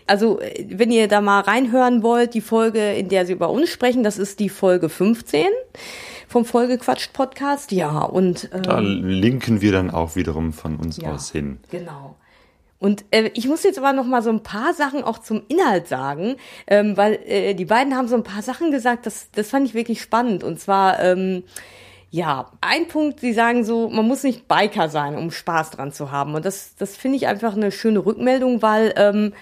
also, 0.06 0.40
wenn 0.68 0.90
ihr 0.90 1.08
da 1.08 1.20
mal 1.20 1.40
reinhören 1.40 2.02
wollt, 2.02 2.34
die 2.34 2.40
Folge, 2.40 2.92
in 2.92 3.08
der 3.08 3.26
sie 3.26 3.32
über 3.32 3.50
uns 3.50 3.70
sprechen, 3.70 4.02
das 4.02 4.18
ist 4.18 4.40
die 4.40 4.48
Folge 4.48 4.88
15 4.88 5.46
vom 6.28 6.44
Folgequatscht 6.44 7.12
Podcast. 7.12 7.72
Ja, 7.72 8.00
und 8.00 8.50
ähm, 8.52 8.62
da 8.62 8.78
linken 8.80 9.60
wir 9.60 9.72
dann 9.72 9.90
auch 9.90 10.16
wiederum 10.16 10.52
von 10.52 10.76
uns 10.76 10.98
ja, 10.98 11.12
aus 11.12 11.30
hin. 11.30 11.58
Genau. 11.70 12.16
Und 12.78 13.04
äh, 13.12 13.30
ich 13.34 13.48
muss 13.48 13.62
jetzt 13.62 13.78
aber 13.78 13.94
noch 13.94 14.04
mal 14.04 14.20
so 14.20 14.30
ein 14.30 14.42
paar 14.42 14.74
Sachen 14.74 15.04
auch 15.04 15.18
zum 15.18 15.42
Inhalt 15.48 15.88
sagen, 15.88 16.36
ähm, 16.66 16.96
weil 16.98 17.18
äh, 17.24 17.54
die 17.54 17.64
beiden 17.64 17.96
haben 17.96 18.08
so 18.08 18.16
ein 18.16 18.24
paar 18.24 18.42
Sachen 18.42 18.70
gesagt, 18.70 19.06
das, 19.06 19.30
das 19.32 19.48
fand 19.48 19.66
ich 19.66 19.72
wirklich 19.72 20.02
spannend. 20.02 20.44
Und 20.44 20.60
zwar, 20.60 21.00
ähm, 21.00 21.44
ja, 22.10 22.50
ein 22.60 22.86
Punkt, 22.88 23.20
sie 23.20 23.32
sagen 23.32 23.64
so, 23.64 23.88
man 23.88 24.06
muss 24.06 24.22
nicht 24.22 24.48
Biker 24.48 24.90
sein, 24.90 25.16
um 25.16 25.30
Spaß 25.30 25.70
dran 25.70 25.92
zu 25.92 26.12
haben. 26.12 26.34
Und 26.34 26.44
das, 26.44 26.74
das 26.76 26.94
finde 26.94 27.16
ich 27.16 27.26
einfach 27.26 27.56
eine 27.56 27.72
schöne 27.72 28.04
Rückmeldung, 28.04 28.60
weil 28.60 28.92
ähm, 28.96 29.32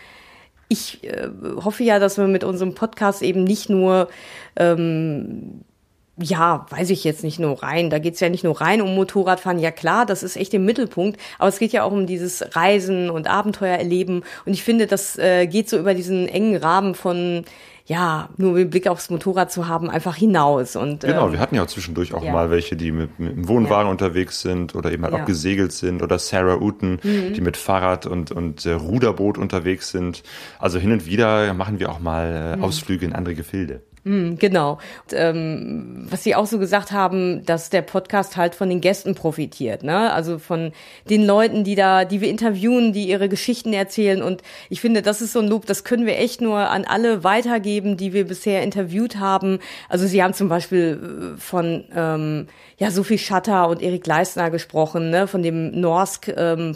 ich 0.73 1.05
äh, 1.05 1.29
hoffe 1.63 1.85
ja, 1.85 1.99
dass 1.99 2.19
wir 2.19 2.27
mit 2.27 2.45
unserem 2.45 2.75
Podcast 2.75 3.23
eben 3.23 3.45
nicht 3.45 3.69
nur 3.69 4.09
ähm, 4.57 5.63
ja, 6.19 6.67
weiß 6.69 6.91
ich 6.91 7.05
jetzt 7.05 7.25
nicht 7.25 7.39
nur 7.39 7.63
rein. 7.63 7.89
Da 7.89 7.99
geht's 7.99 8.21
ja 8.21 8.29
nicht 8.29 8.45
nur 8.45 8.61
rein 8.61 8.83
um 8.83 8.95
Motorradfahren. 8.95 9.59
Ja 9.59 9.71
klar, 9.71 10.05
das 10.05 10.23
ist 10.23 10.37
echt 10.37 10.53
im 10.53 10.65
Mittelpunkt. 10.65 11.19
Aber 11.39 11.49
es 11.49 11.59
geht 11.59 11.73
ja 11.73 11.85
auch 11.85 11.93
um 11.93 12.07
dieses 12.07 12.55
Reisen 12.55 13.09
und 13.11 13.29
Abenteuer 13.29 13.77
erleben. 13.77 14.23
Und 14.45 14.53
ich 14.53 14.63
finde, 14.63 14.87
das 14.87 15.19
äh, 15.19 15.47
geht 15.47 15.71
so 15.71 15.79
über 15.79 15.95
diesen 15.95 16.29
engen 16.29 16.57
Rahmen 16.57 16.95
von 16.95 17.45
ja, 17.93 18.31
nur 18.39 18.53
mit 18.55 18.71
Blick 18.71 18.87
aufs 18.89 19.11
Motorrad 19.11 19.53
zu 19.53 19.69
haben, 19.69 19.91
einfach 19.91 20.17
hinaus. 20.17 20.77
Und, 20.77 21.01
genau, 21.01 21.27
ähm, 21.27 21.33
wir 21.33 21.41
hatten 21.41 21.55
ja 21.55 21.63
auch 21.63 21.67
zwischendurch 21.67 22.15
auch 22.15 22.25
ja. 22.25 22.33
mal 22.33 22.51
welche, 22.51 22.75
die 22.75 22.91
mit, 22.91 23.19
mit 23.21 23.37
dem 23.37 23.49
Wohnwagen 23.49 23.87
Ja. 23.87 23.91
unterwegs 23.91 24.41
sind 24.41 24.75
oder 24.75 24.91
eben 24.91 25.03
halt 25.05 25.15
Ja. 25.15 25.21
auch 25.23 25.27
gesegelt 25.27 25.73
sind 25.73 26.03
oder 26.03 26.19
Sarah 26.19 26.57
Uten, 26.57 26.99
die 27.03 27.41
mit 27.43 27.57
Fahrrad 27.59 28.07
und, 28.07 28.31
und 28.31 28.65
äh, 28.65 28.73
Ruderboot 28.73 29.37
unterwegs 29.37 29.91
sind. 29.91 30.23
Also 30.59 30.79
hin 30.79 30.93
und 30.93 31.05
wieder 31.07 31.53
machen 31.53 31.79
wir 31.81 31.91
auch 31.91 32.01
mal 32.01 32.57
äh, 32.59 32.63
Ausflüge 32.63 33.05
in 33.05 33.13
andere 33.13 33.35
Gefilde. 33.35 33.83
Mm, 34.05 34.35
Genau. 34.37 34.73
Und, 34.73 35.13
ähm, 35.15 36.07
was 36.11 36.25
Sie 36.25 36.35
auch 36.35 36.47
so 36.47 36.59
gesagt 36.59 36.91
haben, 36.91 37.45
dass 37.47 37.71
der 37.71 37.83
Podcast 37.83 38.37
halt 38.37 38.55
von 38.57 38.69
den 38.69 38.81
Gästen 38.81 39.15
profitiert, 39.15 39.85
ne? 39.85 40.13
Also 40.13 40.39
von 40.39 40.73
den 41.09 41.25
Leuten, 41.25 41.63
die 41.63 41.77
da, 41.77 42.05
die 42.05 42.21
wir 42.21 42.29
interviewen, 42.29 42.93
die 42.93 43.09
ihre 43.09 43.29
Geschichten 43.29 43.73
erzählen. 43.73 44.21
Und 44.23 44.43
ich 44.71 44.81
finde, 44.81 45.03
das 45.03 45.23
ist 45.23 45.33
so 45.33 45.39
ein 45.41 45.47
Lob, 45.49 45.67
das 45.67 45.85
können 45.85 46.05
wir 46.07 46.19
echt 46.19 46.41
nur 46.41 46.59
an 46.59 46.85
alle 46.85 47.23
weitergeben, 47.23 47.97
die 47.97 48.13
wir 48.13 48.27
bisher 48.27 48.63
interviewt 48.63 49.17
haben. 49.21 49.61
Also 49.89 50.07
Sie 50.07 50.23
haben 50.23 50.35
zum 50.35 50.49
Beispiel 50.49 51.35
äh, 51.37 51.41
von 51.41 51.85
ähm, 51.95 52.49
ja 52.83 52.91
Sophie 52.91 53.19
Schatter 53.19 53.69
und 53.69 53.81
Erik 53.81 54.07
Leistner 54.07 54.51
gesprochen, 54.51 55.11
ne? 55.11 55.27
Von 55.27 55.43
dem 55.43 55.79
Norsk 55.81 56.29
ähm, 56.37 56.75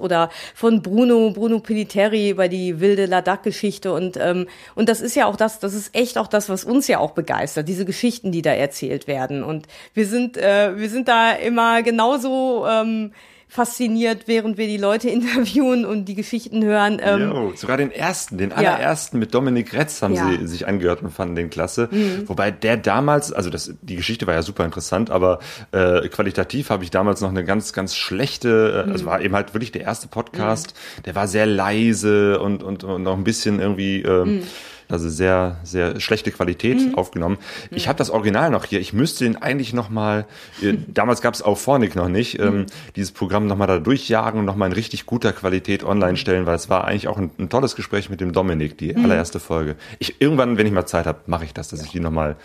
oder 0.00 0.30
von 0.54 0.82
Bruno 0.82 1.30
Bruno 1.30 1.58
Pellitteri 1.58 2.30
über 2.30 2.48
die 2.48 2.80
wilde 2.80 3.06
Ladakh-Geschichte 3.06 3.92
und 3.92 4.16
ähm, 4.20 4.46
und 4.74 4.88
das 4.88 5.00
ist 5.00 5.16
ja 5.16 5.26
auch 5.26 5.36
das, 5.36 5.58
das 5.58 5.74
ist 5.74 5.94
echt 5.94 6.18
auch 6.18 6.28
das, 6.28 6.48
was 6.48 6.64
uns 6.64 6.86
ja 6.86 6.98
auch 6.98 7.12
begeistert, 7.12 7.68
diese 7.68 7.84
Geschichten, 7.84 8.30
die 8.30 8.42
da 8.42 8.52
erzählt 8.52 9.06
werden. 9.06 9.42
Und 9.42 9.66
wir 9.94 10.06
sind 10.06 10.36
äh, 10.36 10.76
wir 10.76 10.90
sind 10.90 11.08
da 11.08 11.32
immer 11.32 11.82
genauso 11.82 12.66
ähm, 12.68 13.12
fasziniert, 13.52 14.22
während 14.28 14.56
wir 14.56 14.66
die 14.66 14.78
Leute 14.78 15.10
interviewen 15.16 15.84
und 15.84 16.06
die 16.06 16.14
Geschichten 16.14 16.64
hören. 16.64 16.98
Ähm, 17.04 17.20
Jo, 17.30 17.52
sogar 17.54 17.76
den 17.76 17.90
ersten, 17.92 18.38
den 18.38 18.50
allerersten 18.50 19.18
mit 19.18 19.34
Dominik 19.34 19.74
Retz 19.74 20.00
haben 20.00 20.14
Ja. 20.14 20.24
Mhm. 20.24 20.40
sie 20.40 20.46
sich 20.46 20.66
angehört 20.66 21.02
und 21.02 21.10
fanden 21.10 21.36
den 21.36 21.50
klasse. 21.50 21.90
Wobei 22.26 22.50
der 22.50 22.78
damals, 22.78 23.30
also 23.30 23.50
das, 23.50 23.74
die 23.82 23.96
Geschichte 23.96 24.26
war 24.26 24.32
ja 24.34 24.42
super 24.42 24.64
interessant, 24.64 25.10
aber 25.10 25.38
äh, 25.72 26.08
qualitativ 26.08 26.70
habe 26.70 26.82
ich 26.84 26.90
damals 26.90 27.20
noch 27.20 27.28
eine 27.28 27.44
ganz, 27.44 27.74
ganz 27.74 27.94
schlechte, 27.94 28.82
äh, 28.84 28.86
Mhm. 28.86 28.92
also 28.92 29.04
war 29.04 29.20
eben 29.20 29.34
halt 29.34 29.52
wirklich 29.52 29.70
der 29.72 29.82
erste 29.82 30.08
Podcast, 30.08 30.72
der 31.04 31.14
war 31.14 31.28
sehr 31.28 31.44
leise 31.44 32.40
und, 32.40 32.62
und, 32.62 32.84
und 32.84 33.02
noch 33.02 33.16
ein 33.16 33.24
bisschen 33.24 33.60
irgendwie, 33.60 34.02
Mhm. 34.02 34.42
Also 34.88 35.08
sehr, 35.08 35.58
sehr 35.64 36.00
schlechte 36.00 36.30
Qualität 36.30 36.96
aufgenommen. 36.96 37.38
Ich 37.70 37.88
habe 37.88 37.98
das 37.98 38.10
Original 38.10 38.50
noch 38.50 38.64
hier. 38.64 38.80
Ich 38.80 38.92
müsste 38.92 39.24
den 39.24 39.36
eigentlich 39.36 39.72
noch 39.72 39.90
mal. 39.90 40.26
Äh, 40.62 40.74
damals 40.88 41.22
gab 41.22 41.34
es 41.34 41.42
Auphonic 41.42 41.96
noch 41.96 42.08
nicht. 42.08 42.38
Ähm, 42.38 42.66
dieses 42.96 43.12
Programm 43.12 43.46
noch 43.46 43.56
mal 43.56 43.66
da 43.66 43.78
durchjagen 43.78 44.40
und 44.40 44.46
noch 44.46 44.56
mal 44.56 44.66
in 44.66 44.72
richtig 44.72 45.06
guter 45.06 45.32
Qualität 45.32 45.84
online 45.84 46.16
stellen, 46.16 46.46
weil 46.46 46.56
es 46.56 46.68
war 46.68 46.84
eigentlich 46.84 47.08
auch 47.08 47.18
ein, 47.18 47.30
ein 47.38 47.48
tolles 47.48 47.76
Gespräch 47.76 48.10
mit 48.10 48.20
dem 48.20 48.32
Dominik, 48.32 48.78
die 48.78 48.94
allererste 48.96 49.40
Folge. 49.40 49.76
Ich 49.98 50.20
irgendwann, 50.20 50.58
wenn 50.58 50.66
ich 50.66 50.72
mal 50.72 50.86
Zeit 50.86 51.06
habe, 51.06 51.20
mache 51.26 51.44
ich 51.44 51.54
das, 51.54 51.68
dass 51.68 51.82
ich 51.82 51.90
die 51.90 52.00
noch 52.00 52.10
mal 52.10 52.36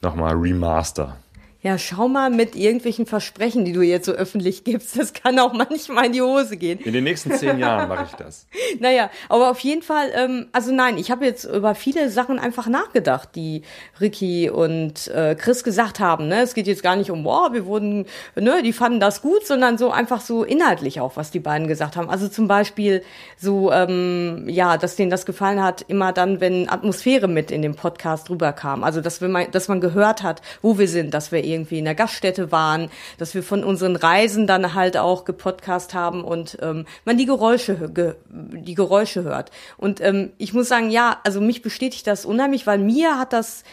noch 0.00 0.14
mal 0.14 0.34
remaster. 0.34 1.16
Ja, 1.60 1.76
schau 1.76 2.06
mal 2.06 2.30
mit 2.30 2.54
irgendwelchen 2.54 3.04
Versprechen, 3.04 3.64
die 3.64 3.72
du 3.72 3.82
jetzt 3.82 4.06
so 4.06 4.12
öffentlich 4.12 4.62
gibst. 4.62 4.96
Das 4.96 5.12
kann 5.12 5.40
auch 5.40 5.52
manchmal 5.52 6.06
in 6.06 6.12
die 6.12 6.22
Hose 6.22 6.56
gehen. 6.56 6.78
In 6.78 6.92
den 6.92 7.02
nächsten 7.02 7.32
zehn 7.32 7.58
Jahren 7.58 7.88
mache 7.88 8.04
ich 8.04 8.14
das. 8.14 8.46
Naja, 8.78 9.10
aber 9.28 9.50
auf 9.50 9.58
jeden 9.60 9.82
Fall, 9.82 10.12
ähm, 10.14 10.46
also 10.52 10.72
nein, 10.72 10.98
ich 10.98 11.10
habe 11.10 11.24
jetzt 11.24 11.44
über 11.44 11.74
viele 11.74 12.10
Sachen 12.10 12.38
einfach 12.38 12.68
nachgedacht, 12.68 13.30
die 13.34 13.62
Ricky 14.00 14.48
und 14.48 15.08
äh, 15.08 15.34
Chris 15.34 15.64
gesagt 15.64 15.98
haben. 15.98 16.28
Ne? 16.28 16.42
Es 16.42 16.54
geht 16.54 16.68
jetzt 16.68 16.84
gar 16.84 16.94
nicht 16.94 17.10
um, 17.10 17.24
boah, 17.24 17.52
wir 17.52 17.66
wurden, 17.66 18.06
ne, 18.36 18.62
die 18.62 18.72
fanden 18.72 19.00
das 19.00 19.20
gut, 19.20 19.44
sondern 19.44 19.78
so 19.78 19.90
einfach 19.90 20.20
so 20.20 20.44
inhaltlich 20.44 21.00
auch, 21.00 21.16
was 21.16 21.32
die 21.32 21.40
beiden 21.40 21.66
gesagt 21.66 21.96
haben. 21.96 22.08
Also 22.08 22.28
zum 22.28 22.46
Beispiel 22.46 23.02
so, 23.36 23.72
ähm, 23.72 24.44
ja, 24.48 24.76
dass 24.76 24.94
denen 24.94 25.10
das 25.10 25.26
gefallen 25.26 25.60
hat, 25.60 25.84
immer 25.88 26.12
dann, 26.12 26.40
wenn 26.40 26.68
Atmosphäre 26.68 27.26
mit 27.26 27.50
in 27.50 27.62
dem 27.62 27.74
Podcast 27.74 28.30
rüberkam. 28.30 28.84
Also 28.84 29.00
dass 29.00 29.20
wir 29.20 29.28
mal, 29.28 29.48
dass 29.48 29.66
man 29.66 29.80
gehört 29.80 30.22
hat, 30.22 30.40
wo 30.62 30.78
wir 30.78 30.86
sind, 30.86 31.14
dass 31.14 31.32
wir 31.32 31.48
irgendwie 31.48 31.57
in 31.70 31.84
der 31.84 31.94
Gaststätte 31.94 32.52
waren, 32.52 32.90
dass 33.18 33.34
wir 33.34 33.42
von 33.42 33.64
unseren 33.64 33.96
Reisen 33.96 34.46
dann 34.46 34.74
halt 34.74 34.96
auch 34.96 35.24
gepodcast 35.24 35.94
haben 35.94 36.24
und 36.24 36.58
ähm, 36.62 36.86
man 37.04 37.18
die 37.18 37.26
Geräusche, 37.26 37.90
ge, 37.92 38.14
die 38.28 38.74
Geräusche 38.74 39.24
hört. 39.24 39.50
Und 39.76 40.00
ähm, 40.00 40.32
ich 40.38 40.52
muss 40.52 40.68
sagen, 40.68 40.90
ja, 40.90 41.18
also 41.24 41.40
mich 41.40 41.62
bestätigt 41.62 42.06
das 42.06 42.24
unheimlich, 42.24 42.66
weil 42.66 42.78
mir 42.78 43.18
hat 43.18 43.32
das 43.32 43.64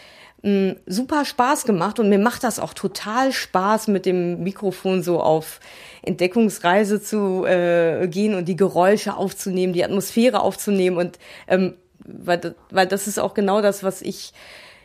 mh, 0.42 0.76
super 0.86 1.24
Spaß 1.24 1.64
gemacht 1.64 1.98
und 1.98 2.08
mir 2.08 2.18
macht 2.18 2.44
das 2.44 2.58
auch 2.58 2.74
total 2.74 3.32
Spaß, 3.32 3.88
mit 3.88 4.06
dem 4.06 4.42
Mikrofon 4.42 5.02
so 5.02 5.20
auf 5.20 5.60
Entdeckungsreise 6.02 7.02
zu 7.02 7.44
äh, 7.44 8.06
gehen 8.08 8.34
und 8.34 8.46
die 8.46 8.56
Geräusche 8.56 9.16
aufzunehmen, 9.16 9.72
die 9.72 9.84
Atmosphäre 9.84 10.40
aufzunehmen 10.40 10.96
und 10.96 11.18
ähm, 11.48 11.74
weil, 12.04 12.54
weil 12.70 12.86
das 12.86 13.08
ist 13.08 13.18
auch 13.18 13.34
genau 13.34 13.60
das, 13.60 13.82
was 13.82 14.00
ich 14.00 14.32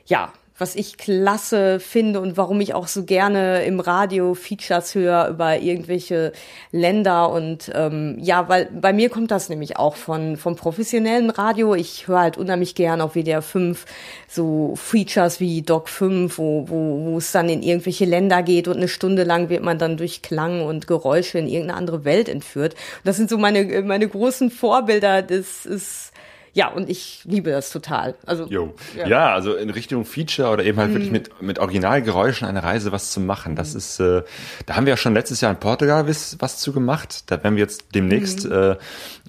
ja 0.05 0.33
was 0.61 0.75
ich 0.75 0.97
klasse 0.97 1.79
finde 1.79 2.21
und 2.21 2.38
warum 2.38 2.61
ich 2.61 2.75
auch 2.75 2.88
so 2.88 3.03
gerne 3.03 3.63
im 3.63 3.79
Radio 3.79 4.35
Features 4.35 4.93
höre 4.93 5.27
über 5.27 5.57
irgendwelche 5.57 6.33
Länder 6.71 7.31
und 7.31 7.71
ähm, 7.73 8.17
ja, 8.21 8.47
weil 8.47 8.69
bei 8.71 8.93
mir 8.93 9.09
kommt 9.09 9.31
das 9.31 9.49
nämlich 9.49 9.77
auch 9.77 9.95
von 9.95 10.38
vom 10.38 10.55
professionellen 10.55 11.31
Radio. 11.31 11.73
Ich 11.73 12.07
höre 12.07 12.19
halt 12.19 12.38
unheimlich 12.38 12.75
gern 12.75 13.01
auf 13.01 13.15
WDR 13.15 13.41
5 13.41 13.85
so 14.27 14.75
Features 14.75 15.39
wie 15.39 15.63
Doc 15.63 15.89
5, 15.89 16.38
wo, 16.38 16.69
wo, 16.69 17.05
wo 17.05 17.17
es 17.17 17.31
dann 17.31 17.49
in 17.49 17.63
irgendwelche 17.63 18.05
Länder 18.05 18.43
geht 18.43 18.67
und 18.67 18.77
eine 18.77 18.88
Stunde 18.88 19.23
lang 19.23 19.49
wird 19.49 19.63
man 19.63 19.79
dann 19.79 19.97
durch 19.97 20.21
Klang 20.21 20.61
und 20.61 20.85
Geräusche 20.85 21.39
in 21.39 21.47
irgendeine 21.47 21.79
andere 21.79 22.05
Welt 22.05 22.29
entführt. 22.29 22.75
Das 23.03 23.17
sind 23.17 23.31
so 23.31 23.39
meine 23.39 23.81
meine 23.81 24.07
großen 24.07 24.51
Vorbilder. 24.51 25.23
Das 25.23 25.65
ist 25.65 26.10
ja, 26.53 26.67
und 26.69 26.89
ich 26.89 27.21
liebe 27.25 27.51
das 27.51 27.69
total. 27.71 28.15
Also 28.25 28.45
Jo. 28.47 28.73
Ja. 28.97 29.07
Ja. 29.07 29.33
also 29.33 29.55
in 29.55 29.69
Richtung 29.69 30.05
Feature 30.05 30.49
oder 30.49 30.63
eben 30.63 30.77
halt 30.77 30.91
wirklich 30.93 31.11
mit, 31.11 31.41
mit 31.41 31.59
Originalgeräuschen 31.59 32.47
eine 32.47 32.63
Reise 32.63 32.91
was 32.91 33.11
zu 33.11 33.19
machen. 33.19 33.55
Das 33.55 33.73
ist, 33.75 33.99
äh, 33.99 34.23
da 34.65 34.75
haben 34.75 34.85
wir 34.85 34.91
ja 34.91 34.97
schon 34.97 35.13
letztes 35.13 35.41
Jahr 35.41 35.51
in 35.51 35.59
Portugal 35.59 36.07
was, 36.07 36.35
was 36.39 36.57
zu 36.59 36.73
gemacht. 36.73 37.23
Da 37.31 37.43
werden 37.43 37.55
wir 37.55 37.61
jetzt 37.63 37.95
demnächst 37.95 38.45
äh, 38.45 38.75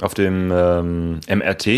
auf 0.00 0.14
dem 0.14 0.50
ähm, 0.52 1.20
MRT 1.28 1.68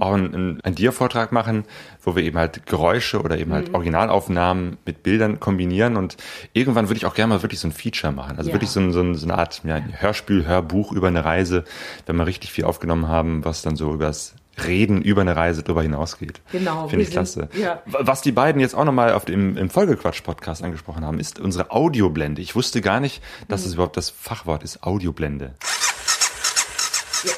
auch 0.00 0.12
einen, 0.14 0.34
einen, 0.34 0.60
einen 0.62 0.74
Dia-Vortrag 0.74 1.32
machen, 1.32 1.64
wo 2.02 2.16
wir 2.16 2.22
eben 2.22 2.38
halt 2.38 2.66
Geräusche 2.66 3.20
oder 3.20 3.36
eben 3.38 3.52
halt 3.52 3.74
Originalaufnahmen 3.74 4.76
mit 4.86 5.02
Bildern 5.02 5.40
kombinieren 5.40 5.96
und 5.96 6.16
irgendwann 6.52 6.88
würde 6.88 6.96
ich 6.98 7.06
auch 7.06 7.14
gerne 7.14 7.34
mal 7.34 7.42
wirklich 7.42 7.60
so 7.60 7.68
ein 7.68 7.72
Feature 7.72 8.12
machen. 8.12 8.38
Also 8.38 8.50
Ja. 8.50 8.54
wirklich 8.54 8.70
so, 8.70 8.80
ein, 8.80 8.92
so, 8.92 9.00
ein, 9.00 9.14
so 9.14 9.26
eine 9.26 9.36
Art 9.36 9.60
ja, 9.64 9.78
Hörspiel, 9.98 10.46
Hörbuch 10.46 10.92
über 10.92 11.08
eine 11.08 11.24
Reise, 11.24 11.64
wenn 12.06 12.16
wir 12.16 12.26
richtig 12.26 12.52
viel 12.52 12.64
aufgenommen 12.64 13.08
haben, 13.08 13.44
was 13.44 13.62
dann 13.62 13.76
so 13.76 13.92
übers 13.92 14.34
Reden 14.64 15.02
über 15.02 15.20
eine 15.20 15.36
Reise 15.36 15.62
drüber 15.62 15.82
hinausgeht. 15.82 16.40
Genau, 16.52 16.88
Finde 16.88 17.02
ich 17.02 17.08
sind- 17.08 17.14
klasse. 17.14 17.48
ja. 17.58 17.82
Was 17.86 18.22
die 18.22 18.32
beiden 18.32 18.60
jetzt 18.60 18.74
auch 18.74 18.84
nochmal 18.84 19.12
auf 19.12 19.24
dem, 19.24 19.56
im 19.56 19.68
Folgequatsch-Podcast 19.70 20.62
angesprochen 20.62 21.04
haben, 21.04 21.18
ist 21.20 21.38
unsere 21.40 21.70
Audioblende. 21.70 22.40
Ich 22.42 22.54
wusste 22.54 22.80
gar 22.80 23.00
nicht, 23.00 23.22
dass 23.48 23.62
Mhm. 23.62 23.66
es 23.68 23.74
überhaupt 23.74 23.96
das 23.96 24.10
Fachwort 24.10 24.62
ist, 24.62 24.82
Audioblende. 24.82 25.54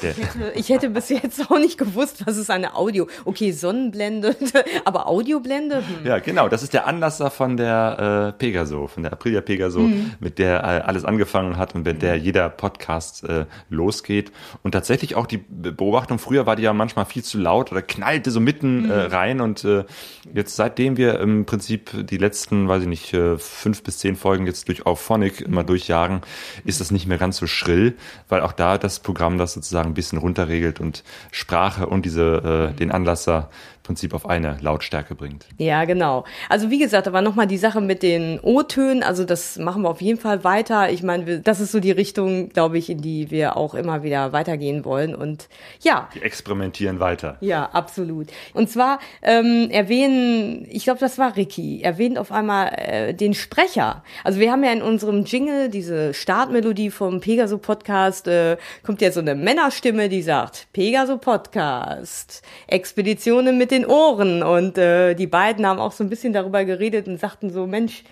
Der- 0.01 0.11
Ich 0.11 0.17
hätte, 0.17 0.51
ich 0.55 0.69
hätte 0.69 0.89
bis 0.89 1.09
jetzt 1.09 1.49
auch 1.51 1.57
nicht 1.59 1.77
gewusst, 1.77 2.23
was 2.25 2.37
ist 2.37 2.49
eine 2.49 2.75
Audio. 2.75 3.07
Okay, 3.25 3.51
Sonnenblende, 3.51 4.35
aber 4.85 5.07
Audioblende? 5.07 5.77
Hm. 5.77 6.05
Ja, 6.05 6.19
genau. 6.19 6.49
Das 6.49 6.63
ist 6.63 6.73
der 6.73 6.87
Anlasser 6.87 7.31
von 7.31 7.57
der 7.57 8.33
äh, 8.35 8.37
Pegaso, 8.37 8.87
von 8.87 9.03
der 9.03 9.13
Aprilia 9.13 9.41
Pegaso, 9.41 9.79
Mhm. 9.79 10.11
mit 10.19 10.39
der 10.39 10.59
äh, 10.63 10.81
alles 10.81 11.05
angefangen 11.05 11.57
hat 11.57 11.75
und 11.75 11.85
mit 11.85 12.01
der 12.01 12.15
jeder 12.17 12.49
Podcast 12.49 13.23
äh, 13.23 13.45
losgeht. 13.69 14.31
Und 14.63 14.71
tatsächlich 14.71 15.15
auch 15.15 15.25
die 15.27 15.37
Beobachtung, 15.37 16.19
früher 16.19 16.45
war 16.45 16.55
die 16.55 16.63
ja 16.63 16.73
manchmal 16.73 17.05
viel 17.05 17.23
zu 17.23 17.37
laut 17.37 17.71
oder 17.71 17.81
knallte 17.81 18.31
so 18.31 18.39
mitten 18.39 18.83
Mhm. 18.83 18.91
äh, 18.91 18.93
rein. 19.05 19.41
Und 19.41 19.63
äh, 19.63 19.85
jetzt, 20.33 20.55
seitdem 20.55 20.97
wir 20.97 21.19
im 21.19 21.45
Prinzip 21.45 21.91
die 22.07 22.17
letzten, 22.17 22.67
weiß 22.67 22.83
ich 22.83 22.87
nicht, 22.89 23.13
äh, 23.13 23.37
fünf 23.37 23.83
bis 23.83 23.97
zehn 23.99 24.15
Folgen 24.15 24.45
jetzt 24.45 24.67
durch 24.67 24.85
Auphonic 24.85 25.41
immer 25.41 25.63
durchjagen, 25.63 26.21
ist 26.65 26.79
das 26.81 26.91
nicht 26.91 27.07
mehr 27.07 27.17
ganz 27.17 27.37
so 27.37 27.47
schrill, 27.47 27.95
weil 28.27 28.41
auch 28.41 28.51
da 28.53 28.77
das 28.77 28.99
Programm 28.99 29.37
das 29.37 29.53
sozusagen 29.53 29.68
ein 29.77 29.93
bisschen 29.93 30.17
runterregelt 30.17 30.79
und 30.79 31.03
Sprache 31.31 31.87
und 31.87 32.05
diese 32.05 32.71
äh, 32.71 32.75
den 32.75 32.91
Anlasser 32.91 33.49
Prinzip 33.89 34.13
auf 34.13 34.29
eine 34.29 34.57
Lautstärke 34.61 35.15
bringt. 35.15 35.47
Ja, 35.57 35.83
genau. 35.85 36.23
Also 36.47 36.69
wie 36.69 36.77
gesagt, 36.77 37.11
war 37.11 37.23
nochmal 37.23 37.47
die 37.47 37.57
Sache 37.57 37.81
mit 37.81 38.03
den 38.03 38.39
O-Tönen. 38.39 39.01
Also 39.01 39.23
das 39.25 39.57
machen 39.57 39.81
wir 39.81 39.89
auf 39.89 39.99
jeden 39.99 40.19
Fall 40.19 40.43
weiter. 40.43 40.91
Ich 40.91 41.01
meine, 41.01 41.25
wir- 41.25 41.39
das 41.39 41.59
ist 41.59 41.71
so 41.71 41.79
die 41.79 41.89
Richtung, 41.89 42.49
glaube 42.49 42.77
ich, 42.77 42.91
in 42.91 43.01
die 43.01 43.31
wir 43.31 43.57
auch 43.57 43.73
immer 43.73 44.03
wieder 44.03 44.31
weitergehen 44.31 44.85
wollen. 44.85 45.15
Und 45.15 45.49
ja, 45.81 46.07
Die 46.13 46.21
experimentieren 46.21 46.99
weiter. 46.99 47.37
Ja, 47.41 47.65
absolut. 47.73 48.27
Und 48.53 48.69
zwar 48.69 48.99
ähm, 49.23 49.69
erwähnen, 49.71 50.67
ich 50.69 50.83
glaube, 50.83 50.99
das 50.99 51.17
war 51.17 51.35
Ricky, 51.35 51.81
erwähnt 51.81 52.19
auf 52.19 52.31
einmal 52.31 52.71
äh, 52.75 53.13
den 53.15 53.33
Sprecher. 53.33 54.03
Also 54.23 54.39
wir 54.39 54.51
haben 54.51 54.63
ja 54.63 54.71
in 54.71 54.83
unserem 54.83 55.23
Jingle 55.23 55.69
diese 55.69 56.13
Startmelodie 56.13 56.91
vom 56.91 57.21
Pegaso 57.21 57.57
Podcast, 57.57 58.27
äh, 58.27 58.57
kommt 58.85 59.01
ja 59.01 59.11
so 59.11 59.19
eine 59.19 59.33
Männerstimme, 59.33 60.09
die 60.09 60.21
sagt, 60.21 60.67
Pegaso 60.73 61.17
Podcast, 61.17 62.43
Expeditionen 62.67 63.57
mit 63.57 63.71
den 63.71 63.78
den 63.81 63.85
Ohren. 63.85 64.43
Und 64.43 64.77
äh, 64.77 65.15
die 65.15 65.27
beiden 65.27 65.65
haben 65.65 65.79
auch 65.79 65.91
so 65.91 66.03
ein 66.03 66.09
bisschen 66.09 66.33
darüber 66.33 66.65
geredet 66.65 67.07
und 67.07 67.19
sagten 67.19 67.49
so, 67.49 67.67
Mensch, 67.67 68.03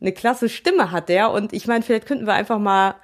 eine 0.00 0.12
klasse 0.12 0.48
Stimme 0.48 0.90
hat 0.90 1.08
der. 1.08 1.30
Und 1.30 1.52
ich 1.52 1.66
meine, 1.66 1.82
vielleicht 1.82 2.06
könnten 2.06 2.26
wir 2.26 2.34
einfach 2.34 2.58
mal 2.58 2.96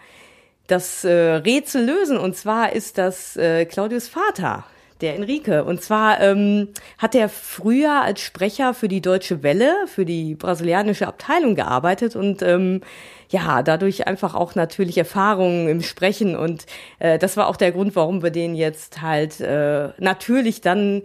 das 0.66 1.04
äh, 1.04 1.10
Rätsel 1.10 1.84
lösen. 1.84 2.18
Und 2.18 2.36
zwar 2.36 2.72
ist 2.72 2.98
das 2.98 3.36
äh, 3.36 3.64
Claudius 3.64 4.08
Vater 4.08 4.64
der 5.00 5.16
Enrique. 5.16 5.64
Und 5.64 5.82
zwar 5.82 6.20
ähm, 6.20 6.68
hat 6.98 7.14
er 7.14 7.28
früher 7.28 8.02
als 8.02 8.20
Sprecher 8.20 8.74
für 8.74 8.88
die 8.88 9.00
Deutsche 9.00 9.42
Welle, 9.42 9.74
für 9.86 10.04
die 10.04 10.34
brasilianische 10.34 11.06
Abteilung 11.06 11.54
gearbeitet 11.54 12.16
und 12.16 12.42
ähm, 12.42 12.82
ja, 13.30 13.62
dadurch 13.62 14.08
einfach 14.08 14.34
auch 14.34 14.56
natürlich 14.56 14.98
Erfahrungen 14.98 15.68
im 15.68 15.82
Sprechen 15.82 16.36
und 16.36 16.66
äh, 16.98 17.16
das 17.16 17.36
war 17.36 17.46
auch 17.46 17.56
der 17.56 17.70
Grund, 17.70 17.94
warum 17.94 18.24
wir 18.24 18.30
den 18.30 18.56
jetzt 18.56 19.00
halt 19.02 19.40
äh, 19.40 19.90
natürlich 19.98 20.60
dann 20.60 21.02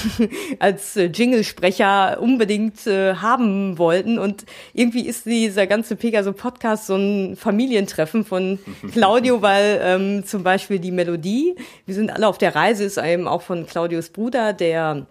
als 0.58 0.96
Jingle-Sprecher 0.96 2.18
unbedingt 2.20 2.86
äh, 2.86 3.14
haben 3.14 3.78
wollten. 3.78 4.18
Und 4.18 4.44
irgendwie 4.74 5.06
ist 5.06 5.24
dieser 5.24 5.66
ganze 5.66 5.96
Pegaso-Podcast 5.96 6.86
so 6.86 6.96
ein 6.96 7.36
Familientreffen 7.36 8.26
von 8.26 8.58
Claudio, 8.92 9.40
weil 9.40 9.80
ähm, 9.82 10.26
zum 10.26 10.42
Beispiel 10.42 10.78
die 10.78 10.90
Melodie, 10.90 11.56
wir 11.86 11.94
sind 11.94 12.10
alle 12.10 12.28
auf 12.28 12.36
der 12.36 12.54
Reise, 12.54 12.84
ist 12.84 12.98
eben 12.98 13.26
auch 13.26 13.40
von 13.40 13.66
Claudios 13.66 14.10
Bruder, 14.10 14.52
der 14.52 15.06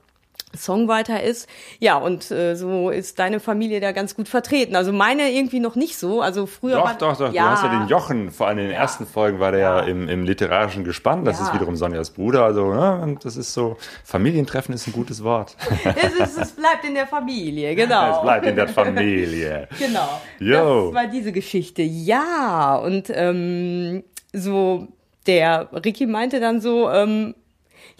Songwriter 0.57 1.22
ist. 1.23 1.48
Ja, 1.80 1.95
und 1.98 2.30
äh, 2.32 2.56
so 2.56 2.90
ist 2.90 3.19
deine 3.19 3.40
Familie 3.40 3.80
da 3.80 3.91
ganz 3.91 4.15
gut 4.15 4.28
vertreten. 4.28 4.76
Also 4.76 4.91
meine 4.91 5.32
irgendwie 5.32 5.60
noch 5.60 5.76
nicht 5.76 5.98
so. 5.98 6.22
Also 6.22 6.45
früher 6.45 6.76
Doch, 6.76 6.86
war, 6.86 6.94
doch, 6.98 7.18
doch. 7.18 7.34
Ja, 7.34 7.44
Du 7.45 7.49
hast 7.52 7.64
ja 7.64 7.69
den 7.80 7.88
Jochen, 7.88 8.32
vor 8.32 8.48
allem 8.48 8.57
in 8.60 8.65
den 8.65 8.73
ersten 8.73 9.06
Folgen 9.06 9.40
war 9.40 9.52
der 9.52 9.60
ja, 9.61 9.80
im, 9.82 10.10
im 10.10 10.23
literarischen 10.23 10.84
Gespann. 10.84 11.23
Das 11.26 11.40
Ja. 11.40 11.45
ist 11.48 11.53
wiederum 11.53 11.76
Sonjas 11.76 12.10
Bruder. 12.11 12.44
Also, 12.45 12.73
ne, 12.73 13.18
das 13.23 13.38
ist 13.38 13.53
so, 13.53 13.78
Familientreffen 14.03 14.73
ist 14.76 14.88
ein 14.88 14.94
gutes 14.94 15.23
Wort. 15.23 15.56
es, 15.95 16.14
ist, 16.30 16.38
es 16.38 16.52
bleibt 16.52 16.86
in 16.86 16.94
der 16.95 17.07
Familie, 17.07 17.76
genau. 17.76 18.18
Es 18.18 18.22
bleibt 18.22 18.45
in 18.45 18.56
der 18.56 18.68
Familie. 18.68 19.68
Genau. 19.80 20.22
Jo. 20.40 20.91
Das 20.91 21.03
war 21.03 21.07
diese 21.07 21.32
Geschichte. 21.32 21.82
Ja, 21.82 22.76
und 22.76 23.10
ähm, 23.14 24.03
so 24.34 24.88
der 25.28 25.69
Ricky 25.86 26.06
meinte 26.07 26.40
dann 26.40 26.61
so, 26.61 26.90
ähm, 26.90 27.36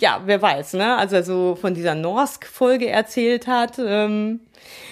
ja, 0.02 0.22
wer 0.26 0.42
weiß, 0.42 0.74
ne? 0.74 0.98
Als 0.98 1.14
er 1.14 1.24
so 1.24 1.56
von 1.56 1.74
dieser 1.74 1.96
Norsk-Folge 1.96 2.90
erzählt 2.90 3.48
hat, 3.48 3.80
ähm, 3.80 4.42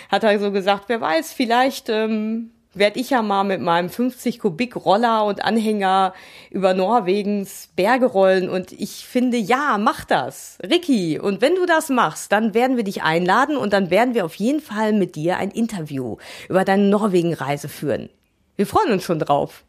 hat 0.09 0.23
er 0.23 0.39
so 0.39 0.51
gesagt, 0.51 0.85
wer 0.87 1.01
weiß, 1.01 1.33
vielleicht 1.33 1.89
ähm, 1.89 2.51
werde 2.73 2.99
ich 2.99 3.09
ja 3.09 3.21
mal 3.21 3.43
mit 3.43 3.61
meinem 3.61 3.89
50 3.89 4.39
Kubik 4.39 4.75
Roller 4.75 5.25
und 5.25 5.43
Anhänger 5.43 6.13
über 6.51 6.73
Norwegens 6.73 7.69
Berge 7.75 8.05
rollen 8.05 8.49
und 8.49 8.71
ich 8.71 9.05
finde, 9.05 9.37
ja, 9.37 9.77
mach 9.79 10.05
das. 10.05 10.57
Ricky, 10.63 11.19
und 11.19 11.41
wenn 11.41 11.55
du 11.55 11.65
das 11.65 11.89
machst, 11.89 12.31
dann 12.31 12.53
werden 12.53 12.77
wir 12.77 12.83
dich 12.83 13.01
einladen 13.01 13.57
und 13.57 13.73
dann 13.73 13.89
werden 13.89 14.13
wir 14.13 14.25
auf 14.25 14.35
jeden 14.35 14.61
Fall 14.61 14.93
mit 14.93 15.15
dir 15.15 15.37
ein 15.37 15.51
Interview 15.51 16.17
über 16.47 16.63
deine 16.63 16.83
Norwegen-Reise 16.83 17.69
führen. 17.69 18.09
Wir 18.55 18.67
freuen 18.67 18.91
uns 18.91 19.03
schon 19.03 19.19
drauf. 19.19 19.63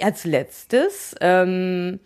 Als 0.00 0.24
letztes, 0.24 1.14
ähm, 1.20 2.00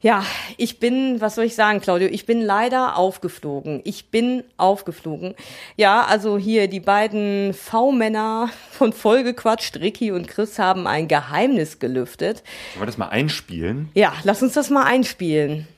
ja, 0.00 0.24
ich 0.56 0.80
bin, 0.80 1.20
was 1.20 1.34
soll 1.34 1.44
ich 1.44 1.54
sagen, 1.54 1.80
Claudio? 1.80 2.08
Ich 2.08 2.24
bin 2.24 2.40
leider 2.40 2.96
aufgeflogen. 2.96 3.82
Ich 3.84 4.10
bin 4.10 4.44
aufgeflogen. 4.56 5.34
Ja, 5.76 6.06
also 6.06 6.38
hier 6.38 6.68
die 6.68 6.80
beiden 6.80 7.52
V-Männer 7.52 8.48
von 8.70 8.94
Vollgequatscht, 8.94 9.76
Ricky 9.76 10.10
und 10.12 10.26
Chris, 10.26 10.58
haben 10.58 10.86
ein 10.86 11.06
Geheimnis 11.06 11.78
gelüftet. 11.78 12.42
Wollen 12.74 12.82
wir 12.82 12.86
das 12.86 12.96
mal 12.96 13.08
einspielen? 13.08 13.90
Ja, 13.92 14.14
lass 14.24 14.42
uns 14.42 14.54
das 14.54 14.70
mal 14.70 14.84
einspielen. 14.84 15.68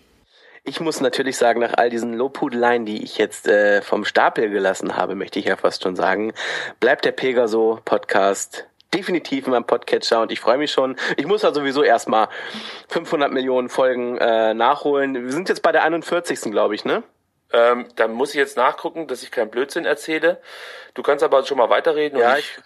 Ich 0.65 0.79
muss 0.79 1.01
natürlich 1.01 1.37
sagen, 1.37 1.59
nach 1.59 1.75
all 1.77 1.91
diesen 1.91 2.15
Lobhudeleien, 2.15 2.87
die 2.87 3.03
ich 3.03 3.19
jetzt 3.19 3.49
äh, 3.49 3.83
vom 3.83 4.05
Stapel 4.05 4.49
gelassen 4.49 4.97
habe, 4.97 5.17
möchte 5.17 5.41
ich 5.41 5.47
ja 5.47 5.57
fast 5.57 5.83
schon 5.83 5.97
sagen, 5.97 6.33
bleibt 6.79 7.05
der 7.05 7.11
Pegaso 7.11 7.81
Podcast 7.85 8.69
definitiv 8.95 9.47
in 9.47 9.53
meinem 9.53 9.67
Podcatcher 9.67 10.21
und 10.21 10.33
ich 10.33 10.41
freue 10.41 10.59
mich 10.59 10.73
schon. 10.73 10.97
Ich 11.17 11.27
muss 11.27 11.43
ja 11.43 11.53
sowieso 11.53 11.83
erstmal 11.83 12.29
500 12.89 13.33
Millionen 13.33 13.69
Folgen 13.69 14.19
äh, 14.19 14.55
nachholen. 14.55 15.15
Wir 15.15 15.33
sind 15.33 15.49
jetzt 15.49 15.63
bei 15.63 15.73
der 15.73 15.83
41. 15.85 16.41
glaube 16.51 16.75
ich, 16.75 16.85
ne? 16.85 17.03
Ähm, 17.53 17.87
dann 17.97 18.13
muss 18.13 18.31
ich 18.31 18.37
jetzt 18.37 18.57
nachgucken, 18.57 19.07
dass 19.07 19.23
ich 19.23 19.31
keinen 19.31 19.51
Blödsinn 19.51 19.85
erzähle. 19.85 20.41
Du 20.95 21.03
kannst 21.03 21.23
aber 21.23 21.45
schon 21.45 21.59
mal 21.59 21.71
weiterreden. 21.71 22.19
Ja, 22.19 22.39
ich 22.39 22.59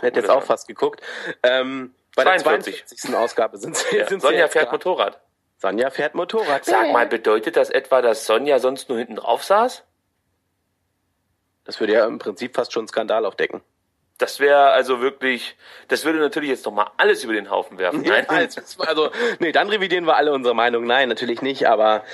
hätte 0.00 0.20
jetzt 0.20 0.30
auch 0.30 0.40
an. 0.40 0.46
fast 0.46 0.68
geguckt. 0.68 1.00
Ähm, 1.42 1.94
bei 2.14 2.24
der 2.24 2.38
42. 2.38 2.86
42. 2.86 3.14
Ausgabe 3.16 3.58
sind 3.58 3.76
sie. 3.76 3.96
Ja, 3.96 4.08
sind 4.08 4.20
sie 4.20 4.26
Sonja 4.26 4.44
jetzt 4.44 4.52
fährt. 4.52 4.72
Motorrad. 4.72 5.20
Sonja 5.58 5.90
fährt 5.90 6.14
Motorrad. 6.14 6.64
Sag 6.64 6.92
mal, 6.92 7.06
bedeutet 7.06 7.56
das 7.56 7.70
etwa, 7.70 8.02
dass 8.02 8.26
Sonja 8.26 8.58
sonst 8.58 8.88
nur 8.88 8.98
hinten 8.98 9.16
drauf 9.16 9.44
saß? 9.44 9.84
Das 11.64 11.78
würde 11.78 11.92
ja 11.92 12.06
im 12.06 12.18
Prinzip 12.18 12.54
fast 12.54 12.72
schon 12.72 12.82
einen 12.82 12.88
Skandal 12.88 13.24
aufdecken. 13.24 13.62
Das 14.22 14.38
wäre 14.38 14.70
also 14.70 15.00
wirklich, 15.00 15.56
das 15.88 16.04
würde 16.04 16.20
natürlich 16.20 16.48
jetzt 16.48 16.64
nochmal 16.64 16.86
alles 16.96 17.24
über 17.24 17.32
den 17.32 17.50
Haufen 17.50 17.78
werfen. 17.78 18.02
Nein, 18.02 18.24
also, 18.28 18.60
also, 18.78 19.10
nee, 19.40 19.50
dann 19.50 19.68
revidieren 19.68 20.06
wir 20.06 20.16
alle 20.16 20.32
unsere 20.32 20.54
Meinung. 20.54 20.86
Nein, 20.86 21.08
natürlich 21.08 21.42
nicht, 21.42 21.66
aber 21.66 22.04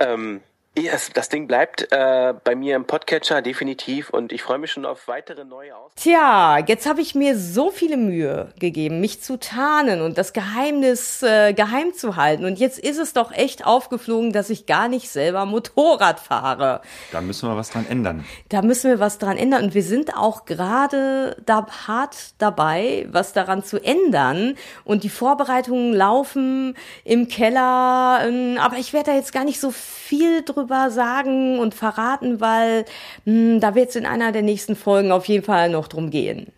ähm, 0.00 0.42
ja, 0.76 0.92
es- 0.92 1.10
das 1.12 1.28
Ding 1.28 1.46
bleibt 1.46 1.86
äh, 1.92 2.34
bei 2.42 2.56
mir 2.56 2.74
im 2.74 2.84
Podcatcher 2.84 3.42
definitiv 3.42 4.10
und 4.10 4.32
ich 4.32 4.42
freue 4.42 4.58
mich 4.58 4.72
schon 4.72 4.84
auf 4.84 5.06
weitere 5.06 5.44
neue 5.44 5.76
Aus. 5.76 5.92
Tja, 5.94 6.58
jetzt 6.66 6.88
habe 6.88 7.00
ich 7.00 7.14
mir 7.14 7.38
so 7.38 7.70
viele 7.70 7.96
Mühe 7.96 8.52
gegeben, 8.58 9.00
mich 9.00 9.22
zu 9.22 9.38
tarnen 9.38 10.00
und 10.02 10.18
das 10.18 10.32
Geheimnis 10.32 11.22
äh, 11.22 11.52
geheim 11.52 11.94
zu 11.94 12.16
halten. 12.16 12.44
Und 12.44 12.58
jetzt 12.58 12.80
ist 12.80 12.98
es 12.98 13.12
doch 13.12 13.30
echt 13.30 13.64
aufgeflogen, 13.64 14.32
dass 14.32 14.50
ich 14.50 14.66
gar 14.66 14.88
nicht 14.88 15.10
selber 15.10 15.44
Motorrad 15.46 16.18
fahre. 16.18 16.80
Da 17.12 17.20
müssen 17.20 17.48
wir 17.48 17.56
was 17.56 17.70
dran 17.70 17.86
ändern. 17.88 18.24
Da 18.48 18.60
müssen 18.62 18.90
wir 18.90 18.98
was 18.98 19.18
dran 19.18 19.36
ändern. 19.36 19.62
Und 19.62 19.74
wir 19.74 19.82
sind 19.84 20.16
auch 20.16 20.44
gerade 20.44 21.36
da 21.46 21.68
hart 21.86 22.16
dabei, 22.38 23.06
was 23.12 23.32
daran 23.32 23.62
zu 23.62 23.78
ändern. 23.80 24.56
Und 24.84 25.04
die 25.04 25.08
Vorbereitungen 25.08 25.92
laufen 25.92 26.76
im 27.04 27.28
Keller. 27.28 28.22
ähm, 28.26 28.58
Aber 28.60 28.76
ich 28.78 28.92
werde 28.92 29.12
da 29.12 29.16
jetzt 29.16 29.32
gar 29.32 29.44
nicht 29.44 29.60
so 29.60 29.70
viel 29.70 30.42
drüber 30.42 30.63
sagen 30.90 31.58
und 31.58 31.74
verraten, 31.74 32.40
weil 32.40 32.84
mh, 33.24 33.60
da 33.60 33.74
wird 33.74 33.90
es 33.90 33.96
in 33.96 34.06
einer 34.06 34.32
der 34.32 34.42
nächsten 34.42 34.76
Folgen 34.76 35.12
auf 35.12 35.26
jeden 35.26 35.44
Fall 35.44 35.70
noch 35.70 35.88
drum 35.88 36.10
gehen. 36.10 36.52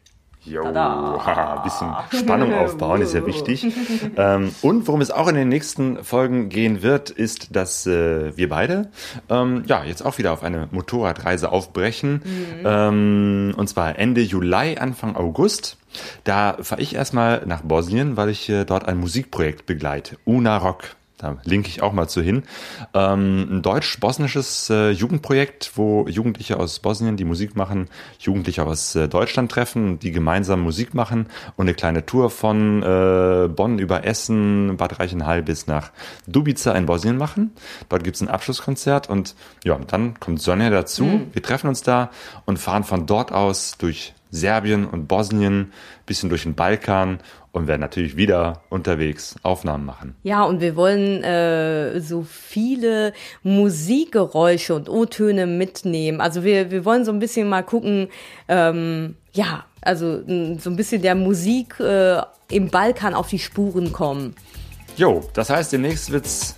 Jo, 0.46 0.62
ein 0.64 1.62
bisschen 1.64 1.92
Spannung 2.12 2.54
aufbauen 2.54 3.02
ist 3.02 3.14
ja 3.14 3.26
wichtig. 3.26 3.66
ähm, 4.16 4.54
und 4.62 4.86
worum 4.86 5.00
es 5.00 5.10
auch 5.10 5.26
in 5.26 5.34
den 5.34 5.48
nächsten 5.48 6.04
Folgen 6.04 6.48
gehen 6.48 6.82
wird, 6.82 7.10
ist, 7.10 7.56
dass 7.56 7.84
äh, 7.86 8.36
wir 8.36 8.48
beide 8.48 8.88
ähm, 9.28 9.64
ja 9.66 9.82
jetzt 9.82 10.06
auch 10.06 10.18
wieder 10.18 10.32
auf 10.32 10.44
eine 10.44 10.68
Motorradreise 10.70 11.50
aufbrechen. 11.50 12.22
Ähm, 12.64 13.54
und 13.56 13.68
zwar 13.68 13.98
Ende 13.98 14.20
Juli, 14.20 14.76
Anfang 14.78 15.16
August. 15.16 15.78
Da 16.22 16.56
fahre 16.60 16.80
ich 16.80 16.94
erstmal 16.94 17.44
nach 17.46 17.62
Bosnien, 17.62 18.16
weil 18.16 18.28
ich 18.28 18.48
äh, 18.48 18.64
dort 18.64 18.86
ein 18.86 18.98
Musikprojekt 18.98 19.66
begleite. 19.66 20.16
Una 20.24 20.58
Rock. 20.58 20.94
Da 21.18 21.38
linke 21.44 21.68
ich 21.68 21.82
auch 21.82 21.94
mal 21.94 22.08
zu 22.08 22.20
hin. 22.20 22.42
Ähm, 22.92 23.48
ein 23.50 23.62
deutsch-bosnisches 23.62 24.68
äh, 24.68 24.90
Jugendprojekt, 24.90 25.72
wo 25.74 26.06
Jugendliche 26.06 26.58
aus 26.58 26.78
Bosnien, 26.78 27.16
die 27.16 27.24
Musik 27.24 27.56
machen, 27.56 27.88
Jugendliche 28.18 28.64
aus 28.64 28.94
äh, 28.94 29.08
Deutschland 29.08 29.50
treffen, 29.50 29.98
die 29.98 30.10
gemeinsam 30.10 30.60
Musik 30.60 30.92
machen 30.92 31.28
und 31.56 31.64
eine 31.64 31.74
kleine 31.74 32.04
Tour 32.04 32.28
von 32.28 32.82
äh, 32.82 33.48
Bonn 33.48 33.78
über 33.78 34.04
Essen, 34.04 34.76
Bad 34.76 35.00
Reichenhall 35.00 35.42
bis 35.42 35.66
nach 35.66 35.90
Dubica 36.26 36.72
in 36.72 36.84
Bosnien 36.84 37.16
machen. 37.16 37.52
Dort 37.88 38.04
gibt's 38.04 38.20
ein 38.20 38.28
Abschlusskonzert 38.28 39.08
und 39.08 39.34
ja, 39.64 39.78
dann 39.78 40.20
kommt 40.20 40.42
Sonja 40.42 40.68
dazu. 40.68 41.22
Wir 41.32 41.42
treffen 41.42 41.68
uns 41.68 41.80
da 41.82 42.10
und 42.44 42.58
fahren 42.58 42.84
von 42.84 43.06
dort 43.06 43.32
aus 43.32 43.78
durch 43.78 44.12
Serbien 44.30 44.86
und 44.86 45.08
Bosnien, 45.08 45.72
bisschen 46.04 46.28
durch 46.28 46.42
den 46.42 46.54
Balkan 46.54 47.20
und 47.56 47.68
werden 47.68 47.80
natürlich 47.80 48.18
wieder 48.18 48.60
unterwegs 48.68 49.34
Aufnahmen 49.42 49.86
machen. 49.86 50.14
Ja, 50.22 50.44
und 50.44 50.60
wir 50.60 50.76
wollen 50.76 51.24
äh, 51.24 51.98
so 52.00 52.22
viele 52.22 53.14
Musikgeräusche 53.42 54.74
und 54.74 54.90
O-Töne 54.90 55.46
mitnehmen. 55.46 56.20
Also 56.20 56.44
wir, 56.44 56.70
wir 56.70 56.84
wollen 56.84 57.06
so 57.06 57.12
ein 57.12 57.18
bisschen 57.18 57.48
mal 57.48 57.62
gucken, 57.62 58.08
ähm, 58.48 59.16
ja, 59.32 59.64
also 59.80 60.20
so 60.58 60.70
ein 60.70 60.76
bisschen 60.76 61.00
der 61.00 61.14
Musik 61.14 61.80
äh, 61.80 62.20
im 62.50 62.68
Balkan 62.68 63.14
auf 63.14 63.28
die 63.28 63.38
Spuren 63.38 63.90
kommen. 63.90 64.34
Jo, 64.98 65.24
das 65.32 65.48
heißt, 65.48 65.72
demnächst 65.72 66.12
wird's 66.12 66.54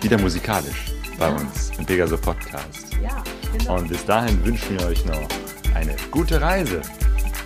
wieder 0.00 0.18
musikalisch 0.18 0.86
bei 1.18 1.28
uns 1.28 1.72
im 1.78 1.84
Pegaso 1.84 2.16
Podcast. 2.16 2.96
Ja, 3.02 3.22
genau. 3.52 3.76
Und 3.76 3.88
bis 3.88 4.02
dahin 4.06 4.42
wünschen 4.46 4.78
wir 4.78 4.86
euch 4.86 5.04
noch 5.04 5.28
eine 5.74 5.94
gute 6.10 6.40
Reise. 6.40 6.80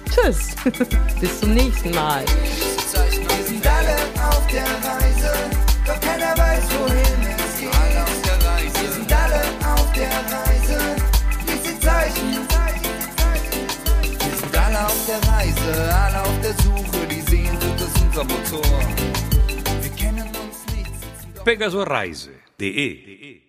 Tschüss. 0.09 0.55
Bis 1.21 1.41
zum 1.41 1.55
nächsten 1.55 1.91
Mal. 1.95 2.25
Wir 2.95 3.45
sind 3.47 3.67
alle 3.67 3.97
auf 4.29 4.47
der 4.49 4.65
Reise, 4.65 5.33
doch 5.87 5.99
keiner 6.01 6.37
weiß, 6.37 6.65
wohin 6.79 7.23
es 7.37 7.59
geht. 7.59 7.73
Wir 8.83 8.91
sind 8.93 9.13
alle 9.13 9.43
auf 9.65 9.93
der 9.93 10.11
Reise, 10.11 10.79
lies 11.47 11.63
die 11.63 11.81
Zeichen. 11.81 12.31
Wir 14.19 14.37
sind 14.37 14.57
alle 14.59 14.87
auf 14.87 15.07
der 15.07 15.21
Reise, 15.33 15.95
alle 15.95 16.21
auf 16.21 16.41
der 16.43 16.55
Suche, 16.63 17.07
die 17.11 17.23
Sehnsucht 17.23 17.81
ist 17.81 18.03
unser 18.03 18.25
Motor. 18.25 18.81
Wir 19.81 19.91
kennen 19.97 20.29
uns 20.37 20.67
nicht. 20.75 21.45
pegasoreise.de 21.45 23.42